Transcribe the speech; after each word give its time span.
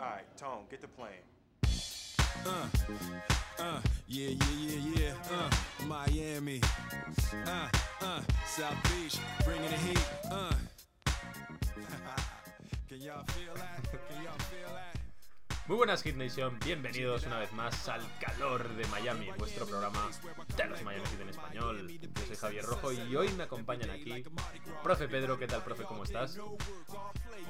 Alright, 0.00 0.36
Tone, 0.36 0.62
get 0.70 0.80
the 0.80 0.86
plane. 0.86 1.10
Uh, 2.46 2.68
uh, 3.58 3.80
yeah, 4.06 4.28
yeah, 4.28 4.36
yeah, 4.56 4.80
yeah. 4.94 5.12
Uh, 5.32 5.50
Miami. 5.86 6.60
Uh, 7.44 7.68
uh, 8.00 8.20
South 8.46 8.76
Beach, 8.84 9.18
bringing 9.44 9.68
the 9.68 9.76
heat. 9.76 10.00
Uh. 10.30 10.52
Can 12.88 13.00
y'all 13.00 13.24
feel 13.26 13.54
that? 13.56 13.82
Can 13.90 14.22
y'all 14.22 14.38
feel 14.38 14.72
that? 14.72 14.97
Muy 15.68 15.76
buenas 15.76 16.02
Hit 16.02 16.16
Nation, 16.16 16.58
bienvenidos 16.64 17.26
una 17.26 17.38
vez 17.38 17.52
más 17.52 17.90
al 17.90 18.00
calor 18.18 18.66
de 18.74 18.86
Miami, 18.86 19.26
vuestro 19.38 19.66
programa 19.66 20.08
de 20.56 20.64
los 20.64 20.82
Miami 20.82 21.04
en 21.20 21.28
español. 21.28 21.86
Yo 21.90 22.26
soy 22.26 22.36
Javier 22.36 22.64
Rojo 22.64 22.90
y 22.90 23.14
hoy 23.14 23.28
me 23.36 23.42
acompañan 23.42 23.90
aquí 23.90 24.24
Profe 24.82 25.08
Pedro, 25.08 25.38
¿qué 25.38 25.46
tal 25.46 25.62
profe? 25.62 25.82
¿Cómo 25.82 26.04
estás? 26.04 26.38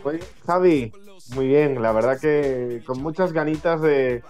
Pues, 0.02 0.28
Javi, 0.44 0.92
muy 1.36 1.46
bien, 1.46 1.80
la 1.80 1.92
verdad 1.92 2.20
que 2.20 2.82
con 2.84 3.00
muchas 3.00 3.32
ganitas 3.32 3.80
de, 3.82 4.24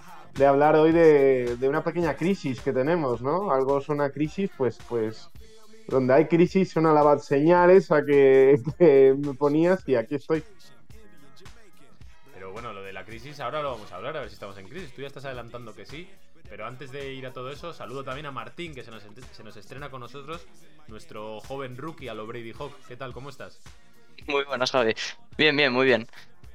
hablar 0.47 0.75
hoy 0.75 0.91
de, 0.91 1.57
una 1.63 1.83
pequeña 1.83 2.15
crisis 2.15 2.61
que 2.61 2.71
tenemos, 2.71 3.23
¿no? 3.23 3.49
Algo 3.51 3.79
es 3.79 3.89
una 3.89 4.11
crisis, 4.11 4.51
pues, 4.55 4.77
pues, 4.87 5.31
donde 5.87 6.13
hay 6.13 6.27
crisis 6.27 6.69
son 6.69 6.83
las 6.83 7.25
señales 7.25 7.91
a 7.91 8.05
que, 8.05 8.61
que 8.77 9.15
me 9.17 9.33
ponías 9.33 9.81
y 9.89 9.95
aquí 9.95 10.13
estoy. 10.13 10.43
Crisis 13.09 13.39
ahora 13.39 13.63
lo 13.63 13.71
vamos 13.71 13.91
a 13.91 13.95
hablar, 13.95 14.15
a 14.17 14.19
ver 14.21 14.29
si 14.29 14.35
estamos 14.35 14.57
en 14.59 14.69
crisis. 14.69 14.93
Tú 14.93 15.01
ya 15.01 15.07
estás 15.07 15.25
adelantando 15.25 15.73
que 15.73 15.85
sí, 15.85 16.07
pero 16.47 16.67
antes 16.67 16.91
de 16.91 17.11
ir 17.11 17.25
a 17.25 17.33
todo 17.33 17.49
eso, 17.49 17.73
saludo 17.73 18.03
también 18.03 18.27
a 18.27 18.31
Martín, 18.31 18.75
que 18.75 18.83
se 18.83 18.91
nos, 18.91 19.03
se 19.31 19.43
nos 19.43 19.57
estrena 19.57 19.89
con 19.89 20.01
nosotros, 20.01 20.45
nuestro 20.87 21.39
joven 21.41 21.75
rookie 21.75 22.07
a 22.07 22.13
lo 22.13 22.27
Brady 22.27 22.53
Hawk. 22.53 22.73
¿Qué 22.87 22.95
tal? 22.95 23.11
¿Cómo 23.11 23.29
estás? 23.29 23.59
Muy 24.27 24.43
buenas, 24.43 24.71
Javi. 24.71 24.93
Bien, 25.37 25.57
bien, 25.57 25.73
muy 25.73 25.87
bien. 25.87 26.07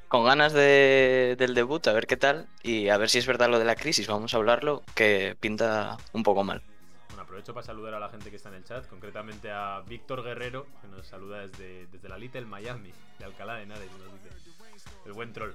Con 0.07 0.25
ganas 0.25 0.53
de, 0.53 1.35
del 1.37 1.55
debut, 1.55 1.85
a 1.89 1.93
ver 1.93 2.07
qué 2.07 2.17
tal. 2.17 2.47
Y 2.62 2.89
a 2.89 2.98
ver 2.98 3.11
si 3.11 3.19
es 3.19 3.27
verdad 3.27 3.51
lo 3.51 3.59
de 3.59 3.65
la 3.65 3.75
crisis. 3.75 4.07
Vamos 4.07 4.33
a 4.33 4.37
hablarlo, 4.37 4.84
que 4.95 5.37
pinta 5.41 5.97
un 6.12 6.23
poco 6.23 6.45
mal. 6.45 6.62
Bueno, 7.09 7.23
aprovecho 7.23 7.53
para 7.53 7.67
saludar 7.67 7.95
a 7.95 7.98
la 7.98 8.11
gente 8.11 8.31
que 8.31 8.37
está 8.37 8.50
en 8.50 8.56
el 8.56 8.65
chat, 8.65 8.87
concretamente 8.87 9.50
a 9.50 9.81
Víctor 9.81 10.23
Guerrero, 10.23 10.67
que 10.83 10.89
nos 10.89 11.05
saluda 11.05 11.47
desde, 11.47 11.87
desde 11.87 12.09
la 12.09 12.17
Little 12.17 12.43
Miami, 12.43 12.93
de 13.19 13.25
Alcalá 13.25 13.56
de 13.56 13.65
Henares, 13.65 13.91
nos 13.91 14.23
dice. 14.23 14.53
El 15.05 15.12
buen 15.12 15.33
troll. 15.33 15.53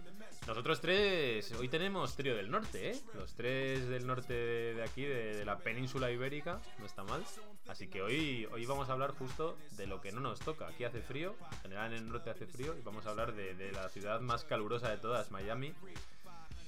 Nosotros 0.48 0.82
tres, 0.82 1.52
hoy 1.54 1.70
tenemos 1.70 2.16
trío 2.16 2.36
del 2.36 2.50
norte, 2.50 2.92
¿eh? 2.92 3.02
Los 3.14 3.34
tres 3.34 3.88
del 3.88 4.08
norte 4.08 4.34
de 4.34 4.84
aquí, 4.84 5.04
de, 5.04 5.46
la 5.46 5.60
península 5.60 6.10
ibérica, 6.10 6.60
no 6.80 6.86
está 6.86 7.04
mal. 7.04 7.24
Así 7.68 7.88
que 7.88 8.02
hoy, 8.02 8.48
hoy 8.52 8.66
vamos 8.66 8.90
a 8.90 8.94
hablar 8.94 9.12
justo 9.12 9.58
de 9.78 9.86
lo 9.86 10.02
que 10.02 10.12
no 10.12 10.22
nos 10.22 10.40
toca. 10.40 10.68
Aquí 10.68 10.86
hace 10.86 11.02
frío, 11.02 11.36
en 11.52 11.62
general 11.62 11.94
en 11.94 12.00
el 12.00 12.10
norte 12.10 12.30
hace 12.30 12.48
frío, 12.48 12.76
y 12.78 12.82
vamos 12.82 13.06
a 13.06 13.12
hablar 13.12 13.34
de, 13.34 13.54
de 13.54 13.72
la 13.72 13.90
ciudad 13.90 14.22
más 14.22 14.44
calurosa 14.44 14.90
de 14.90 14.98
todas, 14.98 15.30
Miami. 15.32 15.74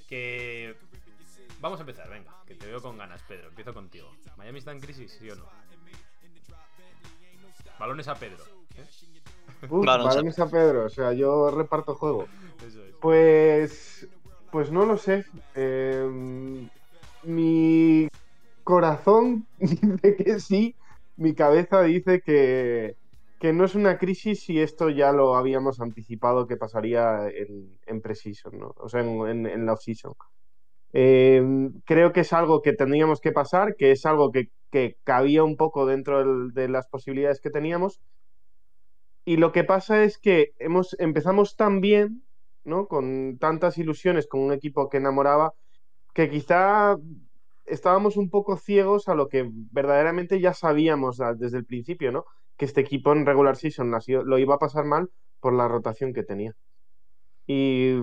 Que... 0.08 0.76
Vamos 1.60 1.80
a 1.80 1.82
empezar, 1.82 2.10
venga, 2.10 2.36
que 2.46 2.56
te 2.56 2.68
veo 2.68 2.82
con 2.82 2.98
ganas, 2.98 3.22
Pedro. 3.24 3.48
Empiezo 3.48 3.74
contigo. 3.74 4.16
¿Miami 4.38 4.60
está 4.60 4.72
en 4.72 4.80
crisis, 4.80 5.16
sí 5.20 5.30
o 5.30 5.36
no? 5.36 5.46
Balones 7.80 8.08
a 8.08 8.16
Pedro. 8.16 8.44
¿eh? 8.76 8.86
Uh, 9.70 9.86
balones 9.86 10.40
a 10.40 10.48
Pedro, 10.50 10.86
o 10.86 10.90
sea, 10.90 11.14
yo 11.14 11.52
reparto 11.52 11.96
juego. 11.96 12.26
Eso 12.66 12.84
es. 12.84 12.96
Pues. 13.00 14.08
Pues 14.52 14.70
no 14.70 14.86
lo 14.86 14.98
sé. 14.98 15.26
Eh, 15.56 16.06
mi 17.24 18.08
corazón 18.64 19.48
dice 19.60 20.16
que 20.18 20.40
sí. 20.40 20.76
Mi 21.16 21.34
cabeza 21.34 21.82
dice 21.84 22.22
que, 22.22 22.98
que, 23.40 23.54
no 23.54 23.64
es 23.64 23.76
una 23.76 23.98
crisis 23.98 24.50
y 24.50 24.60
esto 24.60 24.90
ya 24.90 25.12
lo 25.12 25.36
habíamos 25.36 25.80
anticipado 25.80 26.48
que 26.48 26.58
pasaría 26.58 27.28
en, 27.30 27.78
en 27.86 28.02
Precision, 28.02 28.60
¿no? 28.60 28.74
O 28.78 28.90
sea, 28.90 29.02
en, 29.02 29.28
en, 29.28 29.46
en 29.46 29.66
la 29.66 29.74
off-season. 29.74 30.14
Eh, 30.94 31.42
creo 31.86 32.12
que 32.12 32.22
es 32.22 32.34
algo 32.34 32.62
que 32.62 32.74
tendríamos 32.74 33.22
que 33.22 33.32
pasar, 33.32 33.76
que 33.76 33.92
es 33.92 34.06
algo 34.06 34.32
que, 34.32 34.50
que 34.70 34.98
cabía 35.04 35.44
un 35.44 35.56
poco 35.56 35.86
dentro 35.86 36.20
del, 36.20 36.54
de 36.54 36.68
las 36.68 36.88
posibilidades 36.88 37.40
que 37.40 37.52
teníamos. 37.52 38.02
Y 39.26 39.38
lo 39.38 39.52
que 39.52 39.64
pasa 39.64 40.04
es 40.04 40.18
que 40.18 40.54
hemos, 40.60 40.96
empezamos 41.00 41.56
tan 41.56 41.82
bien 41.82 42.24
¿no? 42.64 42.88
Con 42.88 43.38
tantas 43.40 43.78
ilusiones, 43.78 44.28
con 44.28 44.42
un 44.42 44.54
equipo 44.54 44.90
que 44.90 44.98
enamoraba, 44.98 45.54
que 46.14 46.30
quizá 46.30 46.98
estábamos 47.66 48.18
un 48.18 48.30
poco 48.30 48.58
ciegos 48.58 49.08
a 49.08 49.16
lo 49.16 49.28
que 49.30 49.50
verdaderamente 49.72 50.40
ya 50.40 50.54
sabíamos 50.54 51.22
desde 51.38 51.58
el 51.58 51.66
principio, 51.66 52.12
¿no? 52.12 52.26
Que 52.58 52.66
este 52.66 52.82
equipo 52.82 53.14
en 53.14 53.26
regular 53.26 53.56
season 53.56 53.92
lo 53.92 54.38
iba 54.38 54.56
a 54.56 54.60
pasar 54.60 54.86
mal 54.86 55.10
por 55.40 55.54
la 55.54 55.68
rotación 55.68 56.14
que 56.14 56.24
tenía. 56.24 56.56
Y, 57.48 57.96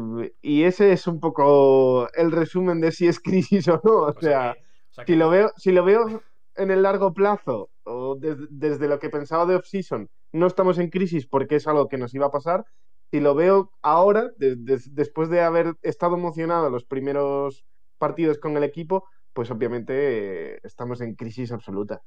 y 0.42 0.64
ese 0.64 0.92
es 0.92 1.06
un 1.06 1.20
poco 1.20 2.08
el 2.14 2.32
resumen 2.32 2.80
de 2.80 2.92
si 2.92 3.06
es 3.06 3.20
crisis 3.20 3.68
o 3.68 3.80
no. 3.84 3.92
O, 3.92 4.08
o 4.08 4.12
sea, 4.20 4.54
que, 4.54 4.60
o 4.60 4.94
sea 4.94 5.04
que... 5.04 5.12
si, 5.12 5.18
lo 5.18 5.30
veo, 5.30 5.52
si 5.56 5.72
lo 5.72 5.84
veo 5.84 6.22
en 6.56 6.70
el 6.70 6.82
largo 6.82 7.12
plazo 7.12 7.70
o 7.84 8.16
desde, 8.16 8.46
desde 8.50 8.88
lo 8.88 8.98
que 8.98 9.10
pensaba 9.10 9.46
de 9.46 9.54
off-season, 9.54 10.08
no 10.32 10.46
estamos 10.46 10.78
en 10.78 10.90
crisis 10.90 11.26
porque 11.26 11.56
es 11.56 11.66
algo 11.66 11.88
que 11.88 11.98
nos 11.98 12.14
iba 12.14 12.26
a 12.26 12.30
pasar 12.30 12.64
si 13.10 13.20
lo 13.20 13.34
veo 13.34 13.72
ahora, 13.82 14.30
de, 14.36 14.56
de, 14.56 14.80
después 14.90 15.30
de 15.30 15.40
haber 15.40 15.74
estado 15.82 16.16
emocionado 16.16 16.68
los 16.70 16.84
primeros 16.84 17.64
partidos 17.96 18.38
con 18.38 18.56
el 18.56 18.64
equipo, 18.64 19.08
pues 19.32 19.50
obviamente 19.50 20.54
eh, 20.54 20.60
estamos 20.62 21.00
en 21.00 21.14
crisis 21.14 21.52
absoluta. 21.52 22.02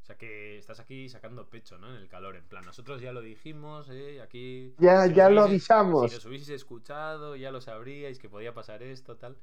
O 0.00 0.04
sea 0.04 0.16
que 0.16 0.58
estás 0.58 0.80
aquí 0.80 1.08
sacando 1.08 1.48
pecho, 1.48 1.78
¿no? 1.78 1.90
En 1.90 1.96
el 1.96 2.08
calor, 2.08 2.34
en 2.36 2.48
plan, 2.48 2.64
nosotros 2.64 3.00
ya 3.00 3.12
lo 3.12 3.20
dijimos, 3.20 3.88
¿eh? 3.90 4.20
Aquí... 4.20 4.74
Ya, 4.78 5.06
si 5.06 5.14
ya 5.14 5.30
lo 5.30 5.42
avisamos. 5.42 6.10
Si 6.10 6.16
nos 6.16 6.26
hubieseis 6.26 6.56
escuchado, 6.56 7.36
ya 7.36 7.52
lo 7.52 7.60
sabríais 7.60 8.18
que 8.18 8.28
podía 8.28 8.52
pasar 8.52 8.82
esto, 8.82 9.16
tal. 9.16 9.36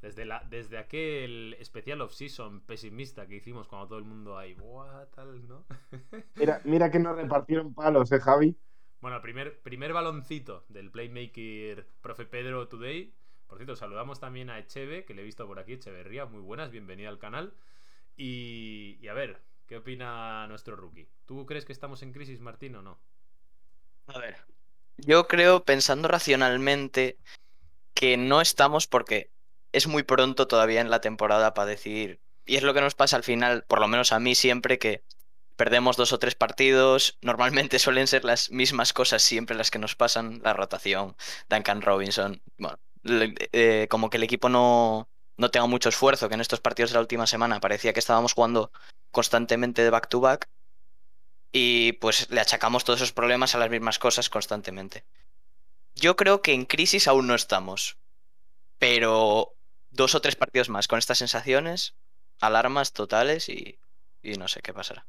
Desde, 0.00 0.24
la, 0.24 0.42
desde 0.48 0.78
aquel 0.78 1.54
especial 1.58 2.00
off-season 2.00 2.62
pesimista 2.62 3.26
que 3.26 3.36
hicimos 3.36 3.68
cuando 3.68 3.88
todo 3.88 3.98
el 3.98 4.06
mundo 4.06 4.38
ahí, 4.38 4.54
¡buah! 4.54 5.06
Tal, 5.14 5.46
¿no? 5.46 5.66
mira, 6.36 6.60
mira 6.64 6.90
que 6.90 6.98
nos 6.98 7.16
repartieron 7.16 7.74
palos, 7.74 8.10
¿eh, 8.12 8.18
Javi? 8.18 8.56
Bueno, 9.00 9.20
primer, 9.20 9.60
primer 9.60 9.92
baloncito 9.92 10.64
del 10.68 10.90
Playmaker 10.90 11.86
Profe 12.00 12.24
Pedro 12.24 12.68
Today. 12.68 13.14
Por 13.46 13.58
cierto, 13.58 13.76
saludamos 13.76 14.20
también 14.20 14.48
a 14.48 14.58
Echeve, 14.58 15.04
que 15.04 15.14
le 15.14 15.22
he 15.22 15.24
visto 15.24 15.46
por 15.46 15.58
aquí, 15.58 15.74
Echeverría. 15.74 16.24
Muy 16.24 16.40
buenas, 16.40 16.70
bienvenida 16.70 17.08
al 17.08 17.18
canal. 17.18 17.52
Y, 18.16 18.98
y, 19.00 19.08
a 19.08 19.14
ver, 19.14 19.42
¿qué 19.66 19.78
opina 19.78 20.46
nuestro 20.48 20.76
rookie? 20.76 21.08
¿Tú 21.26 21.44
crees 21.46 21.64
que 21.64 21.72
estamos 21.72 22.02
en 22.02 22.12
crisis, 22.12 22.40
Martín, 22.40 22.74
o 22.76 22.82
no? 22.82 22.98
A 24.06 24.18
ver, 24.18 24.36
yo 24.96 25.26
creo, 25.26 25.64
pensando 25.64 26.08
racionalmente, 26.08 27.18
que 27.94 28.16
no 28.16 28.40
estamos 28.40 28.86
porque 28.86 29.30
es 29.72 29.86
muy 29.86 30.02
pronto 30.02 30.46
todavía 30.46 30.80
en 30.80 30.90
la 30.90 31.00
temporada 31.00 31.54
para 31.54 31.66
decir. 31.66 32.20
Y 32.46 32.56
es 32.56 32.62
lo 32.62 32.74
que 32.74 32.80
nos 32.80 32.94
pasa 32.94 33.16
al 33.16 33.24
final, 33.24 33.64
por 33.68 33.80
lo 33.80 33.88
menos 33.88 34.12
a 34.12 34.20
mí 34.20 34.34
siempre, 34.34 34.78
que 34.78 35.04
perdemos 35.56 35.96
dos 35.96 36.12
o 36.12 36.18
tres 36.18 36.34
partidos, 36.34 37.18
normalmente 37.22 37.78
suelen 37.78 38.06
ser 38.06 38.24
las 38.24 38.50
mismas 38.50 38.92
cosas 38.92 39.22
siempre 39.22 39.56
las 39.56 39.70
que 39.70 39.78
nos 39.78 39.94
pasan, 39.94 40.40
la 40.42 40.52
rotación, 40.52 41.16
Duncan 41.48 41.82
Robinson, 41.82 42.40
bueno, 42.58 42.78
eh, 43.04 43.86
como 43.90 44.10
que 44.10 44.16
el 44.16 44.22
equipo 44.22 44.48
no, 44.48 45.08
no 45.36 45.50
tenga 45.50 45.66
mucho 45.66 45.88
esfuerzo, 45.88 46.28
que 46.28 46.34
en 46.34 46.40
estos 46.40 46.60
partidos 46.60 46.90
de 46.90 46.94
la 46.94 47.00
última 47.00 47.26
semana 47.26 47.60
parecía 47.60 47.92
que 47.92 48.00
estábamos 48.00 48.34
jugando 48.34 48.72
constantemente 49.10 49.82
de 49.82 49.90
back 49.90 50.08
to 50.08 50.20
back 50.20 50.48
y 51.52 51.92
pues 51.92 52.30
le 52.30 52.40
achacamos 52.40 52.84
todos 52.84 53.00
esos 53.00 53.12
problemas 53.12 53.54
a 53.54 53.58
las 53.58 53.70
mismas 53.70 53.98
cosas 53.98 54.30
constantemente. 54.30 55.04
Yo 55.94 56.16
creo 56.16 56.42
que 56.42 56.52
en 56.52 56.64
crisis 56.64 57.08
aún 57.08 57.26
no 57.26 57.34
estamos, 57.34 57.98
pero 58.78 59.54
dos 59.90 60.14
o 60.14 60.20
tres 60.20 60.36
partidos 60.36 60.68
más 60.68 60.88
con 60.88 60.98
estas 60.98 61.18
sensaciones, 61.18 61.94
alarmas 62.40 62.92
totales 62.92 63.48
y, 63.48 63.78
y 64.22 64.34
no 64.34 64.48
sé 64.48 64.60
qué 64.60 64.72
pasará. 64.72 65.06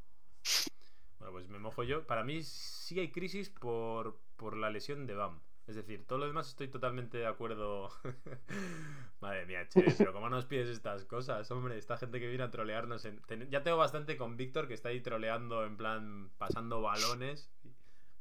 Bueno, 1.19 1.33
pues 1.33 1.47
me 1.47 1.59
mojo 1.59 1.83
yo. 1.83 2.05
Para 2.05 2.23
mí 2.23 2.43
sí 2.43 2.99
hay 2.99 3.11
crisis 3.11 3.49
por, 3.49 4.19
por 4.35 4.57
la 4.57 4.69
lesión 4.69 5.05
de 5.07 5.15
Bam. 5.15 5.39
Es 5.67 5.75
decir, 5.75 6.05
todo 6.05 6.19
lo 6.19 6.27
demás 6.27 6.49
estoy 6.49 6.67
totalmente 6.67 7.17
de 7.17 7.27
acuerdo. 7.27 7.89
Madre 9.21 9.45
mía, 9.45 9.67
che, 9.69 9.83
pero 9.97 10.11
¿cómo 10.11 10.29
nos 10.29 10.45
pides 10.45 10.69
estas 10.69 11.05
cosas? 11.05 11.49
Hombre, 11.51 11.77
esta 11.77 11.97
gente 11.97 12.19
que 12.19 12.27
viene 12.27 12.43
a 12.43 12.51
trolearnos. 12.51 13.05
En... 13.05 13.21
Ya 13.49 13.63
tengo 13.63 13.77
bastante 13.77 14.17
con 14.17 14.37
Víctor 14.37 14.67
que 14.67 14.73
está 14.73 14.89
ahí 14.89 15.01
troleando 15.01 15.63
en 15.63 15.77
plan 15.77 16.29
pasando 16.37 16.81
balones. 16.81 17.49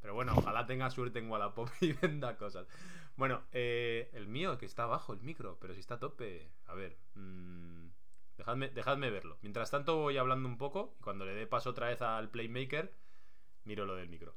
Pero 0.01 0.13
bueno, 0.13 0.33
ojalá 0.35 0.65
tenga 0.65 0.89
suerte 0.89 1.19
en 1.19 1.29
Wallapop 1.29 1.69
y 1.81 1.93
venda 1.93 2.37
cosas. 2.37 2.67
Bueno, 3.21 3.43
eh, 3.51 4.09
el 4.13 4.25
mío 4.25 4.57
que 4.57 4.65
está 4.65 4.81
abajo, 4.81 5.13
el 5.13 5.21
micro, 5.21 5.59
pero 5.61 5.75
si 5.75 5.79
está 5.79 5.93
a 5.93 5.99
tope. 5.99 6.49
A 6.65 6.73
ver. 6.73 6.97
Mmm... 7.13 7.89
Dejadme, 8.35 8.69
dejadme, 8.69 9.11
verlo. 9.11 9.37
Mientras 9.43 9.69
tanto 9.69 9.97
voy 9.97 10.17
hablando 10.17 10.49
un 10.49 10.57
poco 10.57 10.95
y 10.99 11.03
cuando 11.03 11.23
le 11.23 11.35
dé 11.35 11.45
paso 11.45 11.69
otra 11.69 11.89
vez 11.89 12.01
al 12.01 12.31
Playmaker, 12.31 12.91
miro 13.63 13.85
lo 13.85 13.93
del 13.93 14.09
micro. 14.09 14.35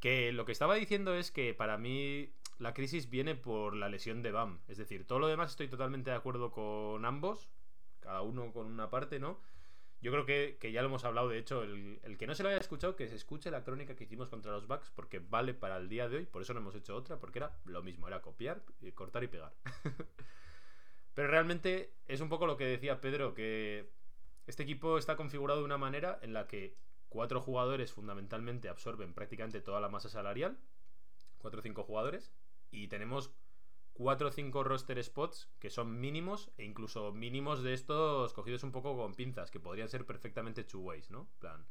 Que 0.00 0.32
lo 0.32 0.46
que 0.46 0.52
estaba 0.52 0.76
diciendo 0.76 1.12
es 1.14 1.30
que 1.32 1.52
para 1.52 1.76
mí 1.76 2.32
la 2.56 2.72
crisis 2.72 3.10
viene 3.10 3.34
por 3.34 3.76
la 3.76 3.90
lesión 3.90 4.22
de 4.22 4.32
Bam. 4.32 4.60
Es 4.68 4.78
decir, 4.78 5.06
todo 5.06 5.18
lo 5.18 5.26
demás 5.26 5.50
estoy 5.50 5.68
totalmente 5.68 6.08
de 6.08 6.16
acuerdo 6.16 6.50
con 6.50 7.04
ambos, 7.04 7.50
cada 8.00 8.22
uno 8.22 8.54
con 8.54 8.68
una 8.68 8.88
parte, 8.88 9.18
¿no? 9.18 9.38
Yo 10.04 10.12
creo 10.12 10.26
que, 10.26 10.70
ya 10.70 10.82
lo 10.82 10.88
hemos 10.88 11.06
hablado, 11.06 11.30
de 11.30 11.38
hecho, 11.38 11.62
el, 11.62 12.18
que 12.18 12.26
no 12.26 12.34
se 12.34 12.42
lo 12.42 12.50
haya 12.50 12.58
escuchado, 12.58 12.94
que 12.94 13.08
se 13.08 13.14
escuche 13.14 13.50
la 13.50 13.64
crónica 13.64 13.96
que 13.96 14.04
hicimos 14.04 14.28
contra 14.28 14.52
los 14.52 14.66
Bucks, 14.66 14.90
porque 14.90 15.18
vale 15.18 15.54
para 15.54 15.78
el 15.78 15.88
día 15.88 16.10
de 16.10 16.18
hoy, 16.18 16.26
por 16.26 16.42
eso 16.42 16.52
no 16.52 16.60
hemos 16.60 16.74
hecho 16.74 16.94
otra, 16.94 17.18
porque 17.18 17.38
era 17.38 17.56
lo 17.64 17.82
mismo, 17.82 18.06
era 18.06 18.20
copiar, 18.20 18.62
cortar 18.94 19.24
y 19.24 19.28
pegar. 19.28 19.54
Pero 21.14 21.28
realmente 21.28 21.94
es 22.06 22.20
un 22.20 22.28
poco 22.28 22.46
lo 22.46 22.58
que 22.58 22.66
decía 22.66 23.00
Pedro, 23.00 23.32
que 23.32 23.88
este 24.46 24.64
equipo 24.64 24.98
está 24.98 25.16
configurado 25.16 25.60
de 25.60 25.64
una 25.64 25.78
manera 25.78 26.18
en 26.20 26.34
la 26.34 26.46
que 26.48 26.76
cuatro 27.08 27.40
jugadores 27.40 27.90
fundamentalmente 27.94 28.68
absorben 28.68 29.14
prácticamente 29.14 29.62
toda 29.62 29.80
la 29.80 29.88
masa 29.88 30.10
salarial, 30.10 30.58
cuatro 31.38 31.60
o 31.60 31.62
cinco 31.62 31.82
jugadores, 31.82 32.30
y 32.70 32.88
tenemos 32.88 33.30
4 33.94 34.28
o 34.28 34.32
5 34.32 34.64
roster 34.64 35.02
spots 35.02 35.48
que 35.58 35.70
son 35.70 36.00
mínimos 36.00 36.50
e 36.58 36.64
incluso 36.64 37.12
mínimos 37.12 37.62
de 37.62 37.74
estos 37.74 38.32
cogidos 38.34 38.62
un 38.62 38.72
poco 38.72 38.96
con 38.96 39.14
pinzas, 39.14 39.50
que 39.50 39.60
podrían 39.60 39.88
ser 39.88 40.04
perfectamente 40.04 40.64
two 40.64 40.80
ways, 40.80 41.10
¿no? 41.10 41.28
plan, 41.38 41.64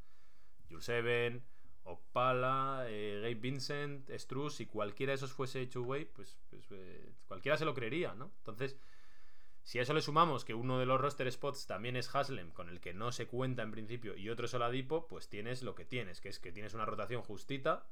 Jules 0.70 1.44
Opala, 1.86 2.86
eh, 2.88 3.20
Gabe 3.22 3.36
Vincent, 3.36 4.10
Struss, 4.10 4.56
si 4.56 4.66
cualquiera 4.66 5.12
de 5.12 5.16
esos 5.16 5.34
fuese 5.34 5.68
two 5.68 5.84
way, 5.84 6.06
pues, 6.06 6.38
pues 6.50 6.66
eh, 6.72 7.12
cualquiera 7.28 7.58
se 7.58 7.66
lo 7.66 7.74
creería, 7.74 8.16
¿no? 8.16 8.32
Entonces, 8.38 8.78
si 9.64 9.80
a 9.80 9.82
eso 9.82 9.94
le 9.94 10.02
sumamos 10.02 10.46
que 10.46 10.54
uno 10.54 10.80
de 10.80 10.86
los 10.86 11.00
roster 11.00 11.30
spots 11.30 11.68
también 11.68 11.98
es 11.98 12.14
Haslem, 12.16 12.52
con 12.52 12.70
el 12.70 12.80
que 12.80 12.94
no 12.94 13.12
se 13.12 13.28
cuenta 13.28 13.64
en 13.64 13.72
principio, 13.72 14.16
y 14.16 14.30
otro 14.30 14.46
es 14.46 14.54
Oladipo, 14.54 15.08
pues 15.08 15.28
tienes 15.28 15.62
lo 15.62 15.76
que 15.76 15.84
tienes, 15.84 16.22
que 16.22 16.30
es 16.30 16.40
que 16.40 16.54
tienes 16.54 16.74
una 16.74 16.86
rotación 16.86 17.22
justita 17.22 17.86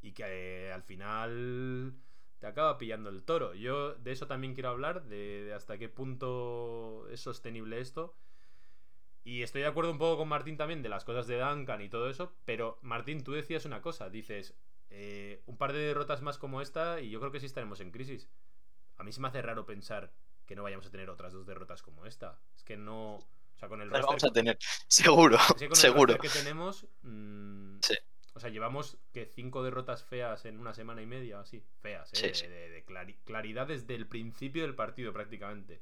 y 0.00 0.12
que 0.12 0.24
eh, 0.68 0.72
al 0.72 0.82
final 0.82 1.94
acaba 2.46 2.78
pillando 2.78 3.10
el 3.10 3.22
toro. 3.22 3.54
Yo 3.54 3.94
de 3.94 4.12
eso 4.12 4.26
también 4.26 4.54
quiero 4.54 4.70
hablar, 4.70 5.04
de, 5.04 5.52
hasta 5.54 5.78
qué 5.78 5.88
punto 5.88 7.06
es 7.10 7.20
sostenible 7.20 7.80
esto. 7.80 8.14
Y 9.24 9.42
estoy 9.42 9.62
de 9.62 9.68
acuerdo 9.68 9.90
un 9.90 9.98
poco 9.98 10.18
con 10.18 10.28
Martín 10.28 10.56
también 10.56 10.82
de 10.82 10.88
las 10.88 11.04
cosas 11.04 11.26
de 11.26 11.40
Duncan 11.40 11.80
y 11.80 11.88
todo 11.88 12.10
eso, 12.10 12.34
pero 12.44 12.78
Martín, 12.82 13.24
tú 13.24 13.32
decías 13.32 13.64
una 13.64 13.80
cosa, 13.80 14.10
dices, 14.10 14.54
eh, 14.90 15.42
un 15.46 15.56
par 15.56 15.72
de 15.72 15.78
derrotas 15.78 16.20
más 16.20 16.36
como 16.36 16.60
esta 16.60 17.00
y 17.00 17.08
yo 17.08 17.20
creo 17.20 17.32
que 17.32 17.40
sí 17.40 17.46
estaremos 17.46 17.80
en 17.80 17.90
crisis. 17.90 18.28
A 18.96 19.02
mí 19.02 19.12
se 19.12 19.20
me 19.20 19.28
hace 19.28 19.40
raro 19.40 19.64
pensar 19.64 20.12
que 20.44 20.54
no 20.54 20.62
vayamos 20.62 20.86
a 20.86 20.90
tener 20.90 21.08
otras 21.08 21.32
dos 21.32 21.46
derrotas 21.46 21.82
como 21.82 22.04
esta. 22.04 22.38
Es 22.54 22.64
que 22.64 22.76
no... 22.76 23.16
O 23.16 23.58
sea, 23.58 23.68
con 23.68 23.80
el 23.80 23.88
roster... 23.88 24.06
vamos 24.06 24.24
a 24.24 24.30
tener, 24.30 24.58
seguro, 24.88 25.38
seguro. 25.72 26.18
que 26.18 26.28
tenemos... 26.28 26.86
Mm, 27.02 27.78
sí 27.80 27.94
o 28.34 28.40
sea, 28.40 28.50
llevamos 28.50 28.98
que 29.12 29.26
cinco 29.26 29.62
derrotas 29.62 30.02
feas 30.02 30.44
en 30.44 30.58
una 30.58 30.74
semana 30.74 31.00
y 31.00 31.06
media, 31.06 31.38
así. 31.38 31.62
Feas, 31.80 32.12
¿eh? 32.20 32.48
de, 32.48 33.14
claridad 33.24 33.68
desde 33.68 33.94
el 33.94 34.08
principio 34.08 34.62
del 34.62 34.74
partido 34.74 35.12
prácticamente. 35.12 35.80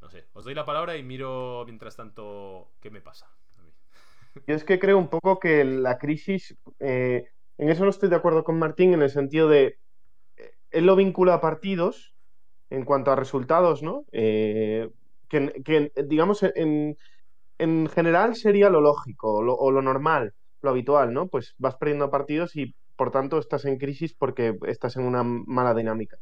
No 0.00 0.08
sé, 0.08 0.24
os 0.32 0.44
doy 0.44 0.54
la 0.54 0.64
palabra 0.64 0.96
y 0.96 1.02
miro 1.02 1.64
mientras 1.66 1.96
tanto 1.96 2.72
qué 2.80 2.90
me 2.90 3.02
pasa. 3.02 3.28
Yo 4.46 4.54
es 4.54 4.64
que 4.64 4.78
creo 4.78 4.96
un 4.98 5.08
poco 5.08 5.38
que 5.38 5.64
la 5.64 5.98
crisis, 5.98 6.56
eh, 6.80 7.28
en 7.58 7.68
eso 7.68 7.84
no 7.84 7.90
estoy 7.90 8.08
de 8.08 8.16
acuerdo 8.16 8.42
con 8.42 8.58
Martín, 8.58 8.94
en 8.94 9.02
el 9.02 9.10
sentido 9.10 9.48
de, 9.48 9.78
eh, 10.36 10.54
él 10.70 10.86
lo 10.86 10.96
vincula 10.96 11.34
a 11.34 11.40
partidos 11.40 12.14
en 12.70 12.84
cuanto 12.84 13.12
a 13.12 13.16
resultados, 13.16 13.82
¿no? 13.82 14.06
Eh, 14.12 14.90
que, 15.28 15.92
digamos, 16.06 16.42
en, 16.42 16.96
en, 17.58 17.88
general 17.88 18.34
sería 18.34 18.70
lo 18.70 18.80
lógico 18.80 19.34
o 19.34 19.70
lo 19.70 19.82
normal 19.82 20.34
lo 20.64 20.70
habitual, 20.70 21.12
¿no? 21.12 21.28
Pues 21.28 21.54
vas 21.58 21.76
perdiendo 21.76 22.10
partidos 22.10 22.56
y 22.56 22.74
por 22.96 23.10
tanto 23.10 23.38
estás 23.38 23.64
en 23.66 23.78
crisis 23.78 24.14
porque 24.14 24.56
estás 24.66 24.96
en 24.96 25.04
una 25.04 25.22
mala 25.22 25.74
dinámica. 25.74 26.16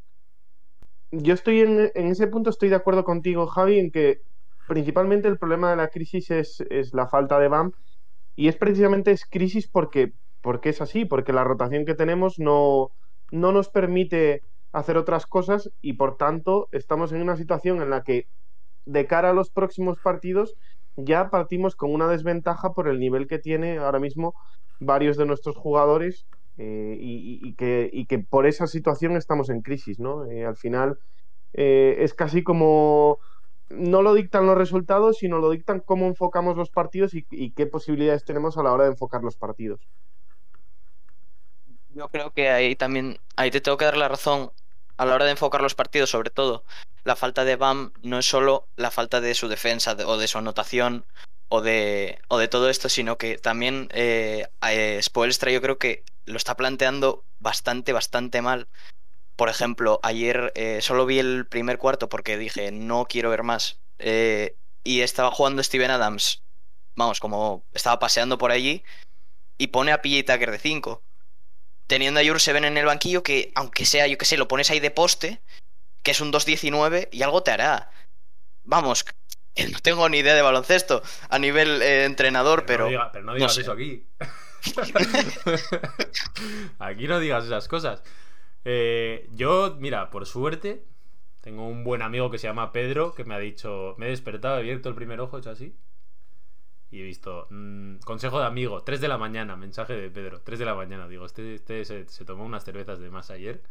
Yo 1.13 1.35
estoy 1.35 1.61
en, 1.61 1.91
ese 1.95 2.27
punto, 2.27 2.51
estoy 2.51 2.69
de 2.69 2.77
acuerdo 2.77 3.05
contigo, 3.05 3.47
Javi, 3.47 3.79
en 3.79 3.91
que 3.91 4.23
principalmente 4.67 5.29
el 5.29 5.39
problema 5.39 5.71
de 5.71 5.77
la 5.77 5.89
crisis 5.89 6.31
es, 6.31 6.65
la 6.93 7.07
falta 7.07 7.39
de 7.39 7.49
BAM 7.49 7.73
y 8.35 8.49
es 8.49 8.57
precisamente 8.57 9.11
es 9.11 9.27
crisis 9.27 9.69
porque, 9.69 10.15
porque 10.41 10.71
es 10.71 10.81
así, 10.81 11.05
porque 11.05 11.33
la 11.33 11.45
rotación 11.45 11.85
que 11.85 11.95
tenemos 11.95 12.39
no, 12.39 12.93
no 13.31 13.53
nos 13.53 13.69
permite 13.69 14.43
hacer 14.73 14.97
otras 14.97 15.27
cosas 15.27 15.71
y 15.83 15.95
por 15.95 16.17
tanto 16.17 16.69
estamos 16.73 17.13
en 17.13 17.21
una 17.21 17.37
situación 17.37 17.83
en 17.83 17.91
la 17.91 18.03
que 18.03 18.27
de 18.87 19.07
cara 19.07 19.31
a 19.31 19.35
los 19.35 19.51
próximos 19.51 19.99
partidos 20.03 20.57
ya 20.97 21.31
partimos 21.31 21.77
con 21.77 21.93
una 21.93 22.09
desventaja 22.09 22.73
por 22.73 22.89
el 22.89 22.99
nivel 22.99 23.27
que 23.27 23.39
tiene 23.39 23.79
ahora 23.79 23.99
mismo 23.99 24.35
varios 24.79 25.17
de 25.17 25.27
nuestros 25.27 25.57
jugadores 25.57 26.27
eh, 26.59 26.97
y, 27.01 27.55
que, 27.55 28.19
por 28.29 28.47
esa 28.47 28.67
situación 28.67 29.17
estamos 29.17 29.49
en 29.49 29.63
crisis, 29.63 29.99
¿no? 29.99 30.27
Eh, 30.27 30.45
al 30.45 30.57
final 30.57 30.99
eh, 31.55 31.97
es 32.01 32.15
casi 32.15 32.43
como 32.43 33.19
no 33.71 34.03
lo 34.03 34.13
dictan 34.13 34.47
los 34.47 34.59
resultados, 34.59 35.19
sino 35.19 35.39
lo 35.39 35.51
dictan 35.51 35.81
cómo 35.81 36.07
enfocamos 36.07 36.57
los 36.57 36.71
partidos 36.71 37.15
y, 37.15 37.51
qué 37.53 37.67
posibilidades 37.67 38.25
tenemos 38.25 38.59
a 38.59 38.63
la 38.63 38.73
hora 38.73 38.85
de 38.85 38.91
enfocar 38.91 39.23
los 39.23 39.37
partidos. 39.37 39.81
Yo 41.95 42.09
creo 42.09 42.31
que 42.33 42.51
ahí 42.51 42.77
también, 42.77 43.17
ahí 43.37 43.51
te 43.51 43.61
tengo 43.61 43.79
que 43.79 43.87
dar 43.87 43.97
la 43.97 44.09
razón 44.09 44.51
a 45.03 45.07
la 45.07 45.15
hora 45.15 45.25
de 45.25 45.33
enfocar 45.33 45.61
los 45.61 45.75
partidos, 45.75 46.11
sobre 46.11 46.31
todo, 46.31 46.65
la 47.05 47.17
falta 47.17 47.45
de 47.45 47.57
BAM 47.57 47.93
no 48.03 48.19
es 48.19 48.27
solo 48.27 48.69
la 48.77 48.91
falta 48.91 49.21
de 49.21 49.35
su 49.35 49.49
defensa 49.49 49.97
o 50.07 50.17
de 50.17 50.29
su 50.29 50.39
anotación 50.39 51.05
o 51.49 51.61
de, 51.61 52.21
o 52.29 52.39
de 52.39 52.49
todo 52.49 52.71
esto, 52.71 52.89
sino 52.89 53.19
que 53.19 53.37
también 53.37 53.89
eh, 53.93 54.49
eh 54.63 55.01
Spoelstra 55.03 55.51
yo 55.51 55.61
creo 55.61 55.79
que 55.79 56.05
lo 56.25 56.37
está 56.37 56.57
planteando 56.57 57.25
bastante, 57.41 57.93
bastante 57.93 58.41
mal. 58.43 58.69
Por 59.37 59.49
ejemplo, 59.49 59.99
ayer 60.03 60.53
eh, 60.55 60.81
solo 60.83 61.05
vi 61.05 61.19
el 61.19 61.47
primer 61.47 61.79
cuarto 61.79 62.09
porque 62.09 62.39
dije, 62.39 62.71
no 62.71 63.07
quiero 63.07 63.31
ver 63.31 63.43
más. 63.43 63.81
Eh, 63.99 64.57
y 64.85 65.01
estaba 65.01 65.31
jugando 65.31 65.63
Steven 65.63 65.91
Adams, 65.91 66.43
vamos, 66.95 67.21
como 67.21 67.65
estaba 67.73 67.99
paseando 67.99 68.39
por 68.39 68.53
allí, 68.53 68.85
y 69.59 69.69
pone 69.69 69.93
a 69.93 70.01
PJ 70.01 70.33
Tucker 70.33 70.51
de 70.51 70.59
5. 70.59 71.03
Teniendo 71.93 72.21
a 72.21 72.25
Jurseven 72.25 72.65
en 72.65 72.79
el 72.79 72.87
banquillo 72.87 73.23
que, 73.23 73.53
aunque 73.55 73.85
sea, 73.85 74.07
yo 74.07 74.17
que 74.17 74.25
sé, 74.25 74.39
lo 74.39 74.49
pones 74.49 74.71
ahí 74.71 74.81
de 74.81 74.91
poste 74.91 75.43
que 76.03 76.13
es 76.13 76.23
un 76.23 76.33
2.19 76.33 77.11
y 77.13 77.21
algo 77.21 77.43
te 77.43 77.51
hará. 77.51 77.91
Vamos, 78.65 79.05
no 79.71 79.79
tengo 79.83 80.09
ni 80.09 80.21
idea 80.21 80.35
de 80.35 80.41
baloncesto 80.41 81.03
a 81.29 81.39
nivel 81.39 81.83
eh, 81.83 82.07
entrenador, 82.07 82.65
pero. 82.65 82.89
pero 83.13 83.25
no 83.27 83.35
digas 83.35 83.59
eso 83.59 83.73
aquí. 83.73 84.07
aquí 86.79 87.07
no 87.07 87.21
digas 87.21 87.45
esas 87.45 87.69
cosas. 87.69 88.03
Eh, 88.65 89.29
yo, 89.35 89.77
mira, 89.79 90.09
por 90.09 90.25
suerte, 90.25 90.87
tengo 91.43 91.69
un 91.69 91.85
buen 91.85 92.01
amigo 92.01 92.31
que 92.31 92.39
se 92.39 92.47
llama 92.47 92.73
Pedro 92.73 93.13
que 93.13 93.25
me 93.25 93.35
ha 93.35 93.39
dicho: 93.39 93.97
Me 93.99 94.07
he 94.07 94.09
despertado, 94.09 94.57
he 94.57 94.61
abierto 94.61 94.89
el 94.89 94.95
primer 94.95 95.21
ojo, 95.21 95.37
hecho 95.37 95.51
así. 95.51 95.77
Y 96.93 97.01
he 97.01 97.03
visto, 97.03 97.49
mm, 97.51 97.97
consejo 98.05 98.39
de 98.39 98.47
amigo, 98.47 98.83
3 98.83 99.01
de 99.01 99.09
la 99.09 99.19
mañana, 99.19 99.57
mensaje 99.57 99.95
de 99.95 100.11
Pedro, 100.11 100.41
3 100.43 100.61
de 100.61 100.65
la 100.65 100.75
mañana. 100.77 101.09
Digo, 101.09 101.27
este, 101.27 101.55
este 101.55 101.85
se, 101.85 102.09
se 102.09 102.25
tomó 102.25 102.45
unas 102.45 102.65
cervezas 102.65 103.01
de 103.01 103.11
más 103.11 103.31
ayer 103.31 103.63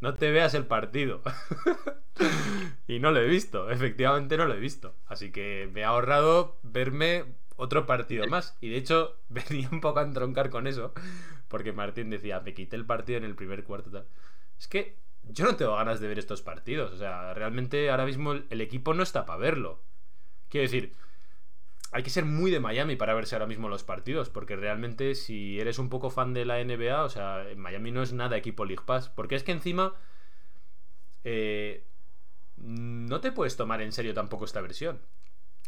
no 0.00 0.14
te 0.14 0.30
veas 0.30 0.54
el 0.54 0.66
partido. 0.66 1.22
y 2.86 2.98
no 2.98 3.10
lo 3.10 3.20
he 3.20 3.26
visto, 3.26 3.70
efectivamente 3.70 4.36
no 4.36 4.46
lo 4.46 4.54
he 4.54 4.60
visto. 4.60 4.94
Así 5.06 5.32
que 5.32 5.70
me 5.72 5.84
ha 5.84 5.88
ahorrado 5.88 6.58
verme 6.62 7.24
otro 7.56 7.86
partido 7.86 8.26
más. 8.26 8.56
Y 8.60 8.68
de 8.70 8.76
hecho 8.76 9.16
venía 9.28 9.68
un 9.70 9.80
poco 9.80 10.00
a 10.00 10.04
entroncar 10.04 10.50
con 10.50 10.66
eso, 10.66 10.92
porque 11.48 11.72
Martín 11.72 12.10
decía, 12.10 12.40
me 12.40 12.54
quité 12.54 12.76
el 12.76 12.86
partido 12.86 13.18
en 13.18 13.24
el 13.24 13.34
primer 13.34 13.64
cuarto. 13.64 13.90
Tal. 13.90 14.06
Es 14.58 14.68
que 14.68 14.96
yo 15.24 15.44
no 15.44 15.56
tengo 15.56 15.74
ganas 15.74 16.00
de 16.00 16.08
ver 16.08 16.18
estos 16.18 16.42
partidos. 16.42 16.92
O 16.92 16.98
sea, 16.98 17.34
realmente 17.34 17.90
ahora 17.90 18.06
mismo 18.06 18.32
el 18.32 18.60
equipo 18.60 18.94
no 18.94 19.02
está 19.02 19.24
para 19.26 19.38
verlo. 19.38 19.82
Quiero 20.48 20.62
decir, 20.62 20.92
hay 21.92 22.02
que 22.02 22.10
ser 22.10 22.24
muy 22.24 22.50
de 22.50 22.60
Miami 22.60 22.96
para 22.96 23.14
verse 23.14 23.34
ahora 23.34 23.46
mismo 23.46 23.68
los 23.68 23.84
partidos, 23.84 24.28
porque 24.28 24.56
realmente 24.56 25.14
si 25.14 25.60
eres 25.60 25.78
un 25.78 25.88
poco 25.88 26.10
fan 26.10 26.34
de 26.34 26.44
la 26.44 26.62
NBA, 26.62 27.02
o 27.02 27.08
sea, 27.08 27.46
Miami 27.56 27.90
no 27.90 28.02
es 28.02 28.12
nada 28.12 28.36
equipo 28.36 28.64
League 28.64 28.84
Pass, 28.84 29.08
porque 29.08 29.34
es 29.34 29.42
que 29.42 29.52
encima 29.52 29.94
eh, 31.24 31.84
no 32.56 33.20
te 33.20 33.32
puedes 33.32 33.56
tomar 33.56 33.82
en 33.82 33.92
serio 33.92 34.14
tampoco 34.14 34.44
esta 34.44 34.60
versión. 34.60 35.00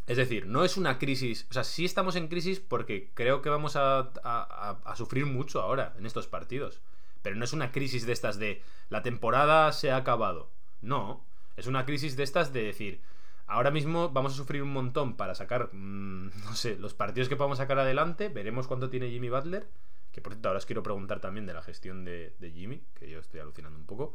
Es 0.06 0.16
decir, 0.16 0.46
no 0.46 0.64
es 0.64 0.76
una 0.76 0.98
crisis, 0.98 1.46
o 1.50 1.52
sea, 1.52 1.64
sí 1.64 1.84
estamos 1.84 2.16
en 2.16 2.28
crisis 2.28 2.60
porque 2.60 3.10
creo 3.12 3.42
que 3.42 3.50
vamos 3.50 3.76
a, 3.76 3.98
a 4.22 4.96
sufrir 4.96 5.26
mucho 5.26 5.60
ahora 5.60 5.94
en 5.98 6.06
estos 6.06 6.26
partidos, 6.26 6.80
pero 7.20 7.36
no 7.36 7.44
es 7.44 7.52
una 7.52 7.72
crisis 7.72 8.06
de 8.06 8.14
estas 8.14 8.38
de 8.38 8.62
la 8.88 9.02
temporada 9.02 9.70
se 9.72 9.90
ha 9.90 9.96
acabado, 9.96 10.50
no, 10.80 11.26
es 11.58 11.66
una 11.66 11.84
crisis 11.84 12.16
de 12.16 12.22
estas 12.22 12.52
de 12.52 12.62
decir, 12.62 13.00
Ahora 13.48 13.70
mismo 13.70 14.10
vamos 14.10 14.34
a 14.34 14.36
sufrir 14.36 14.62
un 14.62 14.72
montón 14.72 15.16
para 15.16 15.34
sacar, 15.34 15.70
mm, 15.72 16.30
no 16.44 16.54
sé, 16.54 16.76
los 16.76 16.94
partidos 16.94 17.28
que 17.28 17.36
podamos 17.36 17.58
sacar 17.58 17.78
adelante. 17.78 18.28
Veremos 18.28 18.68
cuánto 18.68 18.90
tiene 18.90 19.10
Jimmy 19.10 19.30
Butler. 19.30 19.66
Que 20.12 20.20
por 20.20 20.32
cierto, 20.32 20.48
ahora 20.48 20.58
os 20.58 20.66
quiero 20.66 20.82
preguntar 20.82 21.20
también 21.20 21.46
de 21.46 21.54
la 21.54 21.62
gestión 21.62 22.04
de, 22.04 22.34
Jimmy, 22.54 22.82
que 22.94 23.08
yo 23.08 23.18
estoy 23.18 23.40
alucinando 23.40 23.78
un 23.78 23.86
poco. 23.86 24.14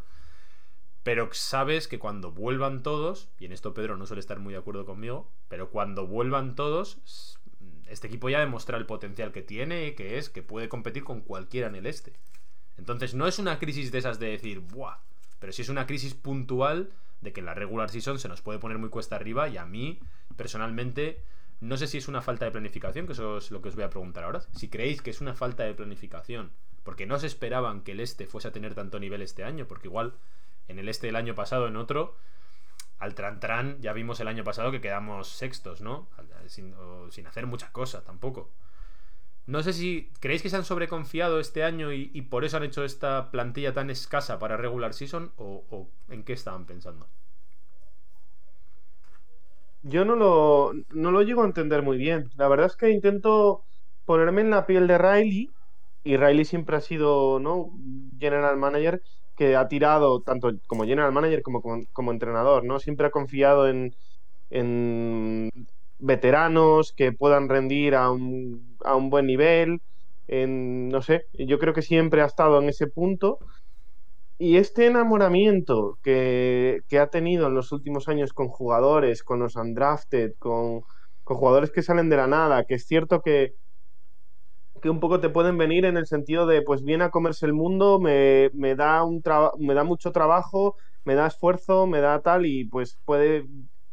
Pero 1.03 1.29
sabes 1.33 1.87
que 1.87 1.99
cuando 1.99 2.31
vuelvan 2.31 2.83
todos, 2.83 3.29
y 3.39 3.45
en 3.45 3.51
esto 3.51 3.73
Pedro 3.73 3.97
no 3.97 4.05
suele 4.05 4.21
estar 4.21 4.39
muy 4.39 4.53
de 4.53 4.59
acuerdo 4.59 4.85
conmigo, 4.85 5.29
pero 5.49 5.69
cuando 5.69 6.07
vuelvan 6.07 6.55
todos, 6.55 6.99
este 7.87 8.07
equipo 8.07 8.29
ya 8.29 8.39
demuestra 8.39 8.77
el 8.77 8.85
potencial 8.85 9.31
que 9.31 9.41
tiene, 9.41 9.95
que 9.95 10.17
es 10.17 10.29
que 10.29 10.43
puede 10.43 10.69
competir 10.69 11.03
con 11.03 11.21
cualquiera 11.21 11.67
en 11.67 11.75
el 11.75 11.87
este. 11.87 12.13
Entonces 12.77 13.13
no 13.13 13.27
es 13.27 13.39
una 13.39 13.59
crisis 13.59 13.91
de 13.91 13.97
esas 13.97 14.19
de 14.19 14.27
decir, 14.27 14.59
¡buah! 14.59 14.97
Pero 15.39 15.51
sí 15.51 15.61
es 15.61 15.69
una 15.69 15.85
crisis 15.85 16.13
puntual 16.13 16.91
de 17.23 17.33
que 17.33 17.41
la 17.41 17.53
regular 17.53 17.89
season 17.89 18.19
se 18.19 18.27
nos 18.27 18.41
puede 18.41 18.59
poner 18.59 18.77
muy 18.77 18.89
cuesta 18.89 19.15
arriba 19.15 19.47
y 19.49 19.57
a 19.57 19.65
mí, 19.65 19.99
personalmente, 20.35 21.23
No 21.59 21.77
sé 21.77 21.87
si 21.87 21.97
es 21.97 22.09
una 22.09 22.21
falta 22.21 22.43
de 22.43 22.51
planificación, 22.51 23.05
que 23.07 23.13
eso 23.13 23.37
es 23.37 23.49
lo 23.49 23.61
que 23.61 23.69
os 23.69 23.75
voy 23.75 23.85
a 23.85 23.89
preguntar 23.89 24.25
ahora. 24.25 24.41
Si 24.51 24.67
creéis 24.67 25.01
que 25.01 25.11
es 25.11 25.21
una 25.21 25.33
falta 25.33 25.63
de 25.63 25.73
planificación, 25.73 26.51
porque 26.83 27.05
no 27.05 27.17
se 27.19 27.27
esperaban 27.27 27.83
que 27.83 27.93
el 27.93 28.01
este 28.01 28.27
fuese 28.27 28.49
a 28.49 28.51
tener 28.51 28.75
tanto 28.75 28.99
nivel 28.99 29.21
este 29.21 29.45
año, 29.45 29.65
porque 29.65 29.87
igual 29.87 30.13
en 30.67 30.77
el 30.77 30.89
este 30.89 31.07
del 31.07 31.15
año 31.15 31.35
pasado, 31.35 31.67
en 31.67 31.77
otro, 31.77 32.17
al 32.99 33.15
Tran 33.15 33.79
ya 33.81 33.93
vimos 33.93 34.19
el 34.19 34.27
año 34.27 34.43
pasado 34.43 34.71
que 34.71 34.81
quedamos 34.81 35.29
sextos, 35.29 35.79
¿no? 35.79 36.09
Sin, 36.47 36.75
sin 37.11 37.27
hacer 37.27 37.45
mucha 37.47 37.71
cosa 37.71 38.03
tampoco. 38.03 38.49
No 39.45 39.61
sé 39.61 39.73
si 39.73 40.09
creéis 40.21 40.41
que 40.41 40.49
se 40.49 40.55
han 40.55 40.63
sobreconfiado 40.63 41.39
este 41.39 41.63
año 41.63 41.91
y, 41.91 42.21
por 42.21 42.45
eso 42.45 42.57
han 42.57 42.63
hecho 42.63 42.85
esta 42.85 43.29
plantilla 43.29 43.73
tan 43.73 43.89
escasa 43.89 44.39
para 44.39 44.55
regular 44.55 44.93
season 44.93 45.31
o, 45.37 45.87
en 46.09 46.23
qué 46.23 46.33
estaban 46.33 46.65
pensando. 46.65 47.07
Yo 49.81 50.05
no 50.05 50.15
lo, 50.15 50.71
no 50.91 51.11
lo 51.11 51.21
llego 51.23 51.43
a 51.43 51.45
entender 51.45 51.81
muy 51.81 51.97
bien. 51.97 52.29
La 52.37 52.47
verdad 52.47 52.67
es 52.67 52.77
que 52.77 52.89
intento 52.89 53.65
ponerme 54.05 54.41
en 54.41 54.49
la 54.49 54.65
piel 54.65 54.87
de 54.87 54.97
Riley 54.97 55.49
y 56.05 56.17
Riley 56.17 56.45
siempre 56.45 56.77
ha 56.77 56.81
sido 56.81 57.39
¿no? 57.39 57.69
general 58.17 58.55
manager 58.57 59.01
que 59.35 59.57
ha 59.57 59.67
tirado 59.67 60.21
tanto 60.21 60.51
como 60.67 60.85
general 60.85 61.11
manager 61.11 61.41
como, 61.41 61.61
como, 61.91 62.11
entrenador, 62.11 62.63
¿no? 62.63 62.79
Siempre 62.79 63.07
ha 63.07 63.11
confiado 63.11 63.67
en, 63.67 63.95
en 64.51 65.49
veteranos 65.99 66.93
que 66.93 67.11
puedan 67.11 67.49
rendir 67.49 67.95
a 67.95 68.11
un, 68.11 68.72
a 68.83 68.95
un 68.95 69.09
buen 69.09 69.27
nivel. 69.27 69.81
En, 70.27 70.89
no 70.89 71.01
sé, 71.01 71.25
yo 71.33 71.59
creo 71.59 71.73
que 71.73 71.81
siempre 71.81 72.21
ha 72.21 72.25
estado 72.25 72.61
en 72.61 72.69
ese 72.69 72.87
punto. 72.87 73.39
Y 74.37 74.57
este 74.57 74.87
enamoramiento 74.87 75.99
que, 76.03 76.81
que, 76.89 76.99
ha 76.99 77.07
tenido 77.07 77.47
en 77.47 77.53
los 77.53 77.71
últimos 77.71 78.07
años 78.09 78.33
con 78.33 78.49
jugadores, 78.49 79.23
con 79.23 79.39
los 79.39 79.55
undrafted, 79.55 80.33
con, 80.39 80.81
con 81.23 81.37
jugadores 81.37 81.71
que 81.71 81.83
salen 81.83 82.09
de 82.09 82.17
la 82.17 82.27
nada, 82.27 82.65
que 82.65 82.75
es 82.75 82.85
cierto 82.85 83.21
que, 83.21 83.53
que 84.81 84.89
un 84.89 84.99
poco 84.99 85.19
te 85.21 85.29
pueden 85.29 85.57
venir 85.57 85.85
en 85.85 85.97
el 85.97 86.07
sentido 86.07 86.45
de, 86.45 86.61
pues 86.61 86.83
viene 86.83 87.05
a 87.05 87.09
comerse 87.09 87.45
el 87.45 87.53
mundo, 87.53 87.99
me, 87.99 88.49
me 88.53 88.75
da, 88.75 89.03
un 89.05 89.21
me 89.59 89.73
da 89.73 89.83
mucho 89.85 90.11
trabajo, 90.11 90.75
me 91.05 91.15
da 91.15 91.27
esfuerzo, 91.27 91.87
me 91.87 92.01
da 92.01 92.21
tal, 92.21 92.45
y 92.45 92.65
pues 92.65 92.99
puede 93.05 93.45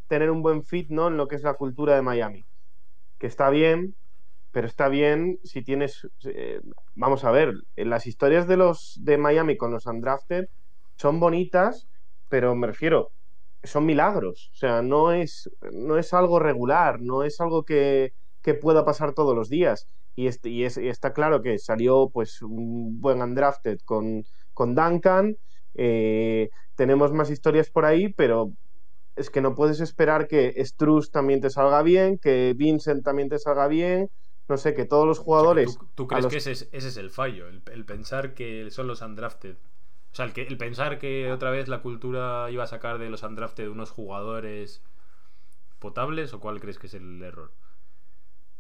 tener 0.09 0.31
un 0.31 0.43
buen 0.43 0.65
fit 0.65 0.91
¿no? 0.91 1.09
en 1.09 1.17
lo 1.17 1.29
que 1.29 1.37
es 1.37 1.43
la 1.43 1.55
cultura 1.55 1.95
de 1.95 2.03
Miami. 2.03 2.45
Que 3.19 3.29
está 3.29 3.51
bien, 3.51 3.95
pero 4.53 4.67
está 4.67 4.89
bien 4.89 5.39
si 5.45 5.63
tienes. 5.63 6.07
Eh, 6.25 6.61
vamos 6.95 7.25
a 7.25 7.31
ver, 7.31 7.55
las 7.77 8.07
historias 8.07 8.47
de 8.49 8.57
los 8.57 8.99
de 9.03 9.19
Miami 9.19 9.57
con 9.57 9.73
los 9.73 9.87
undrafted 9.87 10.47
son 10.97 11.21
bonitas, 11.21 11.89
pero 12.29 12.55
me 12.55 12.67
refiero, 12.67 13.13
son 13.63 13.87
milagros. 13.87 14.51
O 14.53 14.57
sea, 14.57 14.83
no 14.83 15.13
es, 15.13 15.51
no 15.73 15.99
es 15.99 16.13
algo 16.15 16.39
regular, 16.39 17.01
no 17.01 17.23
es 17.25 17.41
algo 17.41 17.65
que, 17.65 18.13
que 18.43 18.55
pueda 18.55 18.85
pasar 18.85 19.15
todos 19.15 19.35
los 19.37 19.49
días 19.49 19.89
y, 20.15 20.27
este, 20.27 20.89
está 20.89 21.13
claro 21.13 21.43
que 21.43 21.59
salió 21.59 22.11
pues 22.11 22.43
un 22.43 23.01
buen 23.01 23.23
undrafted 23.23 23.79
con, 23.85 24.25
con 24.53 24.75
Duncan. 24.75 25.37
Eh, 25.75 26.51
tenemos 26.75 27.13
más 27.13 27.31
historias 27.31 27.71
por 27.71 27.85
ahí, 27.85 28.13
pero 28.13 28.53
es 29.17 29.31
que 29.31 29.41
no 29.41 29.55
puedes 29.55 29.81
esperar 29.81 30.29
que 30.29 30.55
Struz 30.65 31.11
también 31.11 31.41
te 31.41 31.51
salga 31.51 31.83
bien, 31.83 32.19
que 32.19 32.55
Vincent 32.57 33.05
también 33.05 33.29
te 33.29 33.39
salga 33.39 33.69
bien. 33.69 34.11
No 34.51 34.57
sé, 34.57 34.75
que 34.75 34.85
todos 34.85 35.07
los 35.07 35.19
jugadores. 35.19 35.79
¿Tú, 35.95 36.07
crees 36.07 36.27
que 36.27 36.37
ese 36.37 36.69
es, 36.73 36.97
el 36.97 37.11
fallo? 37.11 37.47
El, 37.49 37.85
pensar 37.85 38.35
que 38.35 38.71
son 38.71 38.87
los 38.87 39.01
undrafted. 39.01 39.55
O 40.13 40.15
sea, 40.15 40.27
el, 40.27 40.33
que, 40.33 40.43
el 40.43 40.59
pensar 40.59 40.99
que 40.99 41.33
otra 41.33 41.51
vez 41.51 41.69
la 41.69 41.81
cultura 41.81 42.51
iba 42.51 42.65
a 42.65 42.67
sacar 42.67 42.99
de 42.99 43.09
los 43.09 43.23
undrafted 43.23 43.69
unos 43.69 43.91
jugadores 43.91 44.83
potables, 45.79 46.35
¿o 46.35 46.41
cuál 46.41 46.61
crees 46.61 46.79
que 46.79 46.89
es 46.89 46.95
el 46.95 47.23
error? 47.23 47.53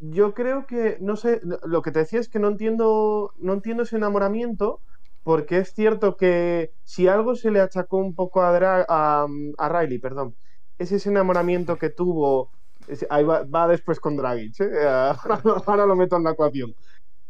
yo 0.01 0.35
creo 0.35 0.67
que, 0.67 0.97
no 1.01 1.17
sé, 1.17 1.41
lo 1.65 1.83
que 1.83 1.93
te 1.93 2.01
decía 2.01 2.21
es 2.21 2.29
que 2.29 2.39
no 2.39 2.49
entiendo, 2.49 3.35
no 3.39 3.53
entiendo 3.53 3.83
ese 3.83 3.97
enamoramiento, 3.97 4.81
porque 5.23 5.59
es 5.59 5.75
cierto 5.75 6.17
que 6.17 6.73
si 6.85 7.07
algo 7.07 7.37
se 7.37 7.51
le 7.51 7.61
achacó 7.61 7.99
un 7.99 8.15
poco 8.15 8.41
a, 8.41 8.57
a, 8.89 9.69
Riley, 9.69 9.99
perdón, 9.99 10.35
es 10.79 10.93
ese 10.93 11.11
enamoramiento 11.11 11.77
que 11.77 11.91
tuvo, 11.91 12.51
ahí 13.11 13.25
va, 13.25 13.69
después 13.69 14.01
con 14.01 14.17
Dragic, 14.17 14.61
¿eh? 14.61 14.87
ahora, 15.67 15.87
lo 15.87 15.97
meto 15.97 16.17
en 16.17 16.25
la 16.25 16.33
ecuación. 16.33 16.75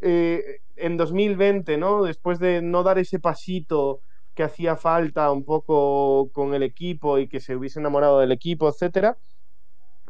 Eh, 0.00 0.60
en 0.76 0.96
2020, 0.96 1.76
¿no? 1.76 2.02
Después 2.02 2.38
de 2.38 2.62
no 2.62 2.82
dar 2.82 2.98
ese 2.98 3.20
pasito 3.20 4.00
que 4.34 4.42
hacía 4.44 4.76
falta 4.76 5.30
un 5.30 5.44
poco 5.44 6.30
con 6.32 6.54
el 6.54 6.62
equipo 6.62 7.18
y 7.18 7.28
que 7.28 7.40
se 7.40 7.56
hubiese 7.56 7.80
enamorado 7.80 8.20
del 8.20 8.32
equipo, 8.32 8.68
etcétera 8.68 9.18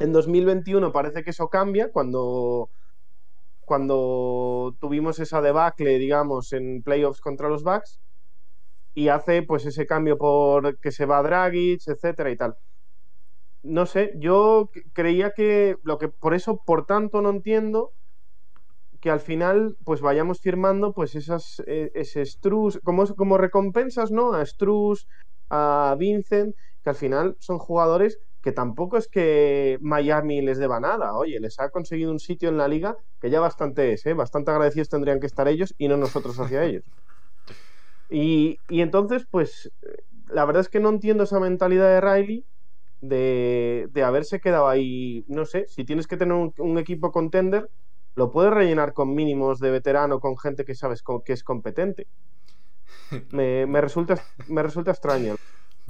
en 0.00 0.12
2021 0.12 0.92
parece 0.92 1.22
que 1.22 1.30
eso 1.30 1.48
cambia 1.48 1.92
cuando, 1.92 2.70
cuando 3.60 4.74
tuvimos 4.80 5.18
esa 5.20 5.42
debacle, 5.42 5.98
digamos, 5.98 6.52
en 6.54 6.82
playoffs 6.82 7.20
contra 7.20 7.50
los 7.50 7.62
Bucks 7.62 8.00
y 8.94 9.08
hace 9.08 9.42
pues 9.42 9.66
ese 9.66 9.86
cambio 9.86 10.16
por 10.18 10.78
que 10.80 10.90
se 10.90 11.04
va 11.04 11.22
Dragic, 11.22 11.82
etcétera 11.86 12.30
y 12.30 12.36
tal. 12.36 12.56
No 13.62 13.84
sé, 13.86 14.12
yo 14.16 14.70
creía 14.94 15.32
que 15.32 15.76
lo 15.82 15.98
que 15.98 16.08
por 16.08 16.34
eso 16.34 16.62
por 16.64 16.86
tanto 16.86 17.20
no 17.20 17.30
entiendo 17.30 17.92
que 19.00 19.10
al 19.10 19.20
final 19.20 19.76
pues 19.84 20.00
vayamos 20.00 20.40
firmando 20.40 20.92
pues 20.92 21.14
esas 21.14 21.62
e, 21.66 21.90
ese 21.94 22.24
Struz 22.24 22.78
como, 22.84 23.06
como 23.14 23.38
recompensas, 23.38 24.10
¿no? 24.10 24.32
A 24.32 24.44
Struz, 24.44 25.06
a 25.50 25.96
Vincent, 25.98 26.54
que 26.82 26.90
al 26.90 26.96
final 26.96 27.36
son 27.40 27.58
jugadores 27.58 28.18
que 28.42 28.52
tampoco 28.52 28.96
es 28.96 29.08
que 29.08 29.78
Miami 29.82 30.40
les 30.40 30.58
deba 30.58 30.80
nada. 30.80 31.14
Oye, 31.14 31.40
les 31.40 31.58
ha 31.60 31.68
conseguido 31.70 32.10
un 32.10 32.18
sitio 32.20 32.48
en 32.48 32.56
la 32.56 32.68
liga 32.68 32.96
que 33.20 33.30
ya 33.30 33.40
bastante 33.40 33.92
es, 33.92 34.06
¿eh? 34.06 34.14
bastante 34.14 34.50
agradecidos 34.50 34.88
tendrían 34.88 35.20
que 35.20 35.26
estar 35.26 35.46
ellos 35.48 35.74
y 35.76 35.88
no 35.88 35.96
nosotros 35.96 36.38
hacia 36.40 36.64
ellos. 36.64 36.84
Y, 38.08 38.60
entonces, 38.68 39.24
pues, 39.30 39.70
la 40.28 40.44
verdad 40.44 40.62
es 40.62 40.68
que 40.68 40.80
no 40.80 40.88
entiendo 40.88 41.24
esa 41.24 41.38
mentalidad 41.38 41.88
de 41.88 42.00
Riley 42.00 42.46
de, 43.00 43.88
de 43.90 44.02
haberse 44.02 44.40
quedado 44.40 44.68
ahí, 44.68 45.24
no 45.28 45.44
sé, 45.44 45.66
si 45.68 45.84
tienes 45.84 46.06
que 46.06 46.16
tener 46.16 46.34
un, 46.34 46.78
equipo 46.78 47.12
contender, 47.12 47.70
lo 48.14 48.30
puedes 48.30 48.52
rellenar 48.52 48.92
con 48.92 49.14
mínimos 49.14 49.60
de 49.60 49.70
veterano, 49.70 50.20
con 50.20 50.36
gente 50.36 50.64
que 50.64 50.74
sabes 50.74 51.02
que 51.24 51.32
es 51.32 51.44
competente. 51.44 52.06
Me, 53.30 53.66
me, 53.66 53.80
resulta, 53.80 54.22
me 54.48 54.62
resulta 54.62 54.92
extraño. 54.92 55.36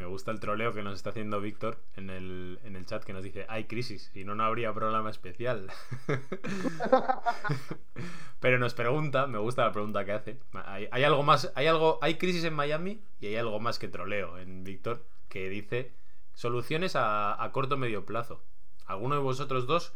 Me 0.01 0.07
gusta 0.07 0.31
el 0.31 0.41
troleo 0.41 0.73
que 0.73 0.83
nos 0.83 0.95
está 0.95 1.11
haciendo 1.11 1.43
Víctor 1.43 1.77
en 1.95 2.09
el, 2.09 2.59
en 2.65 2.75
el 2.75 2.87
chat 2.87 3.05
que 3.05 3.13
nos 3.13 3.23
dice, 3.23 3.45
hay 3.51 3.65
crisis, 3.65 4.11
y 4.15 4.25
no, 4.25 4.35
no 4.35 4.45
habría 4.45 4.73
programa 4.73 5.11
especial. 5.11 5.71
Pero 8.41 8.59
nos 8.59 8.73
pregunta, 8.73 9.27
me 9.27 9.37
gusta 9.37 9.67
la 9.67 9.73
pregunta 9.73 10.07
que 10.07 10.13
hace. 10.13 10.39
Hay, 10.55 11.05
algo 11.05 11.23
más, 11.23 11.53
hay 11.55 11.67
algo, 11.67 11.99
hay 12.01 12.15
crisis 12.15 12.45
en 12.45 12.55
Miami 12.55 13.03
y 13.21 13.27
hay 13.27 13.37
algo 13.37 13.61
más 13.61 13.79
que 13.79 13.89
troleo 13.89 14.39
en 14.39 14.65
Víctor 14.65 15.05
que 15.29 15.51
dice 15.51 15.93
soluciones 16.41 16.93
a, 16.97 17.51
corto 17.53 17.77
medio 17.77 18.07
plazo. 18.07 18.43
¿Alguno 18.87 19.15
de 19.15 19.21
vosotros 19.21 19.67
dos 19.67 19.93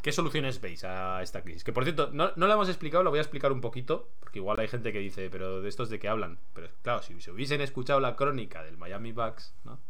¿Qué 0.00 0.12
soluciones 0.12 0.60
veis 0.60 0.84
a 0.84 1.22
esta 1.22 1.42
crisis? 1.42 1.64
Que 1.64 1.72
por 1.72 1.84
cierto, 1.84 2.10
no, 2.12 2.30
no, 2.36 2.46
la 2.46 2.54
hemos 2.54 2.68
explicado, 2.68 3.02
lo 3.02 3.08
voy 3.08 3.18
a 3.18 3.22
explicar 3.22 3.52
un 3.52 3.62
poquito, 3.62 4.10
porque 4.20 4.38
igual 4.38 4.60
hay 4.60 4.68
gente 4.68 4.92
que 4.92 4.98
dice, 4.98 5.30
pero 5.30 5.62
de 5.62 5.68
estos 5.70 5.88
de 5.88 5.98
qué 5.98 6.08
hablan. 6.08 6.38
Pero 6.52 6.68
claro, 6.82 7.02
si 7.02 7.18
se 7.22 7.30
hubiesen 7.30 7.62
escuchado 7.62 8.00
la 8.00 8.14
crónica 8.14 8.62
del 8.62 8.76
Miami 8.76 9.12
Bucks, 9.12 9.54
¿no? 9.64 9.80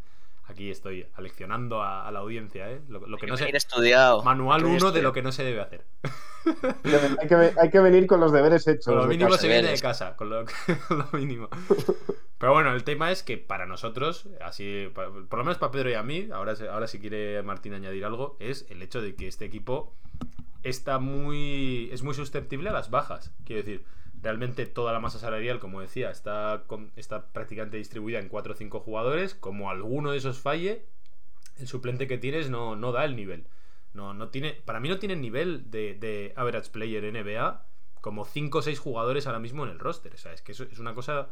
Aquí 0.47 0.71
estoy 0.71 1.07
aleccionando 1.15 1.83
a, 1.83 2.11
la 2.11 2.19
audiencia, 2.19 2.71
¿eh? 2.71 2.81
Lo, 2.89 3.01
que 3.17 3.27
no 3.27 3.37
se. 3.37 3.49
estudiado. 3.57 4.23
Manual 4.23 4.65
1 4.65 4.93
de 4.93 5.01
lo 5.01 5.13
que 5.13 5.23
no 5.23 5.33
se 5.33 5.43
debe 5.43 5.61
hacer. 5.61 5.85
hay, 7.21 7.29
que, 7.29 7.53
hay, 7.59 7.71
que, 7.71 7.81
venir 7.81 8.07
con 8.07 8.21
los 8.21 8.31
deberes 8.31 8.69
hechos. 8.69 8.85
Con 8.85 8.97
lo 8.97 9.07
mínimo 9.07 9.33
se 9.37 9.49
viene 9.49 9.71
de 9.71 9.81
casa, 9.81 10.17
con 10.17 10.29
lo, 10.29 10.45
mínimo. 11.13 11.49
Pero 12.37 12.53
bueno, 12.53 12.75
el 12.75 12.85
tema 12.85 13.11
es 13.11 13.23
que 13.23 13.39
para 13.39 13.65
nosotros, 13.65 14.29
así, 14.43 14.91
por 14.93 15.39
lo 15.39 15.45
menos 15.45 15.57
para 15.57 15.73
Pedro 15.73 15.89
y 15.89 15.95
a 15.95 16.03
mí, 16.03 16.29
ahora, 16.31 16.55
ahora 16.71 16.89
si 16.89 16.99
quiere 16.99 17.43
Martín 17.43 17.73
añadir 17.73 18.05
algo, 18.05 18.37
es 18.39 18.67
el 18.69 18.83
hecho 18.83 19.01
de 19.01 19.15
que 19.15 19.27
este 19.29 19.47
equipo 19.47 19.95
está 20.63 20.99
muy. 20.99 21.89
es 21.91 22.03
muy 22.03 22.15
susceptible 22.15 22.69
a 22.69 22.73
las 22.73 22.91
bajas. 22.91 23.33
Quiero 23.47 23.63
decir, 23.63 23.85
realmente 24.25 24.65
toda 24.65 24.93
la 24.93 25.01
masa 25.01 25.19
salarial, 25.19 25.61
como 25.61 25.83
decía, 25.83 26.11
está, 26.11 26.65
está 26.97 27.27
prácticamente 27.27 27.77
distribuida 27.77 28.19
en 28.19 28.29
4 28.29 28.55
o 28.55 28.57
5 28.57 28.81
jugadores. 28.81 29.35
Como 29.35 29.71
alguno 29.71 30.13
de 30.13 30.19
esos 30.19 30.41
falle, 30.41 30.87
el 31.59 31.69
suplente 31.69 32.09
que 32.09 32.17
tienes 32.17 32.49
no, 32.49 32.75
no 32.75 32.91
da 32.91 33.05
el 33.05 33.17
nivel. 33.17 33.47
No, 33.93 34.15
no 34.15 34.31
tiene, 34.31 34.55
para 34.55 34.81
mí 34.81 34.89
no 34.89 34.99
tiene 34.99 35.15
nivel 35.15 35.71
de, 35.71 36.33
average 36.37 36.71
player 36.71 37.05
NBA 37.05 37.67
como 38.01 38.25
5 38.25 38.59
o 38.59 38.63
6 38.63 38.79
jugadores 38.79 39.27
ahora 39.27 39.39
mismo 39.39 39.65
en 39.65 39.71
el 39.71 39.79
roster. 39.79 40.15
O 40.15 40.19
sea, 40.19 40.33
es 40.33 40.41
que 40.41 40.53
eso 40.53 40.65
es 40.65 40.79
una 40.79 40.95
cosa 40.95 41.29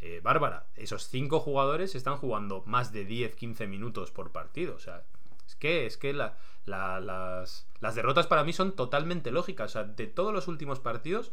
eh, 0.00 0.20
bárbara. 0.22 0.66
Esos 0.76 1.08
5 1.08 1.40
jugadores 1.40 1.94
están 1.94 2.18
jugando 2.18 2.62
más 2.66 2.92
de 2.92 3.08
10-15 3.08 3.66
minutos 3.68 4.10
por 4.10 4.32
partido. 4.32 4.74
O 4.74 4.78
sea, 4.78 5.02
es 5.46 5.56
que, 5.56 5.86
es 5.86 5.96
que 5.96 6.12
la, 6.12 6.36
las, 6.66 7.66
las 7.80 7.94
derrotas 7.94 8.26
para 8.26 8.44
mí 8.44 8.52
son 8.52 8.76
totalmente 8.76 9.30
lógicas. 9.30 9.70
O 9.70 9.72
sea, 9.72 9.84
de 9.84 10.06
todos 10.06 10.34
los 10.34 10.46
últimos 10.46 10.78
partidos, 10.78 11.32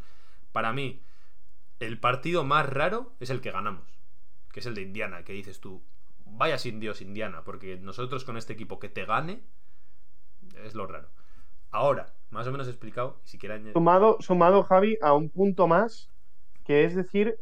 para 0.56 0.72
mí, 0.72 1.02
el 1.80 2.00
partido 2.00 2.42
más 2.42 2.66
raro 2.66 3.12
es 3.20 3.28
el 3.28 3.42
que 3.42 3.50
ganamos. 3.50 4.00
Que 4.52 4.60
es 4.60 4.66
el 4.66 4.74
de 4.74 4.80
Indiana, 4.80 5.22
que 5.22 5.34
dices 5.34 5.60
tú, 5.60 5.82
vaya 6.24 6.56
sin 6.56 6.80
Dios 6.80 7.02
Indiana, 7.02 7.42
porque 7.44 7.76
nosotros 7.76 8.24
con 8.24 8.38
este 8.38 8.54
equipo 8.54 8.78
que 8.78 8.88
te 8.88 9.04
gane, 9.04 9.42
es 10.64 10.74
lo 10.74 10.86
raro. 10.86 11.10
Ahora, 11.72 12.14
más 12.30 12.46
o 12.46 12.52
menos 12.52 12.68
explicado, 12.68 13.20
si 13.24 13.38
Sumado, 13.74 14.16
sumado, 14.20 14.62
Javi, 14.62 14.96
a 15.02 15.12
un 15.12 15.28
punto 15.28 15.66
más, 15.66 16.08
que 16.64 16.84
es 16.84 16.96
decir, 16.96 17.38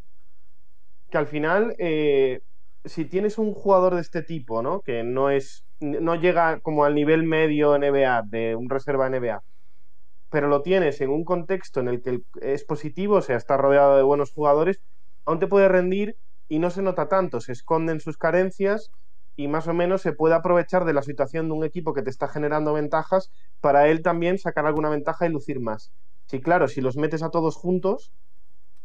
que 1.09 1.17
al 1.17 1.27
final, 1.27 1.73
eh, 1.79 2.41
si 2.83 3.05
tienes 3.05 3.37
un 3.37 3.53
jugador 3.53 3.95
de 3.95 4.01
este 4.01 4.23
tipo, 4.23 4.61
¿no? 4.61 4.81
Que 4.81 5.05
no 5.05 5.29
es. 5.29 5.63
no 5.79 6.15
llega 6.15 6.59
como 6.59 6.83
al 6.83 6.95
nivel 6.95 7.23
medio 7.23 7.77
NBA, 7.77 8.23
de 8.23 8.57
un 8.57 8.69
reserva 8.69 9.09
NBA, 9.09 9.41
pero 10.29 10.47
lo 10.47 10.61
tienes 10.61 11.01
en 11.01 11.09
un 11.11 11.23
contexto 11.25 11.79
en 11.79 11.87
el 11.89 12.01
que 12.01 12.21
es 12.41 12.65
positivo, 12.65 13.15
o 13.17 13.21
sea, 13.21 13.37
está 13.37 13.57
rodeado 13.57 13.97
de 13.97 14.03
buenos 14.03 14.31
jugadores, 14.33 14.81
aún 15.25 15.39
te 15.39 15.47
puede 15.47 15.67
rendir 15.69 16.17
y 16.47 16.59
no 16.59 16.69
se 16.69 16.81
nota 16.81 17.07
tanto, 17.07 17.41
se 17.41 17.51
esconden 17.53 17.99
sus 17.99 18.17
carencias 18.17 18.89
y 19.35 19.47
más 19.47 19.67
o 19.67 19.73
menos 19.73 20.01
se 20.01 20.13
puede 20.13 20.35
aprovechar 20.35 20.85
de 20.85 20.93
la 20.93 21.01
situación 21.03 21.47
de 21.49 21.53
un 21.55 21.63
equipo 21.65 21.93
que 21.93 22.01
te 22.03 22.09
está 22.09 22.27
generando 22.27 22.73
ventajas 22.73 23.31
para 23.61 23.87
él 23.89 24.01
también 24.01 24.37
sacar 24.37 24.65
alguna 24.65 24.89
ventaja 24.89 25.25
y 25.25 25.29
lucir 25.29 25.59
más. 25.59 25.91
Sí, 26.27 26.41
claro, 26.41 26.67
si 26.67 26.81
los 26.81 26.97
metes 26.97 27.21
a 27.23 27.29
todos 27.29 27.55
juntos, 27.55 28.13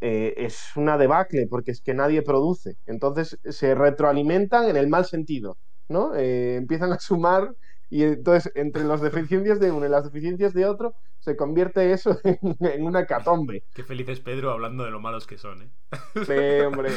eh, 0.00 0.34
es 0.38 0.70
una 0.76 0.96
debacle 0.98 1.46
porque 1.48 1.70
es 1.72 1.80
que 1.82 1.94
nadie 1.94 2.22
produce. 2.22 2.76
Entonces 2.86 3.38
se 3.44 3.74
retroalimentan 3.74 4.68
en 4.68 4.76
el 4.76 4.88
mal 4.88 5.04
sentido, 5.06 5.58
¿no? 5.88 6.14
Eh, 6.16 6.56
empiezan 6.56 6.92
a 6.92 6.98
sumar 7.00 7.54
y 7.90 8.04
entonces 8.04 8.52
entre 8.54 8.84
las 8.84 9.00
deficiencias 9.00 9.58
de 9.58 9.72
uno 9.72 9.84
y 9.84 9.88
las 9.88 10.04
deficiencias 10.04 10.54
de 10.54 10.64
otro 10.64 10.94
se 11.18 11.36
convierte 11.36 11.92
eso 11.92 12.18
en, 12.24 12.86
una 12.86 13.04
catombe. 13.04 13.64
Qué 13.74 13.82
feliz 13.82 14.08
es 14.08 14.20
Pedro 14.20 14.52
hablando 14.52 14.84
de 14.84 14.90
lo 14.90 15.00
malos 15.00 15.26
que 15.26 15.36
son, 15.36 15.62
¿eh? 15.62 15.70
Sí, 16.14 16.64
hombre. 16.64 16.90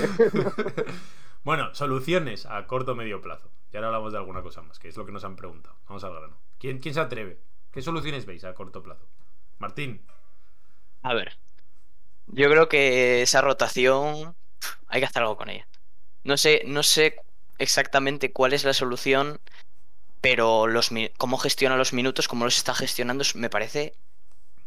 bueno, 1.44 1.74
soluciones 1.74 2.46
a 2.46 2.66
corto 2.68 2.92
o 2.92 2.96
medio 2.96 3.22
plazo. 3.22 3.52
Y 3.72 3.76
ahora 3.76 3.88
hablamos 3.88 4.14
de 4.14 4.20
alguna 4.20 4.44
cosa 4.44 4.62
más, 4.62 4.78
que 4.78 4.88
es 4.88 4.96
lo 4.96 5.06
que 5.06 5.12
nos 5.12 5.26
han 5.26 5.36
preguntado. 5.36 5.76
Vamos 5.88 6.04
al 6.04 6.14
grano. 6.14 6.38
¿Quién, 6.60 6.78
quién 6.80 6.94
se 6.94 7.00
atreve? 7.00 7.40
¿Qué 7.72 7.82
soluciones 7.82 8.28
veis 8.28 8.44
a 8.44 8.54
corto 8.54 8.84
plazo? 8.84 9.08
Martín. 9.58 10.06
A 11.02 11.16
ver. 11.16 11.38
Yo 12.28 12.50
creo 12.50 12.70
que 12.70 13.24
esa 13.24 13.42
rotación 13.42 14.36
hay 14.88 15.02
que 15.02 15.08
hacer 15.08 15.24
algo 15.24 15.38
con 15.38 15.50
ella. 15.50 15.68
No 16.24 16.38
sé, 16.38 16.62
no 16.68 16.84
sé 16.84 17.16
exactamente 17.58 18.32
cuál 18.32 18.54
es 18.54 18.64
la 18.64 18.74
solución, 18.74 19.40
pero 20.24 20.68
los 20.68 20.90
cómo 21.18 21.38
gestiona 21.38 21.76
los 21.76 21.92
minutos, 21.92 22.30
cómo 22.30 22.46
los 22.46 22.56
está 22.56 22.74
gestionando, 22.74 23.26
me 23.36 23.50
parece 23.50 23.94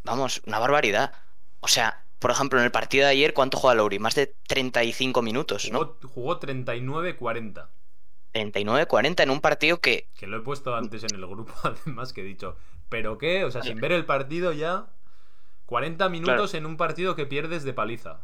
vamos, 0.04 0.42
una 0.46 0.58
barbaridad. 0.58 1.14
O 1.60 1.66
sea, 1.66 2.04
por 2.18 2.30
ejemplo, 2.30 2.58
en 2.58 2.66
el 2.66 2.70
partido 2.70 3.06
de 3.06 3.12
ayer, 3.12 3.32
¿cuánto 3.32 3.56
juega 3.56 3.74
Lowry? 3.74 3.98
Más 3.98 4.14
de 4.14 4.34
35 4.48 5.22
minutos, 5.22 5.72
¿no? 5.72 5.96
Jugó, 6.12 6.38
39-40. 6.38 7.68
39-40 8.34 9.22
en 9.22 9.30
un 9.30 9.40
partido 9.40 9.80
que... 9.80 10.08
Que 10.14 10.26
lo 10.26 10.36
he 10.36 10.40
puesto 10.40 10.76
antes 10.76 11.04
en 11.04 11.14
el 11.14 11.26
grupo, 11.26 11.54
además, 11.62 12.12
que 12.12 12.20
he 12.20 12.24
dicho, 12.24 12.58
¿pero 12.90 13.16
qué? 13.16 13.44
O 13.44 13.50
sea, 13.50 13.62
sin 13.62 13.80
ver 13.80 13.92
el 13.92 14.04
partido 14.04 14.52
ya... 14.52 14.88
40 15.64 16.10
minutos 16.10 16.52
en 16.54 16.66
un 16.66 16.76
partido 16.76 17.16
que 17.16 17.26
pierdes 17.26 17.64
de 17.64 17.72
paliza. 17.72 18.20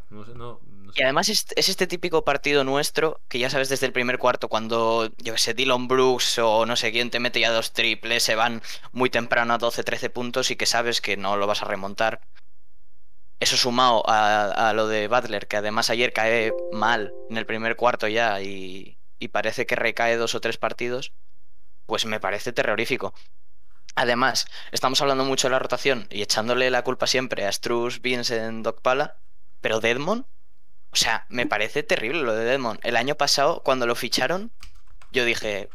Y 0.95 1.03
además 1.03 1.29
es, 1.31 1.47
este 1.57 1.87
típico 1.87 2.25
partido 2.25 2.65
nuestro 2.65 3.21
que 3.29 3.39
ya 3.39 3.49
sabes 3.49 3.69
desde 3.71 3.87
el 3.87 3.93
primer 3.93 4.19
cuarto 4.19 4.49
cuando, 4.49 5.11
yo 5.19 5.33
que 5.33 5.39
sé, 5.39 5.55
Dylan 5.55 5.89
Brooks 5.89 6.39
o 6.39 6.67
no 6.67 6.77
sé 6.77 6.93
quién 6.93 7.11
te 7.11 7.21
mete 7.21 7.41
ya 7.41 7.51
dos 7.51 7.73
triples, 7.73 8.23
se 8.23 8.35
van 8.35 8.63
muy 8.93 9.09
temprano 9.09 9.55
a 9.55 9.59
12, 9.59 9.85
13 9.85 10.11
puntos 10.11 10.51
y 10.51 10.57
que 10.57 10.67
sabes 10.67 11.01
que 11.01 11.17
no 11.17 11.37
lo 11.37 11.47
vas 11.47 11.63
a 11.63 11.67
remontar. 11.67 12.21
Eso 13.41 13.57
sumado 13.57 14.05
a, 14.07 14.73
lo 14.75 14.87
de 14.87 15.09
Butler, 15.09 15.49
que 15.49 15.57
además 15.57 15.91
ayer 15.91 16.13
cae 16.13 16.53
mal 16.73 17.13
en 17.29 17.39
el 17.39 17.47
primer 17.47 17.75
cuarto 17.77 18.07
ya 18.07 18.41
y, 18.41 18.99
y 19.19 19.29
parece 19.29 19.67
que 19.67 19.77
recae 19.77 20.17
dos 20.17 20.35
o 20.35 20.41
tres 20.41 20.59
partidos, 20.59 21.13
pues 21.87 22.05
me 22.07 22.21
parece 22.21 22.53
terrorífico. 22.53 23.15
Además, 23.95 24.47
estamos 24.71 25.01
hablando 25.01 25.25
mucho 25.25 25.49
de 25.49 25.53
la 25.53 25.59
rotación 25.59 26.07
y 26.11 26.23
echándole 26.23 26.71
la 26.71 26.85
culpa 26.85 27.07
siempre 27.07 27.47
a 27.47 27.53
Struz, 27.53 28.01
Vincent, 28.01 28.67
Pala, 28.83 29.17
pero 29.61 29.81
Deadmond, 29.81 30.25
o 30.93 30.97
sea, 30.97 31.27
me 31.29 31.47
parece 31.47 31.83
terrible 31.83 32.23
lo 32.23 32.35
de 32.35 32.45
Deadmond. 32.45 32.81
El 32.83 32.97
año 32.97 33.15
pasado, 33.15 33.63
cuando 33.65 33.87
lo 33.87 33.95
ficharon, 33.95 34.53
yo 35.13 35.25
dije, 35.25 35.69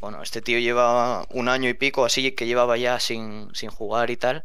bueno, 0.00 0.22
este 0.22 0.42
tío 0.42 0.58
lleva 0.58 1.26
un 1.30 1.48
año 1.48 1.68
y 1.68 1.74
pico 1.74 2.04
así 2.04 2.32
que 2.32 2.46
llevaba 2.46 2.76
ya 2.76 2.98
sin, 3.00 3.54
sin 3.54 3.70
jugar 3.70 4.10
y 4.10 4.16
tal. 4.16 4.44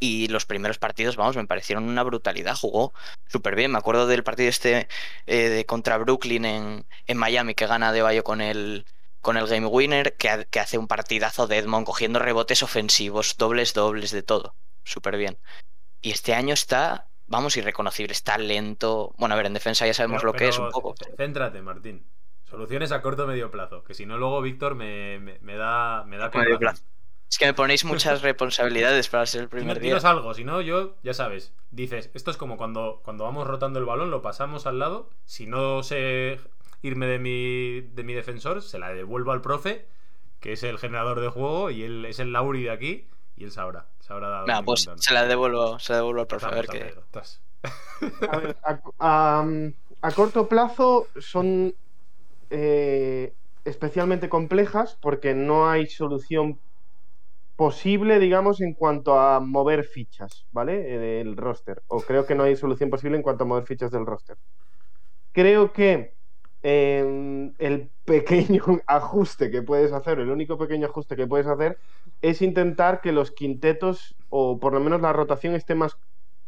Y 0.00 0.28
los 0.28 0.46
primeros 0.46 0.78
partidos, 0.78 1.16
vamos, 1.16 1.36
me 1.36 1.46
parecieron 1.46 1.84
una 1.84 2.02
brutalidad. 2.02 2.56
Jugó 2.56 2.94
súper 3.28 3.54
bien. 3.54 3.70
Me 3.72 3.78
acuerdo 3.78 4.06
del 4.06 4.24
partido 4.24 4.48
este 4.48 4.88
eh, 5.26 5.48
de 5.50 5.66
contra 5.66 5.98
Brooklyn 5.98 6.46
en, 6.46 6.86
en 7.06 7.16
Miami 7.18 7.54
que 7.54 7.66
gana 7.66 7.92
de 7.92 8.22
con 8.22 8.40
el, 8.40 8.86
con 9.20 9.36
el 9.36 9.46
Game 9.46 9.66
Winner, 9.66 10.16
que, 10.16 10.30
hace 10.58 10.78
un 10.78 10.88
partidazo 10.88 11.46
de 11.46 11.58
Edmond 11.58 11.86
cogiendo 11.86 12.18
rebotes 12.18 12.62
ofensivos, 12.62 13.36
dobles, 13.36 13.74
dobles, 13.74 14.10
de 14.10 14.22
todo. 14.22 14.54
Súper 14.84 15.18
bien. 15.18 15.38
Y 16.00 16.12
este 16.12 16.34
año 16.34 16.54
está, 16.54 17.09
vamos, 17.30 17.56
irreconocible, 17.56 18.12
está 18.12 18.36
lento. 18.36 19.14
Bueno, 19.16 19.34
a 19.34 19.36
ver, 19.36 19.46
en 19.46 19.54
defensa 19.54 19.86
ya 19.86 19.94
sabemos 19.94 20.22
lo 20.22 20.34
que 20.34 20.48
es 20.48 20.58
un 20.58 20.70
poco. 20.70 20.94
Céntrate, 21.16 21.62
Martín. 21.62 22.04
Soluciones 22.44 22.90
a 22.92 23.00
corto 23.00 23.24
o 23.24 23.26
medio 23.26 23.50
plazo, 23.50 23.84
que 23.84 23.94
si 23.94 24.04
no 24.04 24.18
luego 24.18 24.42
Víctor 24.42 24.74
me, 24.74 25.20
da 25.56 26.04
me 26.04 26.18
da 26.18 26.30
Es 27.28 27.38
que 27.38 27.46
me 27.46 27.54
ponéis 27.54 27.84
muchas 27.84 28.22
responsabilidades 28.28 29.08
para 29.08 29.24
ser 29.24 29.42
el 29.42 29.48
primer 29.48 29.78
día. 29.78 29.90
Tienes 29.90 30.04
algo, 30.04 30.34
si 30.34 30.42
no, 30.42 30.60
yo, 30.60 30.96
ya 31.04 31.14
sabes, 31.14 31.54
dices, 31.70 32.10
esto 32.12 32.32
es 32.32 32.36
como 32.36 32.56
cuando, 32.56 33.00
cuando 33.04 33.22
vamos 33.22 33.46
rotando 33.46 33.78
el 33.78 33.84
balón, 33.84 34.10
lo 34.10 34.20
pasamos 34.20 34.66
al 34.66 34.80
lado, 34.80 35.08
si 35.24 35.46
no 35.46 35.84
se 35.84 36.40
irme 36.82 37.06
de 37.06 37.20
mi, 37.20 37.80
de 37.82 38.02
mi 38.02 38.14
defensor, 38.14 38.62
se 38.62 38.80
la 38.80 38.92
devuelvo 38.92 39.30
al 39.30 39.42
profe, 39.42 39.86
que 40.40 40.52
es 40.54 40.64
el 40.64 40.78
generador 40.78 41.20
de 41.20 41.28
juego, 41.28 41.70
y 41.70 41.84
él 41.84 42.04
es 42.04 42.18
el 42.18 42.32
Lauri 42.32 42.64
de 42.64 42.70
aquí, 42.72 43.06
y 43.40 43.44
él 43.44 43.50
sabrá. 43.50 43.86
sabrá 44.00 44.44
nah, 44.46 44.60
pues 44.62 44.88
se 44.96 45.14
la 45.14 45.24
devuelvo, 45.24 45.78
se 45.78 45.94
la 45.94 45.98
devuelvo 46.00 46.20
al 46.20 46.26
profe, 46.26 46.46
a 46.46 46.50
ver 46.50 46.66
qué. 46.66 46.94
A, 48.28 48.36
ver, 48.38 48.56
a, 50.02 50.10
corto 50.14 50.46
plazo 50.46 51.06
son 51.18 51.74
eh, 52.50 53.32
especialmente 53.64 54.28
complejas 54.28 54.98
porque 55.00 55.34
no 55.34 55.70
hay 55.70 55.86
solución 55.86 56.58
posible, 57.56 58.18
digamos, 58.18 58.60
en 58.60 58.74
cuanto 58.74 59.18
a 59.18 59.40
mover 59.40 59.84
fichas, 59.84 60.44
¿vale? 60.52 60.94
Eh, 60.94 60.98
del 60.98 61.36
roster. 61.36 61.82
O 61.88 62.00
creo 62.02 62.26
que 62.26 62.34
no 62.34 62.42
hay 62.42 62.56
solución 62.56 62.90
posible 62.90 63.16
en 63.16 63.22
cuanto 63.22 63.44
a 63.44 63.46
mover 63.46 63.64
fichas 63.64 63.90
del 63.90 64.04
roster. 64.04 64.36
Creo 65.32 65.72
que 65.72 66.14
el 66.62 67.90
pequeño 68.04 68.62
ajuste 68.86 69.50
que 69.50 69.62
puedes 69.62 69.92
hacer, 69.92 70.18
el 70.18 70.30
único 70.30 70.58
pequeño 70.58 70.86
ajuste 70.86 71.16
que 71.16 71.26
puedes 71.26 71.46
hacer 71.46 71.78
es 72.20 72.42
intentar 72.42 73.00
que 73.00 73.12
los 73.12 73.30
quintetos 73.30 74.14
o 74.28 74.58
por 74.58 74.72
lo 74.72 74.80
menos 74.80 75.00
la 75.00 75.12
rotación 75.12 75.54
esté 75.54 75.74
más 75.74 75.96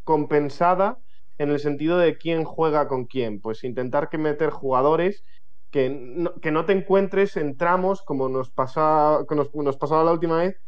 compensada 0.04 0.98
en 1.38 1.50
el 1.50 1.60
sentido 1.60 1.98
de 1.98 2.18
quién 2.18 2.44
juega 2.44 2.88
con 2.88 3.06
quién. 3.06 3.40
Pues 3.40 3.64
intentar 3.64 4.08
que 4.08 4.18
meter 4.18 4.50
jugadores 4.50 5.24
que 5.70 5.88
no, 5.88 6.34
que 6.34 6.52
no 6.52 6.66
te 6.66 6.74
encuentres 6.74 7.36
en 7.36 7.56
tramos 7.56 8.02
como 8.02 8.28
nos, 8.28 8.50
pasa, 8.50 9.20
nos, 9.30 9.54
nos 9.54 9.76
pasaba 9.78 10.04
la 10.04 10.12
última 10.12 10.36
vez, 10.36 10.60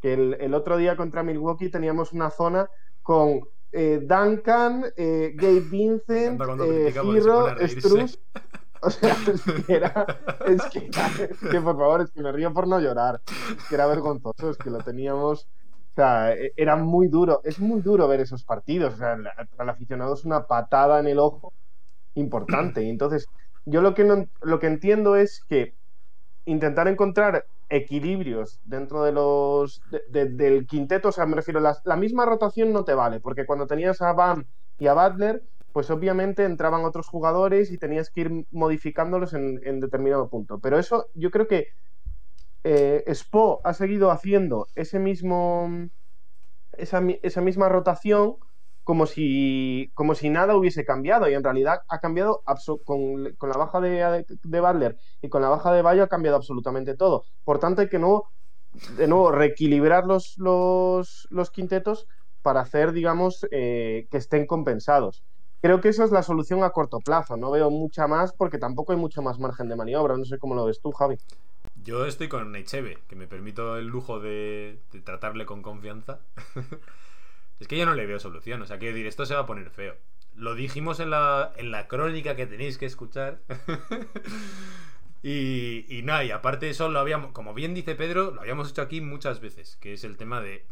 que 0.00 0.12
el, 0.12 0.54
otro 0.54 0.76
día 0.76 0.96
contra 0.96 1.22
Milwaukee 1.22 1.70
teníamos 1.70 2.12
una 2.12 2.30
zona 2.30 2.68
con 3.02 3.40
eh, 3.72 4.00
Duncan, 4.02 4.84
eh, 4.96 5.32
Gabe 5.34 5.60
Vincent, 5.60 6.40
eh, 6.62 6.92
Hero, 6.94 7.56
Struz. 7.66 8.18
O 8.82 8.90
sea, 8.90 9.14
es 9.32 9.42
que 9.42 9.74
era, 9.74 10.06
es 10.46 10.62
que, 10.70 11.60
por 11.60 11.76
favor, 11.76 12.00
es 12.00 12.10
que 12.10 12.22
me 12.22 12.32
río 12.32 12.52
por 12.52 12.66
no 12.66 12.80
llorar. 12.80 13.20
Es 13.26 13.64
que 13.68 13.74
era 13.74 13.86
vergonzoso, 13.86 14.50
es 14.50 14.56
que 14.56 14.70
lo 14.70 14.78
teníamos. 14.78 15.48
O 15.92 15.94
sea, 15.96 16.32
e, 16.32 16.52
era 16.56 16.76
muy 16.76 17.08
duro. 17.08 17.40
Es 17.44 17.60
muy 17.60 17.82
duro 17.82 18.08
ver 18.08 18.20
esos 18.20 18.44
partidos. 18.44 18.94
O 18.94 18.96
sea, 18.96 19.16
al 19.58 19.68
aficionado 19.68 20.14
es 20.14 20.24
una 20.24 20.46
patada 20.46 21.00
en 21.00 21.08
el 21.08 21.18
ojo 21.18 21.52
importante. 22.14 22.82
Y 22.82 22.90
entonces, 22.90 23.26
yo 23.66 23.82
lo 23.82 23.94
que, 23.94 24.04
no, 24.04 24.26
lo 24.42 24.58
que 24.58 24.66
entiendo 24.68 25.16
es 25.16 25.44
que 25.48 25.74
intentar 26.44 26.88
encontrar 26.88 27.46
equilibrios 27.68 28.60
dentro 28.64 29.04
de 29.04 29.12
los 29.12 29.80
del 30.08 30.66
quinteto, 30.66 31.08
o 31.10 31.12
sea, 31.12 31.26
me 31.26 31.36
refiero, 31.36 31.60
la, 31.60 31.76
la 31.84 31.96
misma 31.96 32.26
rotación 32.26 32.72
no 32.72 32.84
te 32.84 32.94
vale, 32.94 33.20
porque 33.20 33.46
cuando 33.46 33.66
tenías 33.66 34.02
a 34.02 34.12
Bam 34.12 34.44
y 34.78 34.88
a 34.88 34.94
Butler, 34.94 35.42
pues 35.72 35.90
obviamente 35.90 36.44
entraban 36.44 36.84
otros 36.84 37.08
jugadores 37.08 37.70
y 37.70 37.78
tenías 37.78 38.10
que 38.10 38.22
ir 38.22 38.46
modificándolos 38.50 39.34
en, 39.34 39.80
determinado 39.80 40.28
punto. 40.28 40.58
Pero 40.58 40.78
eso 40.78 41.06
yo 41.14 41.30
creo 41.30 41.46
que 41.46 41.68
eh, 42.64 43.04
Spo 43.08 43.60
ha 43.64 43.72
seguido 43.72 44.10
haciendo 44.10 44.66
ese 44.74 44.98
mismo, 44.98 45.88
esa, 46.72 47.00
misma 47.00 47.68
rotación 47.68 48.36
como 48.84 49.06
si, 49.06 49.90
como 49.94 50.14
si 50.14 50.30
nada 50.30 50.56
hubiese 50.56 50.84
cambiado 50.84 51.28
y 51.28 51.34
en 51.34 51.44
realidad 51.44 51.80
ha 51.88 52.00
cambiado 52.00 52.42
con, 52.84 53.24
la 53.24 53.56
baja 53.56 53.80
de, 53.80 54.26
de 54.42 54.60
Butler 54.60 54.96
y 55.22 55.28
con 55.28 55.42
la 55.42 55.48
baja 55.48 55.72
de 55.72 55.82
Bayo 55.82 56.02
ha 56.02 56.08
cambiado 56.08 56.36
absolutamente 56.36 56.96
todo. 56.96 57.24
Por 57.44 57.58
tanto 57.58 57.82
hay 57.82 57.88
que 57.88 57.98
no, 57.98 58.24
de 58.96 59.06
nuevo 59.06 59.32
reequilibrar 59.32 60.04
los, 60.06 61.50
quintetos 61.52 62.06
para 62.42 62.60
hacer, 62.60 62.92
digamos, 62.92 63.46
eh, 63.50 64.06
que 64.10 64.16
estén 64.16 64.46
compensados. 64.46 65.24
Creo 65.62 65.80
que 65.80 65.90
esa 65.90 66.04
es 66.04 66.10
la 66.10 66.22
solución 66.22 66.64
a 66.64 66.70
corto 66.70 67.00
plazo. 67.00 67.36
No 67.36 67.50
veo 67.50 67.70
mucha 67.70 68.06
más 68.06 68.32
porque 68.32 68.58
tampoco 68.58 68.92
hay 68.92 68.98
mucho 68.98 69.20
más 69.20 69.38
margen 69.38 69.68
de 69.68 69.76
maniobra. 69.76 70.16
No 70.16 70.24
sé 70.24 70.38
cómo 70.38 70.54
lo 70.54 70.64
ves 70.64 70.80
tú, 70.80 70.90
Javi. 70.92 71.16
Yo 71.82 72.06
estoy 72.06 72.28
con 72.28 72.50
Necheve, 72.52 72.98
que 73.08 73.16
me 73.16 73.26
permito 73.26 73.76
el 73.76 73.86
lujo 73.86 74.20
de, 74.20 74.80
tratarle 75.04 75.44
con 75.44 75.62
confianza. 75.62 76.20
es 77.60 77.68
que 77.68 77.76
yo 77.76 77.84
no 77.84 77.94
le 77.94 78.06
veo 78.06 78.18
solución. 78.18 78.62
O 78.62 78.66
sea, 78.66 78.78
quiero 78.78 78.94
decir, 78.94 79.06
esto 79.06 79.26
se 79.26 79.34
va 79.34 79.40
a 79.40 79.46
poner 79.46 79.70
feo. 79.70 79.96
Lo 80.34 80.54
dijimos 80.54 81.00
en 81.00 81.10
la, 81.10 81.52
en 81.56 81.70
la 81.70 81.88
crónica 81.88 82.36
que 82.36 82.46
tenéis 82.46 82.78
que 82.78 82.86
escuchar. 82.86 83.40
y, 85.22 85.84
y 85.88 86.02
nada, 86.02 86.24
y 86.24 86.30
aparte 86.30 86.66
de 86.66 86.72
eso, 86.72 86.88
lo 86.88 87.00
habíamos, 87.00 87.32
como 87.32 87.52
bien 87.52 87.74
dice 87.74 87.94
Pedro, 87.94 88.30
lo 88.30 88.40
habíamos 88.40 88.70
hecho 88.70 88.80
aquí 88.80 89.02
muchas 89.02 89.40
veces, 89.40 89.76
que 89.76 89.92
es 89.92 90.04
el 90.04 90.16
tema 90.16 90.40
de 90.40 90.64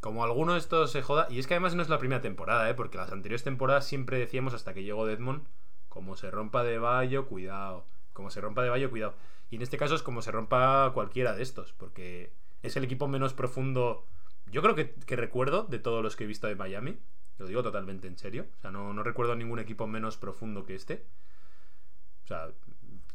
como 0.00 0.24
alguno 0.24 0.54
de 0.54 0.58
estos 0.58 0.90
se 0.90 1.02
joda. 1.02 1.26
Y 1.30 1.38
es 1.38 1.46
que 1.46 1.54
además 1.54 1.74
no 1.74 1.82
es 1.82 1.88
la 1.88 1.98
primera 1.98 2.20
temporada, 2.20 2.68
¿eh? 2.68 2.74
porque 2.74 2.98
las 2.98 3.12
anteriores 3.12 3.44
temporadas 3.44 3.86
siempre 3.86 4.18
decíamos 4.18 4.54
hasta 4.54 4.74
que 4.74 4.82
llegó 4.82 5.06
Deadmond, 5.06 5.44
como 5.88 6.16
se 6.16 6.30
rompa 6.30 6.62
de 6.64 6.78
Bayo, 6.78 7.26
cuidado. 7.26 7.84
Como 8.12 8.30
se 8.30 8.40
rompa 8.40 8.62
de 8.62 8.70
Bayo, 8.70 8.90
cuidado. 8.90 9.14
Y 9.50 9.56
en 9.56 9.62
este 9.62 9.76
caso 9.76 9.94
es 9.94 10.02
como 10.02 10.22
se 10.22 10.30
rompa 10.30 10.90
cualquiera 10.94 11.34
de 11.34 11.42
estos, 11.42 11.72
porque 11.72 12.32
es 12.62 12.76
el 12.76 12.84
equipo 12.84 13.08
menos 13.08 13.34
profundo, 13.34 14.06
yo 14.50 14.62
creo 14.62 14.74
que, 14.74 14.94
recuerdo 15.16 15.64
de 15.64 15.78
todos 15.78 16.02
los 16.02 16.16
que 16.16 16.24
he 16.24 16.26
visto 16.26 16.46
de 16.46 16.54
Miami. 16.54 16.98
Lo 17.38 17.46
digo 17.46 17.62
totalmente 17.62 18.06
en 18.06 18.18
serio. 18.18 18.46
O 18.58 18.60
sea, 18.60 18.70
no, 18.70 19.02
recuerdo 19.02 19.34
ningún 19.34 19.58
equipo 19.58 19.86
menos 19.86 20.16
profundo 20.16 20.64
que 20.64 20.74
este. 20.74 21.06
O 22.24 22.26
sea, 22.26 22.48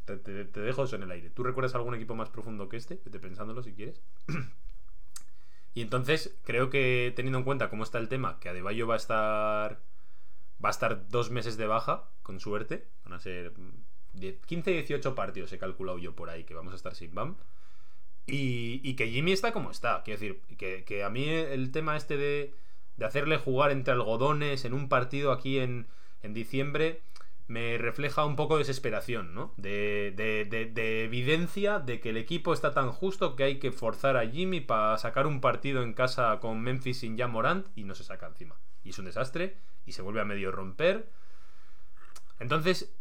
te, 0.05 0.17
dejo 0.17 0.83
eso 0.83 0.95
en 0.95 1.03
el 1.03 1.11
aire. 1.11 1.29
¿Tú 1.29 1.43
recuerdas 1.43 1.75
algún 1.75 1.95
equipo 1.95 2.15
más 2.15 2.29
profundo 2.29 2.67
que 2.67 2.77
este? 2.77 2.99
Vete 3.05 3.19
pensándolo 3.19 3.61
si 3.61 3.73
quieres. 3.73 4.01
y 5.75 5.81
entonces, 5.81 6.33
creo 6.45 6.69
que 6.69 7.11
teniendo 7.17 7.37
en 7.37 7.43
cuenta 7.43 7.69
cómo 7.69 7.83
está 7.83 7.97
el 7.97 8.07
tema, 8.07 8.39
que 8.39 8.47
Adebayo 8.47 8.87
va 8.87 8.93
a 8.95 8.97
estar. 8.97 9.81
Va 10.63 10.69
a 10.69 10.71
estar 10.71 11.09
dos 11.09 11.31
meses 11.31 11.57
de 11.57 11.67
baja, 11.67 12.05
con 12.23 12.39
suerte. 12.39 12.87
Van 13.03 13.11
a 13.11 13.19
ser 13.19 13.53
15-18 14.15 15.13
partidos 15.13 15.51
he 15.51 15.57
calculado 15.57 15.97
yo 15.97 16.15
por 16.15 16.29
ahí 16.29 16.45
que 16.45 16.53
vamos 16.53 16.71
a 16.71 16.77
estar 16.77 16.95
sin 16.95 17.13
BAM. 17.13 17.35
Y, 18.25 18.95
que 18.95 19.09
Jimmy 19.09 19.33
está 19.33 19.51
como 19.51 19.69
está. 19.69 20.01
Quiero 20.03 20.19
decir, 20.19 20.41
que, 20.57 21.03
a 21.03 21.09
mí 21.09 21.27
el 21.27 21.71
tema 21.71 21.97
este 21.97 22.15
de, 22.15 22.53
hacerle 23.05 23.37
jugar 23.37 23.71
entre 23.71 23.93
algodones 23.93 24.63
en 24.63 24.73
un 24.73 24.87
partido 24.87 25.33
aquí 25.33 25.59
en, 25.59 25.87
diciembre 26.23 27.01
me 27.47 27.77
refleja 27.77 28.25
un 28.25 28.35
poco 28.35 28.55
de 28.55 28.59
desesperación, 28.59 29.33
¿no? 29.33 29.53
De, 29.57 30.13
de, 30.15 31.03
evidencia 31.03 31.79
de 31.79 31.99
que 31.99 32.09
el 32.09 32.17
equipo 32.17 32.53
está 32.53 32.73
tan 32.73 32.91
justo 32.91 33.35
que 33.35 33.43
hay 33.43 33.59
que 33.59 33.71
forzar 33.71 34.17
a 34.17 34.27
Jimmy 34.27 34.61
para 34.61 34.97
sacar 34.97 35.27
un 35.27 35.41
partido 35.41 35.83
en 35.83 35.93
casa 35.93 36.39
con 36.39 36.61
Memphis 36.61 36.99
sin 36.99 37.17
ya 37.17 37.27
Morant 37.27 37.67
y 37.75 37.83
no 37.83 37.95
se 37.95 38.03
saca 38.03 38.27
encima. 38.27 38.55
Y 38.83 38.89
es 38.89 38.99
un 38.99 39.05
desastre 39.05 39.57
y 39.85 39.91
se 39.91 40.01
vuelve 40.01 40.21
a 40.21 40.25
medio 40.25 40.51
romper. 40.51 41.09
Entonces, 42.39 42.95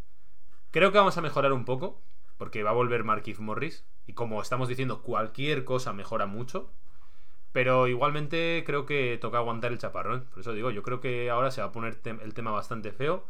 Creo 0.74 0.90
que 0.90 0.98
vamos 0.98 1.16
a 1.16 1.20
mejorar 1.20 1.52
un 1.52 1.64
poco, 1.64 2.02
porque 2.36 2.64
va 2.64 2.70
a 2.70 2.72
volver 2.72 3.04
Marquis 3.04 3.38
Morris. 3.38 3.84
Y 4.08 4.14
como 4.14 4.42
estamos 4.42 4.66
diciendo, 4.66 5.02
cualquier 5.02 5.64
cosa 5.64 5.92
mejora 5.92 6.26
mucho. 6.26 6.68
Pero 7.52 7.86
igualmente 7.86 8.64
creo 8.66 8.84
que 8.84 9.16
toca 9.20 9.38
aguantar 9.38 9.70
el 9.70 9.78
chaparrón. 9.78 10.24
Por 10.30 10.40
eso 10.40 10.52
digo, 10.52 10.72
yo 10.72 10.82
creo 10.82 11.00
que 11.00 11.30
ahora 11.30 11.52
se 11.52 11.60
va 11.60 11.68
a 11.68 11.70
poner 11.70 12.00
el 12.04 12.34
tema 12.34 12.50
bastante 12.50 12.90
feo. 12.90 13.24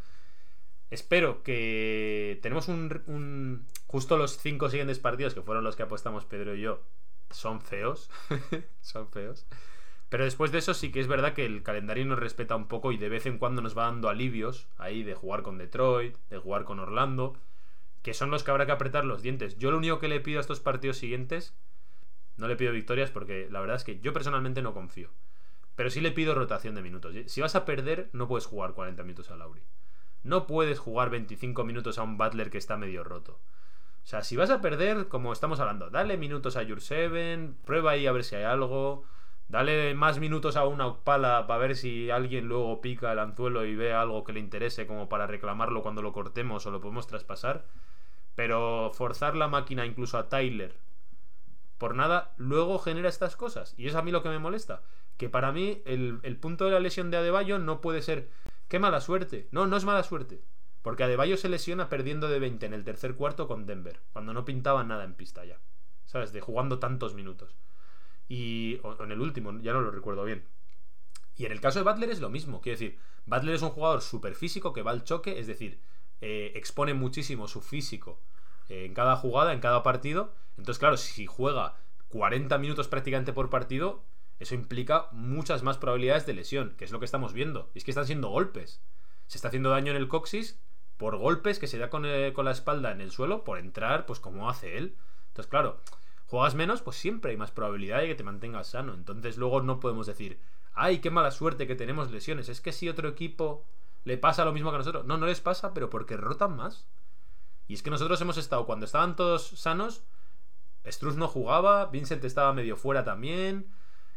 Espero 0.91 1.43
que 1.43 2.39
tenemos 2.41 2.67
un, 2.67 3.65
Justo 3.87 4.17
los 4.17 4.37
cinco 4.37 4.69
siguientes 4.69 4.99
partidos, 4.99 5.33
que 5.33 5.41
fueron 5.41 5.63
los 5.63 5.75
que 5.75 5.83
apostamos 5.83 6.25
Pedro 6.25 6.55
y 6.55 6.61
yo, 6.61 6.81
son 7.31 7.61
feos. 7.61 8.09
son 8.81 9.09
feos. 9.09 9.45
Pero 10.09 10.23
después 10.23 10.51
de 10.51 10.59
eso 10.59 10.73
sí 10.73 10.91
que 10.91 10.99
es 10.99 11.07
verdad 11.07 11.33
que 11.33 11.45
el 11.45 11.63
calendario 11.63 12.05
nos 12.05 12.19
respeta 12.19 12.55
un 12.55 12.67
poco 12.67 12.91
y 12.91 12.97
de 12.97 13.09
vez 13.09 13.25
en 13.25 13.37
cuando 13.37 13.61
nos 13.61 13.77
va 13.77 13.85
dando 13.85 14.09
alivios 14.09 14.67
ahí 14.77 15.03
de 15.03 15.15
jugar 15.15 15.41
con 15.41 15.57
Detroit, 15.57 16.15
de 16.29 16.37
jugar 16.37 16.63
con 16.63 16.79
Orlando, 16.79 17.35
que 18.01 18.13
son 18.13 18.29
los 18.29 18.43
que 18.43 18.51
habrá 18.51 18.65
que 18.65 18.71
apretar 18.71 19.03
los 19.03 19.21
dientes. 19.21 19.57
Yo 19.57 19.71
lo 19.71 19.77
único 19.77 19.99
que 19.99 20.07
le 20.07 20.19
pido 20.19 20.39
a 20.39 20.41
estos 20.41 20.59
partidos 20.59 20.97
siguientes, 20.97 21.55
no 22.37 22.47
le 22.47 22.55
pido 22.55 22.71
victorias 22.71 23.09
porque 23.09 23.47
la 23.49 23.61
verdad 23.61 23.77
es 23.77 23.83
que 23.83 23.99
yo 23.99 24.13
personalmente 24.13 24.61
no 24.61 24.73
confío. 24.73 25.09
Pero 25.75 25.89
sí 25.89 26.01
le 26.01 26.11
pido 26.11 26.35
rotación 26.35 26.75
de 26.75 26.81
minutos. 26.81 27.15
Si 27.25 27.41
vas 27.41 27.55
a 27.55 27.65
perder, 27.65 28.09
no 28.13 28.27
puedes 28.27 28.45
jugar 28.45 28.73
40 28.73 29.03
minutos 29.03 29.31
a 29.31 29.35
Lauri. 29.35 29.63
No 30.25 30.47
puedes 30.47 30.79
jugar 30.79 31.11
25 31.11 31.63
minutos 31.63 31.99
a 31.99 32.03
un 32.03 32.17
Butler 32.17 32.49
que 32.49 32.57
está 32.57 32.77
medio 32.77 33.03
roto. 33.03 33.33
O 34.03 34.07
sea, 34.07 34.23
si 34.23 34.35
vas 34.35 34.49
a 34.49 34.59
perder, 34.59 35.07
como 35.07 35.31
estamos 35.31 35.59
hablando, 35.59 35.91
dale 35.91 36.17
minutos 36.17 36.57
a 36.57 36.63
Your 36.63 36.81
Seven, 36.81 37.55
prueba 37.63 37.91
ahí 37.91 38.07
a 38.07 38.11
ver 38.11 38.23
si 38.23 38.35
hay 38.35 38.43
algo. 38.43 39.03
Dale 39.49 39.93
más 39.93 40.17
minutos 40.17 40.57
a 40.57 40.65
una 40.65 40.95
pala 40.95 41.45
para 41.45 41.59
ver 41.59 41.75
si 41.75 42.09
alguien 42.09 42.47
luego 42.47 42.81
pica 42.81 43.11
el 43.11 43.19
anzuelo 43.19 43.65
y 43.65 43.75
ve 43.75 43.93
algo 43.93 44.23
que 44.23 44.33
le 44.33 44.39
interese 44.39 44.87
como 44.87 45.07
para 45.07 45.27
reclamarlo 45.27 45.83
cuando 45.83 46.01
lo 46.01 46.11
cortemos 46.11 46.65
o 46.65 46.71
lo 46.71 46.81
podemos 46.81 47.05
traspasar. 47.05 47.65
Pero 48.33 48.91
forzar 48.95 49.35
la 49.35 49.47
máquina 49.47 49.85
incluso 49.85 50.17
a 50.17 50.27
Tyler 50.27 50.75
por 51.77 51.93
nada, 51.93 52.33
luego 52.37 52.79
genera 52.79 53.09
estas 53.09 53.35
cosas. 53.35 53.75
Y 53.77 53.87
es 53.87 53.93
a 53.93 54.01
mí 54.01 54.09
lo 54.09 54.23
que 54.23 54.29
me 54.29 54.39
molesta. 54.39 54.81
Que 55.17 55.29
para 55.29 55.51
mí 55.51 55.83
el, 55.85 56.19
el 56.23 56.37
punto 56.37 56.65
de 56.65 56.71
la 56.71 56.79
lesión 56.79 57.11
de 57.11 57.17
Adebayo 57.17 57.59
no 57.59 57.79
puede 57.79 58.01
ser 58.01 58.29
qué 58.67 58.79
mala 58.79 59.01
suerte. 59.01 59.47
No, 59.51 59.67
no 59.67 59.77
es 59.77 59.85
mala 59.85 60.03
suerte. 60.03 60.41
Porque 60.81 61.03
Adebayo 61.03 61.37
se 61.37 61.49
lesiona 61.49 61.89
perdiendo 61.89 62.29
de 62.29 62.39
20 62.39 62.65
en 62.65 62.73
el 62.73 62.83
tercer 62.83 63.15
cuarto 63.15 63.47
con 63.47 63.65
Denver, 63.65 64.01
cuando 64.13 64.33
no 64.33 64.45
pintaba 64.45 64.83
nada 64.83 65.03
en 65.03 65.15
pista 65.15 65.43
ya. 65.43 65.59
¿Sabes? 66.05 66.31
De 66.31 66.41
jugando 66.41 66.77
tantos 66.77 67.15
minutos. 67.15 67.55
Y, 68.27 68.79
o, 68.83 69.03
en 69.03 69.11
el 69.11 69.19
último, 69.21 69.57
ya 69.61 69.73
no 69.73 69.81
lo 69.81 69.89
recuerdo 69.89 70.23
bien. 70.23 70.45
Y 71.37 71.45
en 71.45 71.51
el 71.51 71.59
caso 71.59 71.79
de 71.79 71.89
Butler 71.89 72.09
es 72.11 72.19
lo 72.19 72.29
mismo. 72.29 72.61
Quiero 72.61 72.79
decir, 72.79 72.99
Butler 73.25 73.55
es 73.55 73.61
un 73.61 73.71
jugador 73.71 74.01
súper 74.01 74.35
físico 74.35 74.73
que 74.73 74.83
va 74.83 74.91
al 74.91 75.03
choque, 75.03 75.39
es 75.39 75.47
decir, 75.47 75.81
eh, 76.21 76.51
expone 76.55 76.93
muchísimo 76.93 77.47
su 77.47 77.61
físico 77.61 78.21
eh, 78.69 78.85
en 78.85 78.93
cada 78.93 79.15
jugada, 79.15 79.53
en 79.53 79.59
cada 79.59 79.83
partido. 79.83 80.33
Entonces, 80.57 80.79
claro, 80.79 80.97
si 80.97 81.25
juega 81.25 81.75
40 82.09 82.57
minutos 82.59 82.87
prácticamente 82.87 83.33
por 83.33 83.49
partido, 83.49 84.03
eso 84.39 84.55
implica 84.55 85.07
muchas 85.11 85.63
más 85.63 85.77
probabilidades 85.77 86.25
de 86.25 86.33
lesión, 86.33 86.75
que 86.77 86.85
es 86.85 86.91
lo 86.91 86.99
que 86.99 87.05
estamos 87.05 87.33
viendo. 87.33 87.69
Es 87.73 87.83
que 87.83 87.91
están 87.91 88.05
siendo 88.05 88.29
golpes. 88.29 88.81
Se 89.27 89.37
está 89.37 89.47
haciendo 89.47 89.69
daño 89.69 89.91
en 89.91 89.97
el 89.97 90.07
coxis 90.07 90.59
por 90.97 91.17
golpes 91.17 91.59
que 91.59 91.67
se 91.67 91.77
da 91.77 91.89
con, 91.89 92.05
eh, 92.05 92.33
con 92.33 92.45
la 92.45 92.51
espalda 92.51 92.91
en 92.91 93.01
el 93.01 93.11
suelo 93.11 93.43
por 93.43 93.57
entrar, 93.57 94.05
pues 94.05 94.19
como 94.19 94.49
hace 94.49 94.77
él. 94.77 94.97
Entonces, 95.27 95.49
claro, 95.49 95.81
juegas 96.27 96.55
menos, 96.55 96.81
pues 96.81 96.97
siempre 96.97 97.31
hay 97.31 97.37
más 97.37 97.51
probabilidad 97.51 97.99
de 97.99 98.07
que 98.07 98.15
te 98.15 98.23
mantengas 98.23 98.67
sano. 98.67 98.93
Entonces 98.93 99.37
luego 99.37 99.61
no 99.61 99.79
podemos 99.79 100.07
decir, 100.07 100.39
ay, 100.73 100.99
qué 100.99 101.09
mala 101.09 101.31
suerte 101.31 101.67
que 101.67 101.75
tenemos 101.75 102.11
lesiones. 102.11 102.49
Es 102.49 102.61
que 102.61 102.71
si 102.71 102.89
otro 102.89 103.07
equipo 103.09 103.65
le 104.03 104.17
pasa 104.17 104.45
lo 104.45 104.53
mismo 104.53 104.69
que 104.69 104.75
a 104.75 104.79
nosotros. 104.79 105.05
No, 105.05 105.17
no 105.17 105.25
les 105.25 105.41
pasa, 105.41 105.73
pero 105.73 105.89
porque 105.89 106.15
rotan 106.15 106.55
más. 106.55 106.87
Y 107.67 107.73
es 107.73 107.83
que 107.83 107.89
nosotros 107.89 108.21
hemos 108.21 108.37
estado, 108.37 108.65
cuando 108.65 108.85
estaban 108.85 109.15
todos 109.15 109.47
sanos, 109.47 110.03
Struz 110.85 111.15
no 111.15 111.27
jugaba, 111.27 111.87
Vincent 111.87 112.23
estaba 112.23 112.53
medio 112.53 112.77
fuera 112.77 113.03
también. 113.03 113.67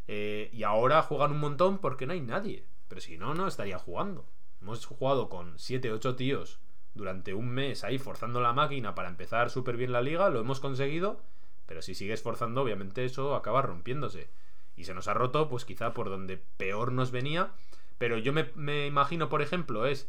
Eh, 0.09 0.51
y 0.53 0.65
ahora 0.65 1.03
juegan 1.03 1.33
un 1.33 1.41
montón 1.41 1.79
porque 1.79 2.07
no 2.07 2.13
hay 2.13 2.21
nadie. 2.21 2.65
Pero 2.89 3.01
si 3.01 3.17
no, 3.17 3.35
no 3.35 3.47
estaría 3.47 3.79
jugando. 3.79 4.25
Hemos 4.61 4.85
jugado 4.87 5.29
con 5.29 5.59
7, 5.59 5.93
8 5.93 6.17
tíos 6.17 6.59
durante 6.95 7.33
un 7.35 7.49
mes 7.49 7.85
ahí 7.85 7.99
forzando 7.99 8.41
la 8.41 8.53
máquina 8.53 8.95
para 8.95 9.09
empezar 9.09 9.51
súper 9.51 9.77
bien 9.77 9.93
la 9.93 10.03
liga, 10.03 10.31
lo 10.31 10.41
hemos 10.41 10.59
conseguido 10.59 11.21
pero 11.69 11.83
si 11.83 11.95
sigues 11.95 12.23
forzando, 12.23 12.63
obviamente 12.63 13.05
eso 13.05 13.37
acaba 13.37 13.61
rompiéndose. 13.61 14.31
Y 14.75 14.85
se 14.85 14.95
nos 14.95 15.07
ha 15.07 15.13
roto, 15.13 15.51
pues 15.51 15.67
quizá 15.67 15.93
por 15.93 16.09
donde 16.09 16.39
peor 16.57 16.93
nos 16.93 17.11
venía. 17.11 17.53
Pero 17.99 18.17
yo 18.17 18.33
me, 18.33 18.87
imagino, 18.87 19.29
por 19.29 19.43
ejemplo, 19.43 19.85
es 19.85 20.09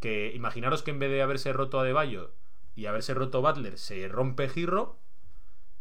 que 0.00 0.32
imaginaros 0.34 0.82
que 0.82 0.90
en 0.90 0.98
vez 0.98 1.10
de 1.12 1.22
haberse 1.22 1.52
roto 1.52 1.78
a 1.78 1.84
Deballo 1.84 2.32
y 2.74 2.86
haberse 2.86 3.14
roto 3.14 3.40
Butler, 3.40 3.78
se 3.78 4.08
rompe 4.08 4.48
Girro. 4.48 4.96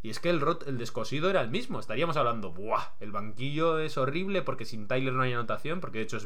Y 0.06 0.12
es 0.12 0.20
que 0.20 0.30
el, 0.30 0.40
el 0.68 0.78
descosido 0.78 1.32
era 1.32 1.42
el 1.42 1.50
mismo. 1.50 1.80
Estaríamos 1.80 2.16
hablando, 2.16 2.52
¡buah! 2.52 2.92
El 3.00 3.12
banquillo 3.12 3.80
es 3.80 3.98
horrible 3.98 4.44
porque 4.44 4.64
sin 4.64 4.88
Tyler 4.88 5.12
no 5.12 5.24
hay 5.24 5.34
anotación. 5.34 5.82
Porque 5.82 5.98
de 5.98 6.04
hecho 6.04 6.18
es 6.18 6.26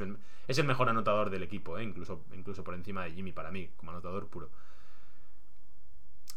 el, 0.60 0.66
mejor 0.66 0.90
anotador 0.90 1.30
del 1.30 1.44
equipo, 1.44 1.78
¿eh? 1.78 1.84
incluso, 1.86 2.26
incluso 2.34 2.62
por 2.66 2.74
encima 2.74 3.06
de 3.06 3.12
Jimmy 3.12 3.32
para 3.32 3.52
mí, 3.52 3.70
como 3.78 3.92
anotador 3.92 4.28
puro. 4.28 4.50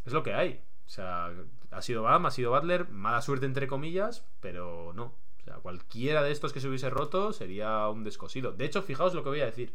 Es 0.07 0.13
lo 0.13 0.23
que 0.23 0.35
hay. 0.35 0.63
O 0.87 0.89
sea, 0.89 1.33
ha 1.73 1.83
sido 1.83 2.05
Bam, 2.05 2.27
ha 2.27 2.31
sido 2.31 2.53
Butler, 2.53 2.89
mala 2.91 3.21
suerte 3.23 3.47
entre 3.47 3.67
comillas, 3.67 4.25
pero 4.39 4.93
no. 4.95 5.07
O 5.07 5.43
sea, 5.43 5.55
cualquiera 5.55 6.23
de 6.23 6.31
estos 6.31 6.53
que 6.53 6.61
se 6.61 6.69
hubiese 6.69 6.91
roto 6.91 7.33
sería 7.33 7.89
un 7.89 8.05
descosido. 8.05 8.53
De 8.53 8.67
hecho, 8.67 8.83
fijaos 8.83 9.15
lo 9.15 9.25
que 9.25 9.31
voy 9.31 9.41
a 9.41 9.47
decir. 9.47 9.75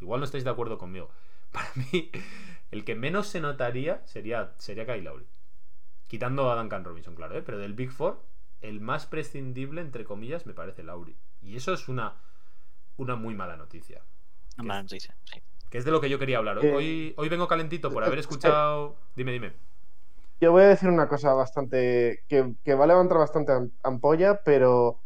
Igual 0.00 0.20
no 0.20 0.24
estáis 0.24 0.44
de 0.44 0.50
acuerdo 0.50 0.78
conmigo. 0.78 1.10
Para 1.50 1.72
mí, 1.74 2.12
el 2.70 2.84
que 2.84 2.94
menos 2.94 3.26
se 3.26 3.40
notaría 3.40 4.06
sería, 4.06 4.52
sería 4.58 4.86
Kyle 4.86 5.02
Lowry. 5.02 5.26
Quitando 6.08 6.50
a 6.50 6.56
Duncan 6.56 6.84
Robinson, 6.84 7.14
claro, 7.14 7.36
¿eh? 7.36 7.42
pero 7.42 7.58
del 7.58 7.74
Big 7.74 7.90
Four, 7.90 8.22
el 8.60 8.80
más 8.80 9.06
prescindible, 9.06 9.80
entre 9.80 10.04
comillas, 10.04 10.46
me 10.46 10.54
parece 10.54 10.82
Lowry. 10.82 11.16
Y 11.42 11.56
eso 11.56 11.72
es 11.72 11.88
una, 11.88 12.16
una 12.96 13.14
muy 13.14 13.34
mala 13.34 13.56
noticia. 13.56 14.02
Una 14.56 14.68
mala 14.68 14.82
noticia, 14.82 15.14
sí. 15.24 15.40
Que 15.70 15.78
es 15.78 15.84
de 15.84 15.90
lo 15.90 16.00
que 16.00 16.08
yo 16.08 16.18
quería 16.18 16.38
hablar. 16.38 16.58
Eh, 16.64 17.14
hoy, 17.16 17.28
vengo 17.28 17.46
calentito 17.46 17.90
por 17.90 18.02
haber 18.02 18.18
escuchado. 18.18 18.96
Dime, 19.14 19.32
dime. 19.32 19.52
Yo 20.40 20.52
voy 20.52 20.62
a 20.62 20.68
decir 20.68 20.88
una 20.88 21.08
cosa 21.08 21.34
bastante. 21.34 22.24
que, 22.28 22.74
va 22.74 22.84
a 22.84 22.86
levantar 22.86 23.18
bastante 23.18 23.52
ampolla, 23.82 24.42
pero. 24.44 25.02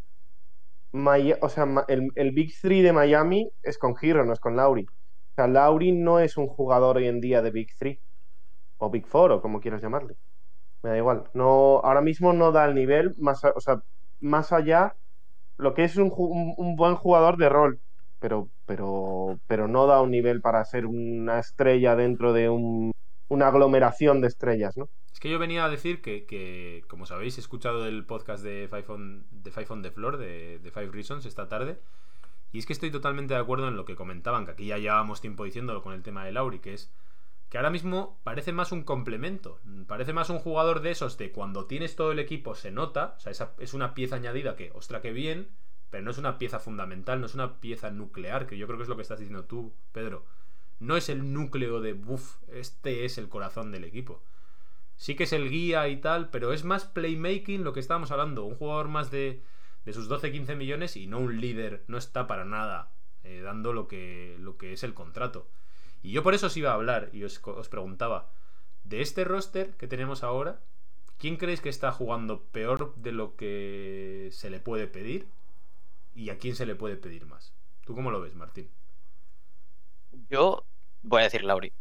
o 0.93 1.49
sea, 1.49 1.67
el, 1.89 2.33
Big 2.33 2.55
Three 2.61 2.83
de 2.83 2.93
Miami 2.93 3.51
es 3.63 3.77
con 3.77 3.95
Hero, 4.01 4.25
no 4.25 4.33
es 4.33 4.41
con 4.41 4.57
Lauri. 4.57 4.85
O 4.85 5.35
sea, 5.35 5.49
Lauri 5.49 5.91
no 5.91 6.21
es 6.21 6.37
un 6.37 6.47
jugador 6.47 6.99
hoy 6.99 7.09
en 7.09 7.21
día 7.21 7.43
de 7.43 7.51
Big 7.51 7.75
Three. 7.77 8.01
O 8.79 8.91
Big 8.91 9.07
Four, 9.07 9.33
o 9.33 9.43
como 9.43 9.61
quieras 9.61 9.83
llamarle. 9.83 10.17
Me 10.83 10.91
da 10.91 10.97
igual. 10.97 11.25
No, 11.35 11.81
ahora 11.85 12.01
mismo 12.01 12.33
no 12.33 12.53
da 12.53 12.65
el 12.65 12.75
nivel, 12.75 13.15
más, 13.19 13.43
o 13.45 13.61
sea, 13.61 13.83
más 14.21 14.53
allá, 14.53 14.97
lo 15.59 15.75
que 15.75 15.85
es 15.85 15.97
un, 15.97 16.13
un, 16.17 16.77
buen 16.77 16.97
jugador 16.97 17.37
de 17.37 17.49
rol, 17.49 17.81
pero, 18.19 18.49
pero, 18.67 19.39
pero 19.47 19.69
no 19.69 19.87
da 19.87 20.01
un 20.01 20.11
nivel 20.11 20.41
para 20.41 20.65
ser 20.65 20.87
una 20.87 21.39
estrella 21.39 21.95
dentro 21.95 22.33
de 22.33 22.49
un, 22.49 22.93
una 23.29 23.49
aglomeración 23.49 24.21
de 24.21 24.29
estrellas, 24.29 24.77
¿no? 24.77 24.89
Es 25.13 25.21
que 25.21 25.31
yo 25.31 25.39
venía 25.39 25.65
a 25.65 25.69
decir 25.69 26.01
que, 26.03 26.25
que 26.25 26.85
como 26.89 27.07
sabéis, 27.07 27.37
he 27.39 27.41
escuchado 27.41 27.87
el 27.87 28.05
podcast 28.05 28.43
de 28.43 28.69
Five 28.69 28.85
on, 28.89 29.27
de 29.31 29.51
the 29.51 29.91
Floor, 29.91 30.17
de, 30.17 30.59
de 30.59 30.71
Five 30.71 30.91
Reasons, 30.91 31.27
esta 31.27 31.49
tarde. 31.49 31.79
Y 32.53 32.59
es 32.59 32.67
que 32.67 32.73
estoy 32.73 32.91
totalmente 32.91 33.35
de 33.35 33.41
acuerdo 33.41 33.69
en 33.69 33.77
lo 33.77 33.85
que 33.85 33.97
comentaban, 33.97 34.45
que 34.45 34.53
aquí 34.53 34.67
ya 34.67 34.79
llevábamos 34.79 35.21
tiempo 35.21 35.45
diciéndolo 35.45 35.83
con 35.83 35.95
el 35.95 36.03
tema 36.03 36.25
de 36.25 36.33
Lauri, 36.33 36.59
que 36.59 36.75
es 36.75 36.93
que 37.53 37.59
ahora 37.59 37.69
mismo 37.69 38.19
parece 38.25 38.51
más 38.51 38.73
un 38.73 38.83
complemento. 38.83 39.61
Parece 39.87 40.15
más 40.15 40.31
un 40.31 40.39
jugador 40.39 40.81
de 40.81 40.91
esos 40.91 41.19
de 41.19 41.33
cuando 41.33 41.67
tienes 41.67 41.97
todo 41.97 42.11
el 42.11 42.19
equipo 42.19 42.55
se 42.55 42.71
nota. 42.71 43.15
O 43.19 43.21
sea, 43.21 43.53
es 43.59 43.75
una 43.75 43.93
pieza 43.93 44.17
añadida 44.17 44.57
que, 44.57 44.71
ostra, 44.73 45.03
que 45.03 45.13
bien, 45.13 45.51
pero 45.91 46.03
no 46.03 46.13
es 46.13 46.17
una 46.17 46.39
pieza 46.39 46.61
fundamental, 46.61 47.21
no 47.21 47.27
es 47.27 47.35
una 47.35 47.61
pieza 47.61 47.91
nuclear, 47.91 48.47
que 48.47 48.57
yo 48.57 48.67
creo 48.67 48.79
que 48.79 48.85
es 48.85 48.89
lo 48.89 48.97
que 48.97 49.03
estás 49.03 49.19
diciendo 49.19 49.45
tú, 49.45 49.75
Pedro. 49.93 50.25
No 50.81 50.97
es 50.97 51.11
el 51.11 51.35
núcleo 51.35 51.83
de, 51.83 51.93
buff, 51.93 52.37
este 52.49 53.05
es 53.05 53.19
el 53.19 53.29
corazón 53.29 53.71
del 53.71 53.85
equipo. 53.85 54.23
Sí 54.97 55.15
que 55.15 55.25
es 55.25 55.35
el 55.35 55.51
guía 55.51 55.89
y 55.89 55.99
tal, 55.99 56.31
pero 56.31 56.55
es 56.55 56.65
más 56.65 56.87
playmaking 56.87 57.65
lo 57.65 57.75
que 57.75 57.81
estábamos 57.81 58.11
hablando. 58.13 58.45
Un 58.45 58.55
jugador 58.55 58.89
más 58.89 59.11
de, 59.11 59.43
de 59.85 59.93
sus 59.93 60.09
12-15 60.09 60.57
millones 60.57 60.97
y 60.97 61.07
no 61.07 61.19
un 61.19 61.39
líder. 61.39 61.85
No 61.87 61.99
está 61.99 62.27
para 62.27 62.47
nada 62.47 62.95
eh, 63.25 63.43
dando 63.43 63.75
lo 63.75 63.89
que, 63.89 64.39
lo 64.41 64.57
que 64.57 64.73
es 64.73 64.85
el 64.85 64.95
contrato. 64.95 65.51
Y 66.03 66.13
yo 66.13 66.23
por 66.23 66.35
eso 66.35 66.47
os 66.47 66.57
iba 66.57 66.71
a 66.71 66.75
hablar 66.75 67.11
y 67.13 67.25
os, 67.25 67.41
preguntaba, 67.71 68.31
de 68.85 69.01
este 69.01 69.25
roster 69.25 69.71
que 69.77 69.87
tenemos 69.87 70.25
ahora, 70.25 70.61
¿quién 71.19 71.37
creéis 71.37 71.61
que 71.61 71.69
está 71.69 71.93
jugando 71.93 72.43
peor 72.47 72.95
de 72.97 73.13
lo 73.13 73.37
que 73.37 74.29
se 74.33 74.51
le 74.51 74.59
puede 74.59 74.89
pedir? 74.89 75.29
¿Y 76.15 76.31
a 76.31 76.39
quién 76.39 76.57
se 76.57 76.67
le 76.67 76.75
puede 76.75 76.97
pedir 76.97 77.27
más? 77.27 77.53
¿Tú 77.85 77.95
cómo 77.95 78.11
lo 78.11 78.21
ves, 78.21 78.35
Martín? 78.35 78.69
Yo 80.29 80.65
voy 81.03 81.21
a 81.21 81.25
decir, 81.25 81.45
Lauri. 81.45 81.73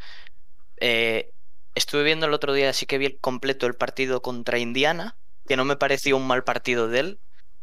Eh, 0.77 1.31
estuve 1.75 2.03
viendo 2.03 2.27
el 2.27 2.34
otro 2.34 2.53
día, 2.53 2.73
sí 2.73 2.86
que 2.86 2.97
vi 2.97 3.17
completo 3.17 3.65
el 3.65 3.75
partido 3.75 4.21
contra 4.21 4.60
Indiana, 4.60 5.15
que 5.47 5.57
no 5.57 5.65
me 5.65 5.75
pareció 5.75 6.15
un 6.15 6.27
mal 6.27 6.43
partido 6.43 6.88
de 6.88 6.99
él, 6.99 7.19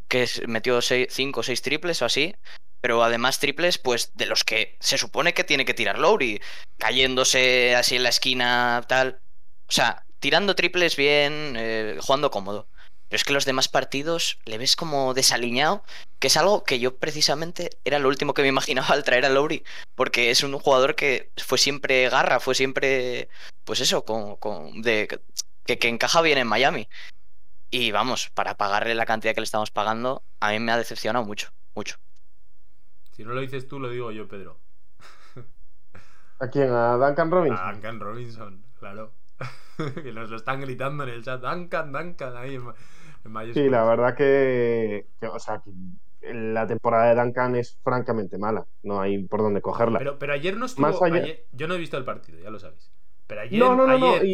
que 0.09 0.27
metió 0.47 0.81
5 0.81 1.40
o 1.40 1.42
6 1.42 1.62
triples 1.62 2.03
o 2.03 2.05
así, 2.05 2.35
pero 2.81 3.03
además 3.03 3.38
triples, 3.38 3.79
pues 3.79 4.12
de 4.14 4.27
los 4.27 4.45
que 4.45 4.77
se 4.81 4.99
supone 4.99 5.35
que 5.35 5.45
tiene 5.45 5.64
que 5.64 5.75
tirar 5.75 5.99
Lowry, 5.99 6.41
cayéndose 6.79 7.75
así 7.77 7.97
en 7.97 8.03
la 8.05 8.09
esquina, 8.11 8.83
tal. 8.87 9.21
O 9.69 9.73
sea, 9.73 10.05
tirando 10.21 10.55
triples 10.55 10.97
bien, 10.97 11.55
eh, 11.57 11.99
jugando 12.01 12.31
cómodo. 12.31 12.69
Pero 13.09 13.17
es 13.17 13.25
que 13.25 13.33
los 13.33 13.47
demás 13.47 13.69
partidos 13.69 14.38
le 14.45 14.59
ves 14.59 14.77
como 14.77 15.14
desaliñado, 15.14 15.83
que 16.19 16.27
es 16.27 16.37
algo 16.37 16.62
que 16.64 16.79
yo 16.79 16.99
precisamente 16.99 17.71
era 17.85 17.99
lo 17.99 18.09
último 18.09 18.35
que 18.35 18.43
me 18.43 18.49
imaginaba 18.57 18.88
al 18.88 19.05
traer 19.05 19.25
a 19.25 19.31
Lowry, 19.31 19.64
porque 19.95 20.31
es 20.31 20.43
un 20.43 20.59
jugador 20.59 20.95
que 20.95 21.31
fue 21.37 21.59
siempre 21.59 22.09
garra, 22.11 22.41
fue 22.41 22.55
siempre, 22.55 23.29
pues 23.64 23.81
eso, 23.81 24.05
con, 24.05 24.37
con 24.37 24.83
de, 24.83 25.09
que, 25.64 25.79
que 25.79 25.88
encaja 25.88 26.21
bien 26.23 26.38
en 26.38 26.47
Miami. 26.47 26.88
Y 27.71 27.93
vamos, 27.93 28.31
para 28.31 28.57
pagarle 28.57 28.95
la 28.95 29.07
cantidad 29.07 29.35
que 29.35 29.41
le 29.41 29.45
estamos 29.45 29.71
pagando, 29.71 30.23
a 30.41 30.51
mí 30.51 30.59
me 30.59 30.73
ha 30.73 30.79
decepcionado 30.79 31.25
mucho, 31.25 31.51
mucho. 31.75 31.99
Si 33.19 33.25
no 33.25 33.33
lo 33.33 33.41
dices 33.41 33.67
tú, 33.67 33.81
lo 33.81 33.91
digo 33.91 34.13
yo, 34.13 34.29
Pedro. 34.29 34.61
¿A 36.39 36.47
quién? 36.47 36.71
¿A 36.71 36.97
Duncan 36.97 37.33
Robinson? 37.33 37.59
A 37.67 37.73
Duncan 37.73 37.99
Robinson, 37.99 38.63
claro. 38.79 39.11
que 40.05 40.13
nos 40.13 40.31
lo 40.31 40.37
están 40.37 40.61
gritando 40.61 41.03
en 41.03 41.09
el 41.09 41.25
chat. 41.25 41.43
Duncan, 41.43 41.91
Duncan, 41.91 42.37
ahí 42.37 42.55
en, 42.55 43.55
Sí, 43.55 43.69
la 43.69 43.83
verdad 43.83 44.15
que, 44.15 45.09
o 45.21 45.39
sea, 45.41 45.61
la 46.21 46.69
temporada 46.69 47.13
de 47.13 47.21
Duncan 47.21 47.57
es 47.57 47.77
francamente 47.83 48.39
mala. 48.39 48.67
No 48.85 49.01
hay 49.01 49.25
por 49.25 49.41
dónde 49.41 49.63
cogerla. 49.63 49.99
Pero, 49.99 50.21
pero 50.21 50.35
ayer 50.35 50.57
no 50.57 50.67
estuvo. 50.67 50.89
yo 51.51 51.67
no 51.67 51.75
he 51.75 51.79
visto 51.79 51.97
el 51.97 52.05
partido, 52.05 52.39
ya 52.39 52.51
lo 52.51 52.61
sabéis. 52.61 52.93
Pero 53.27 53.41
ayer, 53.41 53.61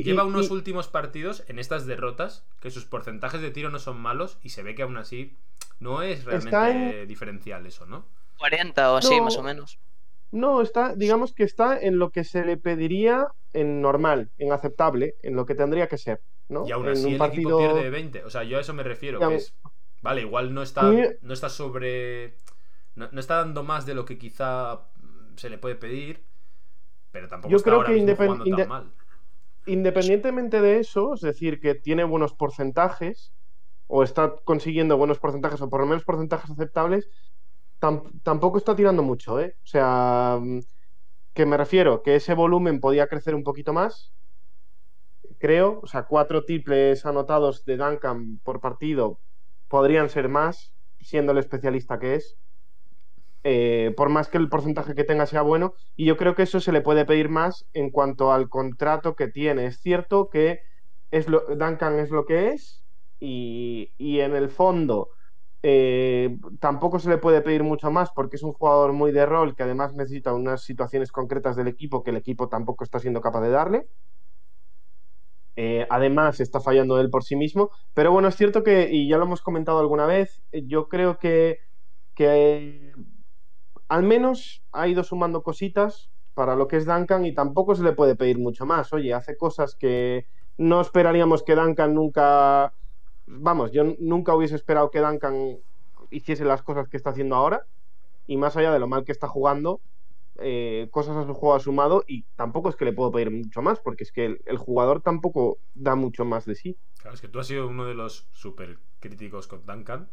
lleva 0.05 0.25
unos 0.25 0.51
últimos 0.51 0.88
partidos 0.88 1.42
en 1.49 1.59
estas 1.59 1.87
derrotas 1.87 2.47
que 2.61 2.70
sus 2.70 2.85
porcentajes 2.85 3.40
de 3.40 3.51
tiro 3.51 3.70
no 3.70 3.79
son 3.79 3.99
malos 3.99 4.38
y 4.42 4.51
se 4.51 4.62
ve 4.62 4.75
que 4.75 4.83
aún 4.83 4.99
así 4.99 5.38
no 5.81 6.03
es 6.03 6.27
realmente 6.27 7.07
diferencial 7.07 7.64
eso, 7.64 7.87
¿no? 7.87 8.05
40 8.38 8.92
o 8.92 8.97
así, 8.97 9.20
más 9.20 9.37
o 9.37 9.42
menos. 9.42 9.79
No, 10.31 10.61
está, 10.62 10.94
digamos 10.94 11.33
que 11.33 11.44
está 11.44 11.79
en 11.79 11.99
lo 11.99 12.11
que 12.11 12.25
se 12.25 12.44
le 12.44 12.57
pediría 12.57 13.29
en 13.53 13.81
normal, 13.81 14.31
en 14.38 14.53
aceptable, 14.53 15.14
en 15.23 15.37
lo 15.37 15.47
que 15.47 15.55
tendría 15.55 15.87
que 15.88 15.99
ser. 15.99 16.20
¿no? 16.49 16.66
Y 16.66 16.73
aún 16.73 16.88
así 16.88 17.14
el 17.14 17.23
equipo 17.23 17.59
pierde 17.59 17.90
20. 17.90 18.25
O 18.25 18.31
sea, 18.31 18.44
yo 18.44 18.59
a 18.59 18.61
eso 18.61 18.75
me 18.75 18.83
refiero. 18.83 19.18
Que 19.20 19.37
es, 19.37 19.55
vale, 20.03 20.23
igual 20.23 20.53
no 20.53 20.62
está, 20.62 20.90
no 21.20 21.35
está 21.35 21.49
sobre. 21.49 22.37
No, 22.94 23.09
está 23.18 23.37
dando 23.37 23.62
más 23.62 23.87
de 23.87 23.94
lo 23.94 24.05
que 24.05 24.18
quizá 24.18 24.88
se 25.37 25.51
le 25.51 25.59
puede 25.59 25.75
pedir. 25.75 26.25
Pero 27.11 27.29
tampoco 27.29 27.51
yo 27.51 27.57
está 27.57 27.70
creo 27.70 27.85
que 27.85 28.14
jugando 28.14 28.57
tan 28.57 28.68
mal. 28.68 28.92
Independientemente 29.66 30.61
de 30.61 30.79
eso, 30.81 31.14
es 31.14 31.23
decir, 31.23 31.59
que 31.59 31.75
tiene 31.75 32.05
buenos 32.05 32.35
porcentajes, 32.35 33.33
o 33.87 34.03
está 34.03 34.35
consiguiendo 34.44 34.99
buenos 34.99 35.18
porcentajes, 35.18 35.61
o 35.62 35.70
por 35.70 35.81
lo 35.81 35.87
menos 35.87 36.05
porcentajes 36.05 36.51
aceptables, 36.51 37.09
tampoco 37.78 38.58
está 38.58 38.74
tirando 38.76 39.02
mucho, 39.02 39.40
¿eh? 39.40 39.56
O 39.58 39.66
sea, 39.66 40.38
mm, 40.40 40.60
que 41.34 41.46
me 41.46 41.56
refiero, 41.56 42.02
que 42.02 42.16
ese 42.16 42.34
volumen 42.34 42.80
podía 42.80 43.08
crecer 43.08 43.34
un 43.34 43.44
poquito 43.44 43.72
más, 43.72 44.14
creo. 45.38 45.80
O 45.82 45.87
sea, 45.87 46.04
cuatro 46.04 46.44
triples 46.44 47.06
anotados 47.06 47.64
de 47.64 47.76
Duncan 47.76 48.38
por 48.42 48.60
partido 48.60 49.20
podrían 49.68 50.08
ser 50.10 50.28
más, 50.28 50.74
siendo 51.00 51.32
el 51.32 51.38
especialista 51.38 51.98
que 51.98 52.16
es. 52.16 52.38
Eh, 53.46 53.92
por 53.96 54.08
más 54.08 54.28
que 54.28 54.38
el 54.38 54.48
porcentaje 54.48 54.94
que 54.94 55.04
tenga 55.04 55.26
sea 55.26 55.42
bueno, 55.42 55.74
y 55.96 56.06
yo 56.06 56.16
creo 56.16 56.34
que 56.34 56.44
eso 56.44 56.60
se 56.60 56.72
le 56.72 56.80
puede 56.80 57.04
pedir 57.04 57.28
más 57.28 57.66
en 57.74 57.90
cuanto 57.90 58.32
al 58.32 58.48
contrato 58.48 59.14
que 59.16 59.28
tiene. 59.28 59.66
Es 59.66 59.80
cierto 59.80 60.30
que 60.30 60.60
es 61.10 61.28
lo, 61.28 61.40
Duncan 61.54 61.98
es 61.98 62.10
lo 62.10 62.24
que 62.24 62.48
es, 62.48 62.84
y, 63.20 63.92
y 63.98 64.20
en 64.20 64.34
el 64.34 64.48
fondo 64.48 65.10
eh, 65.66 66.37
tampoco 66.61 66.98
se 66.98 67.09
le 67.09 67.16
puede 67.16 67.40
pedir 67.40 67.62
mucho 67.62 67.90
más 67.90 68.11
porque 68.14 68.37
es 68.37 68.42
un 68.42 68.53
jugador 68.53 68.92
muy 68.92 69.12
de 69.12 69.24
rol 69.24 69.57
que 69.57 69.62
además 69.62 69.94
necesita 69.94 70.35
unas 70.35 70.62
situaciones 70.62 71.11
concretas 71.11 71.57
del 71.57 71.68
equipo 71.68 72.03
que 72.03 72.11
el 72.11 72.18
equipo 72.18 72.50
tampoco 72.50 72.85
está 72.85 72.98
siendo 72.98 73.22
capaz 73.22 73.40
de 73.40 73.48
darle. 73.50 73.88
Eh, 75.57 75.87
además, 75.88 76.40
está 76.40 76.61
fallando 76.61 77.00
él 77.00 77.09
por 77.09 77.24
sí 77.24 77.35
mismo. 77.35 77.70
Pero 77.94 78.12
bueno, 78.12 78.29
es 78.29 78.37
cierto 78.37 78.62
que, 78.62 78.90
y 78.92 79.09
ya 79.09 79.16
lo 79.16 79.24
hemos 79.24 79.40
comentado 79.40 79.79
alguna 79.79 80.05
vez, 80.05 80.42
yo 80.53 80.88
creo 80.88 81.18
que, 81.18 81.61
que 82.14 82.92
al 83.88 84.03
menos 84.03 84.64
ha 84.72 84.87
ido 84.88 85.03
sumando 85.03 85.42
cositas 85.42 86.11
para 86.35 86.57
lo 86.57 86.68
que 86.68 86.77
es 86.77 86.85
Duncan 86.87 87.24
y 87.24 87.35
tampoco 87.35 87.74
se 87.74 87.85
le 87.85 87.92
puede 87.94 88.16
pedir 88.16 88.38
mucho 88.38 88.66
más. 88.66 88.92
Oye, 88.92 89.14
hace 89.14 89.37
cosas 89.38 89.77
que 89.77 90.27
no 90.59 90.83
esperaríamos 90.83 91.42
que 91.42 91.55
Duncan 91.55 91.94
nunca 91.94 92.74
vamos, 93.26 93.72
yo 93.72 93.84
nunca 93.98 94.34
hubiese 94.34 94.54
esperado 94.54 94.90
que 94.90 95.00
Duncan 95.00 95.58
hiciese 96.10 96.44
las 96.44 96.62
cosas 96.62 96.88
que 96.88 96.96
está 96.96 97.10
haciendo 97.10 97.34
ahora. 97.34 97.66
Y 98.26 98.37
más 98.37 98.56
allá 98.56 98.72
de 98.72 98.78
lo 98.78 98.88
mal 98.88 99.04
que 99.04 99.12
está 99.12 99.28
jugando, 99.28 99.80
eh, 100.38 100.88
cosas 100.90 101.16
a 101.16 101.26
su 101.26 101.34
juego 101.34 101.54
ha 101.54 101.60
sumado 101.60 102.04
y 102.08 102.24
tampoco 102.34 102.68
es 102.68 102.74
que 102.74 102.84
le 102.84 102.92
puedo 102.92 103.12
pedir 103.12 103.30
mucho 103.30 103.62
más, 103.62 103.80
porque 103.80 104.02
es 104.02 104.12
que 104.12 104.40
el, 104.44 104.58
jugador 104.58 105.00
tampoco 105.00 105.58
da 105.74 105.94
mucho 105.94 106.24
más 106.24 106.44
de 106.44 106.54
sí. 106.54 106.76
Claro, 106.98 107.14
es 107.14 107.20
que 107.20 107.28
tú 107.28 107.38
has 107.38 107.46
sido 107.46 107.68
uno 107.68 107.84
de 107.84 107.94
los 107.94 108.28
súper 108.32 108.78
críticos 108.98 109.46
con 109.46 109.64
Duncan, 109.64 110.08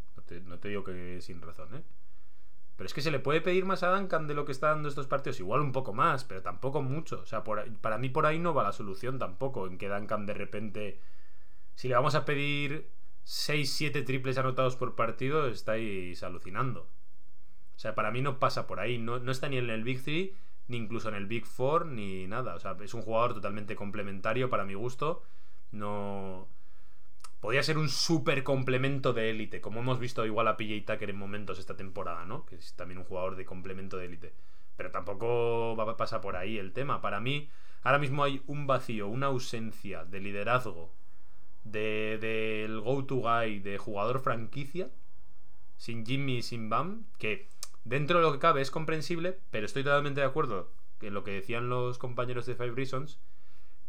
no 0.46 0.60
te, 0.60 0.70
digo 0.70 0.84
que 0.84 1.22
sin 1.22 1.42
razón, 1.42 1.76
¿eh? 1.76 1.84
Pero 2.76 2.88
es 2.88 2.94
que 2.94 3.02
se 3.02 3.12
le 3.12 3.20
puede 3.20 3.42
pedir 3.42 3.66
más 3.66 3.84
a 3.84 3.96
Duncan 3.96 4.28
de 4.28 4.34
lo 4.34 4.46
que 4.46 4.52
está 4.52 4.70
dando 4.70 4.90
estos 4.90 5.08
partidos, 5.08 5.40
igual 5.40 5.62
un 5.62 5.72
poco 5.72 5.94
más, 5.94 6.24
pero 6.24 6.42
tampoco 6.42 6.82
mucho. 6.82 7.22
O 7.22 7.26
sea, 7.26 7.44
para 7.44 7.98
mí 7.98 8.10
por 8.10 8.26
ahí 8.26 8.40
no 8.40 8.54
va 8.54 8.64
la 8.64 8.72
solución 8.72 9.20
tampoco, 9.20 9.68
en 9.68 9.78
que 9.78 9.88
Duncan 9.88 10.26
de 10.26 10.34
repente, 10.34 11.00
si 11.76 11.88
le 11.88 11.96
vamos 11.96 12.16
a 12.16 12.26
pedir 12.26 12.90
6-7 13.26 14.06
triples 14.06 14.38
anotados 14.38 14.76
por 14.76 14.96
partido, 14.96 15.48
estáis 15.48 16.24
alucinando. 16.24 16.90
O 17.76 17.80
sea, 17.80 17.96
para 17.96 18.12
mí 18.12 18.22
no 18.22 18.40
pasa 18.40 18.68
por 18.68 18.80
ahí. 18.80 18.98
No, 18.98 19.18
está 19.32 19.50
ni 19.50 19.58
en 19.58 19.70
el 19.70 19.84
Big 19.84 20.04
3, 20.04 20.32
ni 20.68 20.78
incluso 20.78 21.10
en 21.10 21.16
el 21.16 21.26
Big 21.26 21.46
4, 21.56 21.90
ni 21.90 22.28
nada. 22.28 22.56
O 22.56 22.60
sea, 22.60 22.78
es 22.82 22.94
un 22.94 23.02
jugador 23.02 23.34
totalmente 23.34 23.76
complementario 23.76 24.50
para 24.50 24.66
mi 24.66 24.74
gusto. 24.74 25.24
No. 25.72 26.48
Podría 27.40 27.64
ser 27.64 27.80
un 27.80 27.90
súper 27.90 28.44
complemento 28.44 29.14
de 29.14 29.32
élite, 29.32 29.62
como 29.62 29.80
hemos 29.80 30.00
visto 30.00 30.26
igual 30.28 30.48
a 30.48 30.58
PJ 30.58 30.86
Tucker 30.86 31.10
en 31.10 31.18
momentos 31.18 31.58
esta 31.58 31.76
temporada, 31.76 32.24
¿no? 32.26 32.46
Que 32.46 32.56
es 32.56 32.76
también 32.76 33.00
un 33.00 33.06
jugador 33.06 33.36
de 33.36 33.46
complemento 33.46 33.98
de 33.98 34.06
élite. 34.06 34.34
Pero 34.78 34.92
tampoco 34.92 35.76
va 35.76 35.92
a 35.92 35.98
pasar 35.98 36.22
por 36.22 36.36
ahí 36.36 36.60
el 36.60 36.72
tema. 36.72 37.02
Para 37.02 37.20
mí, 37.20 37.50
ahora 37.82 37.98
mismo 37.98 38.24
hay 38.24 38.44
un 38.46 38.68
vacío, 38.68 39.08
una 39.08 39.28
ausencia 39.28 40.06
de 40.06 40.20
liderazgo 40.20 40.94
del 41.64 42.20
de, 42.20 42.82
go-to 42.84 43.18
guy 43.18 43.60
de 43.60 43.78
jugador 43.78 44.20
franquicia, 44.20 44.90
sin 45.78 46.06
Jimmy 46.06 46.42
sin 46.42 46.70
Bam, 46.70 47.06
que 47.18 47.50
dentro 47.84 48.20
de 48.20 48.24
lo 48.24 48.32
que 48.32 48.40
cabe 48.40 48.62
es 48.62 48.72
comprensible, 48.72 49.40
pero 49.50 49.66
estoy 49.66 49.84
totalmente 49.84 50.22
de 50.22 50.28
acuerdo 50.28 50.72
en 51.02 51.14
lo 51.14 51.24
que 51.24 51.32
decían 51.32 51.70
los 51.70 51.98
compañeros 51.98 52.46
de 52.46 52.56
Five 52.56 52.72
Reasons, 52.76 53.20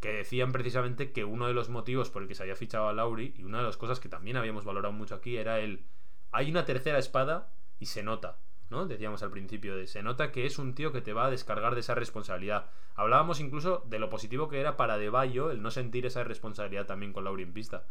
que 0.00 0.12
decían 0.12 0.52
precisamente 0.52 1.12
que 1.12 1.24
uno 1.24 1.46
de 1.46 1.54
los 1.54 1.68
motivos 1.68 2.11
por 2.11 2.22
el 2.22 2.28
que 2.28 2.35
se 2.35 2.42
había 2.42 2.56
fichado 2.56 2.88
a 2.88 2.92
Lauri, 2.92 3.35
y 3.37 3.44
una 3.44 3.58
de 3.58 3.64
las 3.64 3.76
cosas 3.76 4.00
que 4.00 4.08
también 4.08 4.37
habíamos 4.37 4.64
valorado 4.64 4.92
mucho 4.92 5.14
aquí, 5.14 5.37
era 5.37 5.61
el. 5.61 5.85
Hay 6.32 6.50
una 6.50 6.64
tercera 6.64 6.98
espada 6.98 7.52
y 7.78 7.87
se 7.87 8.02
nota. 8.02 8.38
¿No? 8.72 8.87
Decíamos 8.87 9.22
al 9.22 9.30
principio 9.30 9.76
de 9.76 9.87
se 9.87 10.02
nota 10.02 10.32
que 10.32 10.46
es 10.46 10.58
un 10.58 10.74
tío 10.74 10.90
que 10.90 11.00
te 11.00 11.12
va 11.12 11.26
a 11.26 11.30
descargar 11.30 11.74
de 11.74 11.80
esa 11.80 11.94
responsabilidad. 11.94 12.66
Hablábamos 12.96 13.38
incluso 13.38 13.85
de 13.87 14.00
lo 14.00 14.11
positivo 14.11 14.48
que 14.48 14.58
era 14.58 14.76
para 14.76 14.98
De 14.98 15.06
el 15.06 15.62
no 15.62 15.70
sentir 15.70 16.06
esa 16.06 16.24
responsabilidad 16.24 16.87
también 16.87 17.12
con 17.12 17.22
Lauri 17.22 17.44
en 17.44 17.52
pista. 17.52 17.85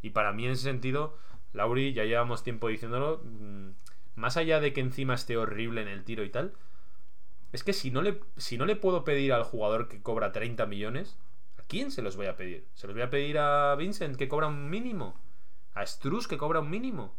Y 0.00 0.10
para 0.10 0.32
mí 0.32 0.46
en 0.46 0.52
ese 0.52 0.62
sentido, 0.62 1.18
Lauri, 1.52 1.92
ya 1.92 2.04
llevamos 2.04 2.42
tiempo 2.42 2.68
diciéndolo, 2.68 3.20
mm, 3.24 3.70
más 4.14 4.36
allá 4.36 4.60
de 4.60 4.72
que 4.72 4.80
encima 4.80 5.14
esté 5.14 5.36
horrible 5.36 5.82
en 5.82 5.88
el 5.88 6.04
tiro 6.04 6.24
y 6.24 6.30
tal, 6.30 6.54
es 7.52 7.64
que 7.64 7.72
si 7.72 7.90
no 7.90 8.00
le, 8.00 8.20
si 8.36 8.56
no 8.56 8.64
le 8.64 8.76
puedo 8.76 9.04
pedir 9.04 9.32
al 9.32 9.42
jugador 9.42 9.88
que 9.88 10.00
cobra 10.00 10.32
30 10.32 10.64
millones, 10.66 11.18
¿a 11.58 11.62
quién 11.64 11.90
se 11.90 12.02
los 12.02 12.16
voy 12.16 12.26
a 12.26 12.36
pedir? 12.36 12.66
¿Se 12.74 12.86
los 12.86 12.94
voy 12.94 13.02
a 13.02 13.10
pedir 13.10 13.38
a 13.38 13.74
Vincent 13.74 14.16
que 14.16 14.28
cobra 14.28 14.46
un 14.46 14.70
mínimo? 14.70 15.20
¿A 15.74 15.84
Struz 15.84 16.28
que 16.28 16.38
cobra 16.38 16.60
un 16.60 16.70
mínimo? 16.70 17.14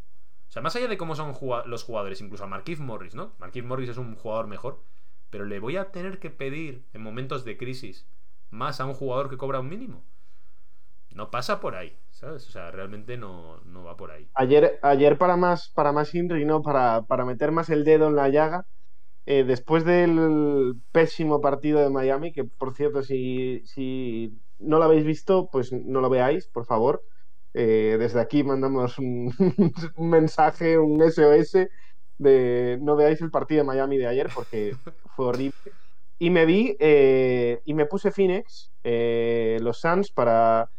O 0.52 0.54
sea, 0.54 0.62
más 0.62 0.76
allá 0.76 0.90
de 0.90 0.98
cómo 0.98 1.16
son 1.16 1.34
los 1.66 1.84
jugadores, 1.86 2.20
incluso 2.20 2.44
a 2.44 2.48
Marquise 2.48 2.82
Morris, 2.82 3.16
¿no? 3.16 3.32
Marquise 3.40 3.66
Morris 3.66 3.88
es 3.88 3.98
un 3.98 4.16
jugador 4.16 4.48
mejor, 4.48 4.84
pero 5.30 5.46
le 5.46 5.62
voy 5.62 5.78
a 5.78 5.94
tener 5.94 6.20
que 6.20 6.30
pedir 6.30 6.84
en 6.92 7.02
momentos 7.02 7.46
de 7.46 7.56
crisis 7.56 8.06
más 8.50 8.82
a 8.82 8.86
un 8.86 8.94
jugador 8.94 9.30
que 9.30 9.38
cobra 9.38 9.62
un 9.62 9.70
mínimo. 9.70 10.04
No 11.16 11.32
pasa 11.32 11.62
por 11.62 11.76
ahí, 11.76 11.98
¿sabes? 12.10 12.46
O 12.50 12.52
sea, 12.52 12.70
realmente 12.70 13.16
no, 13.16 13.62
va 13.86 13.96
por 13.96 14.12
ahí. 14.12 14.28
Ayer, 14.34 14.78
ayer 14.82 15.18
para 15.18 15.38
más, 15.38 15.70
para 15.70 15.94
más 15.94 16.14
Inri, 16.14 16.44
¿no? 16.44 16.62
Para, 16.62 17.04
para 17.04 17.24
meter 17.24 17.54
más 17.54 17.70
el 17.70 17.86
dedo 17.86 18.10
en 18.10 18.18
la 18.18 18.28
llaga, 18.28 18.66
eh, 19.26 19.46
después 19.46 19.86
del 19.86 20.76
pésimo 20.92 21.40
partido 21.40 21.80
de 21.80 21.90
Miami, 21.90 22.34
que 22.34 22.44
por 22.44 22.74
cierto, 22.74 23.04
si, 23.04 23.62
si 23.64 24.38
no 24.60 24.80
lo 24.80 24.84
habéis 24.84 25.06
visto, 25.06 25.48
pues 25.50 25.72
no 25.72 26.02
lo 26.02 26.10
veáis, 26.10 26.50
por 26.50 26.66
favor. 26.66 27.06
Eh, 27.54 27.98
desde 28.00 28.22
aquí 28.22 28.44
mandamos 28.44 28.98
un, 28.98 29.34
mensaje, 29.98 30.78
un 30.78 31.02
SOS 31.02 31.70
de 32.18 32.78
no 32.82 32.96
veáis 32.96 33.22
el 33.22 33.32
partido 33.32 33.62
de 33.62 33.68
Miami 33.68 33.98
de 33.98 34.08
ayer 34.08 34.30
porque 34.34 34.74
fue 35.16 35.26
horrible. 35.28 35.54
Y 36.20 36.30
me 36.30 36.46
vi 36.46 36.78
eh, 36.80 37.62
y 37.66 37.74
me 37.74 37.88
puse 37.88 38.12
Phoenix, 38.12 38.72
eh, 38.84 39.58
los 39.62 39.80
Suns, 39.80 40.12
para, 40.12 40.72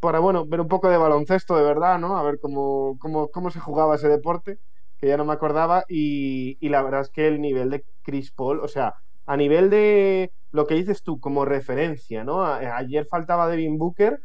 para 0.00 0.18
bueno, 0.20 0.46
ver 0.46 0.60
un 0.60 0.68
poco 0.68 0.88
de 0.88 0.96
baloncesto 0.96 1.56
de 1.56 1.64
verdad, 1.64 1.98
¿no? 1.98 2.16
A 2.16 2.22
ver 2.22 2.38
cómo, 2.40 2.96
cómo, 2.98 3.28
cómo 3.28 3.50
se 3.50 3.60
jugaba 3.60 3.96
ese 3.96 4.08
deporte, 4.08 4.58
que 4.98 5.08
ya 5.08 5.16
no 5.16 5.24
me 5.24 5.32
acordaba. 5.34 5.84
Y, 5.88 6.56
y 6.60 6.68
la 6.70 6.82
verdad 6.82 7.02
es 7.02 7.10
que 7.10 7.28
el 7.28 7.40
nivel 7.40 7.70
de 7.70 7.84
Chris 8.02 8.32
Paul, 8.32 8.60
o 8.60 8.68
sea, 8.68 8.94
a 9.26 9.36
nivel 9.36 9.70
de 9.70 10.32
lo 10.52 10.66
que 10.66 10.74
dices 10.74 11.02
tú 11.02 11.20
como 11.20 11.44
referencia, 11.44 12.24
¿no? 12.24 12.44
ayer 12.44 13.06
faltaba 13.10 13.48
Devin 13.48 13.78
Booker 13.78 14.20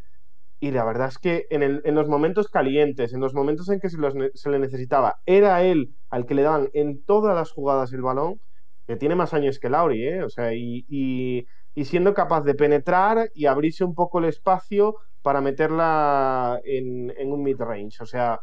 y 0.61 0.69
la 0.69 0.85
verdad 0.85 1.07
es 1.07 1.17
que 1.17 1.47
en, 1.49 1.95
los 1.95 2.07
momentos 2.07 2.47
calientes, 2.47 3.13
en 3.13 3.19
los 3.19 3.33
momentos 3.33 3.67
en 3.69 3.79
que 3.79 3.89
se, 3.89 3.97
le 3.97 4.59
necesitaba, 4.59 5.17
era 5.25 5.63
él 5.63 5.95
al 6.11 6.27
que 6.27 6.35
le 6.35 6.43
daban 6.43 6.69
en 6.73 7.03
todas 7.03 7.35
las 7.35 7.51
jugadas 7.51 7.91
el 7.93 8.03
balón, 8.03 8.39
que 8.85 8.95
tiene 8.95 9.15
más 9.15 9.33
años 9.33 9.57
que 9.57 9.71
Lauri, 9.71 10.07
¿eh? 10.07 10.23
O 10.23 10.29
sea, 10.29 10.53
y, 10.53 11.47
siendo 11.83 12.13
capaz 12.13 12.41
de 12.43 12.53
penetrar 12.53 13.31
y 13.33 13.47
abrirse 13.47 13.83
un 13.83 13.95
poco 13.95 14.19
el 14.19 14.25
espacio 14.25 14.97
para 15.23 15.41
meterla 15.41 16.61
en, 16.63 17.11
un 17.31 17.41
mid-range. 17.41 18.03
O 18.03 18.05
sea, 18.05 18.39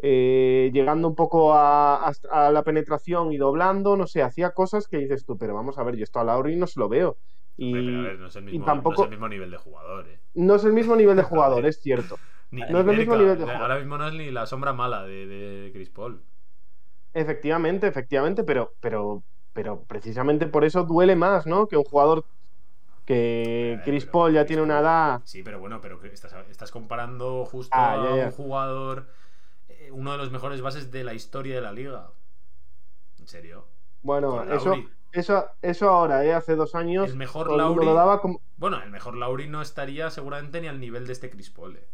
eh, 0.00 0.70
llegando 0.72 1.08
un 1.08 1.16
poco 1.16 1.54
a, 1.54 2.12
la 2.52 2.62
penetración 2.62 3.32
y 3.32 3.36
doblando, 3.36 3.96
no 3.96 4.06
sé, 4.06 4.22
hacía 4.22 4.50
cosas 4.50 4.86
que 4.86 4.98
dices 4.98 5.24
tú, 5.24 5.36
pero 5.36 5.54
vamos 5.54 5.76
a 5.76 5.82
ver, 5.82 5.96
yo 5.96 6.04
esto 6.04 6.20
a 6.20 6.24
Lauri 6.24 6.54
no 6.54 6.68
se 6.68 6.78
lo 6.78 6.88
veo. 6.88 7.16
Y, 7.58 7.72
no 7.72 8.28
es 8.28 8.36
el 8.36 8.44
mismo, 8.44 9.28
nivel 9.28 9.50
de 9.50 9.56
jugador. 9.58 10.08
¿eh? 10.08 10.20
No 10.34 10.54
es 10.54 10.64
el 10.64 10.72
mismo 10.72 10.94
nivel 10.94 11.16
de 11.16 11.24
jugador, 11.24 11.66
es 11.66 11.80
cierto. 11.80 12.16
no 12.52 12.64
es 12.64 12.86
el 12.86 12.96
mismo 12.96 13.16
nivel 13.16 13.36
de 13.36 13.42
jugador. 13.42 13.62
Ahora 13.62 13.78
mismo 13.78 13.98
no 13.98 14.06
es 14.06 14.14
ni 14.14 14.30
la 14.30 14.46
sombra 14.46 14.72
mala 14.72 15.04
de, 15.04 15.70
Chris 15.74 15.90
Paul. 15.90 16.22
Efectivamente, 17.12 17.88
efectivamente, 17.88 18.44
pero, 18.44 18.74
pero, 18.80 19.24
pero 19.52 19.82
precisamente 19.82 20.46
por 20.46 20.64
eso 20.64 20.84
duele 20.84 21.16
más, 21.16 21.48
¿no? 21.48 21.66
Que 21.66 21.76
un 21.76 21.82
jugador 21.82 22.24
que 23.04 23.80
Chris 23.84 24.06
Paul 24.06 24.32
ya 24.32 24.46
tiene 24.46 24.62
una 24.62 24.78
edad. 24.78 25.20
Sí, 25.24 25.42
pero 25.42 25.58
bueno, 25.58 25.80
pero 25.80 26.00
estás, 26.04 26.32
estás 26.48 26.70
comparando 26.70 27.44
justo 27.44 27.74
ah, 27.74 27.94
a 27.94 28.26
un 28.26 28.30
jugador, 28.30 29.08
eh, 29.68 29.90
uno 29.90 30.12
de 30.12 30.18
los 30.18 30.30
mejores 30.30 30.60
bases 30.60 30.92
de 30.92 31.02
la 31.02 31.12
historia 31.12 31.56
de 31.56 31.62
la 31.62 31.72
liga. 31.72 32.12
¿En 33.18 33.26
serio? 33.26 33.66
Bueno, 34.02 34.44
eso, 34.44 34.76
eso, 35.20 35.46
eso 35.62 35.88
ahora, 35.88 36.24
¿eh? 36.24 36.32
hace 36.32 36.56
dos 36.56 36.74
años. 36.74 37.10
El 37.10 37.16
mejor 37.16 37.50
Lauri. 37.50 37.86
daba 37.86 38.20
como... 38.20 38.40
Bueno, 38.56 38.82
el 38.82 38.90
mejor 38.90 39.16
Lauri 39.16 39.46
no 39.46 39.62
estaría 39.62 40.10
seguramente 40.10 40.60
ni 40.60 40.68
al 40.68 40.80
nivel 40.80 41.06
de 41.06 41.12
este 41.12 41.30
Chris 41.30 41.50
Paul. 41.50 41.76
¿eh? 41.76 41.86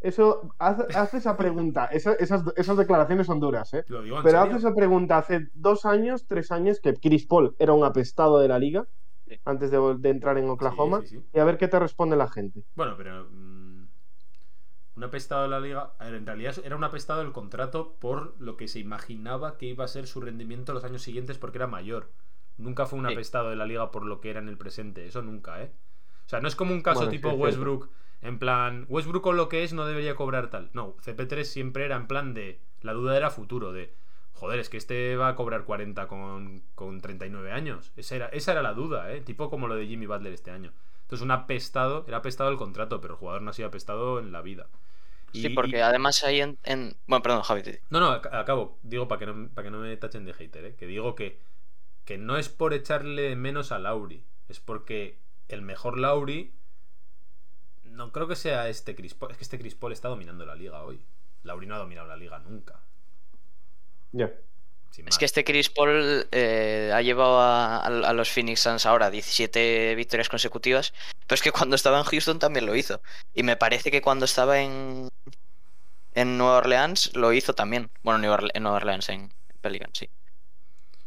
Eso, 0.00 0.54
hace, 0.58 1.16
esa 1.16 1.36
pregunta. 1.36 1.86
esas, 1.92 2.16
esas, 2.20 2.76
declaraciones 2.76 3.26
son 3.26 3.40
duras, 3.40 3.72
¿eh? 3.74 3.84
Pero 3.88 4.40
hace 4.40 4.56
esa 4.56 4.74
pregunta 4.74 5.18
hace 5.18 5.48
dos 5.54 5.84
años, 5.84 6.26
tres 6.26 6.52
años, 6.52 6.80
que 6.80 6.94
Chris 6.94 7.26
Paul 7.26 7.56
era 7.58 7.72
un 7.72 7.84
apestado 7.84 8.38
de 8.38 8.48
la 8.48 8.58
liga 8.58 8.86
antes 9.44 9.70
de, 9.70 10.10
entrar 10.10 10.38
en 10.38 10.48
Oklahoma. 10.48 11.02
y 11.32 11.38
a 11.38 11.44
ver 11.44 11.58
qué 11.58 11.68
te 11.68 11.78
responde 11.78 12.16
la 12.16 12.28
gente. 12.28 12.62
Bueno, 12.74 12.94
pero. 12.96 13.28
Un 14.96 15.04
apestado 15.04 15.42
de 15.42 15.48
la 15.48 15.60
liga. 15.60 15.92
En 16.00 16.24
realidad 16.24 16.56
era 16.64 16.74
un 16.74 16.84
apestado 16.84 17.20
del 17.20 17.32
contrato 17.32 17.96
por 18.00 18.34
lo 18.40 18.56
que 18.56 18.66
se 18.66 18.78
imaginaba 18.78 19.58
que 19.58 19.66
iba 19.66 19.84
a 19.84 19.88
ser 19.88 20.06
su 20.06 20.20
rendimiento 20.20 20.72
los 20.72 20.84
años 20.84 21.02
siguientes 21.02 21.36
porque 21.38 21.58
era 21.58 21.66
mayor. 21.66 22.10
Nunca 22.56 22.86
fue 22.86 22.98
un 22.98 23.06
apestado 23.06 23.50
de 23.50 23.56
la 23.56 23.66
liga 23.66 23.90
por 23.90 24.06
lo 24.06 24.20
que 24.20 24.30
era 24.30 24.40
en 24.40 24.48
el 24.48 24.56
presente. 24.56 25.06
Eso 25.06 25.20
nunca, 25.20 25.62
¿eh? 25.62 25.70
O 26.24 26.28
sea, 26.28 26.40
no 26.40 26.48
es 26.48 26.56
como 26.56 26.72
un 26.72 26.82
caso 26.82 27.08
tipo 27.08 27.30
Westbrook. 27.30 27.90
En 28.22 28.38
plan, 28.38 28.86
Westbrook 28.88 29.22
con 29.22 29.36
lo 29.36 29.48
que 29.48 29.62
es 29.62 29.74
no 29.74 29.86
debería 29.86 30.16
cobrar 30.16 30.48
tal. 30.48 30.70
No, 30.72 30.96
CP3 30.96 31.44
siempre 31.44 31.84
era 31.84 31.96
en 31.96 32.06
plan 32.06 32.32
de. 32.32 32.60
La 32.80 32.94
duda 32.94 33.16
era 33.16 33.30
futuro, 33.30 33.72
de. 33.72 33.94
Joder, 34.32 34.58
es 34.58 34.68
que 34.68 34.76
este 34.78 35.16
va 35.16 35.28
a 35.28 35.36
cobrar 35.36 35.64
40 35.64 36.08
con, 36.08 36.62
con 36.74 37.00
39 37.00 37.52
años. 37.52 37.92
Esa 37.96 38.16
era, 38.16 38.26
esa 38.28 38.52
era 38.52 38.62
la 38.62 38.72
duda, 38.72 39.12
¿eh? 39.12 39.20
Tipo 39.20 39.50
como 39.50 39.68
lo 39.68 39.76
de 39.76 39.86
Jimmy 39.86 40.06
Butler 40.06 40.32
este 40.32 40.50
año. 40.50 40.72
Entonces, 41.06 41.22
un 41.22 41.30
apestado, 41.30 42.04
era 42.08 42.16
apestado 42.16 42.50
el 42.50 42.56
contrato, 42.56 43.00
pero 43.00 43.14
el 43.14 43.20
jugador 43.20 43.40
no 43.40 43.50
ha 43.50 43.54
sido 43.54 43.68
apestado 43.68 44.18
en 44.18 44.32
la 44.32 44.42
vida. 44.42 44.66
Sí, 45.32 45.50
porque 45.50 45.80
además 45.80 46.24
ahí 46.24 46.40
en, 46.40 46.58
Bueno, 47.06 47.22
perdón, 47.22 47.42
Javi. 47.42 47.62
No, 47.90 48.00
no, 48.00 48.10
acabo. 48.10 48.76
Digo 48.82 49.06
para 49.06 49.20
que 49.20 49.26
no, 49.26 49.48
para 49.50 49.66
que 49.66 49.70
no 49.70 49.78
me 49.78 49.96
tachen 49.96 50.24
de 50.24 50.32
hater, 50.32 50.64
¿eh? 50.64 50.74
Que 50.74 50.86
digo 50.86 51.14
que, 51.14 51.38
que 52.04 52.18
no 52.18 52.36
es 52.38 52.48
por 52.48 52.74
echarle 52.74 53.36
menos 53.36 53.70
a 53.70 53.78
Lauri. 53.78 54.24
Es 54.48 54.58
porque 54.58 55.20
el 55.46 55.62
mejor 55.62 55.96
Lauri. 55.96 56.52
No 57.84 58.10
creo 58.10 58.26
que 58.26 58.34
sea 58.34 58.68
este 58.68 58.96
Chris 58.96 59.14
Paul. 59.14 59.30
Es 59.30 59.38
que 59.38 59.44
este 59.44 59.58
Chris 59.60 59.76
Paul 59.76 59.92
está 59.92 60.08
dominando 60.08 60.44
la 60.44 60.56
liga 60.56 60.82
hoy. 60.82 61.04
Lauri 61.44 61.68
no 61.68 61.76
ha 61.76 61.78
dominado 61.78 62.08
la 62.08 62.16
liga 62.16 62.40
nunca. 62.40 62.80
Ya. 64.10 64.32
Es 65.06 65.18
que 65.18 65.24
este 65.24 65.44
Chris 65.44 65.68
Paul 65.68 66.26
eh, 66.32 66.90
ha 66.94 67.02
llevado 67.02 67.40
a, 67.40 68.12
los 68.12 68.30
Phoenix 68.30 68.60
Suns 68.60 68.86
ahora 68.86 69.10
17 69.10 69.94
victorias 69.94 70.28
consecutivas, 70.28 70.94
pero 71.26 71.34
es 71.34 71.42
que 71.42 71.52
cuando 71.52 71.76
estaba 71.76 71.98
en 71.98 72.04
Houston 72.04 72.38
también 72.38 72.66
lo 72.66 72.74
hizo. 72.74 73.00
Y 73.34 73.42
me 73.42 73.56
parece 73.56 73.90
que 73.90 74.00
cuando 74.00 74.24
estaba 74.24 74.60
en, 74.60 75.08
en 76.14 76.38
Nueva 76.38 76.58
Orleans 76.58 77.14
lo 77.14 77.32
hizo 77.32 77.54
también. 77.54 77.90
Bueno, 78.02 78.16
en 78.54 78.62
Nueva 78.62 78.76
Orleans, 78.76 79.08
en 79.10 79.32
Pelican, 79.60 79.90
sí. 79.92 80.08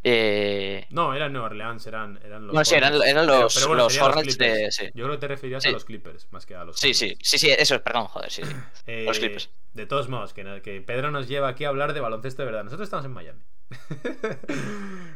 Eh... 0.03 0.87
No, 0.91 1.13
eran 1.13 1.33
Nueva 1.33 1.47
Orleans, 1.47 1.85
eran, 1.85 2.19
eran 2.23 2.47
los. 2.47 2.55
No, 2.55 2.63
sí, 2.63 2.75
eran, 2.75 2.93
los, 3.27 4.01
Hornets 4.01 4.37
de. 4.37 4.69
Yo 4.93 5.05
creo 5.05 5.11
que 5.11 5.17
te 5.17 5.27
referías 5.27 5.65
a 5.65 5.71
los 5.71 5.83
Clippers 5.83 6.27
más 6.31 6.45
que 6.45 6.55
a 6.55 6.63
los. 6.63 6.79
Sí, 6.79 6.93
sí, 6.93 7.17
sí, 7.21 7.37
sí, 7.37 7.49
eso 7.49 7.75
es, 7.75 7.81
perdón, 7.81 8.05
joder, 8.05 8.31
sí, 8.31 8.43
sí. 8.43 8.53
Eh, 8.87 9.03
los 9.05 9.19
Clippers. 9.19 9.49
De 9.73 9.85
todos 9.85 10.07
modos, 10.07 10.33
que, 10.33 10.61
que 10.63 10.81
Pedro 10.81 11.11
nos 11.11 11.27
lleva 11.27 11.49
aquí 11.49 11.65
a 11.65 11.69
hablar 11.69 11.93
de 11.93 11.99
baloncesto 11.99 12.41
de 12.41 12.45
verdad. 12.45 12.63
Nosotros 12.63 12.87
estamos 12.87 13.05
en 13.05 13.11
Miami. 13.11 13.41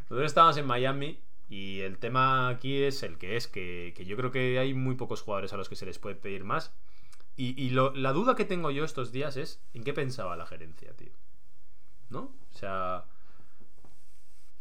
Nosotros 0.09 0.25
estamos 0.25 0.57
en 0.57 0.65
Miami 0.65 1.19
y 1.49 1.81
el 1.81 1.97
tema 1.97 2.49
aquí 2.49 2.83
es 2.83 3.03
el 3.03 3.17
que 3.17 3.35
es, 3.35 3.47
que, 3.47 3.93
yo 4.05 4.17
creo 4.17 4.31
que 4.31 4.59
hay 4.59 4.73
muy 4.73 4.95
pocos 4.95 5.21
jugadores 5.21 5.53
a 5.53 5.57
los 5.57 5.69
que 5.69 5.75
se 5.75 5.85
les 5.85 5.99
puede 5.99 6.15
pedir 6.15 6.43
más. 6.43 6.73
Y, 7.35 7.71
la 7.71 8.11
duda 8.11 8.35
que 8.35 8.45
tengo 8.45 8.69
yo 8.69 8.85
estos 8.85 9.11
días 9.11 9.37
es 9.37 9.61
en 9.73 9.83
qué 9.83 9.93
pensaba 9.93 10.35
la 10.35 10.45
gerencia, 10.45 10.93
tío. 10.95 11.11
¿No? 12.09 12.31
O 12.51 12.57
sea... 12.57 13.05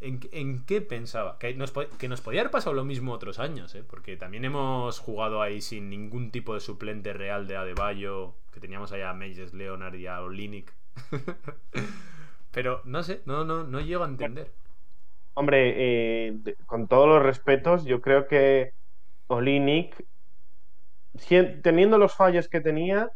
¿En, 0.03 0.65
qué 0.65 0.81
pensaba? 0.81 1.39
Que 1.39 1.55
nos, 1.55 1.73
que 1.73 2.09
nos, 2.09 2.21
podía 2.21 2.41
haber 2.41 2.51
pasado 2.51 2.75
lo 2.75 2.85
mismo 2.85 3.13
otros 3.13 3.39
años, 3.39 3.73
¿eh? 3.77 3.85
Porque 3.89 4.17
también 4.17 4.45
hemos 4.45 4.99
jugado 4.99 5.41
ahí 5.43 5.61
sin 5.61 5.91
ningún 5.91 6.33
tipo 6.33 6.55
de 6.55 6.61
suplente 6.61 7.13
real 7.13 7.47
de 7.47 7.57
Adebayo, 7.57 8.35
que 8.53 8.59
teníamos 8.59 8.91
allá 8.91 9.11
a 9.11 9.15
Mages 9.15 9.55
Leonard 9.55 9.95
y 9.95 10.09
a 10.09 10.21
Olinick. 10.21 10.75
Pero 12.51 12.83
no 12.85 13.05
sé, 13.05 13.23
no, 13.27 13.45
no, 13.45 13.63
no 13.63 13.81
llego 13.81 14.03
a 14.03 14.09
entender. 14.09 14.51
Hombre, 15.35 15.75
eh, 15.77 16.57
con 16.67 16.89
todos 16.89 17.09
los 17.09 17.23
respetos, 17.23 17.85
yo 17.85 18.01
creo 18.01 18.27
que 18.27 18.73
Olinik, 19.29 20.05
teniendo 21.63 21.97
los 21.97 22.15
fallos 22.15 22.49
que 22.49 22.61
tenía, 22.61 23.11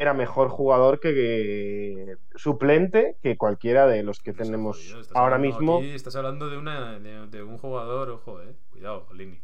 era 0.00 0.14
mejor 0.14 0.48
jugador 0.48 0.98
que, 0.98 2.16
suplente 2.34 3.18
que 3.22 3.36
cualquiera 3.36 3.86
de 3.86 4.02
los 4.02 4.20
que 4.20 4.32
tenemos 4.32 4.96
ahora 5.12 5.36
mismo. 5.36 5.82
estás 5.82 6.16
hablando 6.16 6.48
de, 6.48 6.56
una, 6.56 6.98
de, 6.98 7.42
un 7.42 7.58
jugador, 7.58 8.08
ojo, 8.08 8.40
eh. 8.40 8.56
Cuidado, 8.70 9.06
Olinik. 9.10 9.42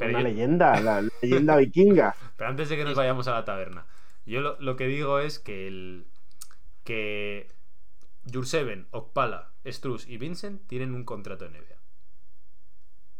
una 0.00 0.20
leyenda, 0.20 0.80
la 0.80 1.08
leyenda 1.22 1.54
vikinga. 1.54 2.16
Pero 2.36 2.50
antes 2.50 2.70
de 2.70 2.76
que 2.76 2.82
nos 2.82 2.96
vayamos 2.96 3.28
a 3.28 3.34
la 3.34 3.44
taberna, 3.44 3.86
yo 4.26 4.40
lo, 4.40 4.74
que 4.74 4.88
digo 4.88 5.20
es 5.20 5.38
que 5.38 5.68
el 5.68 6.06
que 6.82 7.46
Jurseven, 8.32 8.88
Okpala, 8.90 9.52
Struz 9.64 10.08
y 10.08 10.16
Vincent 10.16 10.66
tienen 10.66 10.92
un 10.92 11.04
contrato 11.04 11.44
en 11.44 11.52
NBA. 11.52 11.78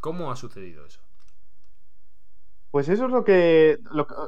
¿Cómo 0.01 0.33
ha 0.33 0.35
sucedido 0.35 0.85
eso? 0.87 1.01
Pues 2.73 2.89
eso 2.89 3.05
es 3.07 3.13
lo 3.13 3.23
que, 3.25 3.79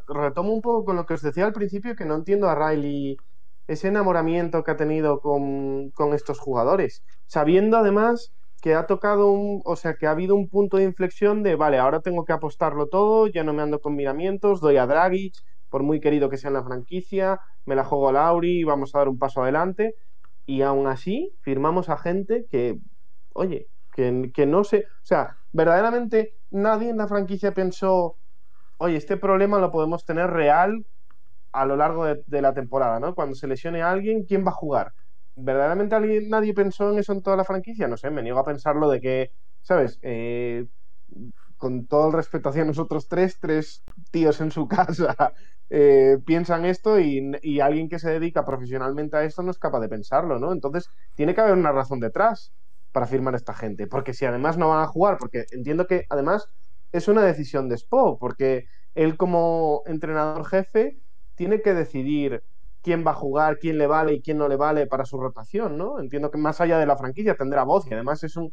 retomo 0.08 0.52
un 0.52 0.62
poco 0.62 0.84
con 0.84 0.96
lo 0.96 1.06
que 1.06 1.14
os 1.14 1.22
decía 1.22 1.46
al 1.46 1.54
principio, 1.54 1.96
que 1.96 2.04
no 2.04 2.14
entiendo 2.14 2.48
a 2.48 2.54
Riley 2.54 3.16
ese 3.66 3.88
enamoramiento 3.88 4.62
que 4.62 4.70
ha 4.72 4.76
tenido 4.76 5.20
con, 5.20 5.90
con 5.92 6.12
estos 6.14 6.38
jugadores, 6.40 7.04
sabiendo 7.26 7.78
además 7.78 8.34
que 8.60 8.74
ha 8.74 8.86
tocado 8.86 9.32
un, 9.32 9.62
o 9.64 9.76
sea, 9.76 9.94
que 9.96 10.06
ha 10.06 10.10
habido 10.12 10.34
un 10.36 10.48
punto 10.50 10.76
de 10.76 10.84
inflexión 10.84 11.42
de, 11.42 11.56
vale, 11.56 11.78
ahora 11.78 12.00
tengo 12.02 12.24
que 12.26 12.34
apostarlo 12.34 12.88
todo, 12.88 13.26
ya 13.28 13.44
no 13.44 13.54
me 13.54 13.62
ando 13.62 13.80
con 13.80 13.96
miramientos, 13.96 14.60
doy 14.60 14.76
a 14.76 14.86
Dragic, 14.86 15.34
por 15.70 15.82
muy 15.82 16.00
querido 16.00 16.30
que 16.30 16.36
sea 16.38 16.48
en 16.48 16.54
la 16.54 16.64
franquicia, 16.64 17.40
me 17.64 17.74
la 17.76 17.84
juego 17.84 18.10
a 18.10 18.12
Lauri 18.12 18.64
vamos 18.64 18.94
a 18.94 18.98
dar 18.98 19.08
un 19.08 19.18
paso 19.18 19.42
adelante. 19.42 19.96
Y 20.46 20.62
aún 20.62 20.86
así, 20.86 21.34
firmamos 21.42 21.88
a 21.88 21.96
gente 21.98 22.46
que, 22.50 22.78
oye, 23.34 23.68
que, 23.92 24.30
que 24.34 24.46
no 24.46 24.64
sé, 24.64 24.84
o 24.86 25.04
sea, 25.06 25.38
verdaderamente 25.52 26.36
nadie 26.50 26.90
en 26.90 26.98
la 26.98 27.08
franquicia 27.08 27.52
pensó, 27.54 28.18
oye, 28.78 28.96
este 28.96 29.16
problema 29.16 29.58
lo 29.58 29.70
podemos 29.70 30.04
tener 30.04 30.30
real 30.30 30.84
a 31.52 31.66
lo 31.66 31.76
largo 31.76 32.04
de, 32.06 32.42
la 32.42 32.54
temporada, 32.54 33.00
¿no? 33.00 33.14
Cuando 33.14 33.36
se 33.36 33.46
lesione 33.46 33.82
a 33.82 33.90
alguien, 33.90 34.24
¿quién 34.24 34.44
va 34.44 34.50
a 34.50 34.54
jugar? 34.54 34.92
¿verdaderamente 35.36 35.94
alguien, 35.96 36.28
nadie 36.28 36.54
pensó 36.54 36.92
en 36.92 36.98
eso 36.98 37.12
en 37.12 37.22
toda 37.22 37.36
la 37.36 37.44
franquicia? 37.44 37.88
No 37.88 37.96
sé, 37.96 38.10
me 38.10 38.22
niego 38.22 38.38
a 38.38 38.44
pensarlo 38.44 38.88
de 38.88 39.00
que, 39.00 39.32
¿sabes? 39.62 39.98
Eh, 40.02 40.66
con 41.56 41.86
todo 41.86 42.08
el 42.08 42.12
respeto 42.12 42.50
hacia 42.50 42.64
nosotros 42.64 43.08
tres, 43.08 43.38
tres 43.40 43.82
tíos 44.10 44.40
en 44.40 44.50
su 44.50 44.68
casa 44.68 45.16
eh, 45.70 46.18
piensan 46.24 46.64
esto 46.64 47.00
y, 47.00 47.60
alguien 47.60 47.88
que 47.88 47.98
se 47.98 48.10
dedica 48.10 48.44
profesionalmente 48.44 49.16
a 49.16 49.24
esto 49.24 49.42
no 49.42 49.50
es 49.50 49.58
capaz 49.58 49.80
de 49.80 49.88
pensarlo, 49.88 50.38
¿no? 50.38 50.52
Entonces, 50.52 50.88
tiene 51.14 51.34
que 51.34 51.40
haber 51.40 51.54
una 51.54 51.72
razón 51.72 52.00
detrás 52.00 52.52
para 52.92 53.06
firmar 53.06 53.34
a 53.34 53.38
esta 53.38 53.54
gente, 53.54 53.86
porque 53.86 54.14
si 54.14 54.24
además 54.24 54.56
no 54.58 54.68
van 54.68 54.82
a 54.82 54.86
jugar, 54.86 55.16
porque 55.18 55.46
entiendo 55.50 55.86
que 55.86 56.04
además 56.10 56.48
es 56.94 57.08
una 57.08 57.24
decisión 57.24 57.68
de 57.68 57.76
Spo, 57.76 58.18
porque 58.18 58.66
él 58.94 59.16
como 59.16 59.82
entrenador 59.86 60.46
jefe 60.46 61.00
tiene 61.34 61.60
que 61.60 61.74
decidir 61.74 62.44
quién 62.82 63.04
va 63.04 63.10
a 63.10 63.14
jugar, 63.14 63.58
quién 63.58 63.78
le 63.78 63.88
vale 63.88 64.14
y 64.14 64.22
quién 64.22 64.38
no 64.38 64.46
le 64.46 64.56
vale 64.56 64.86
para 64.86 65.04
su 65.04 65.18
rotación, 65.18 65.76
¿no? 65.76 65.98
Entiendo 65.98 66.30
que 66.30 66.38
más 66.38 66.60
allá 66.60 66.78
de 66.78 66.86
la 66.86 66.96
franquicia 66.96 67.34
tendrá 67.34 67.64
voz 67.64 67.86
y 67.90 67.94
además 67.94 68.22
es 68.22 68.36
un 68.36 68.52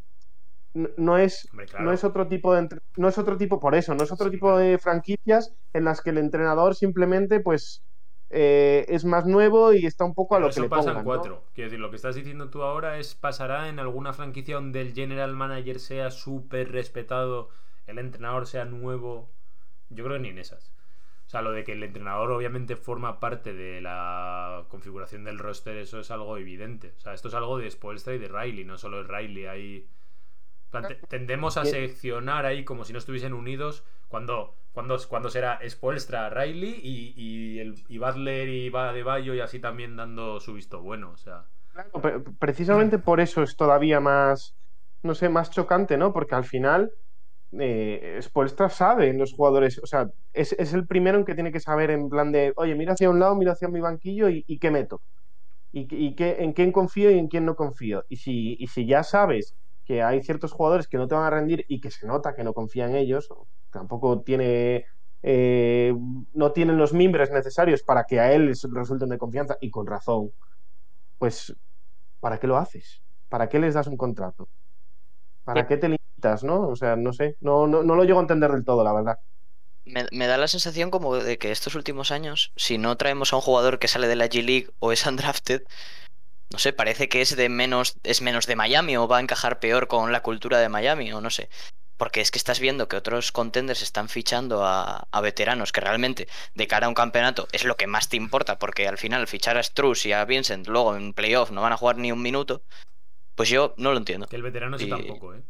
no 0.74 1.18
es, 1.18 1.48
no 1.78 1.92
es 1.92 2.02
otro 2.02 2.26
tipo 2.28 2.54
de 2.54 2.68
no 2.96 3.08
es 3.08 3.18
otro 3.18 3.36
tipo 3.36 3.60
por 3.60 3.74
eso, 3.74 3.94
no 3.94 4.02
es 4.02 4.10
otro 4.10 4.30
tipo 4.30 4.56
de 4.56 4.78
franquicias 4.78 5.54
en 5.72 5.84
las 5.84 6.00
que 6.00 6.10
el 6.10 6.18
entrenador 6.18 6.74
simplemente 6.74 7.40
pues 7.40 7.84
eh, 8.30 8.86
es 8.88 9.04
más 9.04 9.26
nuevo 9.26 9.74
y 9.74 9.84
está 9.84 10.06
un 10.06 10.14
poco 10.14 10.34
a 10.34 10.40
lo 10.40 10.50
que 10.50 10.60
le 10.60 10.68
pasa 10.70 10.92
en 10.92 11.04
cuatro. 11.04 11.44
Quiero 11.54 11.68
decir, 11.68 11.80
lo 11.80 11.90
que 11.90 11.96
estás 11.96 12.14
diciendo 12.14 12.48
tú 12.48 12.62
ahora 12.62 12.98
es 12.98 13.14
pasará 13.14 13.68
en 13.68 13.78
alguna 13.78 14.14
franquicia 14.14 14.54
donde 14.54 14.80
el 14.80 14.94
general 14.94 15.34
manager 15.34 15.78
sea 15.78 16.10
súper 16.10 16.72
respetado, 16.72 17.50
el 17.86 17.98
entrenador 17.98 18.46
sea 18.46 18.64
nuevo. 18.64 19.30
Yo 19.90 20.04
creo 20.04 20.16
que 20.16 20.22
ni 20.22 20.28
en 20.30 20.38
esas. 20.38 20.72
O 21.26 21.30
sea, 21.32 21.40
lo 21.42 21.52
de 21.52 21.64
que 21.64 21.72
el 21.72 21.82
entrenador 21.82 22.30
obviamente 22.30 22.76
forma 22.76 23.18
parte 23.18 23.54
de 23.54 23.80
la 23.80 24.64
configuración 24.68 25.24
del 25.24 25.38
roster, 25.38 25.78
eso 25.78 26.00
es 26.00 26.10
algo 26.10 26.36
evidente. 26.36 26.92
O 26.98 27.00
sea, 27.00 27.14
esto 27.14 27.28
es 27.28 27.34
algo 27.34 27.56
de 27.58 27.70
Spoelstra 27.70 28.14
y 28.14 28.18
de 28.18 28.28
Riley, 28.28 28.64
no 28.64 28.76
solo 28.76 29.02
de 29.02 29.08
Riley. 29.08 29.46
Ahí... 29.46 29.88
Tendemos 31.08 31.58
a 31.58 31.64
seleccionar 31.64 32.46
ahí 32.46 32.64
como 32.64 32.84
si 32.84 32.94
no 32.94 32.98
estuviesen 32.98 33.34
unidos 33.34 33.84
cuando, 34.08 34.54
cuando, 34.72 34.96
cuando 35.08 35.30
será 35.30 35.58
Spoelstra, 35.68 36.30
Riley 36.30 36.80
y, 36.82 37.14
y, 37.16 37.58
el, 37.60 37.82
y 37.88 37.98
Butler 37.98 38.48
y 38.48 38.70
va 38.70 38.92
de 38.92 39.02
Bayo 39.02 39.34
y 39.34 39.40
así 39.40 39.58
también 39.58 39.96
dando 39.96 40.40
su 40.40 40.54
visto 40.54 40.80
bueno. 40.80 41.10
O 41.10 41.16
sea. 41.16 41.44
precisamente 42.38 42.98
por 42.98 43.20
eso 43.20 43.42
es 43.42 43.56
todavía 43.56 44.00
más, 44.00 44.54
no 45.02 45.14
sé, 45.14 45.28
más 45.28 45.50
chocante, 45.50 45.96
¿no? 45.96 46.12
Porque 46.12 46.34
al 46.34 46.44
final 46.44 46.92
eh, 47.58 48.18
Spolstra 48.22 48.68
sabe 48.68 49.08
en 49.08 49.18
los 49.18 49.34
jugadores, 49.34 49.78
o 49.82 49.86
sea, 49.86 50.08
es, 50.32 50.52
el 50.52 50.86
primero 50.86 51.18
en 51.18 51.24
que 51.24 51.34
tiene 51.34 51.52
que 51.52 51.60
saber 51.60 51.90
en 51.90 52.08
plan 52.08 52.32
de, 52.32 52.52
oye, 52.56 52.74
mira 52.74 52.94
hacia 52.94 53.10
un 53.10 53.20
lado, 53.20 53.34
mira 53.36 53.52
hacia 53.52 53.68
mi 53.68 53.80
banquillo 53.80 54.28
y, 54.28 54.58
qué 54.58 54.70
meto. 54.70 55.02
Y, 55.72 56.14
qué, 56.14 56.36
en 56.40 56.52
quién 56.52 56.72
confío 56.72 57.10
y 57.10 57.18
en 57.18 57.28
quién 57.28 57.46
no 57.46 57.56
confío. 57.56 58.04
Y 58.08 58.16
si, 58.16 58.58
si 58.66 58.86
ya 58.86 59.02
sabes 59.02 59.56
que 59.84 60.02
hay 60.02 60.22
ciertos 60.22 60.52
jugadores 60.52 60.88
que 60.88 60.98
no 60.98 61.08
te 61.08 61.14
van 61.14 61.24
a 61.24 61.30
rendir 61.30 61.64
y 61.68 61.80
que 61.80 61.90
se 61.90 62.06
nota 62.06 62.34
que 62.34 62.44
no 62.44 62.52
confía 62.54 62.86
en 62.86 62.96
ellos, 62.96 63.28
tampoco 63.70 64.22
tiene 64.22 64.86
eh, 65.22 65.94
no 66.34 66.52
tienen 66.52 66.76
los 66.76 66.92
mimbres 66.92 67.30
necesarios 67.30 67.84
para 67.84 68.04
que 68.04 68.18
a 68.18 68.32
él 68.32 68.46
les 68.46 68.66
resulten 68.70 69.08
de 69.08 69.18
confianza 69.18 69.56
y 69.60 69.70
con 69.70 69.86
razón, 69.86 70.32
pues 71.18 71.54
¿para 72.20 72.38
qué 72.38 72.46
lo 72.46 72.56
haces? 72.56 73.02
¿Para 73.28 73.48
qué 73.48 73.58
les 73.58 73.74
das 73.74 73.86
un 73.86 73.96
contrato? 73.96 74.48
¿Para 75.44 75.66
qué 75.66 75.76
te 75.76 75.88
¿no? 76.42 76.68
O 76.68 76.76
sea, 76.76 76.96
no 76.96 77.12
sé, 77.12 77.36
no, 77.40 77.66
no, 77.66 77.82
lo 77.82 78.04
llego 78.04 78.18
a 78.18 78.22
entender 78.22 78.50
del 78.50 78.64
todo, 78.64 78.84
la 78.84 78.92
verdad. 78.92 79.18
Me, 79.84 80.26
da 80.26 80.36
la 80.36 80.48
sensación 80.48 80.90
como 80.90 81.16
de 81.16 81.38
que 81.38 81.50
estos 81.50 81.74
últimos 81.74 82.12
años, 82.12 82.52
si 82.56 82.78
no 82.78 82.96
traemos 82.96 83.32
a 83.32 83.36
un 83.36 83.42
jugador 83.42 83.78
que 83.78 83.88
sale 83.88 84.06
de 84.06 84.16
la 84.16 84.28
G-League 84.28 84.70
o 84.78 84.92
es 84.92 85.04
undrafted, 85.06 85.62
no 86.52 86.58
sé, 86.58 86.72
parece 86.72 87.08
que 87.08 87.20
es 87.20 87.34
de 87.34 87.48
menos, 87.48 87.96
es 88.04 88.20
menos 88.20 88.46
de 88.46 88.56
Miami 88.56 88.96
o 88.96 89.08
va 89.08 89.18
a 89.18 89.20
encajar 89.20 89.58
peor 89.58 89.88
con 89.88 90.12
la 90.12 90.22
cultura 90.22 90.58
de 90.58 90.68
Miami 90.68 91.12
o 91.12 91.20
no 91.20 91.30
sé. 91.30 91.48
Porque 91.96 92.20
es 92.20 92.30
que 92.30 92.38
estás 92.38 92.60
viendo 92.60 92.88
que 92.88 92.96
otros 92.96 93.32
contenders 93.32 93.82
están 93.82 94.08
fichando 94.08 94.64
a, 94.64 95.06
veteranos 95.22 95.72
que 95.72 95.80
realmente 95.80 96.28
de 96.54 96.66
cara 96.66 96.86
a 96.86 96.88
un 96.88 96.94
campeonato 96.94 97.48
es 97.52 97.64
lo 97.64 97.76
que 97.76 97.86
más 97.86 98.08
te 98.08 98.16
importa, 98.16 98.58
porque 98.58 98.88
al 98.88 98.98
final 98.98 99.26
fichar 99.28 99.56
a 99.56 99.62
Struz 99.62 100.04
y 100.06 100.12
a 100.12 100.24
Vincent 100.24 100.66
luego 100.66 100.96
en 100.96 101.12
playoff 101.12 101.50
no 101.50 101.62
van 101.62 101.72
a 101.72 101.76
jugar 101.76 101.96
ni 101.96 102.12
un 102.12 102.20
minuto. 102.20 102.62
Pues 103.34 103.48
yo 103.48 103.74
no 103.76 103.92
lo 103.92 103.98
entiendo. 103.98 104.26
Que 104.26 104.36
el 104.36 104.42
veterano 104.42 104.78
sí 104.78 104.88
tampoco, 104.88 105.34
¿eh? 105.34 105.42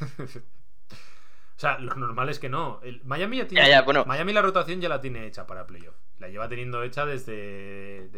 o 1.56 1.60
sea, 1.60 1.78
lo 1.78 1.94
normal 1.94 2.28
es 2.28 2.38
que 2.38 2.48
no. 2.48 2.80
Miami 3.04 3.38
ya 3.38 3.48
tiene. 3.48 4.04
Miami 4.06 4.32
la 4.32 4.42
rotación 4.42 4.80
ya 4.80 4.88
la 4.88 5.00
tiene 5.00 5.26
hecha 5.26 5.46
para 5.46 5.66
playoff. 5.66 5.96
La 6.18 6.28
lleva 6.28 6.48
teniendo 6.48 6.82
hecha 6.82 7.06
desde, 7.06 8.08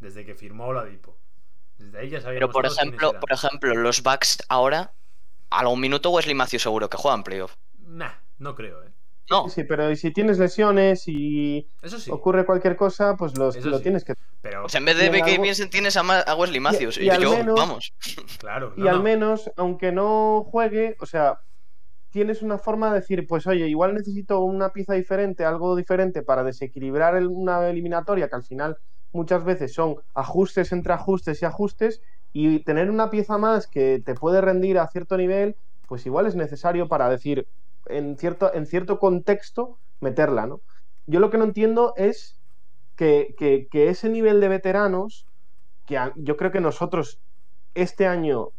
desde, 0.00 0.24
que 0.24 0.34
firmó 0.34 0.72
la 0.72 0.84
Dipo. 0.84 1.18
Desde 1.78 1.98
ahí 1.98 2.08
ya 2.08 2.20
Pero 2.22 2.50
por 2.50 2.66
ejemplo, 2.66 3.18
por 3.20 3.32
ejemplo, 3.32 3.74
los 3.74 4.02
Bucks 4.02 4.38
ahora, 4.48 4.92
a 5.50 5.60
algún 5.60 5.80
minuto 5.80 6.10
Wesley 6.10 6.34
Matthews 6.34 6.62
seguro 6.62 6.88
que 6.88 6.96
juegan 6.96 7.24
playoff. 7.24 7.54
Nah, 7.78 8.12
no 8.38 8.54
creo, 8.54 8.82
eh. 8.82 8.92
No. 9.30 9.48
Sí, 9.48 9.64
pero 9.64 9.94
si 9.96 10.10
tienes 10.12 10.38
lesiones 10.38 11.08
y 11.08 11.66
ocurre 12.10 12.44
cualquier 12.44 12.76
cosa, 12.76 13.16
pues 13.16 13.36
los, 13.38 13.56
lo 13.64 13.80
tienes 13.80 14.04
que. 14.04 14.14
Pero... 14.42 14.66
O 14.66 14.68
sea, 14.68 14.78
en 14.78 14.84
vez 14.84 14.98
de 14.98 15.08
BK 15.08 15.40
Vincent 15.40 15.70
tienes 15.70 15.96
a, 15.96 16.34
Wesley 16.36 16.60
Matthews. 16.60 16.98
Y, 16.98 17.06
yo, 17.06 17.54
vamos. 17.54 17.94
Claro. 18.38 18.74
y 18.76 18.86
al 18.86 19.02
menos, 19.02 19.50
aunque 19.56 19.92
no 19.92 20.44
juegue, 20.50 20.96
o 21.00 21.06
sea, 21.06 21.40
tienes 22.14 22.42
una 22.42 22.58
forma 22.58 22.90
de 22.90 23.00
decir, 23.00 23.26
pues 23.26 23.46
oye, 23.46 23.66
igual 23.66 23.92
necesito 23.92 24.38
una 24.40 24.68
pieza 24.68 24.94
diferente, 24.94 25.44
algo 25.44 25.74
diferente 25.74 26.22
para 26.22 26.44
desequilibrar 26.44 27.26
una 27.26 27.68
eliminatoria 27.68 28.28
que 28.28 28.36
al 28.36 28.44
final 28.44 28.76
muchas 29.12 29.44
veces 29.44 29.74
son 29.74 29.96
ajustes 30.14 30.70
entre 30.70 30.92
ajustes 30.92 31.42
y 31.42 31.44
ajustes 31.44 32.02
y 32.32 32.60
tener 32.60 32.88
una 32.88 33.10
pieza 33.10 33.36
más 33.36 33.66
que 33.66 34.00
te 34.04 34.14
puede 34.14 34.40
rendir 34.40 34.78
a 34.78 34.86
cierto 34.86 35.16
nivel, 35.16 35.56
pues 35.88 36.06
igual 36.06 36.26
es 36.26 36.36
necesario 36.36 36.86
para 36.86 37.08
decir, 37.08 37.48
en 37.86 38.16
cierto, 38.16 38.52
en 38.54 38.66
cierto 38.66 38.98
contexto 38.98 39.80
meterla, 40.00 40.46
¿no? 40.46 40.62
Yo 41.06 41.20
lo 41.20 41.30
que 41.30 41.38
no 41.38 41.44
entiendo 41.44 41.92
es 41.96 42.40
que, 42.96 43.34
ese 43.72 44.08
nivel 44.08 44.40
de 44.40 44.48
veteranos, 44.48 45.26
que 45.86 45.98
yo 46.16 46.36
creo 46.36 46.52
que 46.52 46.60
nosotros 46.60 47.20
este 47.74 48.06
año 48.06 48.50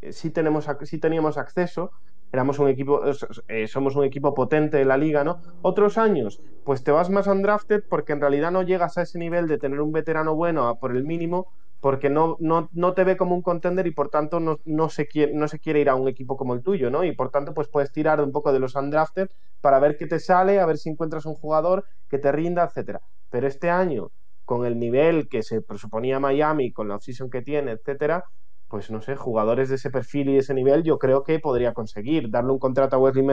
eh, 0.00 0.12
sí, 0.12 0.30
tenemos, 0.30 0.66
sí 0.82 0.98
teníamos 0.98 1.38
acceso, 1.38 1.92
éramos 2.32 2.58
un 2.58 2.68
equipo, 2.68 3.02
eh, 3.48 3.68
somos 3.68 3.94
un 3.94 4.04
equipo 4.04 4.34
potente 4.34 4.78
de 4.78 4.84
la 4.84 4.96
liga, 4.96 5.22
¿no? 5.24 5.38
Otros 5.60 5.98
años, 5.98 6.40
pues 6.64 6.82
te 6.82 6.90
vas 6.90 7.10
más 7.10 7.26
undrafted 7.26 7.84
porque 7.88 8.12
en 8.12 8.20
realidad 8.20 8.50
no 8.50 8.62
llegas 8.62 8.98
a 8.98 9.02
ese 9.02 9.18
nivel 9.18 9.46
de 9.48 9.58
tener 9.58 9.80
un 9.80 9.92
veterano 9.92 10.34
bueno 10.34 10.78
por 10.80 10.96
el 10.96 11.04
mínimo 11.04 11.52
porque 11.82 12.10
no, 12.10 12.36
no, 12.38 12.68
no, 12.72 12.94
te 12.94 13.02
ve 13.02 13.16
como 13.16 13.34
un 13.34 13.42
contender 13.42 13.88
y 13.88 13.90
por 13.90 14.08
tanto 14.08 14.38
no, 14.38 14.60
no, 14.64 14.88
se 14.88 15.08
quiere, 15.08 15.34
no 15.34 15.48
se 15.48 15.58
quiere 15.58 15.80
ir 15.80 15.88
a 15.88 15.96
un 15.96 16.06
equipo 16.06 16.36
como 16.36 16.54
el 16.54 16.62
tuyo, 16.62 16.90
¿no? 16.90 17.02
Y 17.02 17.10
por 17.10 17.30
tanto, 17.30 17.54
pues 17.54 17.68
puedes 17.68 17.90
tirar 17.90 18.20
un 18.20 18.30
poco 18.30 18.52
de 18.52 18.60
los 18.60 18.76
undrafted 18.76 19.26
para 19.60 19.80
ver 19.80 19.96
qué 19.96 20.06
te 20.06 20.20
sale, 20.20 20.60
a 20.60 20.66
ver 20.66 20.78
si 20.78 20.90
encuentras 20.90 21.26
un 21.26 21.34
jugador 21.34 21.84
que 22.08 22.18
te 22.20 22.30
rinda, 22.30 22.62
etcétera. 22.62 23.00
Pero 23.30 23.48
este 23.48 23.68
año, 23.68 24.12
con 24.44 24.64
el 24.64 24.78
nivel 24.78 25.28
que 25.28 25.42
se 25.42 25.60
presuponía 25.60 26.20
Miami, 26.20 26.72
con 26.72 26.86
la 26.86 26.94
offseason 26.94 27.28
que 27.30 27.42
tiene, 27.42 27.72
etcétera, 27.72 28.26
pues 28.68 28.88
no 28.92 29.02
sé, 29.02 29.16
jugadores 29.16 29.68
de 29.68 29.74
ese 29.74 29.90
perfil 29.90 30.30
y 30.30 30.36
ese 30.38 30.54
nivel, 30.54 30.84
yo 30.84 30.98
creo 31.00 31.24
que 31.24 31.40
podría 31.40 31.74
conseguir 31.74 32.30
darle 32.30 32.52
un 32.52 32.60
contrato 32.60 32.94
a 32.94 33.00
Wesley, 33.00 33.26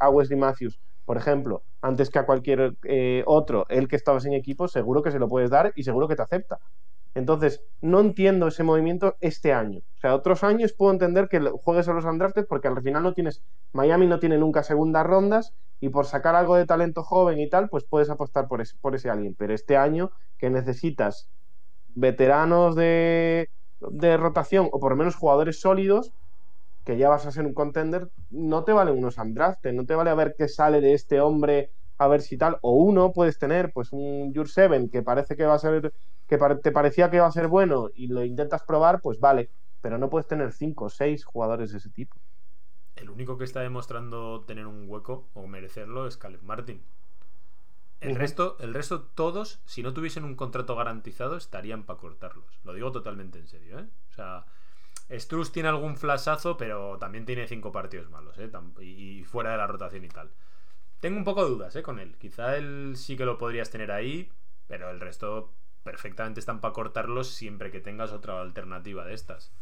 a 0.00 0.10
Wesley 0.10 0.38
Matthews, 0.40 0.80
por 1.04 1.18
ejemplo, 1.18 1.62
antes 1.80 2.10
que 2.10 2.18
a 2.18 2.26
cualquier 2.26 2.74
eh, 2.82 3.22
otro, 3.26 3.64
el 3.68 3.86
que 3.86 3.94
estaba 3.94 4.18
sin 4.18 4.32
equipo, 4.32 4.66
seguro 4.66 5.02
que 5.02 5.12
se 5.12 5.20
lo 5.20 5.28
puedes 5.28 5.50
dar 5.50 5.72
y 5.76 5.84
seguro 5.84 6.08
que 6.08 6.16
te 6.16 6.22
acepta 6.22 6.58
Entonces, 7.14 7.62
no 7.80 8.00
entiendo 8.00 8.48
ese 8.48 8.62
movimiento 8.62 9.16
este 9.20 9.52
año. 9.52 9.80
O 9.80 10.00
sea, 10.00 10.14
otros 10.14 10.42
años 10.44 10.72
puedo 10.72 10.92
entender 10.92 11.28
que 11.28 11.40
juegues 11.62 11.88
a 11.88 11.92
los 11.92 12.04
undrafted 12.04 12.46
porque 12.46 12.68
al 12.68 12.82
final 12.82 13.02
no 13.02 13.12
tienes, 13.12 13.42
Miami 13.72 14.06
no 14.06 14.18
tiene 14.18 14.38
nunca 14.38 14.62
segundas 14.62 15.06
rondas 15.06 15.54
y 15.80 15.90
por 15.90 16.06
sacar 16.06 16.34
algo 16.34 16.56
de 16.56 16.64
talento 16.64 17.02
joven 17.02 17.38
y 17.40 17.48
tal, 17.50 17.68
pues 17.68 17.84
puedes 17.84 18.08
apostar 18.08 18.48
por 18.48 18.60
ese, 18.60 18.76
por 18.80 18.94
ese 18.94 19.10
alguien. 19.10 19.34
Pero 19.36 19.52
este 19.52 19.76
año 19.76 20.12
que 20.38 20.48
necesitas 20.48 21.28
veteranos 21.94 22.74
de, 22.76 23.48
rotación 24.18 24.68
o 24.72 24.80
por 24.80 24.92
lo 24.92 24.96
menos 24.96 25.16
jugadores 25.16 25.60
sólidos, 25.60 26.12
que 26.84 26.96
ya 26.96 27.08
vas 27.08 27.26
a 27.26 27.32
ser 27.32 27.46
un 27.46 27.54
contender, 27.54 28.10
no 28.30 28.64
te 28.64 28.72
valen 28.72 28.98
unos 28.98 29.18
undrafted, 29.18 29.72
no 29.72 29.86
te 29.86 29.94
vale 29.94 30.10
a 30.10 30.14
ver 30.14 30.34
qué 30.36 30.48
sale 30.48 30.80
de 30.80 30.94
este 30.94 31.20
hombre, 31.20 31.72
a 32.04 32.08
ver 32.08 32.22
si 32.22 32.36
tal, 32.36 32.58
o 32.62 32.72
uno 32.72 33.12
puedes 33.12 33.38
tener, 33.38 33.72
pues 33.72 33.92
un 33.92 34.32
Jur 34.34 34.48
Seven 34.48 34.88
que 34.88 35.02
parece 35.02 35.36
que 35.36 35.44
va 35.44 35.54
a 35.54 35.58
ser, 35.58 35.92
que 36.28 36.38
te 36.62 36.72
parecía 36.72 37.10
que 37.10 37.20
va 37.20 37.26
a 37.26 37.32
ser 37.32 37.48
bueno 37.48 37.88
y 37.94 38.08
lo 38.08 38.24
intentas 38.24 38.62
probar, 38.62 39.00
pues 39.00 39.20
vale, 39.20 39.50
pero 39.80 39.98
no 39.98 40.10
puedes 40.10 40.26
tener 40.26 40.52
cinco 40.52 40.86
o 40.86 40.90
seis 40.90 41.24
jugadores 41.24 41.72
de 41.72 41.78
ese 41.78 41.90
tipo. 41.90 42.16
El 42.96 43.10
único 43.10 43.38
que 43.38 43.44
está 43.44 43.60
demostrando 43.60 44.44
tener 44.46 44.66
un 44.66 44.88
hueco 44.88 45.28
o 45.34 45.46
merecerlo 45.46 46.06
es 46.06 46.16
Caleb 46.16 46.42
Martin. 46.42 46.82
El, 48.00 48.16
resto, 48.16 48.56
el 48.58 48.74
resto, 48.74 49.02
todos, 49.02 49.60
si 49.64 49.82
no 49.82 49.94
tuviesen 49.94 50.24
un 50.24 50.34
contrato 50.34 50.74
garantizado, 50.74 51.36
estarían 51.36 51.84
para 51.84 52.00
cortarlos. 52.00 52.60
Lo 52.64 52.74
digo 52.74 52.90
totalmente 52.90 53.38
en 53.38 53.46
serio, 53.46 53.78
¿eh? 53.78 53.86
O 54.10 54.12
sea, 54.12 54.44
Struz 55.10 55.52
tiene 55.52 55.68
algún 55.68 55.96
flashazo, 55.96 56.56
pero 56.56 56.98
también 56.98 57.24
tiene 57.24 57.46
cinco 57.46 57.70
partidos 57.70 58.10
malos, 58.10 58.36
¿eh? 58.38 58.50
Y 58.80 59.24
fuera 59.24 59.52
de 59.52 59.56
la 59.56 59.66
rotación 59.66 60.04
y 60.04 60.08
tal. 60.08 60.30
Tengo 61.02 61.18
un 61.18 61.24
poco 61.24 61.42
de 61.42 61.50
dudas, 61.50 61.74
¿eh? 61.74 61.82
Con 61.82 61.98
él. 61.98 62.16
Quizá 62.16 62.56
él 62.56 62.92
sí 62.94 63.16
que 63.16 63.24
lo 63.24 63.36
podrías 63.36 63.70
tener 63.70 63.90
ahí, 63.90 64.30
pero 64.68 64.88
el 64.88 65.00
resto 65.00 65.52
perfectamente 65.82 66.38
están 66.38 66.60
para 66.60 66.72
cortarlos 66.72 67.26
siempre 67.26 67.72
que 67.72 67.80
tengas 67.80 68.12
otra 68.12 68.40
alternativa 68.40 69.04
de 69.04 69.12
estas. 69.12 69.52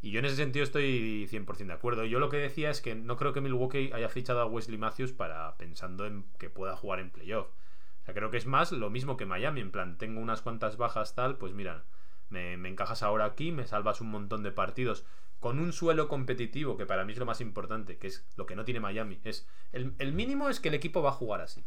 Y 0.00 0.12
yo 0.12 0.20
en 0.20 0.26
ese 0.26 0.36
sentido 0.36 0.62
estoy 0.62 1.26
100% 1.28 1.66
de 1.66 1.72
acuerdo. 1.72 2.04
Yo 2.04 2.20
lo 2.20 2.28
que 2.28 2.36
decía 2.36 2.70
es 2.70 2.80
que 2.80 2.94
no 2.94 3.16
creo 3.16 3.32
que 3.32 3.40
Milwaukee 3.40 3.90
haya 3.92 4.08
fichado 4.08 4.40
a 4.40 4.46
Wesley 4.46 4.78
Matthews 4.78 5.12
para 5.12 5.56
pensando 5.56 6.06
en 6.06 6.24
que 6.38 6.50
pueda 6.50 6.76
jugar 6.76 7.00
en 7.00 7.10
playoff. 7.10 7.48
O 7.48 8.04
sea, 8.04 8.14
creo 8.14 8.30
que 8.30 8.36
es 8.36 8.46
más 8.46 8.70
lo 8.70 8.88
mismo 8.88 9.16
que 9.16 9.26
Miami. 9.26 9.62
En 9.62 9.72
plan, 9.72 9.98
tengo 9.98 10.20
unas 10.20 10.40
cuantas 10.40 10.76
bajas 10.76 11.16
tal, 11.16 11.36
pues 11.36 11.52
mira, 11.52 11.82
me, 12.28 12.52
encajas 12.52 13.02
ahora 13.02 13.24
aquí, 13.24 13.50
me 13.50 13.66
salvas 13.66 14.00
un 14.00 14.10
montón 14.12 14.44
de 14.44 14.52
partidos 14.52 15.04
con 15.46 15.60
un 15.60 15.72
suelo 15.72 16.08
competitivo, 16.08 16.76
que 16.76 16.86
para 16.86 17.04
mí 17.04 17.12
es 17.12 17.20
lo 17.20 17.24
más 17.24 17.40
importante, 17.40 17.98
que 17.98 18.08
es 18.08 18.26
lo 18.34 18.46
que 18.46 18.56
no 18.56 18.64
tiene 18.64 18.80
Miami. 18.80 19.20
Es 19.22 19.46
el, 19.70 20.12
mínimo 20.12 20.48
es 20.48 20.58
que 20.58 20.70
el 20.70 20.74
equipo 20.74 21.02
va 21.02 21.10
a 21.10 21.12
jugar 21.12 21.40
así. 21.40 21.64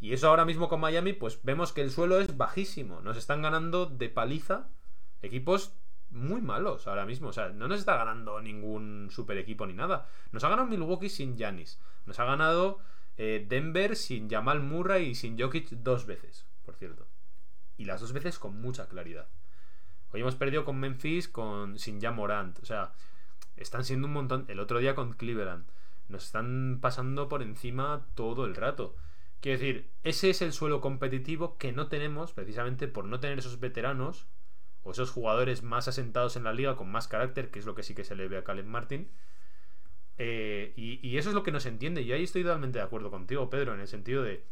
Y 0.00 0.14
eso 0.14 0.30
ahora 0.30 0.46
mismo 0.46 0.70
con 0.70 0.80
Miami, 0.80 1.12
pues 1.12 1.40
vemos 1.42 1.74
que 1.74 1.82
el 1.82 1.90
suelo 1.90 2.18
es 2.18 2.38
bajísimo. 2.38 3.02
Nos 3.02 3.18
están 3.18 3.42
ganando 3.42 3.84
de 3.84 4.08
paliza 4.08 4.70
equipos 5.20 5.74
muy 6.08 6.40
malos 6.40 6.86
ahora 6.86 7.04
mismo. 7.04 7.28
O 7.28 7.32
sea, 7.34 7.50
no 7.50 7.68
nos 7.68 7.80
está 7.80 7.98
ganando 7.98 8.40
ningún 8.40 9.10
super 9.10 9.36
equipo 9.36 9.66
ni 9.66 9.74
nada. 9.74 10.08
Nos 10.32 10.42
ha 10.44 10.48
ganado 10.48 10.66
Milwaukee 10.66 11.10
sin 11.10 11.36
Yanis. 11.36 11.78
Nos 12.06 12.18
ha 12.18 12.24
ganado 12.24 12.78
eh, 13.18 13.44
Denver 13.46 13.94
sin 13.94 14.30
Jamal 14.30 14.60
Murray 14.60 15.08
y 15.08 15.14
sin 15.14 15.38
Jokic 15.38 15.68
dos 15.68 16.06
veces, 16.06 16.46
por 16.64 16.76
cierto. 16.76 17.06
Y 17.76 17.84
las 17.84 18.00
dos 18.00 18.14
veces 18.14 18.38
con 18.38 18.58
mucha 18.58 18.88
claridad. 18.88 19.28
Hoy 20.14 20.20
hemos 20.20 20.36
perdido 20.36 20.64
con 20.64 20.78
Memphis 20.78 21.28
con, 21.28 21.76
sin 21.76 22.00
Jamorant. 22.00 22.60
O 22.60 22.64
sea, 22.64 22.92
están 23.56 23.84
siendo 23.84 24.06
un 24.06 24.12
montón. 24.12 24.44
El 24.46 24.60
otro 24.60 24.78
día 24.78 24.94
con 24.94 25.14
Cleveland. 25.14 25.66
Nos 26.08 26.26
están 26.26 26.78
pasando 26.80 27.28
por 27.28 27.42
encima 27.42 28.06
todo 28.14 28.44
el 28.44 28.54
rato. 28.54 28.94
Quiero 29.40 29.58
decir, 29.58 29.90
ese 30.04 30.30
es 30.30 30.40
el 30.40 30.52
suelo 30.52 30.80
competitivo 30.80 31.58
que 31.58 31.72
no 31.72 31.88
tenemos 31.88 32.32
precisamente 32.32 32.86
por 32.86 33.06
no 33.06 33.18
tener 33.18 33.40
esos 33.40 33.58
veteranos 33.58 34.28
o 34.84 34.92
esos 34.92 35.10
jugadores 35.10 35.64
más 35.64 35.88
asentados 35.88 36.36
en 36.36 36.44
la 36.44 36.52
liga 36.52 36.76
con 36.76 36.92
más 36.92 37.08
carácter, 37.08 37.50
que 37.50 37.58
es 37.58 37.66
lo 37.66 37.74
que 37.74 37.82
sí 37.82 37.96
que 37.96 38.04
se 38.04 38.14
le 38.14 38.28
ve 38.28 38.38
a 38.38 38.44
Caleb 38.44 38.66
Martin. 38.66 39.10
Eh, 40.18 40.74
y, 40.76 41.18
eso 41.18 41.30
es 41.30 41.34
lo 41.34 41.42
que 41.42 41.50
no 41.50 41.58
se 41.58 41.70
entiende. 41.70 42.02
Y 42.02 42.12
ahí 42.12 42.22
estoy 42.22 42.44
totalmente 42.44 42.78
de 42.78 42.84
acuerdo 42.84 43.10
contigo, 43.10 43.50
Pedro, 43.50 43.74
en 43.74 43.80
el 43.80 43.88
sentido 43.88 44.22
de 44.22 44.44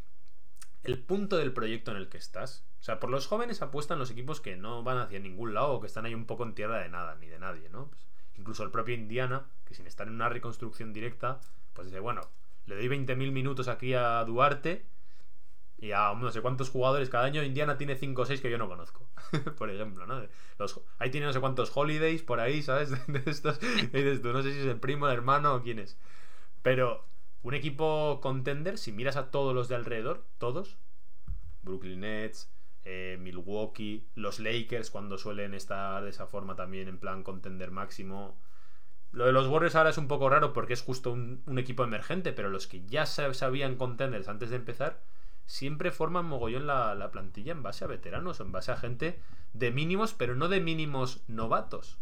el 0.83 0.99
punto 0.99 1.37
del 1.37 1.53
proyecto 1.53 1.91
en 1.91 1.97
el 1.97 2.09
que 2.09 2.19
estás. 2.19 2.65
O 2.81 2.83
sea, 2.83 2.99
por 2.99 3.11
los 3.11 3.27
jóvenes 3.27 3.63
apuestan 3.63 3.99
los 3.99 4.11
equipos 4.11 4.41
que 4.41 4.57
no 4.57 4.83
van 4.83 4.99
hacia 4.99 5.21
ningún 5.21 5.55
lado 5.55 5.75
o 5.75 5.81
que 5.81 5.87
están 5.87 6.05
ahí 6.05 6.15
un 6.15 6.27
poco 6.27 6.43
en 6.43 6.55
tierra 6.55 6.79
de 6.79 6.89
nada, 6.89 7.17
ni 7.17 7.29
de 7.29 7.39
nadie, 7.39 7.69
¿no? 7.69 7.87
Pues, 7.87 8.07
incluso 8.37 8.65
el 8.65 8.71
propio 8.71 8.95
Indiana, 8.95 9.47
que 9.65 9.75
sin 9.75 9.87
estar 9.87 10.09
en 10.09 10.15
una 10.15 10.29
reconstrucción 10.29 10.93
directa, 10.93 11.41
pues 11.75 11.87
dice, 11.87 12.01
bueno, 12.01 12.23
le 12.67 12.77
doy 12.77 12.89
20.000 12.89 13.31
minutos 13.31 13.69
aquí 13.69 13.95
a 13.95 14.25
Duarte 14.25 14.85
y 15.79 15.93
a 15.93 16.15
no 16.15 16.31
sé 16.31 16.41
cuántos 16.41 16.71
jugadores 16.71 17.11
cada 17.11 17.25
año 17.25 17.43
Indiana 17.43 17.77
tiene 17.77 17.97
5 17.97 18.23
o 18.23 18.27
6 18.27 18.41
que 18.41 18.51
yo 18.51 18.59
no 18.59 18.69
conozco. 18.69 19.09
por 19.59 19.71
ejemplo, 19.71 20.07
¿no? 20.07 20.23
ahí 20.99 21.11
tiene 21.11 21.27
no 21.27 21.33
sé 21.33 21.41
cuántos 21.41 21.73
holidays 21.75 22.23
por 22.23 22.41
ahí, 22.41 22.63
¿sabes? 22.63 22.91
De, 23.07 23.23
estos. 23.27 23.61
no 23.63 24.43
sé 24.43 24.53
si 24.53 24.59
es 24.61 24.67
el 24.67 24.79
primo, 24.79 25.07
el 25.07 25.15
hermano 25.15 25.55
o 25.55 25.63
quién 25.63 25.79
es. 25.79 25.99
Pero 26.63 27.05
un 27.43 27.55
equipo 27.55 28.21
contender, 28.21 28.79
si 28.79 28.93
miras 28.93 29.17
a 29.17 29.31
todos 29.31 29.55
los 29.55 29.69
de 29.69 29.75
alrededor, 29.75 30.25
todos, 30.39 30.79
Brooklyn 31.63 32.01
Nets, 32.01 32.51
eh, 32.85 33.17
Milwaukee, 33.21 34.09
los 34.15 34.41
Lakers 34.41 34.91
cuando 34.91 35.17
suelen 35.19 35.55
estar 35.55 36.03
de 36.03 36.11
esa 36.11 36.27
forma 36.27 36.57
también 36.57 36.89
en 36.89 36.99
plan 36.99 37.23
contender 37.23 37.71
máximo. 37.71 38.37
Lo 39.13 39.27
de 39.27 39.33
los 39.33 39.47
Warriors 39.47 39.77
ahora 39.77 39.91
es 39.91 39.99
un 39.99 40.09
poco 40.09 40.29
raro 40.29 40.53
porque 40.53 40.73
es 40.73 40.83
justo 40.83 41.13
un, 41.13 41.43
equipo 41.59 41.85
emergente, 41.85 42.33
pero 42.33 42.49
los 42.49 42.67
que 42.67 42.85
ya 42.87 43.07
sabían 43.07 43.77
contenders 43.77 44.29
antes 44.29 44.51
de 44.51 44.57
empezar, 44.57 45.01
siempre 45.45 45.91
forman 45.91 46.27
mogollón 46.27 46.67
la, 46.67 47.11
plantilla 47.13 47.53
en 47.53 47.63
base 47.63 47.85
a 47.85 47.89
veteranos, 47.89 48.41
en 48.41 48.53
base 48.53 48.73
a 48.73 48.77
gente 48.77 49.21
de 49.53 49.71
mínimos, 49.71 50.15
pero 50.15 50.35
no 50.35 50.49
de 50.49 50.61
mínimos 50.61 51.23
novatos. 51.29 51.99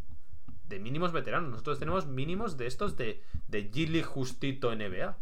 De 0.68 0.78
mínimos 0.78 1.12
veteranos. 1.12 1.51
Nosotros 1.51 1.80
tenemos 1.80 2.07
mínimos 2.07 2.57
de 2.57 2.68
estos 2.68 2.97
de, 2.97 3.22
de 3.49 3.70
G 3.72 4.03
justito 4.05 4.74
NBA. 4.74 5.16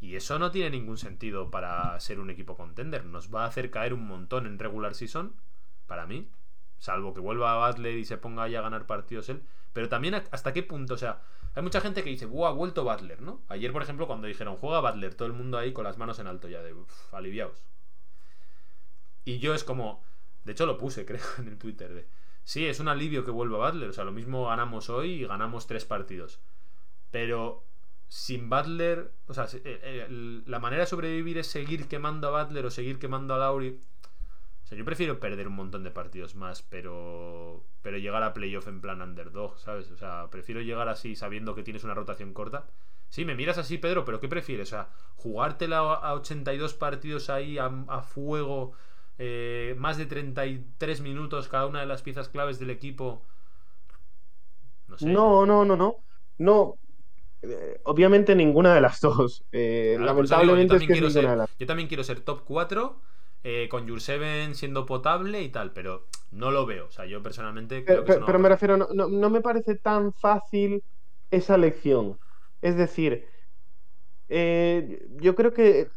Y 0.00 0.16
eso 0.16 0.38
no 0.38 0.50
tiene 0.50 0.70
ningún 0.70 0.96
sentido 0.96 1.50
para 1.50 1.98
ser 2.00 2.20
un 2.20 2.30
equipo 2.30 2.56
contender. 2.56 3.04
Nos 3.04 3.32
va 3.32 3.44
a 3.44 3.48
hacer 3.48 3.70
caer 3.70 3.92
un 3.92 4.06
montón 4.06 4.46
en 4.46 4.58
regular 4.58 4.94
season, 4.94 5.34
para 5.86 6.06
mí. 6.06 6.30
Salvo 6.78 7.12
que 7.12 7.20
vuelva 7.20 7.52
a 7.52 7.68
Butler 7.68 7.98
y 7.98 8.06
se 8.06 8.16
ponga 8.16 8.44
ahí 8.44 8.54
a 8.54 8.62
ganar 8.62 8.86
partidos 8.86 9.28
él. 9.28 9.42
Pero 9.74 9.88
también 9.88 10.14
hasta 10.14 10.52
qué 10.52 10.62
punto, 10.62 10.94
o 10.94 10.98
sea, 10.98 11.20
hay 11.54 11.62
mucha 11.62 11.80
gente 11.80 12.02
que 12.02 12.10
dice, 12.10 12.26
¡buah, 12.26 12.48
ha 12.48 12.52
vuelto 12.52 12.84
Butler, 12.84 13.20
¿no? 13.20 13.42
Ayer, 13.48 13.72
por 13.72 13.82
ejemplo, 13.82 14.06
cuando 14.06 14.26
dijeron, 14.26 14.56
juega 14.56 14.80
Butler, 14.80 15.14
todo 15.14 15.26
el 15.26 15.34
mundo 15.34 15.58
ahí 15.58 15.72
con 15.72 15.84
las 15.84 15.98
manos 15.98 16.18
en 16.18 16.26
alto 16.26 16.48
ya, 16.48 16.62
de 16.62 16.72
uff, 16.72 17.14
aliviados. 17.14 17.62
Y 19.24 19.38
yo 19.38 19.54
es 19.54 19.64
como, 19.64 20.02
de 20.44 20.52
hecho 20.52 20.66
lo 20.66 20.78
puse, 20.78 21.04
creo, 21.06 21.22
en 21.38 21.48
el 21.48 21.58
Twitter, 21.58 21.92
de, 21.92 22.08
sí, 22.44 22.66
es 22.66 22.80
un 22.80 22.88
alivio 22.88 23.24
que 23.24 23.30
vuelva 23.30 23.70
Butler, 23.70 23.90
o 23.90 23.92
sea, 23.92 24.04
lo 24.04 24.12
mismo 24.12 24.46
ganamos 24.46 24.90
hoy 24.90 25.12
y 25.12 25.26
ganamos 25.26 25.66
tres 25.66 25.84
partidos. 25.84 26.40
Pero 27.10 27.64
sin 28.10 28.50
Butler, 28.50 29.10
o 29.28 29.32
sea, 29.32 29.46
eh, 29.54 29.60
eh, 29.64 30.42
la 30.44 30.58
manera 30.58 30.82
de 30.82 30.86
sobrevivir 30.86 31.38
es 31.38 31.46
seguir 31.46 31.88
quemando 31.88 32.28
a 32.28 32.44
Butler 32.44 32.66
o 32.66 32.70
seguir 32.70 32.98
quemando 32.98 33.34
a 33.34 33.38
Lauri 33.38 33.80
yo 34.76 34.84
prefiero 34.84 35.18
perder 35.18 35.48
un 35.48 35.54
montón 35.54 35.82
de 35.82 35.90
partidos 35.90 36.34
más, 36.36 36.62
pero, 36.62 37.64
pero 37.82 37.98
llegar 37.98 38.22
a 38.22 38.32
playoff 38.32 38.68
en 38.68 38.80
plan 38.80 39.02
underdog, 39.02 39.58
¿sabes? 39.58 39.90
O 39.90 39.96
sea, 39.96 40.28
prefiero 40.30 40.60
llegar 40.60 40.88
así 40.88 41.16
sabiendo 41.16 41.54
que 41.54 41.64
tienes 41.64 41.82
una 41.82 41.94
rotación 41.94 42.32
corta. 42.32 42.66
Sí, 43.08 43.24
me 43.24 43.34
miras 43.34 43.58
así, 43.58 43.78
Pedro, 43.78 44.04
pero 44.04 44.20
¿qué 44.20 44.28
prefieres? 44.28 44.68
O 44.68 44.70
sea, 44.70 44.88
jugártela 45.16 45.78
a 45.78 46.14
82 46.14 46.74
partidos 46.74 47.30
ahí 47.30 47.58
a, 47.58 48.02
fuego, 48.02 48.72
eh, 49.18 49.74
más 49.76 49.96
de 49.96 50.06
33 50.06 51.00
minutos 51.00 51.48
cada 51.48 51.66
una 51.66 51.80
de 51.80 51.86
las 51.86 52.02
piezas 52.02 52.28
claves 52.28 52.60
del 52.60 52.70
equipo. 52.70 53.24
No, 54.86 54.98
sé. 54.98 55.06
no, 55.06 55.46
no, 55.46 55.64
no, 55.64 55.76
no. 55.76 55.96
No, 56.38 56.78
obviamente 57.84 58.34
ninguna 58.34 58.74
de 58.74 58.80
las 58.80 59.00
dos. 59.00 59.44
Eh, 59.52 59.96
lamentablemente 60.00 60.76
es 60.76 60.86
que 60.86 61.46
Yo 61.58 61.66
también 61.66 61.88
quiero 61.88 62.04
ser 62.04 62.20
top 62.20 62.42
4 62.44 63.00
eh, 63.42 63.68
con 63.70 63.86
Your 63.86 64.00
Seven 64.00 64.54
siendo 64.54 64.86
potable 64.86 65.42
y 65.42 65.48
tal, 65.48 65.72
pero 65.72 66.06
no 66.30 66.50
lo 66.50 66.66
veo. 66.66 66.86
O 66.86 66.90
sea, 66.90 67.06
yo 67.06 67.22
personalmente 67.22 67.84
creo 67.84 68.04
pero, 68.04 68.20
que 68.20 68.26
pero 68.26 68.38
me 68.38 68.48
refiero, 68.48 68.76
no, 68.76 69.08
no, 69.08 69.30
me 69.30 69.40
parece 69.40 69.76
tan 69.76 70.12
fácil 70.12 70.82
esa 71.30 71.56
lección. 71.56 72.18
Es 72.60 72.76
decir, 72.76 73.26
eh, 74.28 75.06
yo 75.16 75.34
creo 75.34 75.52
que 75.52 75.88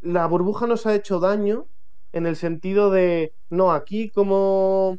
la 0.00 0.26
burbuja 0.26 0.66
nos 0.66 0.86
ha 0.86 0.94
hecho 0.94 1.20
daño 1.20 1.66
en 2.12 2.26
el 2.26 2.36
sentido 2.36 2.90
de, 2.90 3.34
no, 3.50 3.72
aquí 3.72 4.10
como, 4.10 4.98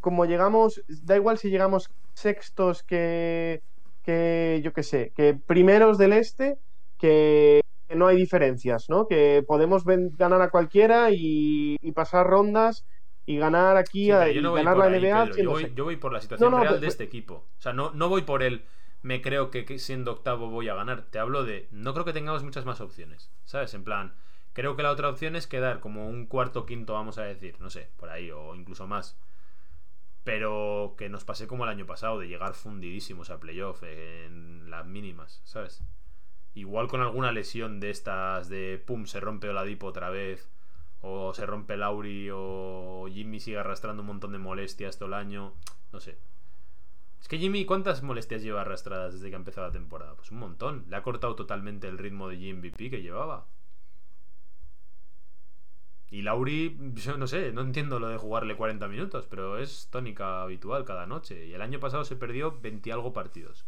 como 0.00 0.24
llegamos, 0.24 0.82
da 0.88 1.16
igual 1.16 1.38
si 1.38 1.50
llegamos 1.50 1.90
sextos 2.14 2.82
que, 2.82 3.62
que 4.02 4.60
yo 4.64 4.72
qué 4.72 4.82
sé, 4.82 5.12
que 5.14 5.34
primeros 5.34 5.98
del 5.98 6.12
este, 6.12 6.58
que 6.98 7.60
no 7.94 8.06
hay 8.06 8.16
diferencias, 8.16 8.88
¿no? 8.88 9.06
Que 9.06 9.44
podemos 9.46 9.84
ganar 9.84 10.40
a 10.42 10.50
cualquiera 10.50 11.08
y, 11.10 11.76
pasar 11.94 12.26
rondas 12.26 12.84
y 13.26 13.36
ganar 13.36 13.76
aquí 13.76 14.06
y 14.06 14.08
ganar 14.08 14.76
la 14.76 14.88
NBA. 14.88 15.30
yo, 15.74 15.84
voy, 15.84 15.96
por 15.96 16.12
la 16.12 16.20
situación 16.20 16.60
real 16.60 16.80
de 16.80 16.86
este 16.86 17.04
equipo. 17.04 17.46
O 17.58 17.60
sea, 17.60 17.72
no, 17.72 17.92
no 17.92 18.08
voy 18.08 18.22
por 18.22 18.42
el 18.42 18.64
me 19.02 19.20
creo 19.20 19.50
que 19.50 19.78
siendo 19.78 20.12
octavo 20.12 20.48
voy 20.48 20.68
a 20.68 20.74
ganar. 20.74 21.06
Te 21.10 21.18
hablo 21.18 21.44
de 21.44 21.68
no 21.70 21.92
creo 21.92 22.04
que 22.04 22.12
tengamos 22.12 22.44
muchas 22.44 22.64
más 22.64 22.80
opciones. 22.80 23.30
¿Sabes? 23.44 23.74
En 23.74 23.84
plan, 23.84 24.14
Creo 24.52 24.76
que 24.76 24.82
la 24.82 24.90
otra 24.90 25.08
opción 25.08 25.34
es 25.34 25.46
quedar 25.46 25.80
como 25.80 26.08
un 26.08 26.26
cuarto 26.26 26.66
quinto, 26.66 26.92
vamos 26.92 27.16
a 27.16 27.22
decir, 27.22 27.56
no 27.60 27.70
sé, 27.70 27.88
por 27.96 28.10
ahí, 28.10 28.30
o 28.30 28.54
incluso 28.54 28.86
más. 28.86 29.16
Pero 30.24 30.94
que 30.96 31.08
nos 31.08 31.24
pase 31.24 31.46
como 31.46 31.64
el 31.64 31.70
año 31.70 31.86
pasado, 31.86 32.18
de 32.18 32.28
llegar 32.28 32.54
fundidísimos 32.54 33.30
a 33.30 33.40
playoff 33.40 33.82
en 33.82 34.70
las 34.70 34.86
mínimas, 34.86 35.40
¿sabes? 35.44 35.82
Igual 36.54 36.88
con 36.88 37.00
alguna 37.00 37.32
lesión 37.32 37.80
de 37.80 37.90
estas 37.90 38.48
de 38.48 38.82
pum, 38.84 39.06
se 39.06 39.20
rompe 39.20 39.48
Oladipo 39.48 39.86
otra 39.86 40.10
vez, 40.10 40.50
o 41.00 41.34
se 41.34 41.46
rompe 41.46 41.76
Lauri, 41.76 42.28
o 42.32 43.06
Jimmy 43.10 43.40
sigue 43.40 43.58
arrastrando 43.58 44.02
un 44.02 44.08
montón 44.08 44.32
de 44.32 44.38
molestias 44.38 44.98
todo 44.98 45.08
el 45.08 45.14
año, 45.14 45.54
no 45.92 46.00
sé. 46.00 46.18
Es 47.22 47.28
que 47.28 47.38
Jimmy, 47.38 47.64
¿cuántas 47.64 48.02
molestias 48.02 48.42
lleva 48.42 48.62
arrastradas 48.62 49.14
desde 49.14 49.30
que 49.30 49.36
ha 49.36 49.38
empezado 49.38 49.68
la 49.68 49.72
temporada? 49.72 50.16
Pues 50.16 50.32
un 50.32 50.38
montón. 50.38 50.84
Le 50.88 50.96
ha 50.96 51.02
cortado 51.04 51.36
totalmente 51.36 51.86
el 51.86 51.96
ritmo 51.96 52.28
de 52.28 52.36
GMVP 52.36 52.90
que 52.90 53.00
llevaba. 53.00 53.46
Y 56.12 56.20
Lauri, 56.20 56.76
yo 56.94 57.16
no 57.16 57.26
sé, 57.26 57.52
no 57.52 57.62
entiendo 57.62 57.98
lo 57.98 58.08
de 58.08 58.18
jugarle 58.18 58.54
40 58.54 58.86
minutos, 58.86 59.26
pero 59.30 59.56
es 59.56 59.88
tónica 59.90 60.42
habitual 60.42 60.84
cada 60.84 61.06
noche. 61.06 61.46
Y 61.46 61.54
el 61.54 61.62
año 61.62 61.80
pasado 61.80 62.04
se 62.04 62.16
perdió 62.16 62.60
20 62.60 62.92
algo 62.92 63.14
partidos. 63.14 63.64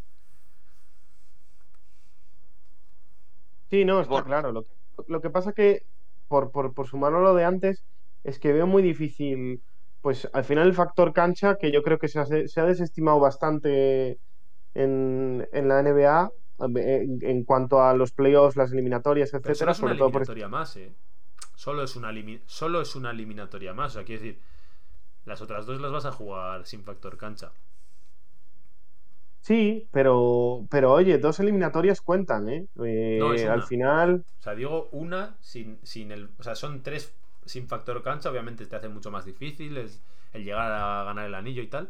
Sí, 3.70 3.86
no, 3.86 4.02
está 4.02 4.22
claro. 4.22 4.66
Lo, 5.08 5.20
que 5.22 5.30
pasa 5.30 5.54
que, 5.54 5.86
por, 6.28 6.50
por, 6.50 6.74
por 6.74 6.86
sumarlo 6.86 7.20
a 7.20 7.22
lo 7.22 7.34
de 7.34 7.46
antes, 7.46 7.82
es 8.24 8.38
que 8.38 8.52
veo 8.52 8.66
muy 8.66 8.82
difícil, 8.82 9.62
pues 10.02 10.28
al 10.34 10.44
final 10.44 10.68
el 10.68 10.74
factor 10.74 11.14
cancha, 11.14 11.56
que 11.56 11.72
yo 11.72 11.82
creo 11.82 11.98
que 11.98 12.08
se 12.08 12.18
ha, 12.18 12.26
se 12.26 12.60
ha 12.60 12.66
desestimado 12.66 13.20
bastante 13.20 14.18
en, 14.74 15.48
en 15.50 15.66
la 15.66 15.82
NBA, 15.82 16.30
en, 16.58 17.44
cuanto 17.44 17.82
a 17.82 17.94
los 17.94 18.12
playoffs, 18.12 18.56
las 18.56 18.70
eliminatorias, 18.70 19.32
etcétera. 19.32 19.72
sobre 19.72 19.94
todo 19.94 20.10
por... 20.10 20.48
más, 20.50 20.76
¿eh? 20.76 20.92
Solo 21.64 21.82
es 21.82 21.96
una, 21.96 22.12
solo 22.44 22.82
es 22.82 22.94
una 22.94 23.10
eliminatoria 23.10 23.72
más. 23.72 23.92
O 23.92 23.94
sea, 23.94 24.04
quiero 24.04 24.20
decir, 24.20 24.38
las 25.24 25.40
otras 25.40 25.64
dos 25.64 25.80
las 25.80 25.90
vas 25.90 26.04
a 26.04 26.12
jugar 26.12 26.66
sin 26.66 26.84
factor 26.84 27.16
cancha. 27.16 27.52
Sí, 29.40 29.88
pero, 29.90 30.66
pero 30.68 30.92
oye, 30.92 31.16
dos 31.16 31.40
eliminatorias 31.40 32.02
cuentan, 32.02 32.50
¿eh? 32.50 32.66
eh 32.84 33.48
al 33.50 33.62
final. 33.62 34.26
O 34.40 34.42
sea, 34.42 34.54
digo 34.54 34.90
una 34.92 35.38
sin, 35.40 35.78
sin 35.84 36.12
el. 36.12 36.28
O 36.38 36.42
sea, 36.42 36.54
son 36.54 36.82
tres 36.82 37.14
sin 37.46 37.66
factor 37.66 38.02
cancha. 38.02 38.28
Obviamente 38.28 38.66
te 38.66 38.76
hace 38.76 38.90
mucho 38.90 39.10
más 39.10 39.24
difícil 39.24 39.78
el, 39.78 39.90
el 40.34 40.44
llegar 40.44 40.70
a 40.70 41.04
ganar 41.04 41.24
el 41.24 41.34
anillo 41.34 41.62
y 41.62 41.68
tal. 41.68 41.88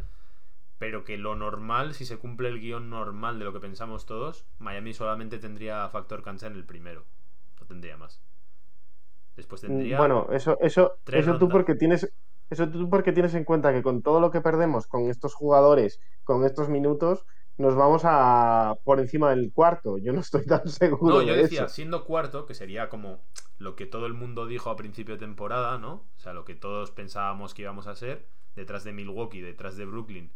Pero 0.79 1.03
que 1.03 1.19
lo 1.19 1.35
normal, 1.35 1.95
si 1.95 2.05
se 2.05 2.19
cumple 2.19 2.49
el 2.49 2.61
guion 2.61 2.91
normal 2.91 3.41
de 3.41 3.45
lo 3.45 3.53
que 3.53 3.59
pensamos 3.59 4.07
todos, 4.07 4.45
Miami 4.61 4.95
solamente 4.95 5.41
tendría 5.41 5.89
factor 5.89 6.23
cancha 6.23 6.47
en 6.47 6.55
el 6.55 6.65
primero. 6.65 7.05
No 7.59 7.67
tendría 7.67 7.97
más. 7.97 8.21
Después 9.37 9.63
mm, 9.63 9.67
tendría. 9.67 9.99
Bueno, 9.99 10.29
eso, 10.33 10.59
eso, 10.61 10.99
eso 11.07 11.39
tú 11.39 11.49
porque 11.49 11.75
tienes. 11.75 12.13
Eso 12.51 12.69
tú 12.69 12.89
porque 12.91 13.13
tienes 13.13 13.35
en 13.35 13.45
cuenta 13.45 13.73
que 13.73 13.83
con 13.83 14.03
todo 14.03 14.21
lo 14.21 14.31
que 14.31 14.41
perdemos 14.41 14.87
con 14.87 15.09
estos 15.09 15.35
jugadores, 15.35 15.99
con 16.25 16.45
estos 16.45 16.69
minutos, 16.69 17.25
nos 17.57 17.75
vamos 17.75 18.03
a 18.05 18.77
por 18.85 19.01
encima 19.01 19.31
del 19.31 19.53
cuarto. 19.53 19.99
Yo 19.99 20.13
no 20.13 20.21
estoy 20.21 20.45
tan 20.45 20.69
seguro. 20.69 21.17
No, 21.17 21.23
yo 21.23 21.35
decía, 21.35 21.69
siendo 21.69 22.05
cuarto, 22.05 22.47
que 22.47 22.55
sería 22.55 22.89
como 22.89 23.25
lo 23.59 23.77
que 23.77 23.87
todo 23.87 24.07
el 24.07 24.15
mundo 24.15 24.47
dijo 24.47 24.71
a 24.71 24.77
principio 24.77 25.15
de 25.15 25.21
temporada, 25.21 25.79
¿no? 25.79 26.07
O 26.17 26.19
sea, 26.19 26.33
lo 26.33 26.45
que 26.45 26.55
todos 26.55 26.91
pensábamos 26.91 27.55
que 27.55 27.63
íbamos 27.63 27.87
a 27.87 27.95
ser, 27.95 28.29
detrás 28.57 28.85
de 28.85 28.93
Milwaukee, 28.93 29.41
detrás 29.41 29.77
de 29.77 29.87
Brooklyn 29.87 30.33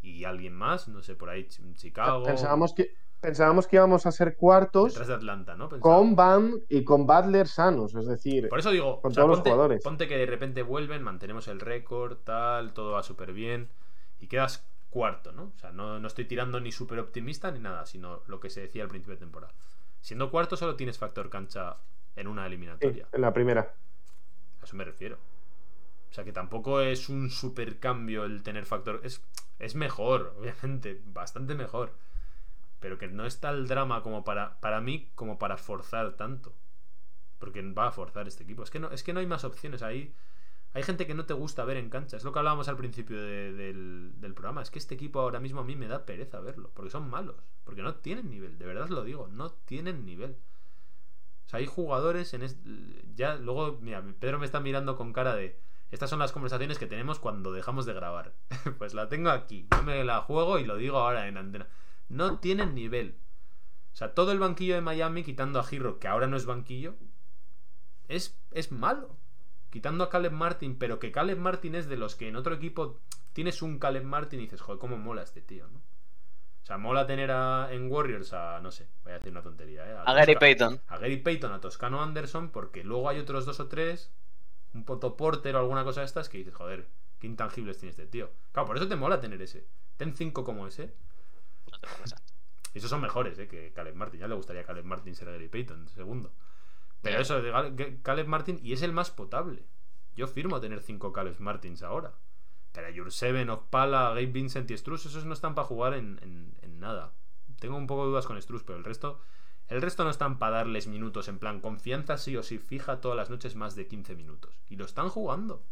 y 0.00 0.24
alguien 0.24 0.54
más, 0.54 0.88
no 0.88 1.02
sé, 1.02 1.14
por 1.14 1.28
ahí 1.28 1.48
Chicago. 1.74 2.24
Pensábamos 2.24 2.72
que 2.72 2.94
pensábamos 3.20 3.66
que 3.66 3.76
íbamos 3.76 4.06
a 4.06 4.12
ser 4.12 4.36
cuartos 4.36 5.06
de 5.06 5.14
Atlanta, 5.14 5.56
¿no? 5.56 5.68
con 5.80 6.14
Bam 6.14 6.60
y 6.68 6.84
con 6.84 7.06
Butler 7.06 7.48
sanos, 7.48 7.94
es 7.94 8.06
decir, 8.06 8.48
por 8.48 8.58
eso 8.58 8.70
digo, 8.70 9.00
con 9.00 9.12
todos 9.12 9.28
los 9.28 9.40
jugadores. 9.40 9.82
Ponte 9.82 10.06
que 10.08 10.16
de 10.16 10.26
repente 10.26 10.62
vuelven, 10.62 11.02
mantenemos 11.02 11.48
el 11.48 11.60
récord, 11.60 12.18
tal, 12.24 12.72
todo 12.72 12.92
va 12.92 13.02
súper 13.02 13.32
bien 13.32 13.68
y 14.20 14.26
quedas 14.26 14.66
cuarto, 14.90 15.32
¿no? 15.32 15.52
O 15.54 15.58
sea, 15.58 15.70
no, 15.72 16.04
estoy 16.06 16.24
tirando 16.24 16.60
ni 16.60 16.72
súper 16.72 16.98
optimista 16.98 17.50
ni 17.50 17.58
nada, 17.58 17.86
sino 17.86 18.22
lo 18.26 18.40
que 18.40 18.50
se 18.50 18.60
decía 18.60 18.82
al 18.82 18.88
principio 18.88 19.14
de 19.14 19.20
temporada. 19.20 19.52
Siendo 20.00 20.30
cuarto 20.30 20.56
solo 20.56 20.76
tienes 20.76 20.98
factor 20.98 21.28
cancha 21.28 21.76
en 22.16 22.26
una 22.26 22.46
eliminatoria. 22.46 23.06
en 23.12 23.20
la 23.20 23.32
primera. 23.32 23.74
A 24.60 24.64
eso 24.64 24.76
me 24.76 24.84
refiero. 24.84 25.18
O 26.10 26.14
sea 26.14 26.24
que 26.24 26.32
tampoco 26.32 26.80
es 26.80 27.08
un 27.08 27.30
super 27.30 27.78
cambio 27.78 28.24
el 28.24 28.42
tener 28.42 28.64
factor. 28.64 29.00
Es, 29.04 29.22
es 29.58 29.74
mejor, 29.74 30.34
obviamente, 30.40 31.00
bastante 31.04 31.54
mejor 31.54 31.92
pero 32.80 32.98
que 32.98 33.08
no 33.08 33.26
está 33.26 33.50
el 33.50 33.66
drama 33.68 34.02
como 34.02 34.24
para, 34.24 34.60
para 34.60 34.80
mí, 34.80 35.10
como 35.14 35.38
para 35.38 35.56
forzar 35.56 36.16
tanto. 36.16 36.54
Porque 37.38 37.62
va 37.72 37.88
a 37.88 37.92
forzar 37.92 38.26
este 38.26 38.44
equipo. 38.44 38.62
Es 38.62 38.70
que 38.70 38.80
no, 38.80 38.90
es 38.90 39.02
que 39.02 39.12
no 39.12 39.20
hay 39.20 39.26
más 39.26 39.44
opciones. 39.44 39.82
Ahí 39.82 40.14
hay 40.74 40.82
gente 40.82 41.06
que 41.06 41.14
no 41.14 41.24
te 41.24 41.34
gusta 41.34 41.64
ver 41.64 41.76
en 41.76 41.90
cancha. 41.90 42.16
Es 42.16 42.24
lo 42.24 42.32
que 42.32 42.38
hablábamos 42.40 42.68
al 42.68 42.76
principio 42.76 43.20
del, 43.20 44.32
programa. 44.34 44.62
Es 44.62 44.70
que 44.70 44.78
este 44.78 44.94
equipo 44.94 45.20
ahora 45.20 45.40
mismo 45.40 45.60
a 45.60 45.64
mí 45.64 45.76
me 45.76 45.88
da 45.88 46.04
pereza 46.04 46.40
verlo. 46.40 46.70
Porque 46.74 46.90
son 46.90 47.08
malos. 47.08 47.36
Porque 47.64 47.82
no 47.82 47.94
tienen 47.96 48.30
nivel. 48.30 48.58
De 48.58 48.66
verdad 48.66 48.88
lo 48.88 49.04
digo. 49.04 49.28
No 49.28 49.50
tienen 49.50 50.04
nivel. 50.04 50.36
O 51.46 51.48
sea, 51.48 51.60
hay 51.60 51.66
jugadores 51.66 52.34
en 52.34 52.46
ya 53.14 53.36
luego, 53.36 53.78
mira, 53.80 54.04
Pedro 54.20 54.38
me 54.38 54.44
está 54.44 54.60
mirando 54.60 54.96
con 54.96 55.14
cara 55.14 55.34
de 55.34 55.58
estas 55.90 56.10
son 56.10 56.18
las 56.18 56.32
conversaciones 56.32 56.78
que 56.78 56.86
tenemos 56.86 57.18
cuando 57.18 57.52
dejamos 57.52 57.86
de 57.86 57.94
grabar. 57.94 58.34
pues 58.78 58.94
la 58.94 59.08
tengo 59.08 59.30
aquí. 59.30 59.66
Yo 59.72 59.82
me 59.82 60.04
la 60.04 60.20
juego 60.20 60.58
y 60.58 60.64
lo 60.64 60.76
digo 60.76 60.98
ahora 60.98 61.28
en 61.28 61.38
antena. 61.38 61.66
No 62.08 62.38
tienen 62.38 62.74
nivel. 62.74 63.16
O 63.92 63.96
sea, 63.96 64.14
todo 64.14 64.32
el 64.32 64.38
banquillo 64.38 64.74
de 64.74 64.80
Miami, 64.80 65.24
quitando 65.24 65.58
a 65.58 65.64
Giro, 65.64 65.98
que 65.98 66.08
ahora 66.08 66.26
no 66.26 66.36
es 66.36 66.46
banquillo, 66.46 66.94
es, 68.08 68.38
es 68.52 68.72
malo. 68.72 69.16
Quitando 69.70 70.04
a 70.04 70.08
Caleb 70.08 70.32
Martin, 70.32 70.78
pero 70.78 70.98
que 70.98 71.12
Caleb 71.12 71.38
Martin 71.38 71.74
es 71.74 71.88
de 71.88 71.96
los 71.96 72.14
que 72.14 72.28
en 72.28 72.36
otro 72.36 72.54
equipo 72.54 73.00
tienes 73.32 73.60
un 73.60 73.78
Caleb 73.78 74.04
Martin 74.04 74.40
y 74.40 74.44
dices, 74.44 74.60
joder, 74.60 74.78
cómo 74.78 74.96
mola 74.96 75.22
este 75.22 75.42
tío, 75.42 75.66
¿no? 75.68 75.78
O 75.78 76.66
sea, 76.68 76.78
mola 76.78 77.06
tener 77.06 77.30
a, 77.30 77.72
en 77.72 77.90
Warriors 77.90 78.32
a, 78.32 78.60
no 78.60 78.70
sé, 78.70 78.88
voy 79.02 79.12
a 79.12 79.18
decir 79.18 79.32
una 79.32 79.42
tontería, 79.42 79.88
¿eh? 79.88 79.96
A, 80.04 80.12
Gary 80.14 80.36
Payton. 80.36 80.80
A 80.86 80.98
Gary 80.98 81.16
Payton, 81.16 81.52
a 81.52 81.60
Toscano 81.60 82.02
Anderson, 82.02 82.50
porque 82.50 82.84
luego 82.84 83.08
hay 83.08 83.18
otros 83.18 83.46
dos 83.46 83.58
o 83.60 83.68
tres, 83.68 84.12
un 84.74 84.84
Poto 84.84 85.16
Porter 85.16 85.56
o 85.56 85.58
alguna 85.58 85.84
cosa 85.84 86.00
de 86.00 86.06
estas, 86.06 86.28
que 86.28 86.38
dices, 86.38 86.54
joder, 86.54 86.86
qué 87.18 87.26
intangibles 87.26 87.78
tiene 87.78 87.90
este 87.90 88.06
tío. 88.06 88.30
Claro, 88.52 88.66
por 88.66 88.76
eso 88.76 88.86
te 88.86 88.96
mola 88.96 89.20
tener 89.20 89.40
ese. 89.42 89.66
Ten 89.96 90.14
cinco 90.14 90.44
como 90.44 90.66
ese 90.66 90.94
esos 92.74 92.90
son 92.90 93.00
mejores 93.00 93.38
¿eh? 93.38 93.48
que 93.48 93.72
Caleb 93.72 93.94
Martin. 93.94 94.20
Ya 94.20 94.28
le 94.28 94.34
gustaría 94.34 94.62
a 94.62 94.64
Caleb 94.64 94.84
Martin 94.84 95.14
ser 95.14 95.30
Gary 95.30 95.48
Payton, 95.48 95.88
segundo. 95.88 96.32
Pero 97.02 97.20
eso 97.20 97.40
de 97.40 97.98
Caleb 98.02 98.26
Martin, 98.26 98.58
y 98.62 98.72
es 98.72 98.82
el 98.82 98.92
más 98.92 99.10
potable. 99.10 99.64
Yo 100.16 100.26
firmo 100.26 100.60
tener 100.60 100.80
cinco 100.80 101.12
Caleb 101.12 101.38
Martins 101.38 101.82
ahora. 101.82 102.14
Pero 102.72 102.88
Jurseven, 102.94 103.50
Okpala, 103.50 104.10
Gabe 104.10 104.26
Vincent 104.26 104.70
y 104.70 104.76
Struz, 104.76 105.06
esos 105.06 105.24
no 105.24 105.32
están 105.32 105.54
para 105.54 105.66
jugar 105.66 105.94
en, 105.94 106.56
nada. 106.78 107.12
Tengo 107.58 107.76
un 107.76 107.86
poco 107.86 108.02
de 108.02 108.10
dudas 108.10 108.26
con 108.26 108.40
Struz, 108.40 108.62
pero 108.64 108.78
el 108.78 108.84
resto. 108.84 109.20
El 109.68 109.82
resto 109.82 110.02
no 110.04 110.10
están 110.10 110.38
para 110.38 110.56
darles 110.56 110.86
minutos 110.86 111.28
en 111.28 111.38
plan 111.38 111.60
confianza 111.60 112.16
sí 112.16 112.36
o 112.36 112.42
sí 112.42 112.58
fija 112.58 113.00
todas 113.00 113.16
las 113.16 113.28
noches 113.28 113.54
más 113.54 113.74
de 113.74 113.86
15 113.86 114.16
minutos. 114.16 114.58
Y 114.68 114.76
lo 114.76 114.84
están 114.84 115.10
jugando. 115.10 115.62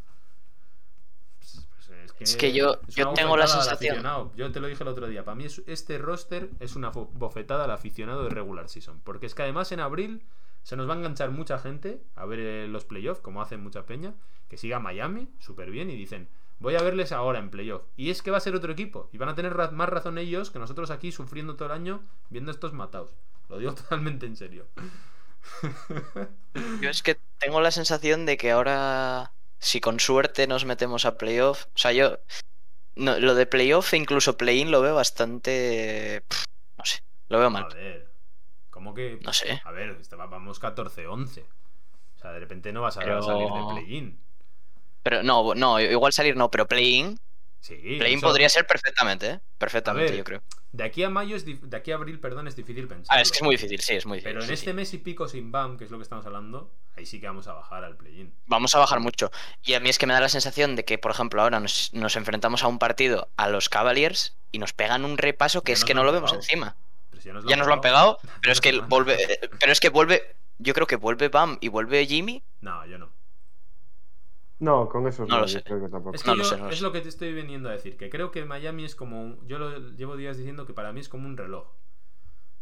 Es 2.18 2.36
que, 2.36 2.52
yo, 2.52 2.80
yo 2.88 3.12
tengo 3.12 3.36
la 3.36 3.46
sensación. 3.46 4.02
Yo 4.36 4.52
te 4.52 4.60
lo 4.60 4.66
dije 4.66 4.82
el 4.82 4.88
otro 4.88 5.06
día. 5.08 5.24
Para 5.24 5.34
mí, 5.34 5.46
este 5.66 5.98
roster 5.98 6.50
es 6.60 6.76
una 6.76 6.90
bofetada 6.90 7.64
al 7.64 7.70
aficionado 7.70 8.24
de 8.24 8.30
regular 8.30 8.68
season. 8.68 9.00
Porque 9.04 9.26
es 9.26 9.34
que 9.34 9.42
además 9.42 9.72
en 9.72 9.80
abril 9.80 10.24
se 10.62 10.76
nos 10.76 10.88
va 10.88 10.94
a 10.94 10.96
enganchar 10.96 11.30
mucha 11.30 11.58
gente 11.58 12.02
a 12.14 12.24
ver 12.26 12.40
eh, 12.40 12.68
los 12.68 12.84
playoffs, 12.84 13.20
como 13.20 13.40
hacen 13.40 13.62
mucha 13.62 13.86
peña, 13.86 14.14
que 14.48 14.56
siga 14.56 14.78
Miami 14.78 15.28
súper 15.38 15.70
bien 15.70 15.90
y 15.90 15.96
dicen. 15.96 16.28
Voy 16.58 16.74
a 16.74 16.82
verles 16.82 17.12
ahora 17.12 17.38
en 17.38 17.50
playoff. 17.50 17.82
Y 17.96 18.10
es 18.10 18.22
que 18.22 18.30
va 18.30 18.38
a 18.38 18.40
ser 18.40 18.54
otro 18.54 18.72
equipo. 18.72 19.10
Y 19.12 19.18
van 19.18 19.28
a 19.28 19.34
tener 19.34 19.54
más 19.72 19.88
razón 19.88 20.16
ellos 20.16 20.50
que 20.50 20.58
nosotros 20.58 20.90
aquí 20.90 21.12
sufriendo 21.12 21.54
todo 21.56 21.66
el 21.66 21.72
año 21.72 22.02
viendo 22.30 22.50
estos 22.50 22.72
matados. 22.72 23.14
Lo 23.48 23.58
digo 23.58 23.74
totalmente 23.74 24.26
en 24.26 24.36
serio. 24.36 24.66
Yo 26.80 26.90
es 26.90 27.02
que 27.02 27.18
tengo 27.38 27.60
la 27.60 27.70
sensación 27.70 28.26
de 28.26 28.36
que 28.36 28.50
ahora 28.50 29.32
si 29.58 29.80
con 29.80 30.00
suerte 30.00 30.46
nos 30.46 30.64
metemos 30.64 31.04
a 31.04 31.16
playoff, 31.18 31.66
o 31.74 31.78
sea, 31.78 31.92
yo 31.92 32.18
no, 32.96 33.18
lo 33.18 33.34
de 33.34 33.46
playoff 33.46 33.92
e 33.92 33.96
incluso 33.96 34.36
play-in 34.36 34.70
lo 34.70 34.80
veo 34.80 34.94
bastante, 34.94 36.22
no 36.78 36.84
sé, 36.84 37.02
lo 37.28 37.38
veo 37.38 37.50
mal. 37.50 37.64
A 37.64 37.74
ver, 37.74 38.10
¿cómo 38.70 38.94
que? 38.94 39.18
No 39.22 39.32
sé. 39.32 39.60
A 39.64 39.70
ver, 39.72 39.96
este, 40.00 40.16
vamos 40.16 40.60
14-11. 40.60 41.44
O 42.16 42.18
sea, 42.18 42.32
de 42.32 42.40
repente 42.40 42.72
no 42.72 42.82
vas 42.82 42.96
a 42.96 43.02
salir 43.02 43.16
de 43.16 43.74
play-in. 43.74 44.18
Pero 45.02 45.22
no, 45.22 45.54
no, 45.54 45.78
igual 45.78 46.12
salir 46.12 46.36
no, 46.36 46.50
pero 46.50 46.66
play-in. 46.66 47.18
Sí. 47.60 47.96
Play-in 47.98 48.20
podría 48.20 48.48
ser 48.48 48.66
perfectamente, 48.66 49.30
¿eh? 49.30 49.40
Perfectamente, 49.58 50.16
yo 50.16 50.24
creo. 50.24 50.42
De 50.72 50.84
aquí 50.84 51.02
a 51.02 51.10
mayo, 51.10 51.36
es 51.36 51.44
de 51.44 51.76
aquí 51.76 51.90
a 51.90 51.94
abril, 51.94 52.20
perdón, 52.20 52.46
es 52.48 52.54
difícil 52.54 52.86
pensar. 52.86 53.16
Ah, 53.16 53.20
es 53.20 53.30
que 53.30 53.38
es 53.38 53.42
muy 53.42 53.56
difícil, 53.56 53.80
sí, 53.80 53.94
es 53.94 54.04
muy 54.04 54.18
difícil. 54.18 54.34
Pero 54.34 54.44
en 54.44 54.52
este 54.52 54.72
mes 54.74 54.92
y 54.92 54.98
pico 54.98 55.26
sin 55.26 55.50
BAM, 55.50 55.78
que 55.78 55.84
es 55.84 55.90
lo 55.90 55.96
que 55.96 56.02
estamos 56.02 56.26
hablando, 56.26 56.70
ahí 56.96 57.06
sí 57.06 57.18
que 57.18 57.26
vamos 57.26 57.48
a 57.48 57.54
bajar 57.54 57.82
al 57.82 57.96
play-in. 57.96 58.34
Vamos 58.46 58.74
a 58.74 58.78
bajar 58.78 59.00
mucho. 59.00 59.30
Y 59.62 59.74
a 59.74 59.80
mí 59.80 59.88
es 59.88 59.98
que 59.98 60.06
me 60.06 60.12
da 60.12 60.20
la 60.20 60.28
sensación 60.28 60.76
de 60.76 60.84
que, 60.84 60.98
por 60.98 61.10
ejemplo, 61.10 61.40
ahora 61.40 61.60
nos, 61.60 61.92
enfrentamos 61.94 62.62
a 62.62 62.68
un 62.68 62.78
partido 62.78 63.30
a 63.36 63.48
los 63.48 63.68
Cavaliers 63.68 64.36
y 64.52 64.58
nos 64.58 64.74
pegan 64.74 65.04
un 65.04 65.16
repaso 65.16 65.62
que 65.62 65.72
es 65.72 65.84
que 65.84 65.94
no 65.94 66.04
lo 66.04 66.12
vemos 66.12 66.32
encima. 66.34 66.76
ya, 67.24 67.32
nos 67.56 67.66
lo 67.66 67.72
han 67.72 67.80
pegado, 67.80 68.18
pero 68.42 68.52
es 68.52 68.60
que 68.60 68.78
vuelve, 68.80 69.40
pero 69.58 69.72
es 69.72 69.80
que 69.80 69.88
vuelve, 69.88 70.36
yo 70.58 70.74
creo 70.74 70.86
que 70.86 70.96
vuelve 70.96 71.28
Bam 71.30 71.56
y 71.62 71.68
vuelve 71.68 72.06
Jimmy. 72.06 72.42
No, 72.60 72.84
yo 72.84 72.98
no. 72.98 73.15
No, 74.58 74.88
con 74.88 75.06
eso 75.06 75.26
no, 75.26 75.40
lo 75.40 75.48
sé. 75.48 75.62
Es, 76.70 76.80
lo 76.80 76.92
que 76.92 77.00
te 77.02 77.08
estoy 77.08 77.34
viniendo 77.34 77.68
a 77.68 77.72
decir, 77.72 77.96
que 77.96 78.08
creo 78.08 78.30
que 78.30 78.44
Miami 78.44 78.84
es 78.84 78.96
como 78.96 79.36
yo 79.46 79.58
lo 79.58 79.78
llevo 79.90 80.16
días 80.16 80.38
diciendo 80.38 80.66
que 80.66 80.72
para 80.72 80.92
mí 80.92 81.00
es 81.00 81.08
como 81.08 81.26
un 81.26 81.36
reloj. 81.36 81.68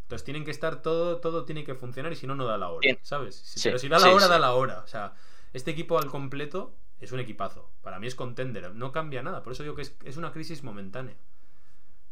Entonces 0.03 0.25
tienen 0.25 0.45
que 0.45 0.51
estar 0.51 0.83
todo, 0.83 1.19
todo 1.19 1.45
tiene 1.45 1.65
que 1.65 1.75
funcionar 1.75 2.13
y 2.13 2.17
si 2.17 2.27
no, 2.27 2.35
no 2.35 2.45
da 2.45 2.59
la 2.59 2.69
hora, 2.71 2.99
¿sabes? 3.03 3.61
Pero 3.63 3.79
si 3.79 3.89
da 3.89 3.99
la 3.99 4.13
hora, 4.13 4.27
da 4.27 4.39
la 4.39 4.55
hora. 4.55 4.81
O 4.81 4.87
sea, 4.87 5.15
este 5.53 5.71
equipo 5.71 5.99
al 5.99 6.11
completo 6.11 6.75
es 7.01 7.13
un 7.13 7.21
equipazo. 7.21 7.71
Para 7.81 8.01
mí 8.01 8.09
es 8.09 8.15
contender, 8.15 8.75
no 8.75 8.91
cambia 8.91 9.23
nada. 9.23 9.43
Por 9.43 9.53
eso 9.53 9.63
digo 9.63 9.77
que 9.77 9.83
es, 9.83 10.17
una 10.17 10.33
crisis 10.33 10.65
momentánea. 10.65 11.17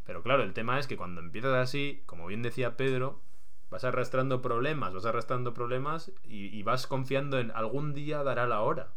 Pero 0.05 0.23
claro, 0.23 0.43
el 0.45 0.53
tema 0.53 0.79
es 0.79 0.87
que 0.87 0.97
cuando 0.97 1.21
empiezas 1.21 1.55
así, 1.55 2.03
como 2.07 2.27
bien 2.27 2.43
decía 2.43 2.77
Pedro, 2.77 3.21
vas 3.69 3.85
arrastrando 3.85 4.43
problemas, 4.43 4.95
vas 4.95 5.07
arrastrando 5.07 5.55
problemas 5.55 6.13
y, 6.25 6.47
y 6.57 6.63
vas 6.63 6.87
confiando 6.87 7.39
en 7.41 7.51
algún 7.51 7.95
día 7.95 8.23
dará 8.23 8.47
la 8.47 8.63
hora 8.63 8.93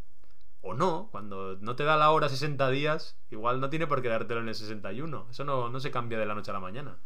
o 0.66 0.74
no, 0.74 1.10
cuando 1.12 1.58
no 1.62 1.76
te 1.76 1.84
da 1.84 1.96
la 1.96 2.10
hora 2.10 2.28
60 2.28 2.70
días, 2.72 3.16
igual 3.30 3.62
no 3.62 3.70
tiene 3.70 3.86
por 3.86 4.02
qué 4.02 4.10
dártelo 4.10 4.42
en 4.42 4.48
el 4.48 4.56
61. 4.56 5.28
Eso 5.30 5.44
no, 5.44 5.70
no 5.70 5.80
se 5.80 5.92
cambia 5.92 6.18
de 6.18 6.26
la 6.26 6.34
noche 6.34 6.50
a 6.50 6.56
la 6.56 6.60
mañana. 6.60 6.98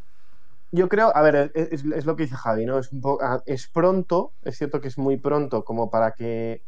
Yo 0.72 0.88
creo, 0.88 1.12
a 1.14 1.22
ver, 1.22 1.52
es, 1.56 1.84
lo 2.06 2.16
que 2.16 2.24
dice 2.24 2.38
Javi, 2.38 2.66
¿no? 2.66 2.80
Es, 2.80 2.94
un 2.94 3.02
ah, 3.22 3.44
es 3.46 3.68
pronto, 3.68 4.34
es 4.44 4.58
cierto 4.58 4.80
que 4.80 4.88
es 4.88 4.98
muy 4.98 5.18
pronto 5.18 5.66
como 5.66 5.90
para 5.90 6.14
que 6.14 6.64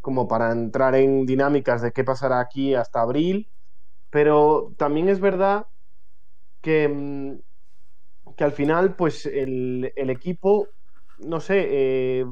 como 0.00 0.26
para 0.26 0.52
entrar 0.52 0.94
en 0.94 1.26
dinámicas 1.26 1.82
de 1.82 1.92
qué 1.92 2.02
pasará 2.02 2.40
aquí 2.40 2.74
hasta 2.74 3.00
abril, 3.00 3.48
pero 4.10 4.72
también 4.76 5.08
es 5.08 5.20
verdad 5.20 5.66
que, 6.60 6.88
mm, 6.88 8.34
que 8.36 8.44
al 8.44 8.52
final, 8.52 8.96
pues 8.96 9.26
el, 9.26 9.92
equipo, 9.96 10.68
no 11.18 11.40
sé, 11.40 11.66
eh, 11.68 12.26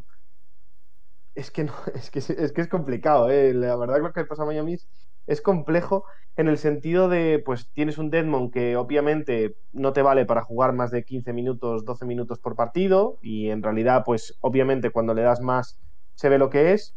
es 1.35 1.51
que, 1.51 1.65
no, 1.65 1.73
es, 1.95 2.11
que, 2.11 2.19
es 2.19 2.53
que 2.53 2.61
es 2.61 2.69
complicado, 2.69 3.31
¿eh? 3.31 3.53
la 3.55 3.77
verdad 3.77 4.01
lo 4.01 4.13
que 4.13 4.25
pasa 4.25 4.43
a 4.43 4.47
Miami 4.47 4.79
es 5.27 5.41
complejo 5.41 6.05
en 6.37 6.49
el 6.49 6.59
sentido 6.59 7.09
de, 7.09 7.43
pues 7.45 7.71
tienes 7.73 7.97
un 7.97 8.11
Deadmond 8.11 8.53
que 8.53 8.77
obviamente 8.77 9.57
no 9.73 9.93
te 9.93 10.03
vale 10.03 10.27
para 10.27 10.43
jugar 10.43 10.73
más 10.73 10.91
de 10.91 11.05
15 11.05 11.33
minutos, 11.33 11.85
12 11.85 12.05
minutos 12.05 12.39
por 12.39 12.57
partido 12.57 13.19
y 13.23 13.51
en 13.51 13.63
realidad, 13.63 14.03
pues 14.05 14.37
obviamente 14.41 14.91
cuando 14.91 15.15
le 15.15 15.23
das 15.23 15.41
más 15.41 15.79
se 16.15 16.29
ve 16.29 16.39
lo 16.39 16.51
que 16.51 16.73
es. 16.73 16.95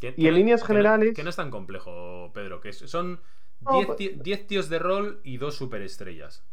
y 0.00 0.26
en 0.26 0.34
líneas 0.34 0.64
generales... 0.64 1.14
Que 1.14 1.22
no, 1.22 1.30
es 1.30 1.36
tan 1.36 1.50
complejo, 1.50 2.32
Pedro, 2.34 2.60
que 2.60 2.72
son 2.72 3.20
10 3.60 3.86
pues 3.86 4.46
tíos 4.46 4.68
de 4.68 4.78
rol 4.78 5.20
y 5.22 5.36
dos 5.36 5.54
superestrellas. 5.54 6.44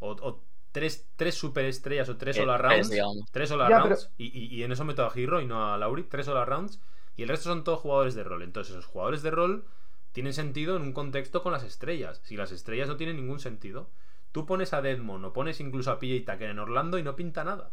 O, 0.00 0.10
o 0.10 0.42
tres, 0.76 1.08
tres 1.16 1.34
superestrellas 1.34 2.06
o 2.10 2.18
tres 2.18 2.38
all 2.38 2.58
rounds. 2.58 2.92
Tres 3.32 3.50
all 3.50 3.66
rounds. 3.66 4.10
Y, 4.18 4.62
en 4.62 4.72
eso 4.72 4.84
meto 4.84 5.06
a 5.06 5.10
Giro 5.10 5.40
y 5.40 5.46
no 5.46 5.72
a 5.72 5.78
Lauri. 5.78 6.04
Tres 6.04 6.28
all 6.28 6.46
rounds. 6.46 6.82
Y 7.16 7.22
el 7.22 7.30
resto 7.30 7.48
son 7.48 7.64
todos 7.64 7.80
jugadores 7.80 8.14
de 8.14 8.22
rol. 8.24 8.42
Entonces, 8.42 8.74
esos 8.74 8.84
jugadores 8.84 9.22
de 9.22 9.30
rol 9.30 9.64
tienen 10.12 10.34
sentido 10.34 10.76
en 10.76 10.82
un 10.82 10.92
contexto 10.92 11.42
con 11.42 11.52
las 11.52 11.64
estrellas. 11.64 12.20
Si 12.24 12.36
las 12.36 12.52
estrellas 12.52 12.88
no 12.88 12.98
tienen 12.98 13.16
ningún 13.16 13.40
sentido, 13.40 13.88
tú 14.32 14.44
pones 14.44 14.74
a 14.74 14.82
Deadmon 14.82 15.24
o 15.24 15.32
pones 15.32 15.60
incluso 15.60 15.90
a 15.90 15.98
PJ 15.98 16.30
Tucker 16.30 16.50
en 16.50 16.58
Orlando 16.58 16.98
y 16.98 17.02
no 17.02 17.16
pinta 17.16 17.42
nada. 17.42 17.70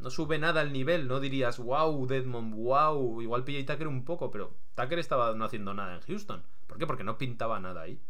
No 0.00 0.10
sube 0.10 0.40
nada 0.40 0.62
el 0.62 0.72
nivel, 0.72 1.06
no 1.06 1.20
dirías, 1.20 1.60
wow, 1.60 2.08
Deadmon, 2.08 2.50
wow. 2.50 3.22
Igual 3.22 3.44
PJ 3.44 3.72
Tucker 3.72 3.86
un 3.86 4.04
poco, 4.04 4.32
pero 4.32 4.52
Tucker 4.74 4.98
estaba 4.98 5.32
no 5.36 5.44
haciendo 5.44 5.74
nada 5.74 5.94
en 5.94 6.00
Houston. 6.00 6.42
¿Por 6.66 6.76
qué? 6.76 6.88
Porque 6.88 7.04
no 7.04 7.18
pintaba 7.18 7.60
nada 7.60 7.82
ahí. 7.82 8.00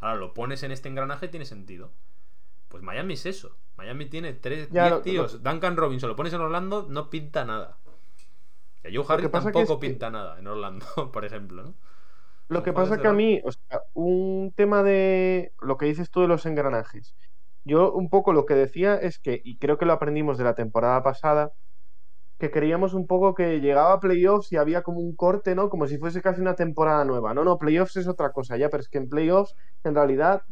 Ahora 0.00 0.16
lo 0.16 0.34
pones 0.34 0.64
en 0.64 0.72
este 0.72 0.88
engranaje 0.88 1.26
y 1.26 1.28
tiene 1.28 1.46
sentido. 1.46 1.92
Pues 2.74 2.82
Miami 2.82 3.14
es 3.14 3.24
eso. 3.24 3.56
Miami 3.76 4.06
tiene 4.06 4.32
tres, 4.32 4.68
diez 4.68 5.02
tíos. 5.02 5.44
Duncan 5.44 5.76
Robinson 5.76 6.08
lo 6.08 6.16
pones 6.16 6.32
en 6.32 6.40
Orlando, 6.40 6.88
no 6.90 7.08
pinta 7.08 7.44
nada. 7.44 7.78
Y 8.82 8.96
Joe 8.96 9.04
Harris 9.08 9.30
tampoco 9.30 9.78
pinta 9.78 10.10
nada 10.10 10.40
en 10.40 10.48
Orlando, 10.48 10.84
por 11.12 11.24
ejemplo, 11.24 11.62
¿no? 11.62 11.74
Lo 12.48 12.64
que 12.64 12.72
pasa 12.72 13.00
que 13.00 13.06
a 13.06 13.12
mí, 13.12 13.40
o 13.44 13.52
sea, 13.52 13.82
un 13.92 14.52
tema 14.56 14.82
de 14.82 15.52
lo 15.60 15.76
que 15.76 15.86
dices 15.86 16.10
tú 16.10 16.22
de 16.22 16.26
los 16.26 16.46
engranajes. 16.46 17.14
Yo 17.62 17.92
un 17.92 18.10
poco 18.10 18.32
lo 18.32 18.44
que 18.44 18.54
decía 18.54 18.96
es 18.96 19.20
que, 19.20 19.40
y 19.44 19.56
creo 19.58 19.78
que 19.78 19.86
lo 19.86 19.92
aprendimos 19.92 20.36
de 20.36 20.42
la 20.42 20.56
temporada 20.56 21.00
pasada, 21.04 21.52
que 22.40 22.50
queríamos 22.50 22.92
un 22.92 23.06
poco 23.06 23.36
que 23.36 23.60
llegaba 23.60 23.92
a 23.92 24.00
playoffs 24.00 24.50
y 24.50 24.56
había 24.56 24.82
como 24.82 24.98
un 24.98 25.14
corte, 25.14 25.54
¿no? 25.54 25.70
Como 25.70 25.86
si 25.86 25.96
fuese 25.96 26.22
casi 26.22 26.40
una 26.40 26.56
temporada 26.56 27.04
nueva. 27.04 27.34
No, 27.34 27.44
no, 27.44 27.56
playoffs 27.56 27.98
es 27.98 28.08
otra 28.08 28.32
cosa 28.32 28.56
ya, 28.56 28.68
pero 28.68 28.80
es 28.80 28.88
que 28.88 28.98
en 28.98 29.08
playoffs 29.08 29.54
en 29.84 29.94
realidad 29.94 30.42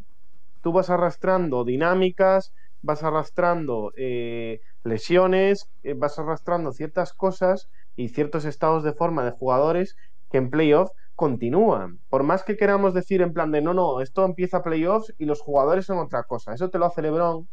tú 0.62 0.72
vas 0.72 0.90
arrastrando 0.90 1.64
dinámicas, 1.64 2.54
vas 2.80 3.02
arrastrando 3.02 3.92
eh, 3.96 4.60
lesiones, 4.84 5.68
eh, 5.82 5.94
vas 5.94 6.18
arrastrando 6.18 6.72
ciertas 6.72 7.12
cosas 7.12 7.68
y 7.96 8.08
ciertos 8.08 8.44
estados 8.44 8.82
de 8.82 8.92
forma 8.92 9.24
de 9.24 9.32
jugadores 9.32 9.96
que 10.30 10.38
en 10.38 10.50
playoff 10.50 10.90
continúan. 11.14 12.00
Por 12.08 12.22
más 12.22 12.42
que 12.42 12.56
queramos 12.56 12.94
decir 12.94 13.22
en 13.22 13.32
plan 13.32 13.52
de 13.52 13.60
no, 13.60 13.74
no, 13.74 14.00
esto 14.00 14.24
empieza 14.24 14.62
playoffs 14.62 15.14
y 15.18 15.26
los 15.26 15.40
jugadores 15.40 15.86
son 15.86 15.98
otra 15.98 16.24
cosa. 16.24 16.54
Eso 16.54 16.70
te 16.70 16.78
lo 16.78 16.86
hace 16.86 17.02
Lebron 17.02 17.48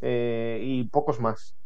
eh, 0.00 0.60
y 0.62 0.84
pocos 0.84 1.20
más. 1.20 1.56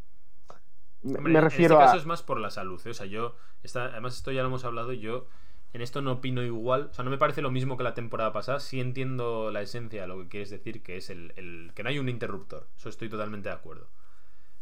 me 1.02 1.40
refiero 1.40 1.74
en 1.74 1.80
este 1.80 1.92
caso 1.92 1.98
es 1.98 2.06
más 2.06 2.22
por 2.22 2.38
la 2.38 2.50
salud. 2.50 2.80
O 2.86 2.94
sea, 2.94 3.06
yo, 3.06 3.34
además 3.74 4.14
esto 4.14 4.30
ya 4.30 4.42
lo 4.42 4.48
hemos 4.48 4.64
hablado, 4.64 4.92
yo 4.92 5.26
en 5.72 5.80
esto 5.80 6.02
no 6.02 6.12
opino 6.12 6.42
igual. 6.42 6.88
O 6.90 6.94
sea, 6.94 7.04
no 7.04 7.10
me 7.10 7.18
parece 7.18 7.42
lo 7.42 7.50
mismo 7.50 7.76
que 7.76 7.84
la 7.84 7.94
temporada 7.94 8.32
pasada. 8.32 8.60
Sí 8.60 8.80
entiendo 8.80 9.50
la 9.50 9.62
esencia 9.62 10.02
de 10.02 10.08
lo 10.08 10.18
que 10.18 10.28
quieres 10.28 10.50
decir, 10.50 10.82
que 10.82 10.96
es 10.98 11.10
el, 11.10 11.72
que 11.74 11.82
no 11.82 11.88
hay 11.88 11.98
un 11.98 12.08
interruptor. 12.08 12.68
Eso 12.76 12.88
estoy 12.88 13.08
totalmente 13.08 13.48
de 13.48 13.54
acuerdo. 13.54 13.88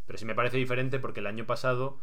Pero 0.06 0.18
sí 0.18 0.24
me 0.24 0.34
parece 0.34 0.56
diferente 0.56 0.98
porque 0.98 1.20
el 1.20 1.26
año 1.26 1.46
pasado 1.46 1.98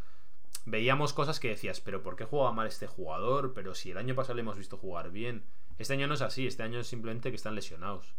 veíamos 0.65 1.13
cosas 1.13 1.39
que 1.39 1.49
decías, 1.49 1.79
pero 1.79 2.03
¿por 2.03 2.15
qué 2.15 2.25
juega 2.25 2.51
mal 2.51 2.67
este 2.67 2.87
jugador? 2.87 3.53
Pero 3.53 3.75
si 3.75 3.91
el 3.91 3.97
año 3.97 4.15
pasado 4.15 4.35
le 4.35 4.41
hemos 4.41 4.57
visto 4.57 4.77
jugar 4.77 5.11
bien. 5.11 5.43
Este 5.77 5.93
año 5.93 6.07
no 6.07 6.15
es 6.15 6.21
así, 6.21 6.47
este 6.47 6.63
año 6.63 6.79
es 6.79 6.87
simplemente 6.87 7.29
que 7.29 7.35
están 7.35 7.55
lesionados. 7.55 8.13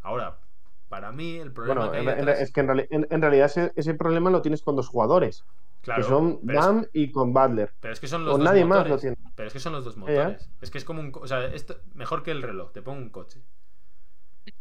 Ahora, 0.00 0.38
para 0.88 1.12
mí 1.12 1.36
el 1.36 1.52
problema... 1.52 1.86
Bueno, 1.86 2.32
es 2.32 2.52
que 2.52 2.60
en, 2.60 3.22
realidad 3.22 3.50
ese, 3.76 3.94
problema 3.94 4.30
lo 4.30 4.42
tienes 4.42 4.62
con 4.62 4.76
dos 4.76 4.88
jugadores. 4.88 5.44
Claro, 5.82 6.02
que 6.02 6.08
son 6.08 6.38
Bam 6.42 6.86
y 6.92 7.10
con 7.10 7.32
Butler. 7.32 7.72
Pero 7.80 7.92
es 7.92 7.98
que 7.98 8.06
son 8.06 8.24
los 8.24 8.38
dos 8.38 8.44
nadie 8.44 8.64
motores. 8.64 8.90
más 8.90 8.90
lo 8.90 8.98
tiene. 9.00 9.16
Pero 9.34 9.48
es 9.48 9.52
que 9.52 9.58
son 9.58 9.72
los 9.72 9.84
dos 9.84 9.96
motores. 9.96 10.48
Es 10.60 10.70
que 10.70 10.78
es 10.78 10.84
como 10.84 11.00
un. 11.00 11.12
O 11.14 11.26
sea, 11.26 11.44
esto, 11.46 11.76
mejor 11.94 12.22
que 12.22 12.30
el 12.30 12.40
reloj. 12.40 12.72
Te 12.72 12.82
pongo 12.82 13.00
un 13.00 13.10
coche. 13.10 13.42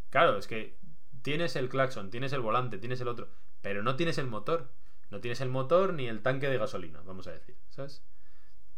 Claro, 0.09 0.38
es 0.38 0.47
que 0.47 0.78
tienes 1.22 1.55
el 1.55 1.69
claxon, 1.69 2.09
tienes 2.09 2.34
el 2.34 2.41
volante, 2.41 2.80
tienes 2.80 2.99
el 3.01 3.07
otro. 3.07 3.30
Pero 3.61 3.84
no 3.84 3.95
tienes 3.95 4.17
el 4.17 4.28
motor. 4.28 4.72
No 5.11 5.22
tienes 5.22 5.41
el 5.41 5.49
motor 5.49 5.93
ni 5.93 6.07
el 6.07 6.22
tanque 6.24 6.49
de 6.49 6.57
gasolina, 6.57 7.01
vamos 7.05 7.28
a 7.28 7.32
decir. 7.32 7.55
¿Sabes? 7.69 8.01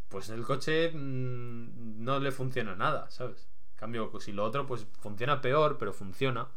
Pues 0.10 0.30
el 0.30 0.44
coche 0.44 0.91
mm, 0.91 2.04
no 2.04 2.20
le 2.20 2.32
funciona 2.32 2.76
nada, 2.76 3.10
¿sabes? 3.10 3.48
En 3.72 3.78
cambio, 3.78 4.12
si 4.20 4.34
lo 4.34 4.44
otro, 4.44 4.66
pues 4.66 4.86
funciona 5.00 5.39
peor, 5.41 5.78
pero 5.78 5.94
funciona. 5.94 6.50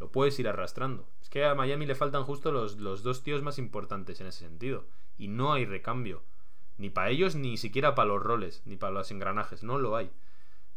Lo 0.00 0.10
puedes 0.10 0.38
ir 0.38 0.48
arrastrando. 0.48 1.06
Es 1.20 1.28
que 1.28 1.44
a 1.44 1.54
Miami 1.54 1.84
le 1.84 1.94
faltan 1.94 2.24
justo 2.24 2.50
los, 2.50 2.78
los 2.78 3.02
dos 3.02 3.22
tíos 3.22 3.42
más 3.42 3.58
importantes 3.58 4.20
en 4.20 4.28
ese 4.28 4.46
sentido 4.46 4.86
y 5.18 5.28
no 5.28 5.52
hay 5.52 5.64
recambio. 5.64 6.22
Ni 6.78 6.90
para 6.90 7.10
ellos, 7.10 7.34
ni 7.34 7.56
siquiera 7.56 7.94
para 7.94 8.08
los 8.08 8.22
roles, 8.22 8.62
ni 8.64 8.76
para 8.76 8.92
los 8.92 9.10
engranajes, 9.10 9.62
no 9.62 9.78
lo 9.78 9.96
hay. 9.96 10.10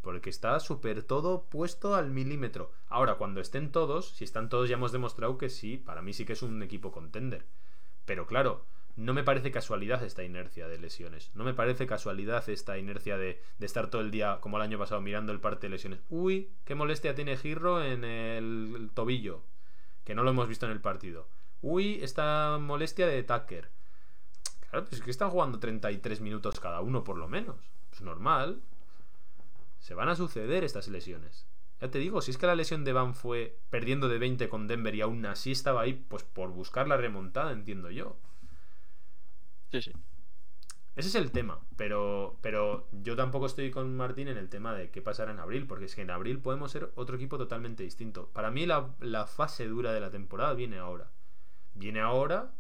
Porque 0.02 0.30
está 0.30 0.60
súper 0.60 1.04
todo 1.04 1.46
puesto 1.46 1.96
al 1.96 2.12
milímetro. 2.12 2.72
Ahora, 2.88 3.16
cuando 3.16 3.42
estén 3.42 3.72
todos, 3.72 4.10
si 4.10 4.24
están 4.24 4.50
todos 4.50 4.70
ya 4.70 4.76
hemos 4.76 4.92
demostrado 4.92 5.38
que 5.38 5.50
sí, 5.50 5.78
para 5.78 6.02
mí 6.02 6.14
sí 6.14 6.26
que 6.26 6.34
es 6.34 6.44
un 6.44 6.62
equipo 6.62 6.92
contender. 6.92 7.46
Pero 8.06 8.28
claro, 8.28 8.66
no 8.96 9.14
me 9.14 9.24
parece 9.24 9.52
casualidad 9.52 10.04
esta 10.04 10.24
inercia 10.24 10.68
de 10.68 10.78
lesiones. 10.78 11.32
No 11.34 11.44
me 11.44 11.54
parece 11.54 11.88
casualidad 11.88 12.48
esta 12.50 12.78
inercia 12.78 13.18
de, 13.18 13.42
de, 13.58 13.66
estar 13.66 13.90
todo 13.90 14.02
el 14.02 14.12
día, 14.12 14.40
como 14.42 14.58
el 14.58 14.64
año 14.64 14.78
pasado, 14.78 15.02
mirando 15.02 15.34
el 15.34 15.40
parte 15.40 15.68
de 15.68 15.72
lesiones. 15.72 16.00
Uy, 16.10 16.50
qué 16.66 16.76
molestia 16.76 17.16
tiene 17.16 17.36
Girro 17.36 17.84
en 17.84 18.04
el 18.04 18.92
tobillo, 18.94 19.42
que 20.04 20.16
no 20.16 20.24
lo 20.24 20.30
hemos 20.30 20.48
visto 20.48 20.66
en 20.66 20.72
el 20.72 20.82
partido. 20.82 21.28
Uy, 21.62 22.00
esta 22.04 22.58
molestia 22.62 23.08
de 23.08 23.24
Tucker. 23.24 23.70
Claro, 24.70 24.86
pues 24.86 25.00
es 25.00 25.06
que 25.06 25.12
están 25.12 25.30
jugando 25.30 25.60
33 25.60 26.22
minutos 26.22 26.60
cada 26.60 26.82
uno 26.82 27.04
por 27.04 27.18
lo 27.18 27.28
menos. 27.28 27.56
Es 27.92 28.02
normal. 28.02 28.62
Se 29.80 29.94
van 29.94 30.10
a 30.10 30.16
suceder 30.16 30.64
estas 30.64 30.88
lesiones. 30.88 31.46
Ya 31.82 31.92
te 31.92 32.00
digo, 32.00 32.22
si 32.22 32.32
es 32.32 32.38
que 32.38 32.48
la 32.48 32.56
lesión 32.56 32.84
de 32.84 32.94
Van 32.94 33.16
fue 33.16 33.58
perdiendo 33.70 34.08
de 34.08 34.18
20 34.18 34.50
con 34.50 34.68
Denver 34.68 34.96
y 34.96 35.02
aún 35.02 35.26
así 35.26 35.52
estaba 35.52 35.82
ahí, 35.82 35.94
pues 35.94 36.24
por 36.24 36.50
buscar 36.52 36.88
la 36.88 36.98
remontada, 36.98 37.52
entiendo 37.52 37.92
yo. 37.92 38.16
Sí, 39.72 39.82
sí. 39.82 39.92
Ese 40.96 41.10
es 41.10 41.16
el 41.16 41.32
tema, 41.32 41.60
pero, 41.76 42.38
pero 42.42 42.88
yo 42.92 43.18
tampoco 43.18 43.48
estoy 43.48 43.70
con 43.70 43.98
Martín 43.98 44.30
en 44.30 44.38
el 44.38 44.48
tema 44.48 44.74
de 44.74 44.90
qué 44.92 45.02
pasará 45.02 45.32
en 45.32 45.40
abril, 45.40 45.68
porque 45.68 45.86
es 45.86 45.96
que 45.96 46.04
en 46.04 46.10
abril 46.10 46.40
podemos 46.40 46.72
ser 46.72 46.92
otro 46.96 47.18
equipo 47.18 47.38
totalmente 47.38 47.84
distinto. 47.84 48.30
Para 48.32 48.50
mí 48.50 48.66
la, 48.66 48.96
la 49.02 49.28
fase 49.28 49.68
dura 49.68 49.92
de 49.92 50.00
la 50.00 50.10
temporada 50.10 50.54
viene 50.54 50.78
ahora. 50.78 51.12
Viene 51.74 52.00
ahora 52.00 52.54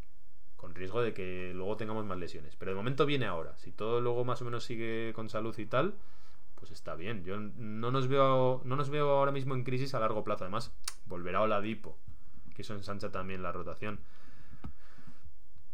con 0.66 0.74
riesgo 0.74 1.03
de 1.03 1.13
que 1.13 1.51
luego 1.53 1.78
tengamos 1.78 2.05
más 2.05 2.18
lesiones. 2.18 2.55
Pero 2.55 2.72
de 2.72 2.76
momento 2.76 3.05
viene 3.05 3.28
ahora. 3.28 3.55
Si 3.57 3.72
todo 3.72 4.01
luego 4.01 4.26
más 4.26 4.41
o 4.41 4.45
menos 4.45 4.63
sigue 4.63 5.13
con 5.13 5.30
salud 5.30 5.55
y 5.59 5.68
tal, 5.68 5.93
pues 6.55 6.72
está 6.72 6.95
bien. 6.95 7.24
Yo 7.24 7.38
no 7.38 7.91
nos 7.91 8.07
veo, 8.07 8.63
no 8.66 8.76
nos 8.76 8.89
veo 8.89 9.11
ahora 9.11 9.32
mismo 9.32 9.53
en 9.53 9.63
crisis 9.63 9.93
a 9.93 9.99
largo 9.99 10.24
plazo. 10.24 10.43
Además, 10.43 10.72
volverá 11.05 11.43
Oladipo, 11.43 11.99
que 12.55 12.63
eso 12.63 12.74
ensancha 12.74 13.11
también 13.11 13.43
la 13.43 13.51
rotación. 13.51 13.99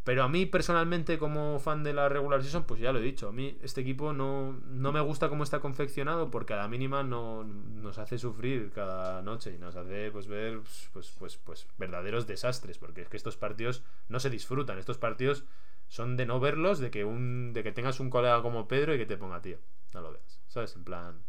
Pero 0.03 0.23
a 0.23 0.27
mí 0.27 0.47
personalmente 0.47 1.19
como 1.19 1.59
fan 1.59 1.83
de 1.83 1.93
la 1.93 2.09
regular 2.09 2.41
season, 2.41 2.63
pues 2.63 2.79
ya 2.79 2.91
lo 2.91 2.99
he 2.99 3.03
dicho, 3.03 3.29
a 3.29 3.31
mí 3.31 3.57
este 3.61 3.81
equipo 3.81 4.13
no, 4.13 4.53
no 4.67 4.91
me 4.91 4.99
gusta 4.99 5.29
cómo 5.29 5.43
está 5.43 5.59
confeccionado 5.59 6.31
porque 6.31 6.53
a 6.53 6.57
la 6.57 6.67
mínima 6.67 7.03
no, 7.03 7.43
nos 7.43 7.99
hace 7.99 8.17
sufrir 8.17 8.71
cada 8.71 9.21
noche 9.21 9.53
y 9.53 9.59
nos 9.59 9.75
hace 9.75 10.09
pues 10.11 10.27
ver 10.27 10.61
pues, 10.91 11.13
pues, 11.19 11.37
pues 11.37 11.67
verdaderos 11.77 12.25
desastres, 12.25 12.79
porque 12.79 13.01
es 13.01 13.09
que 13.09 13.17
estos 13.17 13.37
partidos 13.37 13.83
no 14.09 14.19
se 14.19 14.31
disfrutan, 14.31 14.79
estos 14.79 14.97
partidos 14.97 15.45
son 15.87 16.17
de 16.17 16.25
no 16.25 16.39
verlos, 16.39 16.79
de 16.79 16.89
que 16.89 17.05
un 17.05 17.53
de 17.53 17.61
que 17.61 17.71
tengas 17.71 17.99
un 17.99 18.09
colega 18.09 18.41
como 18.41 18.67
Pedro 18.67 18.95
y 18.95 18.97
que 18.97 19.05
te 19.05 19.17
ponga 19.17 19.41
tío, 19.41 19.59
no 19.93 20.01
lo 20.01 20.13
veas, 20.13 20.41
¿sabes? 20.47 20.75
En 20.75 20.83
plan 20.83 21.21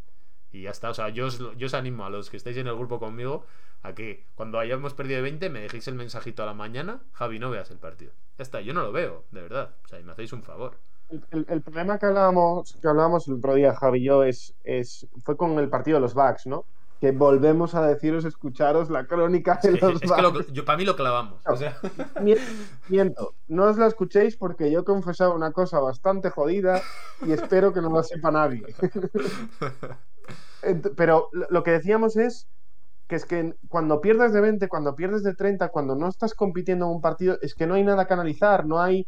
y 0.52 0.62
ya 0.62 0.70
está, 0.70 0.90
o 0.90 0.94
sea, 0.94 1.08
yo 1.08 1.28
yo 1.56 1.66
os 1.66 1.74
animo 1.74 2.04
a 2.04 2.10
los 2.10 2.30
que 2.30 2.36
estáis 2.36 2.56
en 2.58 2.66
el 2.66 2.76
grupo 2.76 2.98
conmigo 2.98 3.46
a 3.82 3.94
que 3.94 4.26
cuando 4.34 4.58
hayamos 4.58 4.94
perdido 4.94 5.16
de 5.16 5.22
20 5.22 5.50
me 5.50 5.60
dejéis 5.60 5.88
el 5.88 5.94
mensajito 5.94 6.42
a 6.42 6.46
la 6.46 6.54
mañana, 6.54 7.00
Javi, 7.12 7.38
no 7.38 7.50
veas 7.50 7.70
el 7.70 7.78
partido. 7.78 8.12
Ya 8.38 8.42
está, 8.42 8.60
yo 8.60 8.74
no 8.74 8.82
lo 8.82 8.92
veo, 8.92 9.24
de 9.32 9.42
verdad. 9.42 9.70
O 9.84 9.88
sea, 9.88 9.98
y 9.98 10.04
me 10.04 10.12
hacéis 10.12 10.32
un 10.32 10.42
favor. 10.42 10.78
El, 11.30 11.60
problema 11.60 11.98
que 11.98 12.06
hablábamos, 12.06 12.78
que 12.80 12.88
hablábamos 12.88 13.28
el 13.28 13.34
otro 13.34 13.54
día, 13.54 13.74
Javi 13.74 13.98
y 13.98 14.04
yo, 14.04 14.24
es, 14.24 14.54
es, 14.64 15.06
fue 15.24 15.36
con 15.36 15.58
el 15.58 15.68
partido 15.68 15.96
de 15.96 16.00
los 16.00 16.14
Bucks, 16.14 16.46
¿no? 16.46 16.64
Que 17.00 17.10
volvemos 17.10 17.74
a 17.74 17.86
deciros, 17.86 18.24
escucharos 18.24 18.88
la 18.88 19.06
crónica 19.06 19.58
de 19.62 19.72
los 19.72 20.00
es 20.00 20.10
Que 20.10 20.52
yo, 20.52 20.64
para 20.64 20.78
mí 20.78 20.84
lo 20.84 20.96
clavamos. 20.96 21.42
o 21.44 21.56
sea. 21.56 21.76
Miento, 22.88 23.34
no 23.48 23.64
os 23.64 23.76
la 23.76 23.88
escuchéis 23.88 24.36
porque 24.36 24.70
yo 24.70 24.80
he 24.80 24.84
confesado 24.84 25.34
una 25.34 25.50
cosa 25.50 25.80
bastante 25.80 26.30
jodida 26.30 26.80
y 27.26 27.32
espero 27.32 27.74
que 27.74 27.82
no 27.82 27.90
lo 27.90 28.02
sepa 28.02 28.30
nadie. 28.30 28.62
Pero 30.96 31.28
lo 31.32 31.62
que 31.62 31.72
decíamos 31.72 32.16
es 32.16 32.48
que 33.08 33.16
es 33.16 33.26
que 33.26 33.54
cuando 33.68 34.00
pierdes 34.00 34.32
de 34.32 34.40
20, 34.40 34.68
cuando 34.68 34.94
pierdes 34.94 35.22
de 35.22 35.34
30, 35.34 35.68
cuando 35.68 35.94
no 35.94 36.08
estás 36.08 36.34
compitiendo 36.34 36.86
en 36.86 36.92
un 36.92 37.00
partido, 37.00 37.36
es 37.42 37.54
que 37.54 37.66
no 37.66 37.74
hay 37.74 37.84
nada 37.84 38.06
que 38.06 38.14
analizar, 38.14 38.64
no 38.64 38.80
hay 38.80 39.06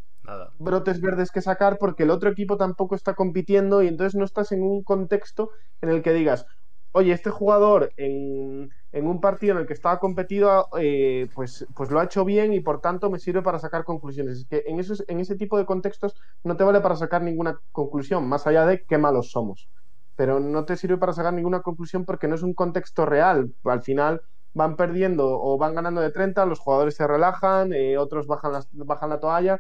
brotes 0.59 1.01
verdes 1.01 1.31
que 1.31 1.41
sacar 1.41 1.79
porque 1.79 2.03
el 2.03 2.11
otro 2.11 2.31
equipo 2.31 2.57
tampoco 2.57 2.95
está 2.95 3.15
compitiendo 3.15 3.83
y 3.83 3.89
entonces 3.89 4.15
no 4.15 4.25
estás 4.25 4.53
en 4.53 4.63
un 4.63 4.83
contexto 4.83 5.51
en 5.81 5.91
el 5.91 6.03
que 6.03 6.13
digas, 6.13 6.47
oye, 6.93 7.13
este 7.13 7.31
jugador 7.31 7.93
en, 7.97 8.71
un 8.93 9.21
partido 9.21 9.55
en 9.55 9.61
el 9.61 9.67
que 9.67 9.73
estaba 9.73 9.99
competido, 9.99 10.69
eh, 10.79 11.29
pues, 11.35 11.67
pues 11.75 11.91
lo 11.91 12.01
ha 12.01 12.05
hecho 12.05 12.25
bien 12.25 12.53
y 12.53 12.61
por 12.61 12.81
tanto 12.81 13.11
me 13.11 13.19
sirve 13.19 13.43
para 13.43 13.59
sacar 13.59 13.85
conclusiones. 13.85 14.39
Es 14.39 14.47
que 14.47 14.65
en, 14.67 14.79
esos, 14.81 15.05
en 15.09 15.21
ese 15.21 15.37
tipo 15.37 15.59
de 15.59 15.67
contextos 15.67 16.15
no 16.43 16.57
te 16.57 16.65
vale 16.65 16.81
para 16.81 16.97
sacar 16.97 17.23
ninguna 17.23 17.59
conclusión, 17.73 18.29
más 18.29 18.47
allá 18.47 18.67
de 18.67 18.85
qué 18.85 18.99
malos 18.99 19.31
somos 19.31 19.69
pero 20.17 20.41
no 20.41 20.65
te 20.65 20.77
sirve 20.77 20.99
para 20.99 21.13
sacar 21.13 21.33
ninguna 21.35 21.61
conclusión 21.61 22.05
porque 22.05 22.29
no 22.29 22.35
es 22.35 22.43
un 22.43 22.55
contexto 22.55 23.07
real. 23.07 23.55
Al 23.65 23.83
final 23.83 24.23
van 24.53 24.77
perdiendo 24.77 25.27
o 25.29 25.59
van 25.59 25.75
ganando 25.75 26.01
de 26.01 26.13
30, 26.13 26.47
los 26.47 26.61
jugadores 26.61 26.95
se 26.95 27.07
relajan, 27.07 27.73
eh, 27.73 27.99
otros 27.99 28.27
bajan, 28.27 28.53
bajan 28.73 29.11
la 29.11 29.21
toalla 29.21 29.59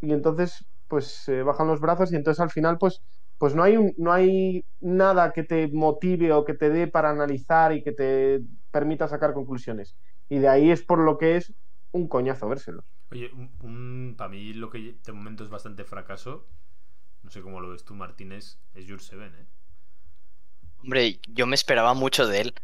y 0.00 0.12
entonces 0.12 0.66
pues 0.88 1.24
bajan 1.44 1.66
los 1.66 1.80
brazos 1.80 2.12
y 2.12 2.16
entonces 2.16 2.40
al 2.40 2.50
final 2.50 2.78
pues, 2.78 3.02
pues 3.38 3.54
no, 3.54 3.62
hay 3.62 3.76
no 3.96 4.12
hay 4.12 4.64
nada 4.80 5.32
que 5.32 5.42
te 5.42 5.68
motive 5.68 6.32
o 6.32 6.44
que 6.44 6.54
te 6.54 6.70
dé 6.70 6.86
para 6.86 7.10
analizar 7.10 7.72
y 7.72 7.82
que 7.82 7.92
te 7.92 8.40
permita 8.70 9.08
sacar 9.08 9.32
conclusiones. 9.32 9.96
Y 10.28 10.38
de 10.38 10.48
ahí 10.48 10.70
es 10.70 10.82
por 10.82 10.98
lo 10.98 11.18
que 11.18 11.36
es 11.36 11.52
un 11.92 12.08
coñazo 12.08 12.48
vérselo. 12.48 12.84
Oye, 13.10 13.30
un, 13.62 14.14
para 14.16 14.30
mí 14.30 14.52
lo 14.52 14.70
que 14.70 14.96
de 15.04 15.12
momento 15.12 15.44
es 15.44 15.50
bastante 15.50 15.84
fracaso, 15.84 16.46
no 17.22 17.30
sé 17.30 17.40
cómo 17.40 17.60
lo 17.60 17.70
ves 17.70 17.84
tú 17.84 17.94
Martínez, 17.94 18.58
es 18.74 18.86
Jules 18.86 19.06
Seven, 19.06 19.34
¿eh? 19.34 19.46
Hombre, 20.86 21.18
yo 21.26 21.48
me 21.48 21.56
esperaba 21.56 21.94
mucho 21.94 22.28
de 22.28 22.42
él. 22.42 22.54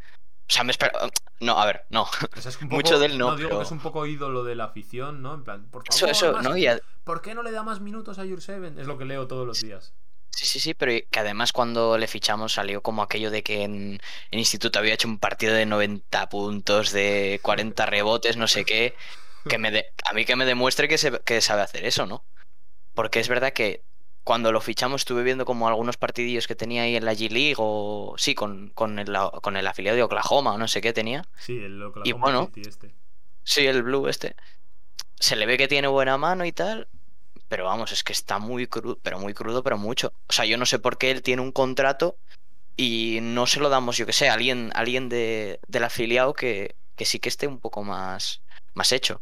O 0.49 0.53
sea, 0.53 0.63
me 0.63 0.71
esperaba. 0.71 1.11
No, 1.41 1.59
a 1.59 1.67
ver, 1.67 1.87
no. 1.91 2.07
mucho 2.71 3.01
de 3.01 3.07
él 3.07 3.19
no. 3.19 3.33
No, 3.33 3.37
digo 3.37 3.59
que 3.59 3.65
es 3.65 3.71
un 3.73 3.81
poco 3.81 4.07
ídolo 4.07 4.45
de 4.45 4.55
la 4.55 4.65
afición, 4.65 5.23
¿no? 5.23 5.35
En 5.35 5.43
plan, 5.43 5.67
por 5.71 5.85
favor, 5.85 6.11
eso, 6.11 6.31
eso, 6.31 6.41
¿no? 6.41 6.55
¿por 7.03 7.21
qué 7.21 7.35
no 7.35 7.43
le 7.43 7.51
da 7.51 7.65
más 7.65 7.81
minutos 7.81 8.21
a 8.21 8.23
Jurseven? 8.25 8.79
Es 8.79 8.87
lo 8.87 8.97
que 8.97 9.07
leo 9.07 9.27
todos 9.27 9.45
los 9.45 9.61
días. 9.61 9.93
Sí, 10.31 10.47
sí, 10.47 10.61
sí, 10.61 10.73
pero 10.73 10.93
que 11.11 11.19
además 11.19 11.53
cuando 11.53 11.99
le 11.99 12.07
fichamos 12.07 12.53
salió 12.53 12.81
como 12.81 13.03
aquello 13.03 13.33
de 13.33 13.43
que 13.43 13.65
en, 13.65 14.01
en 14.31 14.39
instituto 14.39 14.79
había 14.79 14.95
hecho 14.95 15.09
un 15.09 15.19
partido 15.19 15.53
de 15.53 15.67
90 15.67 16.29
puntos, 16.29 16.93
de 16.93 17.41
40 17.43 17.85
rebotes, 17.87 18.37
no 18.37 18.47
sé 18.47 18.65
qué. 18.65 18.95
Que 19.49 19.59
me 19.59 19.87
a 20.05 20.13
mí 20.13 20.25
que 20.25 20.37
me 20.37 20.47
demuestre 20.47 20.87
que, 20.87 20.97
se, 20.97 21.19
que 21.21 21.41
sabe 21.41 21.63
hacer 21.63 21.85
eso, 21.85 22.07
¿no? 22.07 22.25
Porque 22.95 23.19
es 23.19 23.29
verdad 23.29 23.53
que 23.53 23.83
cuando 24.25 24.53
lo 24.53 24.61
fichamos 24.61 25.03
estuve 25.03 25.23
viendo 25.23 25.45
como 25.45 25.67
algunos 25.69 25.97
partidillos 25.97 26.47
que 26.47 26.55
tenía 26.55 26.83
ahí 26.83 26.97
en 26.97 27.05
la 27.05 27.13
G-League 27.13 27.57
o 27.59 28.15
sí, 28.17 28.35
con, 28.35 28.71
con, 28.71 28.99
el, 28.99 29.17
con 29.43 29.57
el 29.57 29.67
afiliado 29.67 29.97
de 29.97 30.03
Oklahoma 30.03 30.53
o 30.55 30.59
no 30.59 30.69
sé 30.69 30.81
qué 30.81 30.93
tenía. 30.93 31.25
Sí, 31.39 31.59
el 31.59 31.83
Oklahoma 31.83 32.09
y 32.09 32.13
bueno, 32.13 32.51
este. 32.55 32.95
Sí, 33.43 33.67
el 33.67 33.83
Blue 33.83 34.09
este. 34.09 34.37
Se 35.19 35.37
le 35.37 35.47
ve 35.47 35.59
que 35.59 35.69
tiene 35.69 35.89
buena 35.89 36.17
mano 36.19 36.45
y 36.45 36.53
tal, 36.53 36.89
pero 37.49 37.65
vamos, 37.65 37.93
es 37.93 38.05
que 38.05 38.13
está 38.13 38.39
muy 38.39 38.67
crudo, 38.67 38.99
pero 39.03 39.19
muy 39.19 39.35
crudo, 39.35 39.63
pero 39.63 39.77
mucho. 39.77 40.13
O 40.29 40.33
sea, 40.33 40.45
yo 40.45 40.57
no 40.57 40.67
sé 40.67 40.79
por 40.79 40.99
qué 40.99 41.11
él 41.11 41.23
tiene 41.23 41.43
un 41.43 41.53
contrato 41.53 42.17
y 42.77 43.19
no 43.23 43.47
se 43.47 43.61
lo 43.61 43.69
damos, 43.69 43.97
yo 43.97 44.07
que 44.07 44.13
sé, 44.13 44.29
a 44.29 44.35
alguien, 44.35 44.71
alguien 44.75 45.09
de, 45.09 45.61
del 45.69 45.85
afiliado 45.85 46.33
que, 46.33 46.77
que 46.97 47.05
sí 47.05 47.19
que 47.19 47.29
esté 47.29 47.47
un 47.47 47.59
poco 47.59 47.83
más, 47.83 48.41
más 48.75 48.93
hecho. 48.93 49.21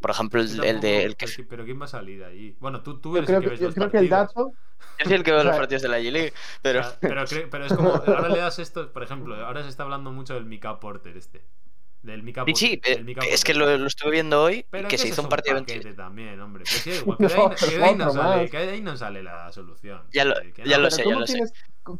Por 0.00 0.10
ejemplo, 0.10 0.40
el, 0.40 0.80
de. 0.80 1.04
El 1.04 1.16
que... 1.16 1.26
Pero 1.48 1.64
¿quién 1.64 1.80
va 1.80 1.86
a 1.86 1.88
salir 1.88 2.22
ahí? 2.24 2.56
Bueno, 2.60 2.82
tú, 2.82 3.00
tú 3.00 3.16
eres 3.16 3.28
el 3.30 3.40
que, 3.40 3.48
ves 3.48 3.60
yo 3.60 3.72
creo 3.72 3.90
que 3.90 3.98
el 3.98 4.08
dato. 4.08 4.52
Yo 4.98 5.04
soy 5.04 5.14
el 5.14 5.22
que 5.22 5.32
ve 5.32 5.44
los 5.44 5.56
partidos 5.56 5.82
de 5.82 5.88
la 5.88 5.98
G-League. 5.98 6.32
Pero... 6.62 6.82
pero... 7.00 7.24
pero, 7.50 7.64
es 7.64 7.72
como. 7.72 7.90
Ahora 7.90 8.28
le 8.28 8.38
das 8.38 8.58
esto. 8.58 8.92
Por 8.92 9.02
ejemplo, 9.02 9.34
ahora 9.44 9.62
se 9.62 9.68
está 9.68 9.84
hablando 9.84 10.12
mucho 10.12 10.34
del 10.34 10.44
Mika 10.44 10.78
Porter 10.80 11.16
este. 11.16 11.44
Del 12.02 12.22
Mika 12.22 12.42
Porter. 12.44 12.56
Sí, 12.56 12.80
sí 12.84 13.14
es 13.30 13.42
que 13.42 13.54
lo, 13.54 13.76
lo, 13.76 13.86
estuve 13.86 14.12
viendo 14.12 14.42
hoy 14.42 14.66
y 14.72 14.84
que 14.84 14.98
se 14.98 15.08
hizo 15.08 15.22
un 15.22 15.28
partido 15.28 15.56
de 15.56 15.64
20. 15.64 15.94
también, 15.94 16.40
hombre. 16.40 16.64
Pero 16.64 16.82
sí, 16.82 16.90
igual, 16.90 17.18
que, 17.18 17.26
de 17.26 17.34
ahí, 17.42 17.50
que, 17.58 17.76
de 17.76 17.84
ahí 17.84 17.96
no 17.96 18.12
sale, 18.12 18.50
que 18.50 18.58
de 18.58 18.70
ahí 18.70 18.82
no 18.82 18.96
sale 18.96 19.22
la 19.22 19.52
solución. 19.52 20.02
Ya 20.12 20.24
lo, 20.24 20.34
ya 20.64 20.78
lo 20.78 20.90
sé, 20.90 21.04
ya 21.04 21.16
lo 21.16 21.26
sé. 21.26 21.40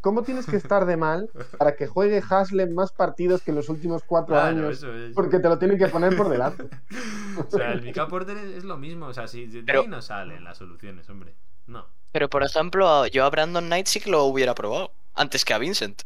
¿Cómo 0.01 0.23
tienes 0.23 0.45
que 0.45 0.55
estar 0.55 0.85
de 0.85 0.97
mal 0.97 1.29
para 1.57 1.75
que 1.75 1.87
juegue 1.87 2.21
Haslem 2.27 2.73
más 2.73 2.91
partidos 2.91 3.41
que 3.41 3.51
en 3.51 3.57
los 3.57 3.69
últimos 3.69 4.03
cuatro 4.03 4.39
años? 4.39 4.85
Porque 5.13 5.39
te 5.39 5.49
lo 5.49 5.57
tienen 5.57 5.77
que 5.77 5.87
poner 5.87 6.15
por 6.15 6.29
delante. 6.29 6.69
o 7.47 7.49
sea, 7.49 7.73
el 7.73 7.81
Mika 7.81 8.07
Porter 8.07 8.37
es 8.37 8.63
lo 8.63 8.77
mismo. 8.77 9.07
O 9.07 9.13
sea, 9.13 9.27
si 9.27 9.47
de 9.47 9.71
ahí 9.71 9.87
no 9.87 10.01
salen 10.01 10.43
las 10.43 10.57
soluciones, 10.57 11.09
hombre. 11.09 11.35
No. 11.67 11.85
Pero, 12.11 12.29
por 12.29 12.43
ejemplo, 12.43 13.07
yo 13.07 13.25
a 13.25 13.29
Brandon 13.29 13.65
Knight 13.65 13.87
sí 13.87 13.99
que 13.99 14.09
lo 14.09 14.23
hubiera 14.23 14.55
probado. 14.55 14.91
Antes 15.15 15.45
que 15.45 15.53
a 15.53 15.57
Vincent. 15.57 16.03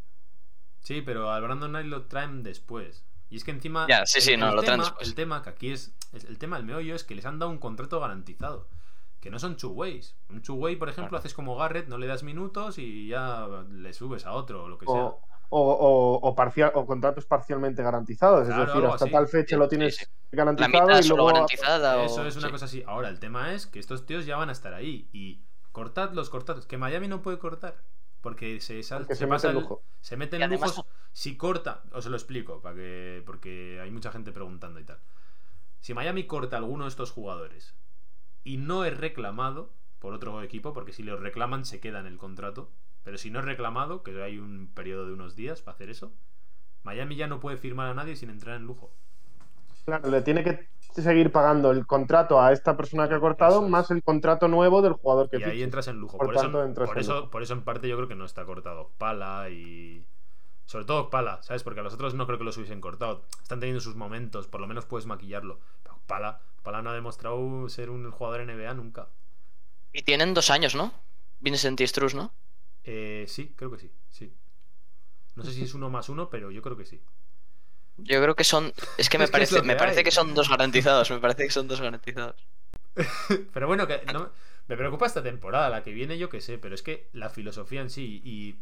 Sí, 0.79 1.01
pero 1.01 1.31
a 1.31 1.39
Brandon 1.39 1.69
Knight 1.69 1.87
lo 1.87 2.03
traen 2.03 2.43
después. 2.43 3.03
Y 3.29 3.37
es 3.37 3.43
que 3.43 3.51
encima. 3.51 3.87
Ya, 3.87 4.05
sí, 4.05 4.21
sí, 4.21 4.37
no, 4.37 4.53
lo 4.53 4.63
traen 4.63 4.81
después. 4.81 5.07
El 5.07 5.15
tema, 5.15 5.41
que 5.41 5.49
aquí 5.49 5.71
es. 5.71 5.93
El 6.13 6.37
tema 6.37 6.57
del 6.57 6.65
meollo 6.65 6.95
es 6.95 7.03
que 7.03 7.15
les 7.15 7.25
han 7.25 7.39
dado 7.39 7.51
un 7.51 7.57
contrato 7.57 7.99
garantizado 7.99 8.67
que 9.21 9.29
no 9.29 9.37
son 9.37 9.55
two 9.55 9.69
ways. 9.69 10.15
Un 10.29 10.41
two 10.41 10.55
way, 10.55 10.75
por 10.75 10.89
ejemplo, 10.89 11.17
haces 11.17 11.33
como 11.33 11.55
Garrett, 11.55 11.87
no 11.87 11.97
le 11.97 12.07
das 12.07 12.23
minutos 12.23 12.79
y 12.79 13.07
ya 13.07 13.47
le 13.69 13.93
subes 13.93 14.25
a 14.25 14.33
otro 14.33 14.63
o 14.63 14.67
lo 14.67 14.77
que 14.79 14.87
sea. 14.87 15.11
O, 15.53 16.19
o, 16.23 16.35
parcial, 16.35 16.71
o 16.75 16.85
contratos 16.85 17.25
parcialmente 17.25 17.83
garantizados. 17.83 18.47
es 18.47 18.55
decir, 18.55 18.85
hasta 18.85 19.05
tal 19.07 19.27
fecha 19.27 19.57
lo 19.57 19.67
tienes 19.67 20.09
garantizado 20.31 20.99
y 20.99 21.07
luego. 21.07 21.27
Garantizada, 21.27 22.03
Eso 22.03 22.25
es 22.25 22.35
una 22.37 22.49
cosa 22.49 22.65
así. 22.65 22.83
Ahora, 22.87 23.09
el 23.09 23.19
tema 23.19 23.53
es 23.53 23.67
que 23.67 23.79
estos 23.79 24.05
tíos 24.05 24.25
ya 24.25 24.37
van 24.37 24.49
a 24.49 24.53
estar 24.53 24.73
ahí. 24.73 25.09
Y 25.11 25.43
cortad 25.71 26.13
los 26.13 26.29
cortados. 26.29 26.65
Que 26.65 26.77
Miami 26.77 27.07
no 27.07 27.21
puede 27.21 27.37
cortar. 27.37 27.75
Porque 28.21 28.61
se, 28.61 28.81
se, 28.81 28.97
mete 29.27 29.47
en 29.47 29.53
lujo. 29.53 29.83
Se 29.99 30.15
meten 30.15 30.49
lujos. 30.49 30.85
Si 31.11 31.37
corta, 31.37 31.83
os 31.91 32.05
lo 32.05 32.15
explico, 32.15 32.61
para 32.61 32.75
que, 32.75 33.23
porque 33.25 33.79
hay 33.81 33.91
mucha 33.91 34.11
gente 34.11 34.31
preguntando 34.31 34.79
y 34.79 34.85
tal. 34.85 34.99
Si 35.79 35.93
Miami 35.93 36.27
corta 36.27 36.55
a 36.55 36.59
alguno 36.59 36.85
de 36.85 36.89
estos 36.89 37.11
jugadores 37.11 37.75
y 38.43 38.57
no 38.57 38.85
es 38.85 38.97
reclamado 38.97 39.71
por 39.99 40.13
otro 40.13 40.41
equipo, 40.41 40.73
porque 40.73 40.93
si 40.93 41.03
lo 41.03 41.17
reclaman 41.17 41.65
se 41.65 41.79
queda 41.79 41.99
en 41.99 42.07
el 42.07 42.17
contrato, 42.17 42.69
pero 43.03 43.17
si 43.17 43.29
no 43.29 43.39
es 43.39 43.45
reclamado, 43.45 44.03
que 44.03 44.21
hay 44.21 44.39
un 44.39 44.69
periodo 44.73 45.05
de 45.05 45.13
unos 45.13 45.35
días 45.35 45.61
para 45.61 45.75
hacer 45.75 45.89
eso, 45.89 46.11
Miami 46.83 47.15
ya 47.15 47.27
no 47.27 47.39
puede 47.39 47.57
firmar 47.57 47.87
a 47.87 47.93
nadie 47.93 48.15
sin 48.15 48.29
entrar 48.29 48.55
en 48.55 48.65
lujo. 48.65 48.91
Claro, 49.85 50.09
le 50.09 50.21
tiene 50.21 50.43
que 50.43 50.67
seguir 50.93 51.31
pagando 51.31 51.71
el 51.71 51.87
contrato 51.87 52.39
a 52.41 52.51
esta 52.51 52.77
persona 52.77 53.07
que 53.07 53.15
ha 53.15 53.19
cortado 53.19 53.67
más 53.67 53.89
el 53.91 54.03
contrato 54.03 54.47
nuevo 54.47 54.81
del 54.81 54.93
jugador 54.93 55.29
que 55.29 55.37
Y 55.39 55.43
ahí 55.43 55.63
entras 55.63 55.87
en 55.87 55.97
lujo. 55.97 56.17
Por, 56.17 56.35
eso, 56.35 57.29
por, 57.31 57.41
eso, 57.41 57.53
en 57.53 57.63
parte 57.63 57.87
yo 57.87 57.95
creo 57.95 58.07
que 58.07 58.15
no 58.15 58.25
está 58.25 58.45
cortado 58.45 58.91
Pala 58.97 59.49
y 59.49 60.05
sobre 60.71 60.85
todo 60.85 61.09
Pala, 61.09 61.43
¿sabes? 61.43 61.63
Porque 61.63 61.81
a 61.81 61.83
los 61.83 61.93
otros 61.93 62.13
no 62.13 62.25
creo 62.25 62.37
que 62.37 62.45
los 62.45 62.55
hubiesen 62.55 62.79
cortado. 62.79 63.25
Están 63.41 63.59
teniendo 63.59 63.81
sus 63.81 63.97
momentos, 63.97 64.47
por 64.47 64.61
lo 64.61 64.67
menos 64.67 64.85
puedes 64.85 65.05
maquillarlo. 65.05 65.59
Pero 65.83 65.99
Pala, 66.07 66.39
Pala 66.63 66.81
no 66.81 66.91
ha 66.91 66.93
demostrado 66.93 67.67
ser 67.67 67.89
un 67.89 68.09
jugador 68.09 68.45
NBA 68.45 68.73
nunca. 68.75 69.09
Y 69.91 70.03
tienen 70.03 70.33
dos 70.33 70.49
años, 70.49 70.73
¿no? 70.73 70.93
Vincent 71.41 71.81
y 71.81 71.85
Struz, 71.85 72.15
¿no? 72.15 72.31
Eh, 72.85 73.25
sí, 73.27 73.53
creo 73.57 73.69
que 73.69 73.79
sí, 73.79 73.91
sí. 74.11 74.31
No 75.35 75.43
sé 75.43 75.51
si 75.51 75.63
es 75.63 75.73
uno 75.73 75.89
más 75.89 76.07
uno, 76.07 76.29
pero 76.29 76.51
yo 76.51 76.61
creo 76.61 76.77
que 76.77 76.85
sí. 76.85 77.01
Yo 77.97 78.21
creo 78.21 78.37
que 78.37 78.45
son. 78.45 78.71
Es 78.97 79.09
que 79.09 79.17
me 79.19 79.27
parece, 79.27 79.61
me 79.63 79.75
parece 79.75 80.05
que 80.05 80.11
son 80.11 80.33
dos 80.33 80.47
garantizados. 80.47 81.11
Me 81.11 81.19
parece 81.19 81.43
que 81.43 81.51
son 81.51 81.67
dos 81.67 81.81
garantizados. 81.81 82.47
pero 83.53 83.67
bueno, 83.67 83.87
que 83.87 84.01
me 84.69 84.77
preocupa 84.77 85.05
esta 85.05 85.21
temporada, 85.21 85.69
la 85.69 85.83
que 85.83 85.91
viene, 85.91 86.17
yo 86.17 86.29
que 86.29 86.39
sé, 86.39 86.57
pero 86.57 86.75
es 86.75 86.81
que 86.81 87.09
la 87.11 87.29
filosofía 87.29 87.81
en 87.81 87.89
sí 87.89 88.21
y 88.23 88.55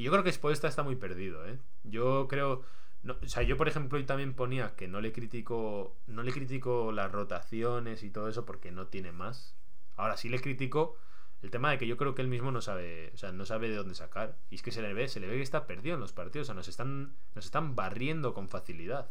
y 0.00 0.04
yo 0.04 0.10
creo 0.12 0.24
que 0.24 0.32
Spoelstra 0.32 0.70
está 0.70 0.82
muy 0.82 0.96
perdido, 0.96 1.46
¿eh? 1.46 1.58
Yo 1.84 2.26
creo. 2.26 2.64
o 3.06 3.28
sea, 3.28 3.42
yo 3.42 3.58
por 3.58 3.68
ejemplo 3.68 3.98
hoy 3.98 4.04
también 4.04 4.32
ponía 4.32 4.74
que 4.74 4.88
no 4.88 5.02
le 5.02 5.12
critico. 5.12 5.94
No 6.06 6.22
le 6.22 6.32
critico 6.32 6.90
las 6.90 7.12
rotaciones 7.12 8.02
y 8.02 8.08
todo 8.08 8.30
eso 8.30 8.46
porque 8.46 8.72
no 8.72 8.86
tiene 8.86 9.12
más. 9.12 9.54
Ahora 9.96 10.16
sí 10.16 10.30
le 10.30 10.40
critico 10.40 10.96
el 11.42 11.50
tema 11.50 11.70
de 11.70 11.76
que 11.76 11.86
yo 11.86 11.98
creo 11.98 12.14
que 12.14 12.22
él 12.22 12.28
mismo 12.28 12.50
no 12.50 12.62
sabe, 12.62 13.10
o 13.12 13.18
sea, 13.18 13.30
no 13.32 13.44
sabe 13.44 13.68
de 13.68 13.76
dónde 13.76 13.94
sacar. 13.94 14.38
Y 14.48 14.54
es 14.54 14.62
que 14.62 14.70
se 14.70 14.80
le 14.80 14.94
ve, 14.94 15.06
se 15.06 15.20
le 15.20 15.26
ve 15.26 15.36
que 15.36 15.42
está 15.42 15.66
perdido 15.66 15.96
en 15.96 16.00
los 16.00 16.14
partidos. 16.14 16.46
O 16.46 16.48
sea, 16.48 16.54
nos 16.54 16.68
están, 16.68 17.14
nos 17.34 17.44
están 17.44 17.76
barriendo 17.76 18.32
con 18.32 18.48
facilidad. 18.48 19.10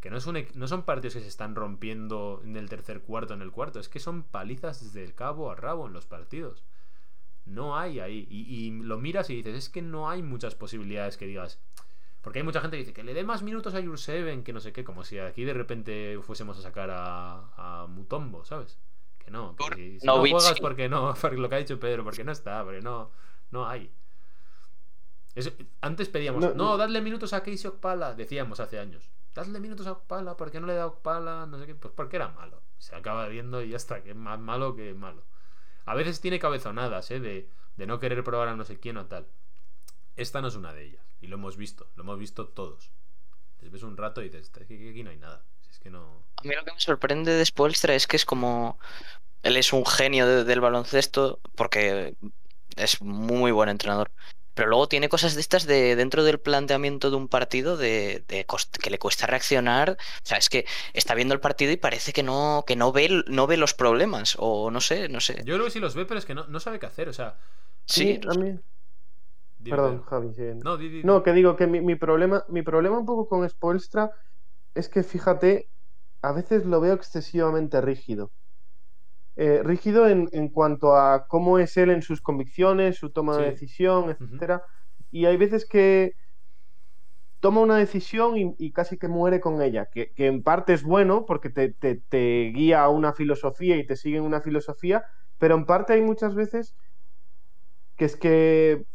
Que 0.00 0.10
no, 0.10 0.16
es 0.16 0.26
un, 0.26 0.44
no 0.54 0.66
son 0.66 0.82
partidos 0.82 1.14
que 1.14 1.20
se 1.20 1.28
están 1.28 1.54
rompiendo 1.54 2.42
en 2.42 2.56
el 2.56 2.68
tercer 2.68 3.02
cuarto, 3.02 3.34
en 3.34 3.42
el 3.42 3.52
cuarto. 3.52 3.78
Es 3.78 3.88
que 3.88 4.00
son 4.00 4.24
palizas 4.24 4.82
desde 4.82 5.04
el 5.04 5.14
cabo 5.14 5.52
a 5.52 5.54
rabo 5.54 5.86
en 5.86 5.92
los 5.92 6.06
partidos. 6.06 6.64
No 7.48 7.76
hay 7.76 8.00
ahí. 8.00 8.26
Y, 8.30 8.70
lo 8.70 8.98
miras 8.98 9.30
y 9.30 9.36
dices, 9.36 9.54
es 9.56 9.68
que 9.68 9.82
no 9.82 10.08
hay 10.08 10.22
muchas 10.22 10.54
posibilidades 10.54 11.16
que 11.16 11.26
digas. 11.26 11.60
Porque 12.22 12.40
hay 12.40 12.44
mucha 12.44 12.60
gente 12.60 12.76
que 12.76 12.82
dice 12.82 12.92
que 12.92 13.04
le 13.04 13.14
dé 13.14 13.24
más 13.24 13.42
minutos 13.42 13.74
a 13.74 13.82
Jurseven, 13.82 14.44
que 14.44 14.52
no 14.52 14.60
sé 14.60 14.72
qué, 14.72 14.84
como 14.84 15.04
si 15.04 15.18
aquí 15.18 15.44
de 15.44 15.54
repente 15.54 16.18
fuésemos 16.22 16.58
a 16.58 16.62
sacar 16.62 16.90
a, 16.90 17.82
a 17.82 17.86
Mutombo, 17.86 18.44
¿sabes? 18.44 18.78
no. 19.30 19.56
si, 19.74 19.98
no, 20.02 20.18
juegas, 20.18 20.60
porque 20.60 20.88
no. 20.88 21.14
lo 21.32 21.48
que 21.48 21.54
ha 21.54 21.58
dicho 21.58 21.78
Pedro, 21.78 22.04
porque 22.04 22.24
no 22.24 22.32
está, 22.32 22.64
porque 22.64 22.80
no, 22.80 23.10
no 23.50 23.66
hay. 23.66 23.90
antes 25.80 26.08
pedíamos, 26.08 26.54
no, 26.54 26.76
dadle 26.76 27.00
minutos 27.00 27.32
a 27.32 27.42
Casey 27.42 27.66
Okpala, 27.66 28.14
decíamos 28.14 28.60
hace 28.60 28.78
años. 28.78 29.10
Dadle 29.34 29.60
minutos 29.60 29.86
a 29.86 29.92
Okpala, 29.92 30.36
¿por 30.36 30.50
qué 30.50 30.60
no 30.60 30.66
le 30.66 30.74
da 30.74 30.86
Okpala? 30.86 31.46
No 31.46 31.58
sé 31.58 31.66
qué, 31.66 31.74
pues 31.74 31.92
porque 31.94 32.16
era 32.16 32.28
malo. 32.28 32.62
Se 32.78 32.94
acaba 32.94 33.28
viendo 33.28 33.62
y 33.62 33.70
ya 33.70 33.76
está, 33.76 34.02
que 34.02 34.10
es 34.10 34.16
más 34.16 34.38
malo 34.38 34.74
que 34.74 34.94
malo. 34.94 35.22
A 35.88 35.94
veces 35.94 36.20
tiene 36.20 36.38
cabezonadas, 36.38 37.10
¿eh? 37.10 37.20
De, 37.20 37.48
de 37.76 37.86
no 37.86 37.98
querer 37.98 38.22
probar 38.22 38.48
a 38.48 38.56
no 38.56 38.64
sé 38.64 38.78
quién 38.78 38.96
o 38.98 39.06
tal. 39.06 39.26
Esta 40.16 40.40
no 40.40 40.48
es 40.48 40.54
una 40.54 40.72
de 40.72 40.84
ellas. 40.84 41.06
Y 41.20 41.28
lo 41.28 41.36
hemos 41.36 41.56
visto, 41.56 41.88
lo 41.96 42.02
hemos 42.02 42.18
visto 42.18 42.48
todos. 42.48 42.90
Te 43.58 43.68
ves 43.68 43.82
un 43.82 43.96
rato 43.96 44.20
y 44.20 44.28
dices, 44.28 44.52
aquí 44.60 45.02
no 45.02 45.10
hay 45.10 45.16
nada. 45.16 45.44
es 45.70 45.78
que 45.78 45.90
no... 45.90 46.22
A 46.36 46.42
mí 46.42 46.54
lo 46.54 46.64
que 46.64 46.72
me 46.72 46.80
sorprende 46.80 47.32
de 47.32 47.44
Spoelstra 47.44 47.94
es 47.94 48.06
que 48.06 48.16
es 48.16 48.24
como 48.24 48.78
él 49.42 49.56
es 49.56 49.72
un 49.72 49.86
genio 49.86 50.44
del 50.44 50.60
baloncesto 50.60 51.40
porque 51.54 52.14
es 52.76 53.00
muy 53.00 53.50
buen 53.50 53.68
entrenador. 53.68 54.10
Pero 54.58 54.70
luego 54.70 54.88
tiene 54.88 55.08
cosas 55.08 55.36
de 55.36 55.40
estas 55.40 55.68
de 55.68 55.94
dentro 55.94 56.24
del 56.24 56.40
planteamiento 56.40 57.10
de 57.10 57.16
un 57.16 57.28
partido 57.28 57.76
de, 57.76 58.24
que 58.26 58.90
le 58.90 58.98
cuesta 58.98 59.28
reaccionar. 59.28 59.90
O 59.92 60.26
sea, 60.26 60.36
es 60.36 60.48
que 60.48 60.66
está 60.94 61.14
viendo 61.14 61.32
el 61.32 61.38
partido 61.38 61.70
y 61.70 61.76
parece 61.76 62.12
que 62.12 62.24
no, 62.24 62.64
que 62.66 62.74
no 62.74 62.90
ve, 62.90 63.22
no 63.28 63.46
ve 63.46 63.56
los 63.56 63.74
problemas. 63.74 64.34
O 64.36 64.72
no 64.72 64.80
sé, 64.80 65.08
no 65.08 65.20
sé. 65.20 65.44
Yo 65.44 65.54
creo 65.54 65.66
que 65.66 65.70
sí 65.70 65.78
los 65.78 65.94
ve, 65.94 66.06
pero 66.06 66.18
es 66.18 66.26
que 66.26 66.34
no, 66.34 66.58
sabe 66.58 66.80
qué 66.80 66.86
hacer. 66.86 67.08
O 67.08 67.12
sea. 67.12 67.38
Sí, 67.84 68.20
a 68.28 68.34
mí. 68.34 68.58
Perdón, 69.62 70.02
Javi. 70.02 70.34
No, 70.64 70.76
no, 71.04 71.22
que 71.22 71.32
digo 71.34 71.54
que 71.54 71.68
mi, 71.68 71.80
mi, 71.80 71.94
problema, 71.94 72.44
mi 72.48 72.62
problema 72.62 72.98
un 72.98 73.06
poco 73.06 73.28
con 73.28 73.48
Spoelstra 73.48 74.10
es 74.74 74.88
que 74.88 75.04
fíjate, 75.04 75.68
a 76.20 76.32
veces 76.32 76.66
lo 76.66 76.80
veo 76.80 76.94
excesivamente 76.94 77.80
rígido. 77.80 78.32
Eh, 79.40 79.62
rígido 79.62 80.08
en, 80.08 80.48
cuanto 80.48 80.96
a 80.96 81.28
cómo 81.28 81.60
es 81.60 81.76
él 81.76 81.90
en 81.90 82.02
sus 82.02 82.20
convicciones, 82.20 82.96
su 82.96 83.10
toma 83.10 83.36
de 83.36 83.52
decisión, 83.52 84.10
etcétera. 84.10 84.64
Y 85.12 85.26
hay 85.26 85.36
veces 85.36 85.64
que 85.64 86.16
toma 87.38 87.60
una 87.60 87.76
decisión 87.76 88.34
y, 88.36 88.72
casi 88.72 88.98
que 88.98 89.06
muere 89.06 89.38
con 89.38 89.62
ella, 89.62 89.86
que, 89.92 90.12
en 90.16 90.42
parte 90.42 90.72
es 90.72 90.82
bueno 90.82 91.24
porque 91.24 91.50
te, 91.50 92.52
guía 92.52 92.82
a 92.82 92.88
una 92.88 93.12
filosofía 93.12 93.76
y 93.76 93.86
te 93.86 93.94
sigue 93.94 94.16
en 94.16 94.24
una 94.24 94.40
filosofía, 94.40 95.04
pero 95.38 95.54
en 95.54 95.66
parte 95.66 95.92
hay 95.92 96.02
muchas 96.02 96.34
veces 96.34 96.74
que 97.94 98.06
es 98.06 98.16
que 98.16 98.86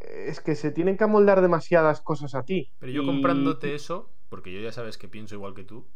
es 0.00 0.40
que 0.40 0.56
se 0.56 0.72
tienen 0.72 0.96
que 0.96 1.04
amoldar 1.04 1.42
demasiadas 1.42 2.00
cosas 2.00 2.34
a 2.34 2.42
ti. 2.42 2.72
Pero 2.80 2.90
yo 2.90 3.04
comprándote 3.04 3.76
eso, 3.76 4.10
porque 4.30 4.52
yo 4.52 4.60
ya 4.60 4.72
sabes 4.72 4.98
que 4.98 5.06
pienso 5.06 5.36
igual 5.36 5.54
que 5.54 5.62
tú, 5.62 5.86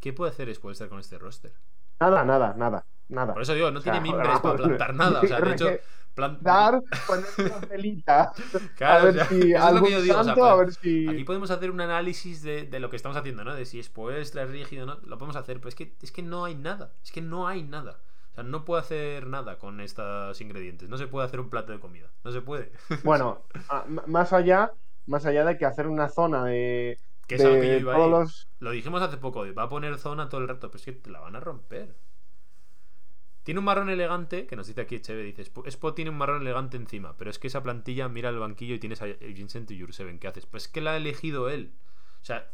¿qué 0.00 0.14
puede 0.14 0.30
hacer 0.30 0.48
después 0.48 0.70
de 0.70 0.84
estar 0.84 0.88
con 0.88 0.98
este 0.98 1.18
roster? 1.18 1.52
Nada, 2.00 2.24
nada, 2.24 2.54
nada. 2.56 2.86
Nada. 3.12 3.34
Por 3.34 3.42
eso 3.42 3.54
digo, 3.54 3.70
no 3.70 3.80
tiene 3.80 4.00
mimbres 4.00 4.26
para 4.42 4.56
plantar 4.56 4.94
nada. 4.94 5.20
O 5.20 5.26
sea, 5.26 5.40
de 5.40 5.52
hecho, 5.52 5.68
plantar, 6.14 6.82
poner 7.06 7.26
una 7.38 7.60
pelita. 7.60 8.32
Claro, 8.76 9.08
a 9.08 9.12
ver 9.12 9.26
si 9.28 9.54
a 9.54 10.54
ver 10.56 10.72
si. 10.72 11.08
Aquí 11.08 11.24
podemos 11.24 11.50
hacer 11.50 11.70
un 11.70 11.80
análisis 11.80 12.42
de, 12.42 12.64
de, 12.64 12.80
lo 12.80 12.90
que 12.90 12.96
estamos 12.96 13.16
haciendo, 13.16 13.44
¿no? 13.44 13.54
De 13.54 13.66
si 13.66 13.78
es 13.78 13.88
puestra, 13.90 14.42
es 14.42 14.50
rígido, 14.50 14.86
¿no? 14.86 14.98
Lo 15.04 15.18
podemos 15.18 15.36
hacer, 15.36 15.58
pero 15.58 15.68
es 15.68 15.74
que, 15.74 15.94
es 16.02 16.10
que 16.10 16.22
no 16.22 16.44
hay 16.44 16.54
nada. 16.54 16.92
Es 17.04 17.12
que 17.12 17.20
no 17.20 17.46
hay 17.46 17.62
nada. 17.62 17.98
O 18.32 18.34
sea, 18.34 18.44
no 18.44 18.64
puedo 18.64 18.80
hacer 18.80 19.26
nada 19.26 19.58
con 19.58 19.80
estos 19.80 20.40
ingredientes. 20.40 20.88
No 20.88 20.96
se 20.96 21.06
puede 21.06 21.26
hacer 21.26 21.38
un 21.38 21.50
plato 21.50 21.72
de 21.72 21.80
comida. 21.80 22.08
No 22.24 22.32
se 22.32 22.40
puede. 22.40 22.72
Bueno, 23.04 23.42
más 24.06 24.32
allá, 24.32 24.72
más 25.06 25.26
allá 25.26 25.44
de 25.44 25.58
que 25.58 25.66
hacer 25.66 25.86
una 25.86 26.08
zona 26.08 26.46
de. 26.46 26.98
Que 27.26 27.34
es 27.34 27.44
algo 27.44 27.60
que 27.60 27.68
yo 27.68 27.76
iba 27.76 27.94
a 27.94 28.26
Lo 28.58 28.70
dijimos 28.70 29.02
hace 29.02 29.18
poco, 29.18 29.44
va 29.54 29.64
a 29.64 29.68
poner 29.68 29.98
zona 29.98 30.28
todo 30.30 30.40
el 30.40 30.48
rato, 30.48 30.70
pero 30.70 30.78
es 30.78 30.84
que 30.84 30.92
te 30.92 31.10
la 31.10 31.20
van 31.20 31.36
a 31.36 31.40
romper. 31.40 31.94
Tiene 33.42 33.58
un 33.58 33.64
marrón 33.64 33.90
elegante, 33.90 34.46
que 34.46 34.56
nos 34.56 34.66
dice 34.66 34.82
aquí 34.82 35.00
Cheve, 35.00 35.22
dice, 35.24 35.42
Spot 35.42 35.94
tiene 35.94 36.10
un 36.10 36.18
marrón 36.18 36.42
elegante 36.42 36.76
encima, 36.76 37.16
pero 37.16 37.30
es 37.30 37.38
que 37.38 37.48
esa 37.48 37.62
plantilla 37.62 38.08
mira 38.08 38.28
el 38.28 38.38
banquillo 38.38 38.74
y 38.74 38.78
tienes 38.78 39.02
a 39.02 39.06
Vincent 39.06 39.70
y 39.70 39.80
Jurseven, 39.80 40.18
¿qué 40.18 40.28
haces? 40.28 40.46
Pues 40.46 40.64
es 40.64 40.68
que 40.68 40.80
la 40.80 40.92
ha 40.92 40.96
elegido 40.96 41.48
él. 41.48 41.72
O 42.20 42.24
sea, 42.24 42.48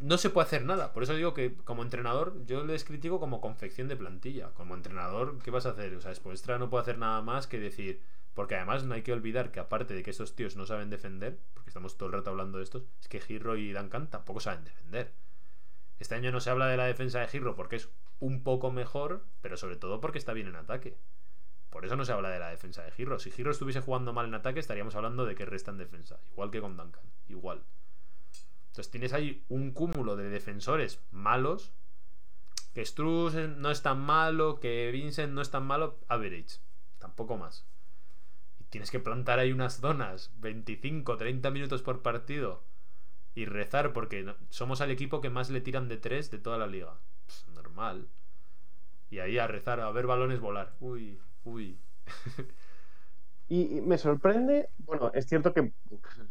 no 0.00 0.18
se 0.18 0.30
puede 0.30 0.46
hacer 0.46 0.64
nada. 0.64 0.92
Por 0.92 1.02
eso 1.02 1.14
digo 1.14 1.32
que 1.32 1.54
como 1.64 1.82
entrenador 1.82 2.44
yo 2.44 2.64
les 2.64 2.84
critico 2.84 3.20
como 3.20 3.40
confección 3.40 3.88
de 3.88 3.96
plantilla. 3.96 4.50
Como 4.50 4.74
entrenador, 4.74 5.38
¿qué 5.42 5.50
vas 5.50 5.64
a 5.64 5.70
hacer? 5.70 5.94
O 5.94 6.00
sea, 6.00 6.14
Spoelstra 6.14 6.58
no 6.58 6.68
puede 6.68 6.82
hacer 6.82 6.98
nada 6.98 7.22
más 7.22 7.46
que 7.46 7.58
decir... 7.58 8.02
Porque 8.34 8.56
además 8.56 8.82
no 8.82 8.94
hay 8.94 9.02
que 9.02 9.12
olvidar 9.12 9.52
que 9.52 9.60
aparte 9.60 9.94
de 9.94 10.02
que 10.02 10.10
estos 10.10 10.34
tíos 10.34 10.56
no 10.56 10.66
saben 10.66 10.90
defender, 10.90 11.38
porque 11.54 11.70
estamos 11.70 11.96
todo 11.96 12.08
el 12.08 12.14
rato 12.14 12.30
hablando 12.30 12.58
de 12.58 12.64
estos, 12.64 12.82
es 13.00 13.06
que 13.06 13.20
Giro 13.20 13.56
y 13.56 13.72
Duncan 13.72 14.10
tampoco 14.10 14.40
saben 14.40 14.64
defender. 14.64 15.12
Este 16.00 16.16
año 16.16 16.32
no 16.32 16.40
se 16.40 16.50
habla 16.50 16.66
de 16.66 16.76
la 16.76 16.86
defensa 16.86 17.20
de 17.20 17.28
Giro 17.28 17.54
porque 17.54 17.76
es 17.76 17.88
un 18.24 18.42
poco 18.42 18.70
mejor, 18.70 19.22
pero 19.42 19.58
sobre 19.58 19.76
todo 19.76 20.00
porque 20.00 20.16
está 20.16 20.32
bien 20.32 20.46
en 20.48 20.56
ataque. 20.56 20.96
Por 21.68 21.84
eso 21.84 21.94
no 21.94 22.06
se 22.06 22.12
habla 22.12 22.30
de 22.30 22.38
la 22.38 22.48
defensa 22.48 22.82
de 22.82 22.90
Giro. 22.90 23.18
Si 23.18 23.30
Giro 23.30 23.50
estuviese 23.50 23.82
jugando 23.82 24.14
mal 24.14 24.24
en 24.24 24.34
ataque, 24.34 24.60
estaríamos 24.60 24.94
hablando 24.94 25.26
de 25.26 25.34
que 25.34 25.44
resta 25.44 25.70
en 25.70 25.76
defensa. 25.76 26.18
Igual 26.32 26.50
que 26.50 26.62
con 26.62 26.74
Duncan. 26.74 27.04
Igual. 27.28 27.62
Entonces 28.68 28.90
tienes 28.90 29.12
ahí 29.12 29.44
un 29.48 29.72
cúmulo 29.72 30.16
de 30.16 30.30
defensores 30.30 31.04
malos. 31.10 31.74
Que 32.72 32.86
Struz 32.86 33.34
no 33.34 33.70
es 33.70 33.82
tan 33.82 34.00
malo, 34.00 34.58
que 34.58 34.90
Vincent 34.90 35.34
no 35.34 35.42
es 35.42 35.50
tan 35.50 35.66
malo, 35.66 35.98
average. 36.08 36.60
Tampoco 36.98 37.36
más. 37.36 37.66
Y 38.58 38.64
tienes 38.64 38.90
que 38.90 39.00
plantar 39.00 39.38
ahí 39.38 39.52
unas 39.52 39.80
zonas, 39.80 40.32
25, 40.38 41.18
30 41.18 41.50
minutos 41.50 41.82
por 41.82 42.00
partido. 42.00 42.64
Y 43.34 43.44
rezar, 43.44 43.92
porque 43.92 44.34
somos 44.48 44.80
el 44.80 44.90
equipo 44.90 45.20
que 45.20 45.28
más 45.28 45.50
le 45.50 45.60
tiran 45.60 45.88
de 45.88 45.98
3 45.98 46.30
de 46.30 46.38
toda 46.38 46.56
la 46.56 46.66
liga 46.66 46.96
normal. 47.74 48.08
Y 49.10 49.18
ahí 49.18 49.38
a 49.38 49.46
rezar, 49.46 49.80
a 49.80 49.90
ver 49.90 50.06
balones 50.06 50.40
volar. 50.40 50.74
Uy, 50.80 51.20
uy. 51.44 51.78
y, 53.48 53.80
me 53.82 53.98
sorprende, 53.98 54.68
bueno, 54.78 55.10
es 55.14 55.26
cierto 55.26 55.52
que 55.52 55.72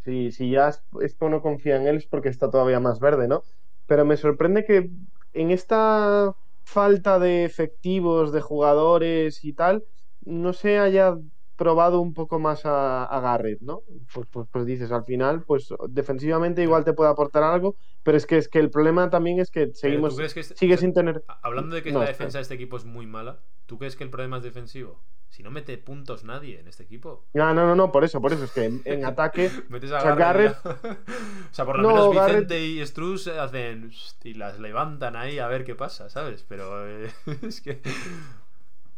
si, 0.03 0.31
si 0.31 0.51
ya 0.51 0.71
esto 1.01 1.29
no 1.29 1.41
confía 1.41 1.77
en 1.77 1.87
él 1.87 1.97
es 1.97 2.07
porque 2.07 2.29
está 2.29 2.49
todavía 2.49 2.79
más 2.79 2.99
verde, 2.99 3.27
¿no? 3.27 3.43
Pero 3.87 4.05
me 4.05 4.17
sorprende 4.17 4.65
que 4.65 4.89
en 5.33 5.51
esta 5.51 6.35
falta 6.63 7.19
de 7.19 7.45
efectivos, 7.45 8.31
de 8.31 8.41
jugadores 8.41 9.43
y 9.43 9.53
tal, 9.53 9.83
no 10.21 10.53
se 10.53 10.79
haya 10.79 11.17
probado 11.55 11.99
un 11.99 12.13
poco 12.13 12.39
más 12.39 12.65
a, 12.65 13.05
a 13.05 13.19
Garrett, 13.19 13.61
¿no? 13.61 13.81
Pues, 14.13 14.27
pues, 14.29 14.47
pues, 14.51 14.65
dices, 14.65 14.91
al 14.91 15.03
final, 15.05 15.43
pues 15.43 15.73
defensivamente 15.89 16.63
igual 16.63 16.83
te 16.83 16.93
puede 16.93 17.11
aportar 17.11 17.43
algo, 17.43 17.75
pero 18.03 18.17
es 18.17 18.25
que 18.25 18.37
es 18.37 18.47
que 18.47 18.59
el 18.59 18.69
problema 18.69 19.09
también 19.09 19.39
es 19.39 19.51
que 19.51 19.73
seguimos 19.73 20.17
sigue 20.55 20.77
sin 20.77 20.93
tener. 20.93 21.23
Hablando 21.41 21.75
de 21.75 21.83
que 21.83 21.91
la 21.91 22.05
defensa 22.05 22.37
de 22.37 22.43
este 22.43 22.55
equipo 22.55 22.77
es 22.77 22.85
muy 22.85 23.05
mala, 23.05 23.39
¿tú 23.65 23.77
crees 23.77 23.95
que 23.95 24.03
el 24.03 24.09
problema 24.09 24.37
es 24.37 24.43
defensivo? 24.43 25.01
Si 25.33 25.41
no 25.41 25.49
mete 25.49 25.79
puntos 25.79 26.23
nadie 26.23 26.59
en 26.59 26.67
este 26.67 26.83
equipo. 26.83 27.25
No, 27.33 27.55
no, 27.55 27.65
no, 27.65 27.75
no 27.75 27.91
por 27.91 28.03
eso, 28.03 28.21
por 28.21 28.33
eso 28.33 28.43
es 28.43 28.51
que 28.51 28.65
en, 28.85 29.03
ataque. 29.03 29.49
Metes 29.69 29.91
a 29.91 30.13
Garrett. 30.13 30.55
o 30.63 31.53
sea, 31.53 31.65
por 31.65 31.79
lo 31.79 31.87
menos 31.87 32.11
Vicente 32.11 32.63
y 32.63 32.85
Struz 32.85 33.27
hacen 33.27 33.91
y 34.23 34.35
las 34.35 34.59
levantan 34.59 35.15
ahí 35.15 35.39
a 35.39 35.47
ver 35.47 35.63
qué 35.63 35.73
pasa, 35.73 36.07
¿sabes? 36.11 36.45
Pero 36.47 36.87
eh, 36.87 37.11
es 37.41 37.61
que 37.61 37.81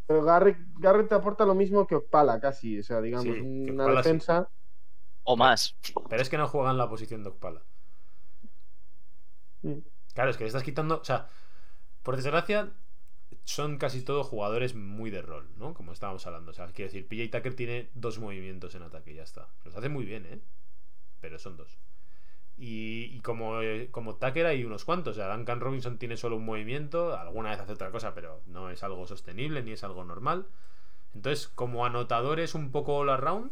pero 0.08 0.24
Garrett, 0.24 1.10
te 1.10 1.16
aporta 1.16 1.46
lo 1.46 1.56
mismo 1.56 1.88
que 1.88 1.96
Ocpala, 1.96 2.40
casi. 2.40 2.80
O 2.80 2.84
sea, 2.84 3.02
digamos, 3.02 3.36
una 3.38 3.88
defensa. 3.88 4.50
O 5.24 5.36
más. 5.36 5.76
Pero 6.10 6.22
es 6.22 6.30
que 6.30 6.38
no 6.38 6.48
juegan 6.48 6.78
la 6.78 6.90
posición 6.90 7.24
de 7.24 7.30
Ocpala. 7.30 7.62
Mm. 9.64 9.80
Claro, 10.14 10.30
es 10.30 10.38
que 10.38 10.44
le 10.44 10.48
estás 10.48 10.64
quitando. 10.64 11.00
O 11.00 11.04
sea, 11.04 11.28
por 12.04 12.16
desgracia, 12.16 12.72
son 13.44 13.78
casi 13.78 14.02
todos 14.04 14.28
jugadores 14.28 14.76
muy 14.76 15.10
de 15.10 15.22
rol, 15.22 15.50
¿no? 15.58 15.74
Como 15.74 15.92
estábamos 15.92 16.26
hablando. 16.28 16.52
O 16.52 16.54
sea, 16.54 16.68
quiero 16.68 16.92
decir, 16.92 17.08
PJ 17.08 17.36
Tucker 17.36 17.56
tiene 17.56 17.90
dos 17.96 18.20
movimientos 18.20 18.76
en 18.76 18.84
ataque 18.84 19.12
y 19.12 19.16
ya 19.16 19.24
está. 19.24 19.48
Los 19.64 19.76
hace 19.76 19.90
muy 19.90 20.06
bien, 20.06 20.26
¿eh? 20.28 20.40
Pero 21.20 21.40
son 21.40 21.58
dos. 21.58 21.80
Y, 22.58 23.20
como, 23.20 23.62
eh, 23.62 23.90
como 23.92 24.16
Tucker 24.16 24.46
hay 24.46 24.64
unos 24.64 24.86
cuantos. 24.86 25.18
O 25.18 25.20
sea, 25.20 25.36
Duncan 25.36 25.60
Robinson 25.60 25.98
tiene 25.98 26.18
solo 26.18 26.38
un 26.38 26.46
movimiento, 26.46 27.18
alguna 27.18 27.50
vez 27.52 27.60
hace 27.60 27.74
otra 27.74 27.92
cosa, 27.92 28.14
pero 28.14 28.42
no 28.48 28.70
es 28.70 28.84
algo 28.84 29.06
sostenible 29.08 29.62
ni 29.64 29.72
es 29.74 29.84
algo 29.84 30.04
normal. 30.06 30.48
Entonces, 31.14 31.48
como 31.48 31.86
anotadores 31.86 32.56
un 32.56 32.72
poco 32.72 32.98
all 32.98 33.10
around, 33.10 33.52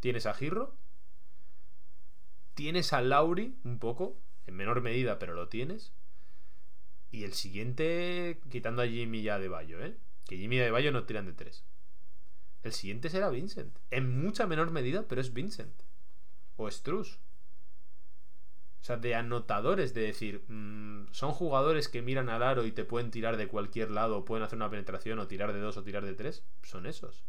tienes 0.00 0.26
a 0.26 0.34
Girro. 0.34 0.74
tienes 2.54 2.92
a 2.92 3.00
Lauri 3.00 3.56
un 3.64 3.78
poco, 3.78 4.16
en 4.46 4.54
menor 4.56 4.80
medida, 4.80 5.18
pero 5.18 5.34
lo 5.34 5.48
tienes. 5.48 5.92
Y 7.10 7.24
el 7.24 7.32
siguiente, 7.34 8.40
quitando 8.50 8.82
a 8.82 8.86
Jimmy 8.88 9.22
ya 9.22 9.38
de 9.38 9.48
Bayo, 9.48 9.84
¿eh? 9.84 9.96
Que 10.26 10.36
Jimmy 10.36 10.56
de 10.58 10.70
Bayo 10.70 10.92
no 10.92 11.04
tiran 11.04 11.26
de 11.26 11.32
tres. 11.32 11.64
El 12.62 12.72
siguiente 12.72 13.10
será 13.10 13.28
Vincent. 13.30 13.76
En 13.90 14.20
mucha 14.22 14.46
menor 14.46 14.70
medida, 14.70 15.04
pero 15.08 15.20
es 15.20 15.32
Vincent. 15.32 15.82
O 16.56 16.70
Struz. 16.70 17.18
O 18.84 18.86
sea, 18.86 18.98
de 18.98 19.14
anotadores, 19.14 19.94
de 19.94 20.02
decir, 20.02 20.44
mm, 20.46 21.06
son 21.10 21.32
jugadores 21.32 21.88
que 21.88 22.02
miran 22.02 22.28
al 22.28 22.42
aro 22.42 22.66
y 22.66 22.70
te 22.70 22.84
pueden 22.84 23.10
tirar 23.10 23.38
de 23.38 23.48
cualquier 23.48 23.90
lado, 23.90 24.26
pueden 24.26 24.44
hacer 24.44 24.58
una 24.58 24.68
penetración 24.68 25.18
o 25.20 25.26
tirar 25.26 25.54
de 25.54 25.60
dos 25.60 25.78
o 25.78 25.82
tirar 25.82 26.04
de 26.04 26.12
tres. 26.12 26.44
Son 26.64 26.84
esos. 26.84 27.24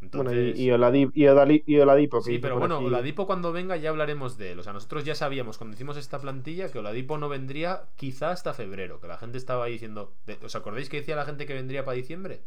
Bueno, 0.00 0.32
y, 0.32 0.70
Oladipo. 0.70 2.22
Sí, 2.22 2.38
pero 2.38 2.60
bueno, 2.60 2.78
Oladipo 2.78 3.26
cuando 3.26 3.50
venga 3.50 3.76
ya 3.76 3.90
hablaremos 3.90 4.38
de 4.38 4.52
él. 4.52 4.60
O 4.60 4.62
sea, 4.62 4.72
nosotros 4.72 5.02
ya 5.02 5.16
sabíamos 5.16 5.58
cuando 5.58 5.74
hicimos 5.74 5.96
esta 5.96 6.20
plantilla 6.20 6.70
que 6.70 6.78
Oladipo 6.78 7.18
no 7.18 7.28
vendría 7.28 7.88
quizá 7.96 8.30
hasta 8.30 8.54
febrero. 8.54 9.00
Que 9.00 9.08
la 9.08 9.18
gente 9.18 9.36
estaba 9.36 9.64
ahí 9.64 9.72
diciendo. 9.72 10.14
¿Os 10.44 10.54
acordáis 10.54 10.88
que 10.88 10.98
decía 10.98 11.16
la 11.16 11.24
gente 11.24 11.44
que 11.44 11.54
vendría 11.54 11.84
para 11.84 11.96
diciembre? 11.96 12.42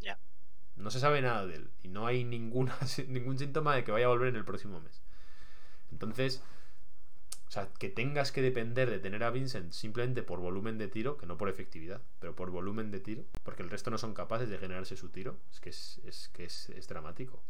Ya. 0.00 0.18
No 0.74 0.90
se 0.90 0.98
sabe 0.98 1.22
nada 1.22 1.46
de 1.46 1.54
él. 1.54 1.70
Y 1.84 1.86
no 1.90 2.08
hay 2.08 2.24
ninguna, 2.24 2.76
ningún 3.06 3.38
síntoma 3.38 3.76
de 3.76 3.84
que 3.84 3.92
vaya 3.92 4.06
a 4.06 4.08
volver 4.08 4.30
en 4.30 4.36
el 4.36 4.44
próximo 4.44 4.80
mes. 4.80 5.00
Entonces, 5.92 6.42
o 7.48 7.50
sea, 7.52 7.68
que 7.78 7.90
tengas 7.90 8.32
que 8.32 8.40
depender 8.40 8.88
de 8.88 8.98
tener 8.98 9.22
a 9.22 9.30
Vincent 9.30 9.72
simplemente 9.72 10.22
por 10.22 10.40
volumen 10.40 10.78
de 10.78 10.88
tiro, 10.88 11.18
que 11.18 11.26
no 11.26 11.36
por 11.36 11.50
efectividad, 11.50 12.00
pero 12.18 12.34
por 12.34 12.50
volumen 12.50 12.90
de 12.90 12.98
tiro, 12.98 13.24
porque 13.42 13.62
el 13.62 13.68
resto 13.68 13.90
no 13.90 13.98
son 13.98 14.14
capaces 14.14 14.48
de 14.48 14.56
generarse 14.56 14.96
su 14.96 15.10
tiro, 15.10 15.36
es 15.52 15.60
que 15.60 15.68
es, 15.68 16.30
que 16.32 16.44
es, 16.44 16.88
dramático. 16.88 17.42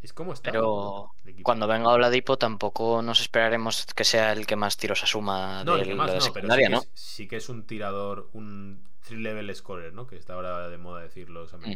Es 0.00 0.12
como 0.12 0.32
está. 0.32 0.52
Pero 0.52 1.10
cuando 1.42 1.66
venga 1.66 1.88
Oladipo 1.88 2.38
tampoco 2.38 3.02
nos 3.02 3.20
esperaremos 3.20 3.84
que 3.86 4.04
sea 4.04 4.32
el 4.32 4.46
que 4.46 4.54
más 4.54 4.76
tiros 4.76 5.02
asuma 5.02 5.64
no, 5.64 5.76
de, 5.76 5.92
más, 5.94 6.26
no, 6.26 6.32
pero 6.32 6.54
sí, 6.54 6.62
¿no? 6.70 6.80
Que 6.82 6.86
es, 6.86 6.90
sí 6.94 7.26
que 7.26 7.36
es 7.36 7.48
un 7.48 7.66
tirador, 7.66 8.28
un 8.32 8.86
three 9.00 9.20
level 9.20 9.52
scorer, 9.56 9.92
¿no? 9.92 10.06
Que 10.06 10.16
está 10.16 10.34
ahora 10.34 10.68
de 10.68 10.78
moda 10.78 11.02
decir 11.02 11.30
los 11.30 11.52
mm. 11.52 11.74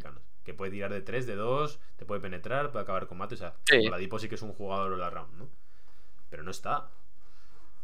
Que 0.48 0.54
puede 0.54 0.70
tirar 0.70 0.90
de 0.90 1.02
3, 1.02 1.26
de 1.26 1.36
2, 1.36 1.78
te 1.96 2.06
puede 2.06 2.22
penetrar, 2.22 2.72
puede 2.72 2.82
acabar 2.82 3.06
combate. 3.06 3.34
O 3.34 3.38
sea, 3.38 3.54
sí. 3.64 3.86
Oladipo 3.86 4.18
sí 4.18 4.30
que 4.30 4.36
es 4.36 4.42
un 4.42 4.54
jugador 4.54 4.92
de 4.92 4.96
la 4.96 5.10
round, 5.10 5.34
¿no? 5.36 5.48
Pero 6.30 6.42
no 6.42 6.50
está. 6.50 6.88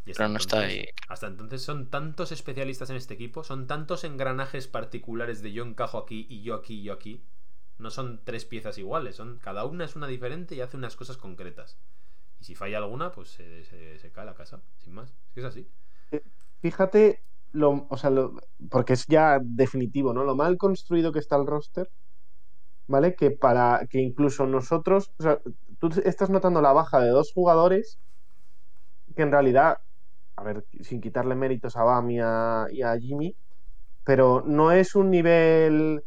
Pero 0.06 0.28
no 0.28 0.38
está 0.38 0.60
ahí. 0.60 0.86
Hasta 1.08 1.26
entonces 1.26 1.60
son 1.60 1.90
tantos 1.90 2.32
especialistas 2.32 2.88
en 2.88 2.96
este 2.96 3.12
equipo, 3.12 3.44
son 3.44 3.66
tantos 3.66 4.02
engranajes 4.04 4.66
particulares 4.66 5.42
de 5.42 5.52
yo 5.52 5.62
encajo 5.62 5.98
aquí 5.98 6.26
y 6.30 6.42
yo 6.42 6.54
aquí 6.54 6.80
y 6.80 6.82
yo 6.84 6.94
aquí. 6.94 7.22
No 7.76 7.90
son 7.90 8.22
tres 8.24 8.46
piezas 8.46 8.78
iguales, 8.78 9.16
son 9.16 9.38
cada 9.40 9.66
una 9.66 9.84
es 9.84 9.94
una 9.94 10.06
diferente 10.06 10.54
y 10.54 10.62
hace 10.62 10.78
unas 10.78 10.96
cosas 10.96 11.18
concretas. 11.18 11.76
Y 12.40 12.44
si 12.44 12.54
falla 12.54 12.78
alguna, 12.78 13.12
pues 13.12 13.28
se, 13.28 13.64
se, 13.64 14.10
cae 14.10 14.24
la 14.24 14.34
casa, 14.34 14.62
sin 14.78 14.94
más. 14.94 15.10
Es 15.10 15.34
que 15.34 15.40
es 15.40 15.46
así. 15.46 15.68
Fíjate, 16.62 17.20
lo, 17.52 17.86
o 17.90 17.96
sea, 17.98 18.10
porque 18.70 18.94
es 18.94 19.06
ya 19.06 19.38
definitivo, 19.42 20.14
¿no? 20.14 20.24
Lo 20.24 20.34
mal 20.34 20.56
construido 20.56 21.12
que 21.12 21.18
está 21.18 21.36
el 21.36 21.46
roster 21.46 21.90
¿vale? 22.87 23.14
Que 23.14 23.30
para 23.30 23.87
que 23.89 24.01
incluso 24.01 24.47
nosotros, 24.47 25.12
o 25.18 25.22
sea, 25.22 25.39
tú 25.78 25.89
estás 26.05 26.30
notando 26.30 26.61
la 26.61 26.72
baja 26.72 27.01
de 27.01 27.11
dos 27.11 27.32
jugadores 27.32 27.99
que 29.14 29.22
en 29.22 29.32
realidad, 29.32 29.78
a 30.37 30.43
ver, 30.43 30.64
sin 30.80 31.01
quitarle 31.01 31.35
méritos 31.35 31.76
a 31.76 31.85
Bam 31.85 32.11
y 32.11 32.20
a, 32.20 32.97
Jimmy, 33.01 33.35
pero 34.05 34.43
no 34.45 34.72
es 34.72 34.95
un 34.95 35.11
nivel, 35.11 36.03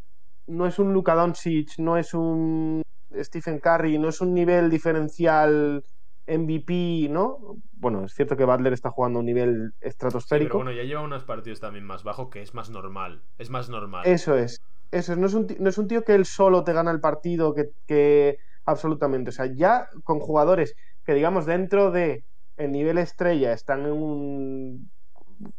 no 0.48 0.68
es 0.68 0.80
un 0.80 0.94
Luka 0.94 1.16
Doncic, 1.16 1.78
no 1.80 1.98
es 1.98 2.14
un 2.14 2.82
Stephen 3.16 3.60
Curry, 3.60 3.98
no 3.98 4.10
es 4.10 4.22
un 4.22 4.34
nivel 4.34 4.70
diferencial 4.70 5.84
MVP, 6.28 7.08
¿no? 7.10 7.58
Bueno, 7.72 8.04
es 8.06 8.14
cierto 8.14 8.36
que 8.36 8.44
Butler 8.44 8.74
está 8.74 8.92
jugando 8.92 9.20
a 9.20 9.22
un 9.22 9.26
nivel 9.26 9.74
estratosférico. 9.80 10.58
pero 10.58 10.66
bueno, 10.66 10.72
ya 10.72 10.84
lleva 10.84 11.02
unos 11.02 11.24
partidos 11.24 11.62
también 11.62 11.86
más 11.86 12.04
bajo 12.04 12.30
que 12.30 12.42
es 12.42 12.54
más 12.54 12.70
normal. 12.70 13.24
Es 13.38 13.50
más 13.50 13.70
normal. 13.70 14.06
Eso 14.06 14.36
es. 14.36 14.62
Eso 14.92 15.16
no 15.16 15.28
es, 15.28 15.34
un, 15.34 15.48
no 15.60 15.70
es 15.70 15.78
un 15.78 15.88
tío 15.88 16.04
que 16.04 16.16
él 16.16 16.26
solo 16.26 16.64
te 16.64 16.74
gana 16.74 16.92
el 16.92 17.02
partido, 17.02 17.54
que, 17.54 18.38
absolutamente. 18.66 19.30
O 19.30 19.34
sea, 19.34 19.46
ya 19.54 19.88
con 20.04 20.20
jugadores 20.20 20.76
que, 21.04 21.14
digamos, 21.14 21.46
dentro 21.46 21.92
de 21.92 22.24
el 22.56 22.72
nivel 22.72 22.98
estrella 22.98 23.54
están 23.54 23.86
en 23.86 23.92
un 23.92 24.92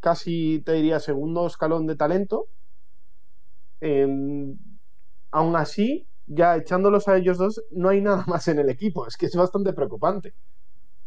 casi, 0.00 0.60
te 0.64 0.72
diría, 0.72 0.98
segundo 0.98 1.46
escalón 1.46 1.86
de 1.86 1.96
talento. 1.96 2.48
Em, 3.80 4.56
aún 5.30 5.56
así, 5.56 6.08
ya 6.26 6.56
echándolos 6.56 7.06
a 7.08 7.16
ellos 7.16 7.38
dos, 7.38 7.62
no 7.70 7.90
hay 7.90 8.00
nada 8.00 8.24
más 8.26 8.48
en 8.48 8.58
el 8.58 8.70
equipo. 8.70 9.06
Es 9.06 9.16
que 9.16 9.26
es 9.26 9.36
bastante 9.36 9.72
preocupante. 9.72 10.34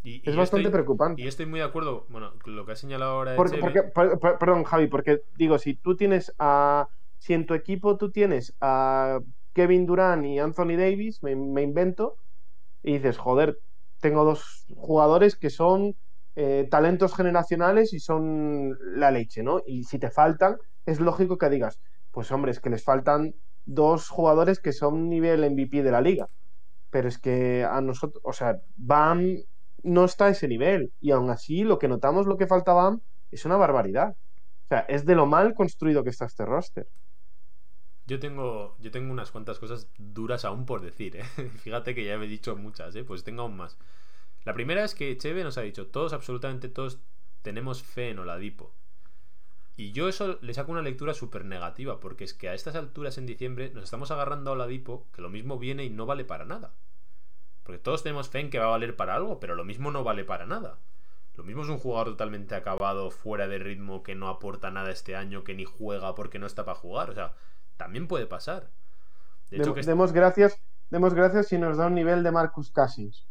es 0.04 0.36
bastante 0.36 0.70
preocupante. 0.70 1.22
Y 1.22 1.28
estoy 1.28 1.48
muy 1.48 1.60
de 1.60 1.66
acuerdo, 1.66 2.06
bueno, 2.10 2.34
lo 2.46 2.66
que 2.66 2.74
ha 2.74 2.76
señalado 2.76 3.14
ahora. 3.14 3.36
perdón, 4.40 4.64
Javi, 4.64 4.88
porque 4.88 5.24
digo, 5.36 5.58
si 5.58 5.76
tú 5.76 5.96
tienes 5.96 6.34
a 6.40 6.88
si 7.22 7.36
en 7.36 7.46
tu 7.46 7.54
equipo 7.54 7.98
tú 7.98 8.10
tienes 8.10 8.56
a 8.62 9.20
Kevin 9.54 9.86
Durant 9.86 10.26
y 10.26 10.40
Anthony 10.40 10.76
Davis, 10.76 11.22
me, 11.22 11.62
invento, 11.62 12.18
y 12.82 12.94
dices, 12.94 13.20
joder, 13.20 13.60
tengo 14.00 14.26
dos 14.26 14.66
jugadores 14.76 15.36
que 15.36 15.52
son 15.52 15.96
eh, 16.36 16.68
talentos 16.72 17.14
generacionales 17.14 17.94
y 17.94 18.00
son 18.00 18.76
la 18.96 19.12
leche, 19.12 19.44
¿no? 19.44 19.62
Y 19.68 19.84
si 19.84 20.00
te 20.00 20.10
faltan, 20.10 20.58
es 20.88 21.00
lógico 21.00 21.38
que 21.38 21.52
digas, 21.52 21.80
pues 22.10 22.32
hombre, 22.32 22.50
es 22.54 22.60
que 22.60 22.72
les 22.72 22.84
faltan 22.84 23.36
dos 23.66 24.10
jugadores 24.10 24.60
que 24.60 24.74
son 24.74 25.08
nivel 25.08 25.48
MVP 25.48 25.84
de 25.84 25.92
la 25.92 26.02
liga. 26.02 26.28
Pero 26.90 27.08
es 27.08 27.20
que 27.20 27.64
a 27.64 27.82
nosotros, 27.82 28.20
o 28.26 28.34
sea, 28.34 28.58
Bam 28.78 29.38
no 29.84 30.06
está 30.06 30.26
a 30.26 30.30
ese 30.30 30.48
nivel. 30.48 30.92
Y 31.00 31.12
aún 31.12 31.30
así, 31.30 31.64
lo 31.66 31.78
que 31.78 31.88
notamos, 31.88 32.26
lo 32.26 32.38
que 32.38 32.48
falta 32.48 32.74
Bam, 32.74 33.00
es 33.30 33.46
una 33.46 33.58
barbaridad. 33.58 34.16
O 34.66 34.68
sea, 34.70 34.80
es 34.90 35.06
de 35.06 35.14
lo 35.14 35.28
mal 35.28 35.54
construido 35.54 36.04
que 36.04 36.10
está 36.10 36.26
este 36.26 36.46
roster. 36.46 36.88
Yo 38.08 38.20
tengo, 38.20 38.76
yo 38.80 38.92
tengo 38.92 39.12
unas 39.12 39.32
cuantas 39.32 39.60
cosas 39.60 39.88
duras 39.98 40.46
aún 40.46 40.66
por 40.66 40.82
decir, 40.82 41.18
¿eh? 41.18 41.24
Fíjate 41.64 41.96
que 41.96 42.04
ya 42.04 42.16
he 42.16 42.28
dicho 42.28 42.56
muchas, 42.56 42.96
¿eh? 42.96 43.04
Pues 43.04 43.24
tengo 43.24 43.44
aún 43.44 43.58
más. 43.58 43.78
La 44.44 44.54
primera 44.54 44.84
es 44.84 44.96
que 44.96 45.18
Cheve 45.18 45.44
nos 45.44 45.58
ha 45.58 45.62
dicho, 45.62 45.88
todos, 45.88 46.14
absolutamente 46.14 46.68
todos, 46.68 47.00
tenemos 47.42 47.84
fe 47.84 48.10
en 48.10 48.20
Oladipo. 48.20 48.74
Y 49.78 49.92
yo 49.92 50.10
eso 50.10 50.38
le 50.42 50.54
saco 50.54 50.72
una 50.72 50.82
lectura 50.82 51.14
súper 51.14 51.46
negativa, 51.46 52.00
porque 52.00 52.24
es 52.24 52.34
que 52.34 52.50
a 52.50 52.54
estas 52.54 52.76
alturas 52.76 53.18
en 53.18 53.26
diciembre 53.26 53.72
nos 53.74 53.86
estamos 53.86 54.12
agarrando 54.12 54.52
a 54.52 54.54
Oladipo, 54.54 55.08
que 55.14 55.22
lo 55.22 55.30
mismo 55.30 55.58
viene 55.58 55.86
y 55.86 55.90
no 55.90 56.06
vale 56.06 56.26
para 56.26 56.46
nada. 56.46 56.74
Porque 57.64 57.80
todos 57.80 58.04
tenemos 58.04 58.30
fe 58.30 58.40
en 58.40 58.50
que 58.50 58.60
va 58.60 58.66
a 58.66 58.70
valer 58.70 58.96
para 58.96 59.16
algo, 59.16 59.40
pero 59.40 59.56
lo 59.56 59.64
mismo 59.64 59.92
no 59.92 60.04
vale 60.04 60.26
para 60.26 60.46
nada. 60.46 60.78
Lo 61.36 61.44
mismo 61.44 61.64
es 61.64 61.70
un 61.70 61.78
jugador 61.78 62.10
totalmente 62.10 62.56
acabado, 62.56 63.10
fuera 63.12 63.48
de 63.48 63.60
ritmo, 63.60 64.04
que 64.04 64.16
no 64.16 64.28
aporta 64.28 64.72
nada 64.72 64.92
este 64.92 65.16
año, 65.16 65.44
que 65.44 65.54
ni 65.54 65.66
juega 65.66 66.14
porque 66.16 66.40
no 66.40 66.48
está 66.48 66.66
para 66.66 66.78
jugar. 66.78 67.10
O 67.10 67.14
sea, 67.14 67.34
también 67.82 68.08
puede 68.08 68.28
pasar. 68.28 68.70
demos, 69.50 70.12
gracias, 70.14 70.56
demos 70.92 71.16
gracias 71.16 71.48
si 71.48 71.58
nos 71.58 71.78
da 71.78 71.88
un 71.88 71.96
nivel 71.96 72.22
de 72.22 72.32
Marcus 72.32 72.70
Cousins. 72.70 73.26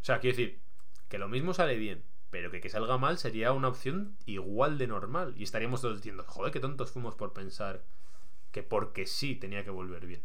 O 0.00 0.04
sea, 0.04 0.18
quiero 0.18 0.34
decir, 0.34 0.60
que 1.10 1.18
lo 1.18 1.28
mismo 1.28 1.52
sale 1.52 1.76
bien, 1.76 2.02
pero 2.30 2.50
que 2.50 2.62
que 2.62 2.70
salga 2.70 2.96
mal 2.96 3.18
sería 3.18 3.52
una 3.52 3.68
opción 3.68 4.16
igual 4.24 4.78
de 4.78 4.86
normal. 4.86 5.34
Y 5.36 5.42
estaríamos 5.42 5.82
todos 5.82 5.98
diciendo, 5.98 6.24
joder, 6.26 6.52
qué 6.52 6.60
tontos 6.60 6.90
fuimos 6.90 7.16
por 7.16 7.34
pensar 7.34 7.82
que 8.50 8.62
porque 8.62 9.04
sí 9.06 9.34
tenía 9.34 9.62
que 9.62 9.70
volver 9.70 10.06
bien. 10.06 10.22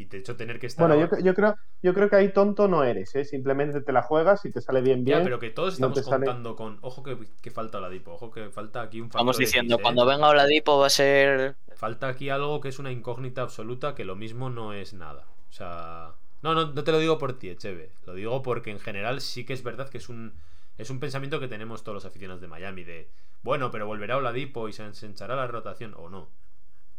Y 0.00 0.06
de 0.06 0.16
hecho 0.16 0.34
tener 0.34 0.58
que 0.58 0.66
estar... 0.66 0.88
Bueno, 0.88 0.98
yo, 0.98 1.34
creo, 1.34 1.56
yo 1.82 1.92
creo 1.92 2.08
que 2.08 2.16
ahí 2.16 2.32
tonto 2.32 2.68
no 2.68 2.84
eres, 2.84 3.14
¿eh? 3.16 3.26
simplemente 3.26 3.82
te 3.82 3.92
la 3.92 4.00
juegas 4.00 4.42
y 4.46 4.50
te 4.50 4.62
sale 4.62 4.80
bien 4.80 5.04
bien. 5.04 5.18
Ya, 5.18 5.24
pero 5.24 5.38
que 5.38 5.50
todos 5.50 5.74
estamos 5.74 6.00
contando 6.00 6.56
con, 6.56 6.78
ojo 6.80 7.02
que, 7.02 7.18
que 7.42 7.50
falta 7.50 7.76
Oladipo, 7.76 8.12
ojo 8.12 8.30
que 8.30 8.48
falta 8.48 8.80
aquí 8.80 8.98
un 9.02 9.08
factor 9.08 9.20
Vamos 9.20 9.36
diciendo, 9.36 9.76
¿eh? 9.76 9.82
cuando 9.82 10.06
venga 10.06 10.28
Oladipo 10.28 10.78
va 10.78 10.86
a 10.86 10.90
ser... 10.90 11.56
Falta 11.76 12.08
aquí 12.08 12.30
algo 12.30 12.62
que 12.62 12.70
es 12.70 12.78
una 12.78 12.90
incógnita 12.90 13.42
absoluta 13.42 13.94
que 13.94 14.06
lo 14.06 14.16
mismo 14.16 14.48
no 14.48 14.72
es 14.72 14.94
nada. 14.94 15.26
O 15.50 15.52
sea... 15.52 16.14
No, 16.40 16.54
no, 16.54 16.72
no 16.72 16.82
te 16.82 16.92
lo 16.92 16.98
digo 16.98 17.18
por 17.18 17.38
ti, 17.38 17.50
Echeve. 17.50 17.92
Lo 18.06 18.14
digo 18.14 18.42
porque 18.42 18.70
en 18.70 18.80
general 18.80 19.20
sí 19.20 19.44
que 19.44 19.52
es 19.52 19.62
verdad 19.62 19.90
que 19.90 19.98
es 19.98 20.08
un, 20.08 20.32
es 20.78 20.88
un 20.88 20.98
pensamiento 20.98 21.38
que 21.40 21.48
tenemos 21.48 21.84
todos 21.84 21.96
los 21.96 22.04
aficionados 22.06 22.40
de 22.40 22.48
Miami 22.48 22.84
de, 22.84 23.10
bueno, 23.42 23.70
pero 23.70 23.86
volverá 23.86 24.16
Oladipo 24.16 24.66
y 24.66 24.72
se 24.72 24.82
ensanchará 24.82 25.36
la 25.36 25.46
rotación 25.46 25.92
o 25.94 26.08
no. 26.08 26.30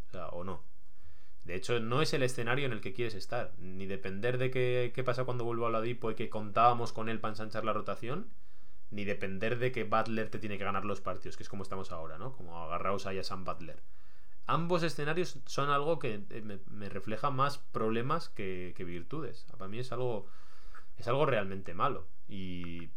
O 0.06 0.10
sea, 0.12 0.28
o 0.28 0.44
no. 0.44 0.62
De 1.44 1.56
hecho, 1.56 1.80
no 1.80 2.02
es 2.02 2.14
el 2.14 2.22
escenario 2.22 2.66
en 2.66 2.72
el 2.72 2.80
que 2.80 2.92
quieres 2.92 3.14
estar. 3.14 3.52
Ni 3.58 3.86
depender 3.86 4.38
de 4.38 4.50
qué, 4.50 4.92
qué 4.94 5.02
pasa 5.02 5.24
cuando 5.24 5.44
vuelva 5.44 5.66
a 5.66 5.70
Oladipo 5.70 6.10
y 6.10 6.14
que 6.14 6.30
contábamos 6.30 6.92
con 6.92 7.08
él 7.08 7.20
para 7.20 7.32
ensanchar 7.32 7.64
la 7.64 7.72
rotación. 7.72 8.28
Ni 8.90 9.04
depender 9.04 9.58
de 9.58 9.72
que 9.72 9.84
Butler 9.84 10.28
te 10.30 10.38
tiene 10.38 10.58
que 10.58 10.64
ganar 10.64 10.84
los 10.84 11.00
partidos, 11.00 11.36
que 11.36 11.42
es 11.42 11.48
como 11.48 11.62
estamos 11.62 11.90
ahora, 11.92 12.18
¿no? 12.18 12.32
Como 12.32 12.62
agarraos 12.62 13.06
ahí 13.06 13.18
a 13.18 13.24
Sam 13.24 13.44
Butler. 13.44 13.82
Ambos 14.46 14.82
escenarios 14.82 15.38
son 15.46 15.70
algo 15.70 15.98
que 15.98 16.24
eh, 16.28 16.60
me, 16.66 16.88
refleja 16.88 17.30
más 17.30 17.58
problemas 17.58 18.28
que, 18.28 18.74
virtudes. 18.78 19.46
Para 19.56 19.68
mí 19.68 19.78
es 19.78 19.92
algo, 19.92 20.26
es 20.98 21.06
algo 21.08 21.26
realmente 21.26 21.74
malo. 21.74 22.06
Y 22.28 22.90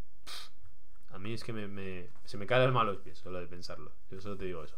a 1.12 1.20
mí 1.20 1.34
es 1.34 1.44
que 1.44 1.54
me, 1.54 2.10
se 2.26 2.38
me 2.38 2.48
cae 2.48 2.66
el 2.66 2.72
malo 2.72 2.94
los 2.94 3.02
pies 3.02 3.20
solo 3.20 3.40
de 3.40 3.48
pensarlo. 3.48 3.92
Yo 4.10 4.20
solo 4.22 4.38
te 4.38 4.46
digo 4.46 4.64
eso. 4.64 4.78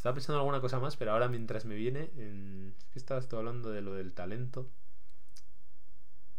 Estaba 0.00 0.14
pensando 0.14 0.38
en 0.38 0.40
alguna 0.40 0.62
cosa 0.62 0.80
más, 0.80 0.96
pero 0.96 1.12
ahora 1.12 1.28
mientras 1.28 1.66
me 1.66 1.74
viene. 1.74 2.08
En... 2.16 2.74
Es 2.78 2.88
que 2.88 2.98
estabas 2.98 3.28
tú 3.28 3.36
hablando 3.36 3.68
de 3.70 3.82
lo 3.82 3.92
del 3.92 4.14
talento. 4.14 4.66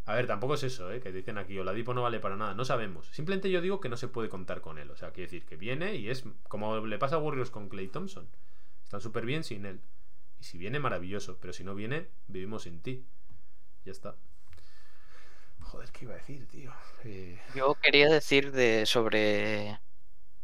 A 0.06 0.16
ver, 0.16 0.26
tampoco 0.26 0.56
es 0.56 0.64
eso, 0.64 0.92
¿eh? 0.92 1.00
Que 1.00 1.12
dicen 1.12 1.38
aquí, 1.38 1.60
Oladipo 1.60 1.94
no 1.94 2.02
vale 2.02 2.20
para 2.20 2.36
nada. 2.36 2.56
No 2.56 2.66
sabemos. 2.66 3.06
Simplemente 3.12 3.52
yo 3.52 3.62
digo 3.62 3.80
que 3.80 3.88
no 3.88 3.98
se 3.98 4.08
puede 4.08 4.30
contar 4.30 4.62
con 4.62 4.80
él. 4.80 4.90
O 4.90 4.96
sea, 4.96 5.12
quiere 5.12 5.28
decir 5.28 5.46
que 5.46 5.58
viene 5.58 5.94
y 5.94 6.10
es 6.10 6.24
como 6.48 6.80
le 6.88 6.98
pasa 6.98 7.18
a 7.18 7.20
Warriors 7.20 7.52
con 7.52 7.70
Clay 7.70 7.88
Thompson. 7.88 8.28
Están 8.84 9.00
súper 9.00 9.28
bien 9.28 9.44
sin 9.44 9.68
él. 9.68 9.80
Y 10.40 10.44
si 10.44 10.58
viene, 10.58 10.80
maravilloso. 10.80 11.38
Pero 11.40 11.54
si 11.54 11.64
no 11.64 11.76
viene, 11.76 12.08
vivimos 12.30 12.64
sin 12.64 12.82
ti. 12.82 13.06
Ya 13.86 13.92
está. 13.92 14.16
Joder, 15.60 15.92
¿qué 15.92 16.06
iba 16.06 16.16
a 16.16 16.18
decir, 16.18 16.48
tío? 16.48 16.74
Eh, 17.04 17.40
yo 17.54 17.76
quería 17.76 18.10
decir 18.10 18.52
de 18.54 18.88
sobre 18.88 19.80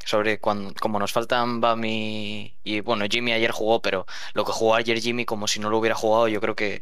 sobre 0.07 0.39
cuando, 0.39 0.73
como 0.79 0.99
nos 0.99 1.11
faltan 1.11 1.59
Bami 1.59 2.55
y 2.63 2.79
bueno, 2.79 3.05
Jimmy 3.09 3.33
ayer 3.33 3.51
jugó, 3.51 3.81
pero 3.81 4.05
lo 4.33 4.45
que 4.45 4.53
jugó 4.53 4.75
ayer 4.75 4.99
Jimmy 5.01 5.25
como 5.25 5.49
si 5.49 5.59
no 5.59 5.69
lo 5.69 5.77
hubiera 5.77 5.95
jugado, 5.95 6.29
yo 6.29 6.39
creo 6.39 6.55
que 6.55 6.81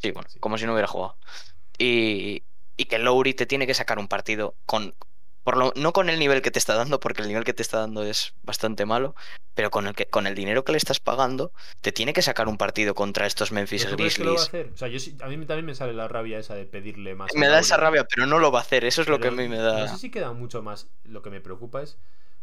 sí, 0.00 0.12
bueno, 0.12 0.28
como 0.38 0.56
si 0.56 0.64
no 0.64 0.72
hubiera 0.72 0.86
jugado. 0.86 1.16
Y, 1.76 2.44
y 2.76 2.84
que 2.84 3.00
Lowry 3.00 3.34
te 3.34 3.46
tiene 3.46 3.66
que 3.66 3.74
sacar 3.74 3.98
un 3.98 4.06
partido 4.06 4.54
con 4.64 4.94
por 5.42 5.56
lo, 5.56 5.72
no 5.74 5.92
con 5.92 6.08
el 6.10 6.18
nivel 6.18 6.42
que 6.42 6.50
te 6.50 6.58
está 6.58 6.74
dando, 6.74 7.00
porque 7.00 7.22
el 7.22 7.28
nivel 7.28 7.44
que 7.44 7.54
te 7.54 7.62
está 7.62 7.78
dando 7.78 8.04
es 8.04 8.34
bastante 8.42 8.84
malo, 8.84 9.14
pero 9.54 9.70
con 9.70 9.86
el 9.86 9.94
que, 9.94 10.06
con 10.06 10.26
el 10.26 10.34
dinero 10.34 10.64
que 10.64 10.72
le 10.72 10.78
estás 10.78 11.00
pagando, 11.00 11.52
te 11.80 11.92
tiene 11.92 12.12
que 12.12 12.22
sacar 12.22 12.46
un 12.46 12.58
partido 12.58 12.94
contra 12.94 13.26
estos 13.26 13.50
Memphis 13.50 13.90
Grizzlies. 13.90 14.50
O 14.52 14.76
sea, 14.76 14.88
yo, 14.88 14.98
a 15.22 15.28
mí 15.28 15.44
también 15.46 15.64
me 15.64 15.74
sale 15.74 15.94
la 15.94 16.08
rabia 16.08 16.38
esa 16.38 16.54
de 16.54 16.66
pedirle 16.66 17.14
más. 17.14 17.34
Me 17.34 17.48
da 17.48 17.58
esa 17.58 17.78
rabia, 17.78 18.04
pero 18.04 18.26
no 18.26 18.38
lo 18.38 18.52
va 18.52 18.60
a 18.60 18.62
hacer. 18.62 18.84
Eso 18.84 19.00
es 19.02 19.08
lo 19.08 19.18
que 19.18 19.28
a 19.28 19.30
mí 19.30 19.48
me 19.48 19.58
da. 19.58 19.80
No 19.80 19.88
sé 19.88 19.96
si 19.96 20.10
queda 20.10 20.32
mucho 20.32 20.62
más. 20.62 20.88
Lo 21.04 21.22
que 21.22 21.30
me 21.30 21.40
preocupa 21.40 21.82
es. 21.82 21.96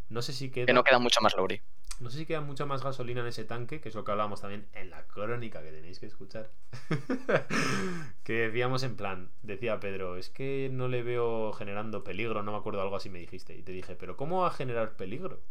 No 0.10 0.22
sé 0.22 0.34
si 0.34 0.50
queda. 0.50 0.66
Que 0.66 0.74
no 0.74 0.84
queda 0.84 1.00
mucho 1.00 1.22
más 1.22 1.36
Lowry. 1.36 1.62
No 2.00 2.12
sé 2.12 2.20
si 2.20 2.26
queda 2.28 2.42
mucha 2.42 2.66
más 2.66 2.84
gasolina 2.84 3.22
en 3.22 3.28
ese 3.28 3.44
tanque, 3.44 3.82
que 3.82 3.90
es 3.90 3.96
lo 3.96 4.04
que 4.04 4.12
hablábamos 4.12 4.42
también 4.42 4.68
en 4.74 4.92
la 4.92 5.08
crónica 5.08 5.64
que 5.64 5.72
tenéis 5.72 6.00
que 6.00 6.06
escuchar. 6.06 6.52
que 8.24 8.34
decíamos 8.34 8.84
en 8.84 8.96
plan, 8.96 9.32
decía 9.42 9.80
Pedro, 9.80 10.16
es 10.16 10.30
que 10.30 10.70
no 10.72 10.88
le 10.88 11.02
veo 11.02 11.54
generando 11.54 12.04
peligro, 12.04 12.44
no 12.44 12.52
me 12.52 12.58
acuerdo 12.60 12.82
algo 12.82 12.96
así 12.96 13.10
me 13.10 13.20
dijiste. 13.20 13.56
Y 13.56 13.64
te 13.64 13.72
dije, 13.72 13.96
pero 13.96 14.16
¿cómo 14.16 14.42
va 14.42 14.48
a 14.48 14.52
generar 14.52 14.96
peligro? 14.96 15.42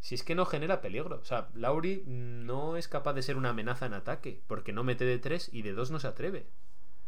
Si 0.00 0.16
es 0.16 0.24
que 0.24 0.34
no 0.34 0.44
genera 0.44 0.80
peligro. 0.80 1.20
O 1.20 1.24
sea, 1.24 1.48
Lauri 1.54 2.02
no 2.06 2.76
es 2.76 2.88
capaz 2.88 3.12
de 3.12 3.22
ser 3.22 3.36
una 3.36 3.50
amenaza 3.50 3.86
en 3.86 3.94
ataque, 3.94 4.42
porque 4.48 4.72
no 4.72 4.82
mete 4.82 5.04
de 5.04 5.18
tres 5.18 5.50
y 5.52 5.62
de 5.62 5.72
dos 5.72 5.92
no 5.92 6.00
se 6.00 6.08
atreve. 6.08 6.46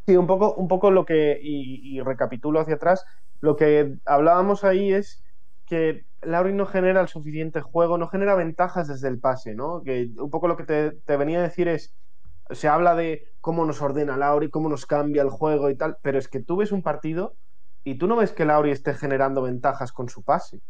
Sí, 0.07 0.17
un 0.17 0.29
poco, 0.29 0.55
un 0.55 0.69
poco 0.69 0.93
lo 0.93 1.05
que, 1.05 1.39
y, 1.43 1.97
y 1.97 2.01
recapitulo 2.01 2.61
hacia 2.61 2.77
atrás, 2.77 3.05
lo 3.41 3.57
que 3.57 3.97
hablábamos 4.07 4.63
ahí 4.63 4.93
es 4.93 5.23
que 5.71 6.05
Lauri 6.23 6.53
no 6.53 6.67
genera 6.67 7.01
el 7.01 7.07
suficiente 7.07 7.61
juego, 7.61 7.97
no 7.97 8.09
genera 8.09 8.35
ventajas 8.35 8.89
desde 8.89 9.07
el 9.07 9.21
pase, 9.21 9.55
¿no? 9.55 9.83
Que 9.85 10.11
un 10.19 10.29
poco 10.29 10.49
lo 10.49 10.57
que 10.57 10.65
te, 10.65 11.17
venía 11.17 11.39
a 11.39 11.43
decir 11.43 11.69
es, 11.69 11.95
se 12.51 12.67
habla 12.67 12.97
de 12.97 13.29
cómo 13.41 13.65
nos 13.65 13.81
ordena 13.81 14.17
Lauri, 14.17 14.51
cómo 14.51 14.69
nos 14.69 14.85
cambia 14.85 15.23
el 15.23 15.31
juego 15.31 15.71
y 15.71 15.77
tal, 15.77 15.97
pero 16.03 16.19
es 16.19 16.27
que 16.27 16.43
tú 16.43 16.57
ves 16.57 16.73
un 16.73 16.83
partido 16.83 17.37
y 17.85 17.99
tú 17.99 18.09
no 18.09 18.17
ves 18.17 18.33
que 18.33 18.45
Lauri 18.45 18.73
esté 18.73 18.95
generando 18.95 19.43
ventajas 19.43 19.93
con 19.93 20.09
su 20.09 20.25
pase. 20.25 20.61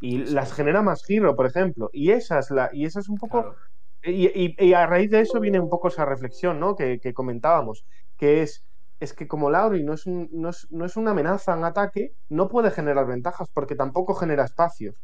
Y 0.00 0.24
las 0.24 0.54
genera 0.54 0.80
más 0.80 1.04
giro, 1.04 1.36
por 1.36 1.44
ejemplo. 1.44 1.90
Y 1.92 2.12
esa 2.12 2.38
es 2.38 2.50
la, 2.50 2.70
y 2.72 2.86
esa 2.86 3.00
es 3.00 3.10
un 3.10 3.18
poco. 3.18 3.54
Y, 4.02 4.72
a 4.72 4.86
raíz 4.86 5.10
de 5.10 5.20
eso 5.20 5.38
viene 5.38 5.60
un 5.60 5.68
poco 5.68 5.88
esa 5.88 6.06
reflexión, 6.06 6.58
¿no? 6.58 6.74
Que, 6.74 6.98
que 6.98 7.12
comentábamos, 7.12 7.84
que 8.16 8.40
es 8.40 8.64
es 9.00 9.14
que 9.14 9.26
como 9.26 9.50
Lauri 9.50 9.82
no 9.82 9.94
es, 9.94 10.06
no, 10.06 10.50
es, 10.50 10.96
una 10.96 11.10
amenaza 11.12 11.56
en 11.56 11.64
ataque, 11.64 12.12
no 12.28 12.48
puede 12.48 12.70
generar 12.70 13.06
ventajas 13.06 13.48
porque 13.52 13.74
tampoco 13.74 14.14
genera 14.14 14.44
espacios. 14.44 14.94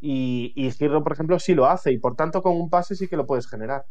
Y, 0.00 0.52
y 0.54 0.70
Girro, 0.70 1.02
por 1.02 1.14
ejemplo, 1.14 1.38
sí 1.38 1.54
lo 1.54 1.66
hace 1.66 1.90
y 1.90 1.98
por 1.98 2.14
tanto 2.14 2.42
con 2.42 2.54
un 2.54 2.70
pase 2.70 2.94
sí 2.94 3.08
que 3.08 3.16
lo 3.16 3.26
puedes 3.26 3.48
generar. 3.48 3.86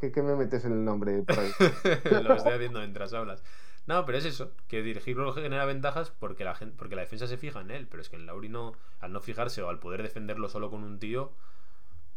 ¿Qué, 0.00 0.22
me 0.22 0.36
metes 0.36 0.64
en 0.64 0.72
el 0.72 0.84
nombre 0.84 1.22
por 1.24 1.38
ahí? 1.38 1.50
lo 2.22 2.34
estoy 2.34 2.52
haciendo 2.52 2.78
mientras 2.78 3.12
hablas. 3.12 3.42
No, 3.86 4.06
pero 4.06 4.16
es 4.16 4.24
eso, 4.24 4.52
que 4.68 4.82
Girro 5.04 5.34
genera 5.34 5.66
ventajas 5.66 6.10
porque 6.10 6.44
la, 6.44 6.54
gente, 6.54 6.74
porque 6.78 6.96
la 6.96 7.02
defensa 7.02 7.26
se 7.26 7.36
fija 7.36 7.60
en 7.60 7.70
él, 7.70 7.86
pero 7.86 8.00
es 8.00 8.08
que 8.08 8.16
en 8.16 8.24
Lauri 8.24 8.48
no, 8.48 8.72
al 9.00 9.12
no 9.12 9.20
fijarse 9.20 9.60
o 9.60 9.68
al 9.68 9.78
poder 9.78 10.02
defenderlo 10.02 10.48
solo 10.48 10.70
con 10.70 10.84
un 10.84 10.98
tío, 10.98 11.32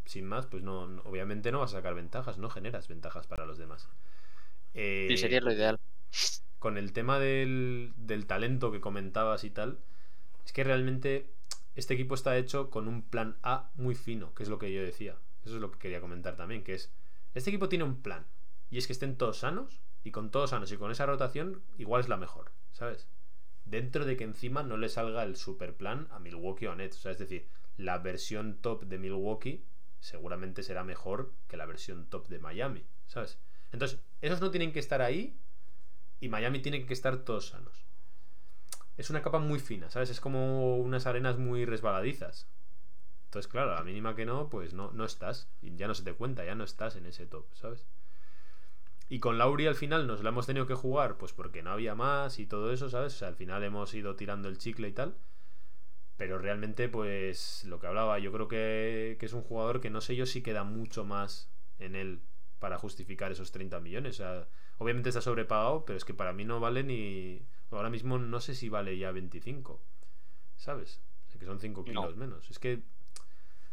sin 0.06 0.26
más, 0.26 0.45
pues 0.45 0.64
no, 0.64 0.84
obviamente 1.03 1.52
no 1.52 1.60
vas 1.60 1.74
a 1.74 1.78
sacar 1.78 1.94
ventajas, 1.94 2.38
no 2.38 2.49
generas 2.49 2.88
ventajas 2.88 3.28
para 3.28 3.45
los 3.45 3.57
demás. 3.57 3.90
Eh, 4.78 5.08
sí, 5.10 5.18
sería 5.18 5.41
lo 5.41 5.52
ideal. 5.52 5.80
Con 6.60 6.78
el 6.78 6.94
tema 6.94 7.20
del, 7.20 7.94
talento 8.28 8.72
que 8.72 8.80
comentabas 8.80 9.44
y 9.44 9.49
tal, 9.49 9.80
es 10.45 10.54
que 10.54 10.64
realmente 10.64 11.34
este 11.76 11.95
equipo 11.95 12.16
está 12.16 12.38
hecho 12.38 12.70
con 12.70 12.88
un 12.88 13.02
plan 13.02 13.38
A 13.41 13.72
muy 13.76 13.95
fino, 13.95 14.34
que 14.34 14.44
es 14.44 14.49
lo 14.49 14.60
que 14.60 14.72
yo 14.72 14.82
decía. 14.82 15.18
Eso 15.44 15.56
es 15.56 15.62
lo 15.62 15.72
que 15.72 15.80
quería 15.80 15.99
comentar 15.99 16.36
también, 16.36 16.64
que 16.64 16.76
es, 16.76 16.91
este 17.34 17.49
equipo 17.49 17.70
tiene 17.70 17.86
un 17.86 18.02
plan, 18.02 18.28
y 18.70 18.78
es 18.78 18.88
que 18.88 18.94
estén 18.94 19.18
todos 19.18 19.40
sanos, 19.40 19.82
y 20.04 20.12
con 20.12 20.30
todos 20.30 20.52
sanos 20.52 20.72
y 20.72 20.78
con 20.78 20.91
esa 20.91 21.06
rotación, 21.06 21.64
igual 21.78 22.02
es 22.02 22.10
la 22.10 22.18
mejor, 22.18 22.52
¿sabes? 22.72 23.08
Dentro 23.66 24.06
de 24.06 24.16
que 24.16 24.24
encima 24.24 24.64
no 24.64 24.78
le 24.78 24.90
salga 24.90 25.24
el 25.24 25.36
super 25.36 25.76
plan 25.76 26.08
a 26.12 26.20
Milwaukee 26.20 26.68
o 26.68 26.72
a 26.72 26.76
Nets, 26.76 26.98
o 26.98 27.02
sea, 27.02 27.12
es 27.12 27.18
decir, 27.18 27.48
la 27.78 27.98
versión 27.98 28.58
top 28.62 28.84
de 28.84 28.98
Milwaukee 28.98 29.66
seguramente 29.99 30.64
será 30.64 30.84
mejor 30.84 31.34
que 31.48 31.58
la 31.58 31.66
versión 31.66 32.08
top 32.10 32.28
de 32.28 32.40
Miami, 32.40 32.86
¿sabes? 33.08 33.40
Entonces, 33.72 33.99
esos 34.22 34.41
no 34.41 34.52
tienen 34.52 34.72
que 34.72 34.80
estar 34.80 35.02
ahí 35.02 35.38
y 36.19 36.30
Miami 36.30 36.60
tiene 36.60 36.85
que 36.85 36.94
estar 36.94 37.18
todos 37.18 37.48
sanos. 37.48 37.85
Es 38.98 39.10
una 39.10 39.22
capa 39.22 39.39
muy 39.39 39.60
fina, 39.60 39.89
¿sabes? 39.89 40.10
Es 40.10 40.19
como 40.19 40.77
unas 40.77 41.06
arenas 41.06 41.38
muy 41.38 41.65
resbaladizas. 41.65 42.48
Entonces, 43.26 43.52
claro, 43.52 43.72
a 43.73 43.76
la 43.76 43.84
mínima 43.84 44.15
que 44.15 44.26
no, 44.26 44.49
pues 44.49 44.73
no, 44.73 44.91
no 44.94 45.06
estás. 45.06 45.48
Y 45.61 45.76
ya 45.76 45.88
no 45.88 45.94
se 45.94 46.03
te 46.03 46.14
cuenta, 46.14 46.45
ya 46.45 46.56
no 46.56 46.64
estás 46.64 46.95
en 46.95 47.06
ese 47.06 47.27
top, 47.27 47.45
¿sabes? 47.53 47.85
Y 49.10 49.19
con 49.19 49.38
Lauri 49.38 49.68
al 49.68 49.76
final 49.76 50.07
nos 50.07 50.23
la 50.23 50.30
hemos 50.30 50.48
tenido 50.48 50.65
que 50.65 50.73
jugar, 50.73 51.18
pues 51.18 51.31
porque 51.31 51.61
no 51.61 51.72
había 51.72 51.95
más 51.95 52.39
y 52.39 52.45
todo 52.45 52.73
eso, 52.73 52.89
¿sabes? 52.89 53.14
O 53.15 53.18
sea, 53.18 53.27
al 53.27 53.35
final 53.35 53.64
hemos 53.64 53.94
ido 53.94 54.15
tirando 54.15 54.49
el 54.49 54.57
chicle 54.57 54.88
y 54.88 54.94
tal. 54.94 55.15
Pero 56.18 56.39
realmente, 56.39 56.89
pues 56.89 57.64
lo 57.65 57.80
que 57.80 57.88
hablaba, 57.88 58.18
yo 58.19 58.31
creo 58.31 58.48
que, 58.48 59.18
que 59.19 59.26
es 59.27 59.34
un 59.34 59.44
jugador 59.44 59.81
que 59.81 59.91
no 59.91 60.02
sé 60.02 60.15
yo 60.15 60.26
si 60.26 60.41
queda 60.41 60.64
mucho 60.64 61.06
más 61.06 61.49
en 61.80 61.95
él 61.95 62.22
para 62.59 62.77
justificar 62.77 63.31
esos 63.31 63.51
30 63.51 63.79
millones. 63.79 64.15
O 64.15 64.23
sea, 64.23 64.47
obviamente 64.77 65.09
está 65.09 65.21
sobrepagado, 65.21 65.85
pero 65.85 65.97
es 65.97 66.05
que 66.05 66.13
para 66.13 66.34
mí 66.34 66.45
no 66.45 66.59
vale 66.59 66.84
ni. 66.84 67.41
Ahora 67.71 67.89
mismo 67.89 68.17
no 68.17 68.39
sé 68.39 68.55
si 68.55 68.69
vale 68.69 68.97
ya 68.97 69.11
25. 69.11 69.81
¿Sabes? 70.57 71.01
que 71.38 71.45
son 71.45 71.59
5 71.59 71.84
kilos 71.85 72.15
menos. 72.15 72.49
Es 72.49 72.59
que. 72.59 72.81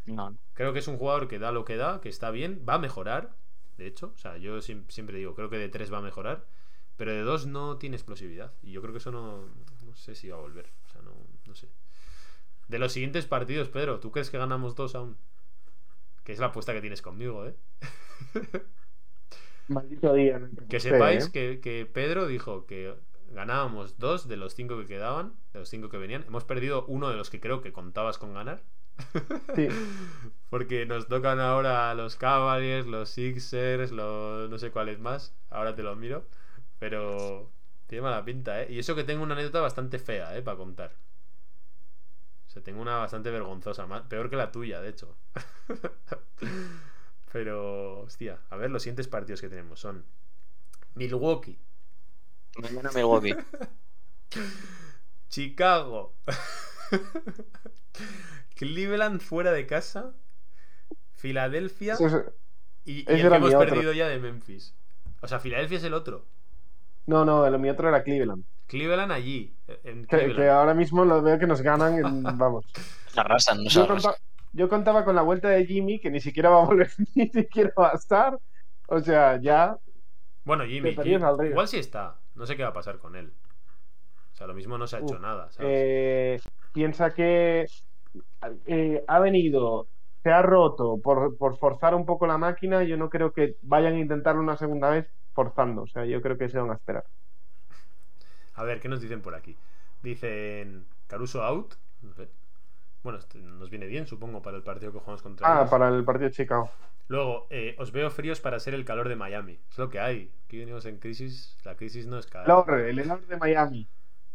No. 0.05 0.37
Creo 0.53 0.71
que 0.71 0.79
es 0.79 0.87
un 0.87 0.97
jugador 0.97 1.27
que 1.27 1.39
da 1.39 1.51
lo 1.51 1.65
que 1.65 1.77
da, 1.77 1.99
que 1.99 2.09
está 2.09 2.29
bien, 2.29 2.63
va 2.67 2.75
a 2.75 2.79
mejorar. 2.79 3.35
De 3.77 3.87
hecho, 3.87 4.13
o 4.15 4.17
sea, 4.17 4.37
yo 4.37 4.61
siempre 4.61 5.17
digo, 5.17 5.33
creo 5.33 5.49
que 5.49 5.57
de 5.57 5.67
3 5.67 5.91
va 5.91 5.97
a 5.97 6.01
mejorar, 6.01 6.45
pero 6.95 7.11
de 7.11 7.21
2 7.21 7.47
no 7.47 7.77
tiene 7.77 7.95
explosividad. 7.95 8.53
Y 8.61 8.71
yo 8.71 8.81
creo 8.81 8.93
que 8.93 8.99
eso 8.99 9.11
no, 9.11 9.47
no 9.83 9.95
sé 9.95 10.15
si 10.15 10.29
va 10.29 10.37
a 10.37 10.41
volver. 10.41 10.69
O 10.85 10.89
sea, 10.89 11.01
no, 11.01 11.11
no 11.45 11.55
sé. 11.55 11.69
De 12.67 12.79
los 12.79 12.93
siguientes 12.93 13.25
partidos, 13.25 13.69
Pedro, 13.69 13.99
¿tú 13.99 14.11
crees 14.11 14.29
que 14.29 14.37
ganamos 14.37 14.75
dos 14.75 14.95
aún? 14.95 15.17
Que 16.23 16.33
es 16.33 16.39
la 16.39 16.47
apuesta 16.47 16.73
que 16.73 16.81
tienes 16.81 17.01
conmigo, 17.01 17.45
¿eh? 17.45 17.55
Maldito 19.67 20.13
día. 20.13 20.39
que 20.69 20.79
sepáis 20.79 21.31
¿eh? 21.33 21.59
que, 21.59 21.89
Pedro 21.91 22.27
dijo 22.27 22.65
que 22.65 22.93
ganábamos 23.31 23.97
dos 23.97 24.27
de 24.27 24.37
los 24.37 24.53
cinco 24.53 24.77
que 24.77 24.85
quedaban, 24.85 25.33
de 25.53 25.59
los 25.59 25.69
cinco 25.69 25.89
que 25.89 25.97
venían. 25.97 26.23
Hemos 26.27 26.43
perdido 26.43 26.85
uno 26.87 27.09
de 27.09 27.15
los 27.15 27.29
que 27.29 27.39
creo 27.39 27.61
que 27.61 27.73
contabas 27.73 28.17
con 28.17 28.33
ganar. 28.33 28.63
Sí. 29.55 29.67
Porque 30.49 30.85
nos 30.85 31.07
tocan 31.07 31.39
ahora 31.39 31.93
los 31.95 32.15
Cavaliers, 32.15 32.85
los 32.85 33.09
Sixers, 33.09 33.91
los 33.91 34.49
no 34.49 34.57
sé 34.57 34.71
cuáles 34.71 34.99
más. 34.99 35.35
Ahora 35.49 35.75
te 35.75 35.83
lo 35.83 35.95
miro. 35.95 36.27
Pero 36.79 37.49
tiene 37.87 38.03
mala 38.03 38.23
pinta, 38.23 38.61
¿eh? 38.61 38.67
Y 38.69 38.79
eso 38.79 38.95
que 38.95 39.03
tengo 39.03 39.23
una 39.23 39.33
anécdota 39.33 39.61
bastante 39.61 39.99
fea, 39.99 40.37
¿eh? 40.37 40.41
Para 40.41 40.57
contar. 40.57 40.93
O 42.47 42.49
sea, 42.49 42.63
tengo 42.63 42.81
una 42.81 42.97
bastante 42.97 43.31
vergonzosa. 43.31 43.87
Peor 44.07 44.29
que 44.29 44.35
la 44.35 44.51
tuya, 44.51 44.79
de 44.81 44.89
hecho. 44.89 45.15
Pero, 47.35 47.99
hostia, 47.99 48.39
a 48.49 48.55
ver, 48.55 48.71
los 48.71 48.83
siguientes 48.83 49.09
partidos 49.09 49.41
que 49.41 49.49
tenemos 49.49 49.77
son 49.77 50.05
Milwaukee. 50.93 51.59
Mañana 52.61 52.91
Milwaukee. 52.95 53.35
Chicago. 55.29 56.13
Cleveland 58.55 59.19
fuera 59.19 59.51
de 59.51 59.67
casa. 59.67 60.13
Filadelfia. 61.11 61.97
y, 62.85 62.99
el 62.99 63.05
que 63.05 63.35
hemos 63.35 63.53
perdido 63.53 63.91
ya 63.91 64.07
de 64.07 64.17
Memphis. 64.17 64.73
O 65.19 65.27
sea, 65.27 65.41
Filadelfia 65.41 65.79
es 65.79 65.83
el 65.83 65.93
otro. 65.93 66.25
No, 67.05 67.25
no, 67.25 67.45
el 67.45 67.59
mi 67.59 67.69
otro 67.69 67.89
era 67.89 68.01
Cleveland. 68.01 68.45
Cleveland 68.67 69.11
allí. 69.11 69.53
Que, 70.07 70.47
ahora 70.47 70.73
mismo 70.73 71.03
lo 71.03 71.21
veo 71.21 71.37
que 71.37 71.47
nos 71.47 71.61
ganan. 71.61 72.23
vamos. 72.37 72.65
arrasan, 73.13 73.61
no 73.61 73.69
yo 73.69 73.85
contaba 73.85 74.15
con 75.03 75.15
la 75.15 75.21
vuelta 75.21 75.49
de 75.49 75.65
Jimmy, 75.65 75.99
que 75.99 76.09
ni 76.09 76.19
siquiera 76.19 76.49
va 76.49 76.61
a 76.61 76.65
volver, 76.65 76.91
ni 77.15 77.27
siquiera 77.29 77.71
va 77.77 77.91
a 77.91 77.95
estar. 77.95 78.39
O 78.87 78.99
sea, 78.99 79.39
ya. 79.41 79.77
Bueno, 80.43 80.65
Jimmy, 80.65 80.89
igual 80.89 81.67
sí 81.67 81.77
está. 81.77 82.17
No 82.35 82.45
sé 82.45 82.55
qué 82.55 82.63
va 82.63 82.69
a 82.69 82.73
pasar 82.73 82.99
con 82.99 83.15
él. 83.15 83.33
O 84.33 84.35
sea, 84.35 84.47
lo 84.47 84.53
mismo 84.53 84.77
no 84.77 84.85
se 84.85 84.97
ha 84.97 84.99
hecho 84.99 85.17
nada. 85.17 85.49
Eh, 85.59 86.39
piensa 86.73 87.13
que 87.13 87.65
eh, 88.65 89.03
ha 89.07 89.19
venido, 89.19 89.87
se 90.21 90.29
ha 90.29 90.41
roto 90.41 90.99
por, 91.01 91.37
por, 91.37 91.57
forzar 91.57 91.95
un 91.95 92.05
poco 92.05 92.27
la 92.27 92.37
máquina. 92.37 92.83
Yo 92.83 92.97
no 92.97 93.09
creo 93.09 93.31
que 93.31 93.55
vayan 93.61 93.93
a 93.93 93.99
intentarlo 93.99 94.41
una 94.41 94.57
segunda 94.57 94.89
vez 94.89 95.09
forzando. 95.33 95.83
O 95.83 95.87
sea, 95.87 96.05
yo 96.05 96.21
creo 96.21 96.37
que 96.37 96.49
se 96.49 96.59
van 96.59 96.71
a 96.71 96.75
esperar. 96.75 97.05
A 98.55 98.63
ver, 98.63 98.81
¿qué 98.81 98.89
nos 98.89 99.01
dicen 99.01 99.21
por 99.21 99.35
aquí? 99.35 99.57
Dicen 100.03 100.85
Caruso 101.07 101.43
out. 101.43 101.75
Bueno, 103.05 103.19
este 103.19 103.37
nos 103.37 103.69
viene 103.69 103.85
bien, 103.85 104.07
supongo, 104.07 104.41
para 104.41 104.57
el 104.57 104.63
partido 104.63 104.91
que 104.91 104.97
jugamos 104.97 105.21
contra 105.21 105.61
Ah, 105.61 105.69
para 105.69 105.89
el 105.89 106.03
partido 106.03 106.27
de 106.29 106.35
Chicago. 106.35 106.71
Luego, 107.07 107.45
eh, 107.51 107.75
os 107.77 107.91
veo 107.91 108.09
fríos 108.09 108.41
para 108.41 108.59
ser 108.59 108.73
el 108.73 108.83
calor 108.83 109.09
de 109.09 109.15
Miami. 109.15 109.59
Es 109.69 109.77
lo 109.77 109.91
que 109.91 109.99
hay. 109.99 110.31
Aquí 110.45 110.57
venimos 110.57 110.87
en 110.87 110.97
crisis. 110.97 111.55
La 111.63 111.75
crisis 111.75 112.07
no 112.07 112.17
es 112.17 112.25
calor. 112.25 112.79
El 112.79 112.99
calor 113.03 113.27
de 113.27 113.37
Miami. 113.37 113.87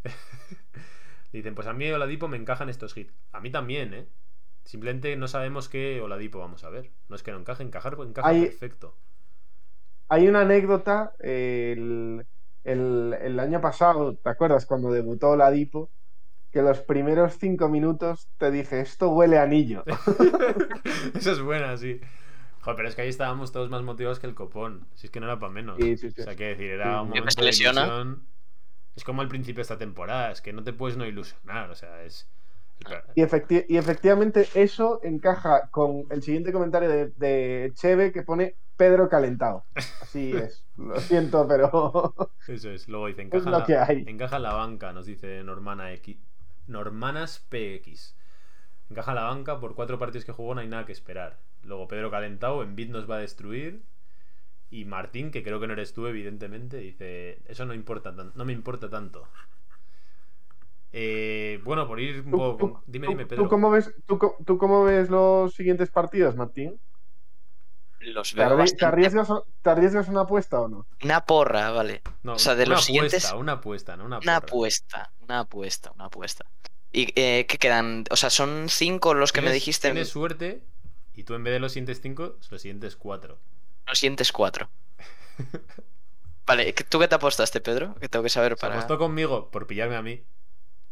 Dicen, 1.33 1.57
pues 1.57 1.67
a 1.67 1.73
mí 1.73 1.91
Oladipo 1.91 2.29
me 2.29 2.37
encajan 2.37 2.69
estos 2.69 2.97
hits. 2.97 3.13
A 3.33 3.41
mí 3.41 3.51
también, 3.51 3.93
¿eh? 3.93 4.07
Simplemente 4.63 5.17
no 5.17 5.27
sabemos 5.27 5.69
qué 5.69 6.01
Oladipo 6.01 6.39
vamos 6.39 6.63
a 6.63 6.71
ver. 6.71 6.93
No 7.09 7.17
es 7.17 7.25
que 7.25 7.33
no 7.33 7.39
encaje, 7.39 7.65
encajar, 7.65 7.97
pues 7.97 8.09
encaja 8.09 8.31
perfecto. 8.31 8.95
Hay 10.09 10.29
una 10.29 10.43
anécdota, 10.43 11.13
el, 11.19 12.25
el, 12.63 13.41
año 13.41 13.61
pasado, 13.61 14.15
¿te 14.15 14.31
acuerdas? 14.31 14.65
Cuando 14.65 14.93
debutó 14.93 15.31
Oladipo, 15.31 15.91
que 16.53 16.63
los 16.63 16.81
primeros 16.81 17.37
cinco 17.39 17.69
minutos 17.69 18.29
te 18.39 18.51
dije, 18.51 18.81
esto 18.81 19.11
huele 19.11 19.39
a 19.39 19.45
anillo. 19.45 19.85
Eso 21.15 21.33
es 21.33 21.41
buena, 21.41 21.77
sí. 21.77 22.01
Joder, 22.61 22.77
pero 22.77 22.89
es 22.89 22.95
que 22.95 23.03
ahí 23.03 23.09
estábamos 23.09 23.53
todos 23.53 23.71
más 23.71 23.83
motivados 23.83 24.19
que 24.19 24.27
el 24.27 24.35
copón. 24.35 24.87
Si 24.95 25.07
es 25.07 25.11
que 25.11 25.21
no 25.21 25.27
era 25.27 25.39
para 25.39 25.53
menos. 25.53 25.77
Sí, 25.79 25.95
O 25.95 26.23
sea, 26.23 26.37
que 26.37 26.49
decir, 26.49 26.71
era 26.71 27.03
un 27.03 27.09
momento 27.09 27.41
de 27.41 27.49
ilusión. 27.49 28.27
Es 28.97 29.05
como 29.05 29.23
el 29.23 29.29
principio 29.29 29.61
de 29.61 29.63
esta 29.63 29.79
temporada, 29.79 30.33
es 30.33 30.41
que 30.41 30.53
no 30.53 30.63
te 30.63 30.73
puedes 30.73 30.97
no 30.97 31.07
ilusionar, 31.07 31.71
o 31.71 31.75
sea, 31.75 32.03
es... 32.03 32.29
Y, 33.15 33.23
y 33.23 33.77
efectivamente 33.77 34.49
eso 34.55 35.01
encaja 35.03 35.69
con 35.71 36.07
el 36.11 36.23
siguiente 36.23 36.51
comentario 36.51 36.89
de, 36.89 37.13
de 37.17 37.73
Cheve 37.75 38.11
que 38.11 38.23
pone 38.23 38.57
Pedro 38.81 39.11
calentado. 39.11 39.67
Así 39.75 40.33
es. 40.37 40.65
Lo 40.79 40.99
siento, 40.99 41.47
pero. 41.47 42.15
Eso 42.49 42.71
es. 42.71 42.89
Luego 42.89 43.09
dice: 43.09 43.21
encaja, 43.31 43.51
lo 43.51 43.65
que 43.65 43.77
hay. 43.77 44.05
encaja 44.07 44.37
en 44.37 44.43
la 44.43 44.55
banca, 44.55 44.95
nos 44.95 45.05
dice 45.05 45.45
Normana 45.45 45.93
X. 45.93 46.17
Normanas 46.67 47.47
PX. 47.49 48.17
Encaja 48.91 49.13
en 49.13 49.17
la 49.17 49.25
banca 49.25 49.61
por 49.61 49.75
cuatro 49.75 49.99
partidos 49.99 50.25
que 50.25 50.33
jugó, 50.33 50.55
no 50.55 50.61
hay 50.61 50.69
nada 50.69 50.87
que 50.87 50.93
esperar. 50.93 51.39
Luego 51.63 51.89
Pedro 51.89 52.11
calentado, 52.11 52.63
en 52.63 52.75
bit 52.77 52.91
nos 52.91 53.09
va 53.09 53.17
a 53.17 53.21
destruir. 53.21 53.83
Y 54.71 54.85
Martín, 54.85 55.31
que 55.31 55.43
creo 55.43 55.61
que 55.61 55.67
no 55.67 55.73
eres 55.73 55.93
tú, 55.93 56.07
evidentemente, 56.07 56.79
dice: 56.79 57.43
Eso 57.47 57.67
no, 57.67 57.75
importa, 57.75 58.13
no 58.13 58.45
me 58.45 58.53
importa 58.53 58.89
tanto. 58.89 59.29
Eh, 60.93 61.61
bueno, 61.65 61.87
por 61.87 62.01
ir 62.01 62.23
un 62.25 62.33
poco. 62.33 62.83
dime, 62.87 63.09
dime, 63.09 63.27
Pedro. 63.27 63.45
¿tú 63.45 63.49
cómo, 63.49 63.71
ves, 63.71 63.95
tú, 64.07 64.59
cómo 64.59 64.85
ves 64.85 65.09
los 65.09 65.55
siguientes 65.55 65.91
partidos, 65.91 66.37
Martín? 66.37 66.81
Los 68.01 68.33
¿Te, 68.33 68.43
arriesgas, 68.43 68.77
¿Te, 69.63 69.71
arriesgas, 69.71 70.09
una 70.09 70.23
apuesta 70.23 70.59
o 70.61 70.69
no? 70.69 70.87
Una 71.05 71.25
porra, 71.27 71.71
vale. 71.71 72.01
o 72.25 72.39
sea, 72.39 72.55
de 72.55 72.67
los 72.67 72.87
siguientes. 72.87 73.31
Una 73.33 73.53
apuesta, 73.53 73.97
¿no? 73.97 74.07
Una, 74.07 74.19
una 74.19 74.37
apuesta, 74.37 75.13
una 75.21 75.41
apuesta, 75.41 75.93
una 75.95 76.07
apuesta. 76.07 76.47
¿Y 76.93 77.13
eh, 77.15 77.45
qué 77.47 77.59
quedan? 77.59 78.05
O 78.11 78.17
sea, 78.17 78.31
son 78.31 78.69
cinco 78.69 79.13
los 79.13 79.33
que 79.33 79.43
me 79.43 79.53
dijiste. 79.53 79.91
Tienes 79.91 80.09
suerte 80.09 80.65
y 81.15 81.25
tú 81.25 81.35
en 81.35 81.45
vez 81.45 81.53
de 81.53 81.61
los 81.61 81.73
siguientes 81.73 82.01
cinco, 82.01 82.37
los 82.51 82.63
siguientes 82.63 82.97
cuatro. 82.97 83.39
Los 83.87 83.99
siguientes 83.99 84.33
cuatro. 84.33 84.71
vale, 86.47 86.73
¿tú 86.73 86.99
qué 86.99 87.07
te 87.07 87.15
apostaste, 87.15 87.61
Pedro? 87.61 87.95
Que 87.97 88.09
tengo 88.09 88.23
que 88.23 88.31
saber 88.31 88.57
para. 88.57 88.75
Se 88.75 88.79
apostó 88.79 88.99
conmigo 88.99 89.51
por 89.51 89.67
pillarme 89.67 89.97
a 89.97 90.03
mí. 90.03 90.25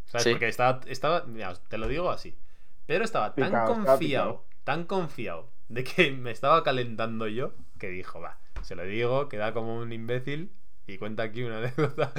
¿Sabes? 0.05 0.29
Porque 0.29 0.49
estaba, 0.49 0.81
estaba 0.87 1.25
mira, 1.25 1.55
te 1.55 1.79
lo 1.79 1.89
digo 1.89 2.11
así. 2.11 2.37
Pedro 2.85 3.05
estaba 3.05 3.35
tan 3.35 3.67
confiado, 3.67 4.45
tan 4.65 4.85
confiado 4.85 5.51
de 5.69 5.85
que 5.85 6.11
me 6.13 6.31
estaba 6.31 6.63
calentando 6.63 7.29
yo 7.29 7.53
que 7.79 7.89
dijo, 7.89 8.21
va, 8.21 8.39
se 8.63 8.75
lo 8.75 8.85
digo, 8.85 9.29
queda 9.29 9.53
como 9.53 9.79
un 9.79 9.93
imbécil 9.93 10.53
y 10.87 10.99
cuenta 10.99 11.23
aquí 11.23 11.43
una 11.43 11.59
anécdota 11.59 12.13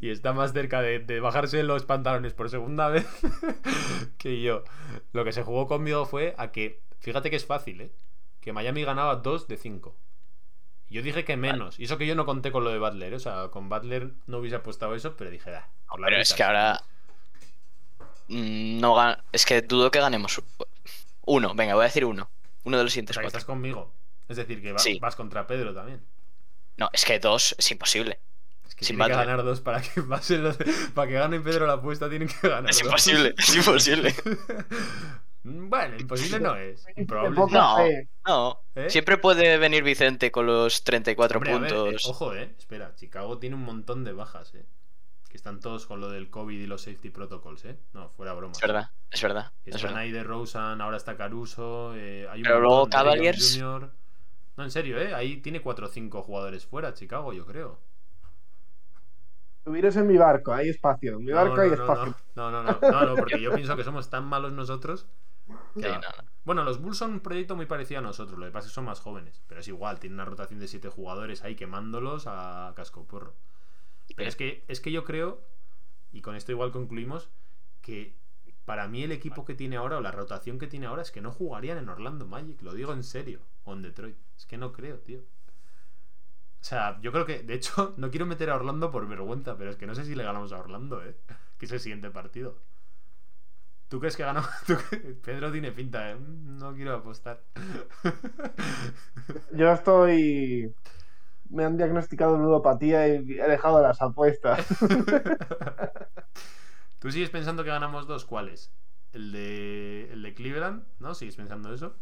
y 0.00 0.10
está 0.10 0.32
más 0.32 0.52
cerca 0.52 0.80
de, 0.80 1.20
bajarse 1.20 1.62
los 1.62 1.84
pantalones 1.84 2.32
por 2.32 2.50
segunda 2.50 2.88
vez 2.90 3.06
que 4.18 4.40
yo. 4.40 4.64
Lo 5.12 5.24
que 5.24 5.32
se 5.32 5.42
jugó 5.42 5.66
conmigo 5.66 6.06
fue 6.06 6.34
a 6.38 6.50
que, 6.52 6.82
fíjate 7.00 7.30
que 7.30 7.36
es 7.36 7.46
fácil, 7.46 7.80
¿eh? 7.80 7.92
Que 8.40 8.52
Miami 8.52 8.84
ganaba 8.84 9.16
2 9.16 9.48
de 9.48 9.56
5. 9.56 9.96
Yo 10.88 11.02
dije 11.02 11.24
que 11.24 11.36
menos. 11.36 11.80
Y 11.80 11.84
eso 11.84 11.98
que 11.98 12.06
yo 12.06 12.14
no 12.14 12.26
conté 12.26 12.52
con 12.52 12.62
lo 12.62 12.70
de 12.70 12.78
Butler. 12.78 13.12
¿eh? 13.12 13.16
O 13.16 13.18
sea, 13.18 13.48
con 13.48 13.68
Butler 13.68 14.12
no 14.28 14.38
hubiese 14.38 14.54
apostado 14.54 14.94
eso, 14.94 15.16
pero 15.16 15.30
dije, 15.30 15.50
da. 15.50 15.68
pero 15.96 16.16
es 16.16 16.32
que 16.32 16.44
ahora 16.44 16.80
Mm, 18.28 18.80
no 18.80 19.16
es 19.32 19.46
que 19.46 19.62
dudo 19.62 19.90
que 19.90 20.00
ganemos 20.00 20.40
uno. 21.26 21.54
Venga, 21.54 21.74
voy 21.74 21.82
a 21.82 21.86
decir 21.86 22.04
uno. 22.04 22.28
Uno 22.66 22.78
de 22.78 22.82
los 22.82 22.92
siguientes 22.92 23.16
estás 23.16 23.44
conmigo. 23.44 23.94
Es 24.28 24.36
decir, 24.36 24.60
que 24.60 24.72
vas 25.00 25.16
contra 25.16 25.46
Pedro 25.46 25.72
también. 25.72 26.04
No, 26.76 26.90
es 26.92 27.04
que 27.04 27.18
dos 27.20 27.54
es 27.56 27.70
imposible. 27.70 28.18
Es 28.66 28.74
que 28.74 28.84
Sin 28.84 28.96
tiene 28.96 29.12
que 29.12 29.16
ganar 29.16 29.44
dos 29.44 29.60
para 29.60 29.80
que 29.80 30.02
para 30.02 31.08
que 31.08 31.14
gane 31.14 31.40
Pedro 31.40 31.66
la 31.66 31.74
apuesta 31.74 32.10
tienen 32.10 32.28
que 32.28 32.48
ganar. 32.48 32.68
Es 32.68 32.82
imposible, 32.82 33.34
es 33.38 33.54
imposible. 33.54 34.14
bueno, 35.44 35.96
imposible 35.96 36.40
no 36.40 36.56
es. 36.56 36.84
Improbable. 36.96 37.36
No, 37.52 37.78
no. 38.26 38.60
¿Eh? 38.74 38.90
Siempre 38.90 39.16
puede 39.16 39.58
venir 39.58 39.84
Vicente 39.84 40.32
con 40.32 40.46
los 40.46 40.82
34 40.82 41.40
puntos. 41.40 42.04
Eh, 42.04 42.10
ojo, 42.10 42.34
eh. 42.34 42.52
Espera, 42.58 42.92
Chicago 42.96 43.38
tiene 43.38 43.54
un 43.54 43.62
montón 43.62 44.02
de 44.02 44.12
bajas, 44.12 44.52
eh 44.56 44.66
están 45.36 45.60
todos 45.60 45.86
con 45.86 46.00
lo 46.00 46.10
del 46.10 46.28
COVID 46.30 46.58
y 46.58 46.66
los 46.66 46.82
safety 46.82 47.10
protocols, 47.10 47.64
¿eh? 47.64 47.78
No, 47.92 48.08
fuera 48.10 48.32
broma. 48.32 48.52
Es 48.52 48.60
verdad, 48.60 48.90
es 49.10 49.22
verdad. 49.22 49.52
Están 49.64 49.96
ahí 49.96 50.10
de 50.10 50.24
Rosen, 50.24 50.80
ahora 50.80 50.96
está 50.96 51.16
Caruso. 51.16 51.94
Eh, 51.94 52.26
hay 52.28 52.40
un 52.40 52.44
Pero 52.44 52.60
luego 52.60 52.88
Cavaliers. 52.88 53.58
No, 53.58 54.64
en 54.64 54.70
serio, 54.70 54.98
¿eh? 54.98 55.14
Ahí 55.14 55.36
tiene 55.38 55.60
4 55.60 55.86
o 55.86 55.88
5 55.88 56.22
jugadores 56.22 56.66
fuera, 56.66 56.94
Chicago, 56.94 57.32
yo 57.32 57.44
creo. 57.44 57.78
Subires 59.64 59.96
en 59.96 60.06
mi 60.06 60.16
barco, 60.16 60.52
hay 60.52 60.70
espacio. 60.70 61.16
En 61.16 61.24
mi 61.24 61.32
barco 61.32 61.60
hay 61.60 61.70
espacio. 61.70 62.14
No, 62.34 62.50
no, 62.50 62.62
no, 62.62 62.78
no, 62.80 63.06
no, 63.06 63.14
porque 63.16 63.40
yo 63.40 63.52
pienso 63.54 63.76
que 63.76 63.84
somos 63.84 64.08
tan 64.08 64.24
malos 64.24 64.52
nosotros. 64.52 65.06
bueno, 66.44 66.64
los 66.64 66.80
Bulls 66.80 66.96
son 66.96 67.12
un 67.12 67.20
proyecto 67.20 67.56
muy 67.56 67.66
parecido 67.66 67.98
a 67.98 68.02
nosotros, 68.02 68.38
lo 68.38 68.46
que 68.46 68.52
pasa 68.52 68.66
es 68.66 68.72
que 68.72 68.74
son 68.76 68.84
más 68.84 69.00
jóvenes, 69.00 69.42
pero 69.46 69.60
es 69.60 69.68
igual, 69.68 69.98
tienen 70.00 70.14
una 70.14 70.24
rotación 70.24 70.60
de 70.60 70.68
7 70.68 70.88
jugadores 70.88 71.44
ahí 71.44 71.54
quemándolos 71.54 72.26
a 72.26 72.72
casco 72.74 73.04
porro. 73.04 73.34
Pero 74.14 74.28
es 74.28 74.36
que, 74.36 74.64
es 74.68 74.80
que 74.80 74.92
yo 74.92 75.04
creo, 75.04 75.42
y 76.12 76.22
con 76.22 76.36
esto 76.36 76.52
igual 76.52 76.72
concluimos, 76.72 77.30
que 77.82 78.14
para 78.64 78.88
mí 78.88 79.02
el 79.02 79.12
equipo 79.12 79.44
que 79.44 79.54
tiene 79.54 79.76
ahora 79.76 79.98
o 79.98 80.00
la 80.00 80.10
rotación 80.10 80.58
que 80.58 80.66
tiene 80.66 80.86
ahora 80.86 81.02
es 81.02 81.10
que 81.10 81.20
no 81.20 81.32
jugarían 81.32 81.78
en 81.78 81.88
Orlando 81.88 82.26
Magic, 82.26 82.60
lo 82.62 82.74
digo 82.74 82.92
en 82.92 83.04
serio, 83.04 83.40
o 83.64 83.72
en 83.72 83.82
Detroit. 83.82 84.16
Es 84.36 84.46
que 84.46 84.58
no 84.58 84.72
creo, 84.72 84.98
tío. 84.98 85.20
O 85.20 86.64
sea, 86.68 86.98
yo 87.00 87.12
creo 87.12 87.26
que, 87.26 87.42
de 87.44 87.54
hecho, 87.54 87.94
no 87.96 88.10
quiero 88.10 88.26
meter 88.26 88.50
a 88.50 88.56
Orlando 88.56 88.90
por 88.90 89.06
vergüenza, 89.08 89.56
pero 89.56 89.70
es 89.70 89.76
que 89.76 89.86
no 89.86 89.94
sé 89.94 90.04
si 90.04 90.14
le 90.14 90.24
ganamos 90.24 90.52
a 90.52 90.58
Orlando, 90.58 91.02
¿eh? 91.04 91.16
Que 91.58 91.66
es 91.66 91.72
el 91.72 91.80
siguiente 91.80 92.10
partido. 92.10 92.58
¿Tú 93.88 94.00
crees 94.00 94.16
que 94.16 94.24
ganamos? 94.24 94.50
Pedro 95.24 95.52
tiene 95.52 95.70
pinta, 95.70 96.10
¿eh? 96.10 96.16
No 96.18 96.74
quiero 96.74 96.96
apostar. 96.96 97.40
Yo 99.52 99.72
estoy 99.72 100.74
me 101.50 101.64
han 101.64 101.76
diagnosticado 101.76 102.36
ludopatía 102.36 103.08
y 103.08 103.12
he 103.12 103.48
dejado 103.48 103.82
las 103.82 104.00
apuestas. 104.02 104.66
¿Tú 106.98 107.10
sigues 107.10 107.30
pensando 107.30 107.64
que 107.64 107.70
ganamos 107.70 108.06
dos? 108.06 108.24
¿Cuáles? 108.24 108.72
¿El 109.12 109.32
de, 109.32 110.12
el 110.12 110.22
de 110.22 110.34
Cleveland? 110.34 110.84
¿No? 110.98 111.14
¿Sigues 111.14 111.36
pensando 111.36 111.72
eso? 111.72 111.94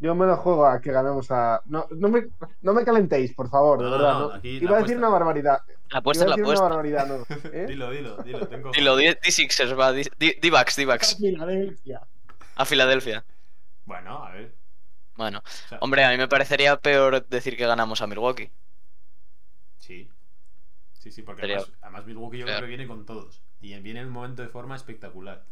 Yo 0.00 0.14
me 0.14 0.26
lo 0.26 0.36
juego 0.36 0.66
a 0.66 0.80
que 0.80 0.92
ganemos 0.92 1.30
a. 1.30 1.60
No, 1.66 1.86
no, 1.90 2.08
me, 2.08 2.28
no 2.62 2.72
me 2.72 2.84
calentéis, 2.84 3.34
por 3.34 3.50
favor, 3.50 3.82
de 3.82 3.90
verdad. 3.90 4.18
No, 4.18 4.40
Iba 4.42 4.78
a 4.78 4.82
decir 4.82 4.96
una 4.96 5.08
barbaridad. 5.08 5.60
La 5.90 5.98
apuesta 5.98 6.24
la 6.24 6.34
apuesta. 6.34 6.66
Una 6.66 6.76
barbaridad, 6.76 7.06
no. 7.08 7.36
¿Eh? 7.52 7.66
dilo, 7.66 7.90
dilo, 7.90 8.16
dilo. 8.18 8.46
Tengo... 8.46 8.70
Dilo, 8.70 8.94
D-Sixers 8.94 9.76
va. 9.76 9.92
D-Bucks, 9.92 10.76
D-Bucks. 10.76 11.14
A 11.14 11.16
Filadelfia. 11.16 12.00
A 12.54 12.64
Filadelfia. 12.64 13.24
Bueno, 13.86 14.24
a 14.24 14.30
ver. 14.30 14.54
Bueno, 15.18 15.42
hombre, 15.80 16.04
a 16.04 16.10
mí 16.10 16.16
me 16.16 16.28
parecería 16.28 16.76
peor 16.76 17.26
decir 17.26 17.56
que 17.56 17.66
ganamos 17.66 18.00
a 18.00 18.06
Milwaukee. 18.06 18.52
Sí. 19.78 20.08
Sí, 20.92 21.10
sí, 21.10 21.22
porque 21.22 21.58
además, 21.82 22.06
Milwaukee 22.06 22.38
yo 22.38 22.46
creo 22.46 22.60
que 22.60 22.66
viene 22.66 22.86
con 22.86 23.04
todos. 23.04 23.42
Y 23.60 23.76
viene 23.80 23.98
en 23.98 24.06
un 24.06 24.12
momento 24.12 24.42
de 24.42 24.48
forma 24.48 24.76
espectacular. 24.76 25.44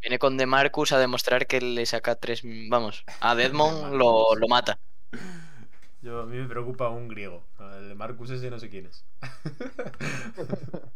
Viene 0.00 0.18
con 0.18 0.36
DeMarcus 0.36 0.90
a 0.90 0.98
demostrar 0.98 1.46
que 1.46 1.60
le 1.60 1.86
saca 1.86 2.16
tres. 2.16 2.42
Vamos, 2.68 3.04
a 3.20 3.34
Deadmond 3.36 3.94
lo, 3.94 4.34
lo, 4.34 4.48
mata. 4.48 4.80
Yo, 6.02 6.22
a 6.22 6.26
mí 6.26 6.36
me 6.36 6.48
preocupa 6.48 6.88
un 6.88 7.06
griego. 7.06 7.44
El 7.60 7.90
de 7.90 7.94
Marcus 7.94 8.30
ese 8.30 8.50
no 8.50 8.58
sé 8.58 8.68
quién 8.68 8.86
es. 8.86 9.04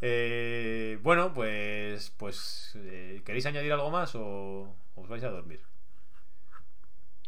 Eh, 0.00 0.96
bueno, 1.02 1.34
pues. 1.34 2.12
pues 2.16 2.70
eh, 2.76 3.20
¿Queréis 3.24 3.46
añadir 3.46 3.72
algo 3.72 3.90
más 3.90 4.14
o 4.14 4.72
os 4.94 5.08
vais 5.08 5.24
a 5.24 5.30
dormir? 5.30 5.60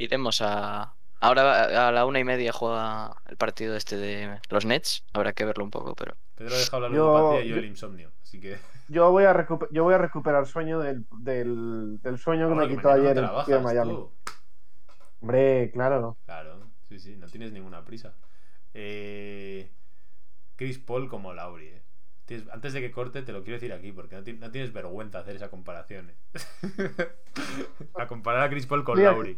Iremos 0.01 0.43
a. 0.43 0.95
Ahora 1.23 1.89
a 1.89 1.93
la 1.93 2.07
una 2.07 2.19
y 2.19 2.25
media 2.25 2.51
juega 2.51 3.15
el 3.29 3.37
partido 3.37 3.77
este 3.77 3.97
de 3.97 4.41
los 4.49 4.65
Nets. 4.65 5.05
Habrá 5.13 5.35
que 5.35 5.45
verlo 5.45 5.65
un 5.65 5.71
poco, 5.71 5.95
pero. 5.95 6.17
Pedro 6.35 6.55
ha 6.55 6.59
dejado 6.59 6.81
la 6.83 6.89
ludopatía 6.89 7.45
y 7.45 7.49
yo 7.49 7.57
el 7.57 7.67
insomnio, 7.67 8.11
así 8.23 8.41
que. 8.41 8.57
Yo 8.91 9.09
voy 9.13 9.23
a, 9.23 9.47
yo 9.71 9.85
voy 9.85 9.95
a 9.95 9.99
recuperar 9.99 10.49
sueño 10.49 10.81
del, 10.81 11.07
del, 11.21 12.01
del 12.03 12.19
sueño 12.19 12.49
que 12.49 12.57
me 12.57 12.69
quitó 12.69 12.91
ayer 12.91 13.19
en 13.19 13.63
Miami. 13.63 14.05
Hombre, 15.21 15.71
claro. 15.73 16.17
Claro, 16.27 16.67
sí, 16.89 16.99
sí, 16.99 17.17
no 17.17 17.29
tienes 17.29 17.53
ninguna 17.53 17.85
prisa. 17.85 18.17
Eh... 18.75 19.71
Chris 20.61 20.79
Paul 20.79 21.09
como 21.09 21.33
Lauri, 21.33 21.69
¿eh? 21.69 21.83
Antes 22.53 22.73
de 22.73 22.81
que 22.81 22.91
corte, 22.93 23.23
te 23.23 23.33
lo 23.33 23.43
quiero 23.43 23.55
decir 23.55 23.73
aquí, 23.73 23.93
porque 23.93 24.17
no, 24.17 24.51
tienes 24.51 24.73
vergüenza 24.73 25.19
hacer 25.19 25.37
esa 25.37 25.51
comparación. 25.51 26.11
¿eh? 26.11 26.15
a 27.99 28.07
comparar 28.07 28.45
a 28.45 28.51
Chris 28.51 28.67
Paul 28.67 28.85
con 28.85 29.03
Lauri. 29.03 29.37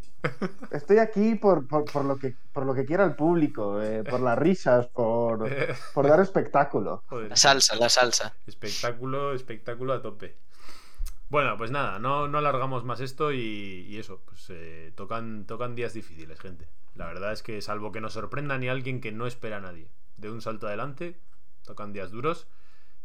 Estoy 0.70 0.98
aquí 0.98 1.34
por, 1.36 1.66
lo 2.04 2.18
que, 2.18 2.36
por 2.52 2.66
lo 2.66 2.74
que 2.74 2.84
quiera 2.84 3.04
el 3.04 3.14
público, 3.14 3.80
eh, 3.80 4.04
por 4.04 4.20
las 4.20 4.38
risas, 4.38 4.88
por, 4.88 5.48
por 5.94 6.06
dar 6.06 6.20
espectáculo. 6.20 7.04
la 7.28 7.36
salsa, 7.36 7.76
la 7.76 7.88
salsa. 7.88 8.34
Espectáculo, 8.46 9.32
espectáculo 9.32 9.94
a 9.94 10.02
tope. 10.02 10.36
Bueno, 11.30 11.56
pues 11.56 11.70
nada, 11.70 11.98
no, 11.98 12.28
no 12.28 12.38
alargamos 12.38 12.84
más 12.84 13.00
esto 13.00 13.32
y, 13.32 13.96
eso, 13.98 14.20
pues 14.26 14.48
eh, 14.50 14.92
tocan, 14.94 15.46
tocan 15.46 15.74
días 15.74 15.94
difíciles, 15.94 16.38
gente. 16.38 16.68
La 16.94 17.06
verdad 17.06 17.32
es 17.32 17.42
que 17.42 17.62
salvo 17.62 17.90
que 17.90 18.02
nos 18.02 18.12
sorprenda 18.12 18.58
ni 18.58 18.68
alguien 18.68 19.00
que 19.00 19.12
no 19.12 19.26
espera 19.26 19.56
a 19.56 19.60
nadie 19.60 19.88
de 20.18 20.30
un 20.30 20.42
salto 20.42 20.66
adelante, 20.66 21.18
tocan 21.64 21.94
días 21.94 22.10
duros 22.10 22.48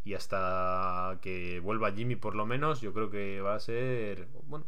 y 0.07 0.13
hasta 0.13 1.19
que 1.21 1.59
vuelva 1.59 1.91
Jimmy 1.91 2.15
por 2.15 2.33
lo 2.33 2.45
menos, 2.45 2.79
yo 2.79 2.93
creo 2.93 3.09
que 3.09 3.41
va 3.41 3.55
a 3.55 3.59
ser, 3.59 4.29
bueno, 4.43 4.65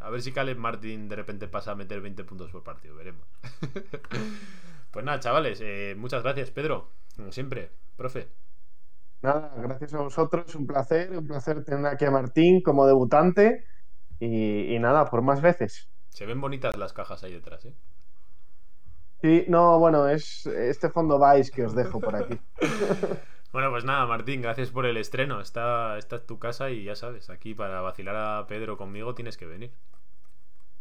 a 0.00 0.10
ver 0.10 0.20
si 0.20 0.32
Caleb 0.32 0.58
Martin 0.58 1.08
de 1.08 1.16
repente 1.16 1.48
pasa 1.48 1.72
a 1.72 1.74
meter 1.74 2.02
20 2.02 2.24
puntos 2.24 2.50
por 2.50 2.62
partido, 2.62 2.94
veremos. 2.94 3.26
pues 4.90 5.02
nada, 5.02 5.18
chavales, 5.18 5.62
eh, 5.62 5.94
muchas 5.96 6.22
gracias, 6.22 6.50
Pedro, 6.50 6.90
como 7.16 7.32
siempre, 7.32 7.70
profe. 7.96 8.28
Nada, 9.22 9.50
gracias 9.56 9.94
a 9.94 10.02
vosotros, 10.02 10.54
un 10.54 10.66
placer, 10.66 11.16
un 11.16 11.26
placer 11.26 11.64
tener 11.64 11.86
aquí 11.86 12.04
a 12.04 12.10
Martín 12.10 12.60
como 12.60 12.86
debutante 12.86 13.64
y, 14.20 14.74
y 14.74 14.78
nada, 14.78 15.06
por 15.06 15.22
más 15.22 15.40
veces. 15.40 15.88
Se 16.10 16.26
ven 16.26 16.42
bonitas 16.42 16.76
las 16.76 16.92
cajas 16.92 17.24
ahí 17.24 17.32
detrás, 17.32 17.64
¿eh? 17.64 17.74
Sí, 19.22 19.46
no, 19.48 19.78
bueno, 19.78 20.06
es 20.06 20.44
este 20.44 20.90
fondo 20.90 21.18
Vice 21.18 21.50
que 21.50 21.64
os 21.64 21.74
dejo 21.74 21.98
por 21.98 22.14
aquí. 22.14 22.38
Bueno, 23.54 23.70
pues 23.70 23.84
nada, 23.84 24.04
Martín, 24.04 24.42
gracias 24.42 24.70
por 24.70 24.84
el 24.84 24.96
estreno. 24.96 25.40
Está, 25.40 25.96
esta 25.96 26.16
es 26.16 26.26
tu 26.26 26.40
casa 26.40 26.70
y 26.70 26.82
ya 26.82 26.96
sabes, 26.96 27.30
aquí 27.30 27.54
para 27.54 27.80
vacilar 27.82 28.16
a 28.16 28.46
Pedro 28.48 28.76
conmigo 28.76 29.14
tienes 29.14 29.36
que 29.36 29.46
venir. 29.46 29.70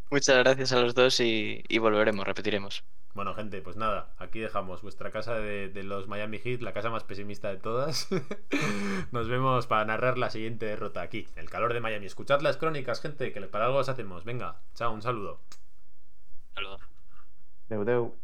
Muchas 0.10 0.40
gracias 0.40 0.72
a 0.74 0.82
los 0.82 0.95
dos 0.95 1.20
y, 1.20 1.62
volveremos, 1.78 2.26
repetiremos. 2.26 2.84
Bueno, 3.14 3.36
gente, 3.36 3.62
pues 3.62 3.78
nada, 3.78 4.10
aquí 4.18 4.40
dejamos 4.40 4.82
vuestra 4.82 5.12
casa 5.12 5.36
de, 5.36 5.84
los 5.84 6.08
Miami 6.08 6.40
Heat, 6.40 6.62
la 6.62 6.74
casa 6.74 6.90
más 6.90 7.04
pesimista 7.04 7.50
de 7.50 7.58
todas. 7.58 8.08
Nos 9.12 9.30
vemos 9.30 9.68
para 9.68 9.86
narrar 9.86 10.18
la 10.18 10.32
siguiente 10.32 10.66
derrota 10.66 11.04
aquí, 11.04 11.28
el 11.36 11.52
calor 11.52 11.74
de 11.74 11.80
Miami. 11.80 12.08
Escuchad 12.08 12.41
las 12.41 12.58
crónicas, 12.58 13.02
gente, 13.02 13.32
que 13.32 13.41
para 13.41 13.66
algo 13.66 13.78
las 13.78 13.90
hacemos. 13.90 14.24
Venga, 14.24 14.62
chao, 14.74 14.91
un 14.91 15.04
saludo. 15.04 15.41
Saludos. 16.56 16.82
Deu, 17.70 17.86
deu. 17.86 18.23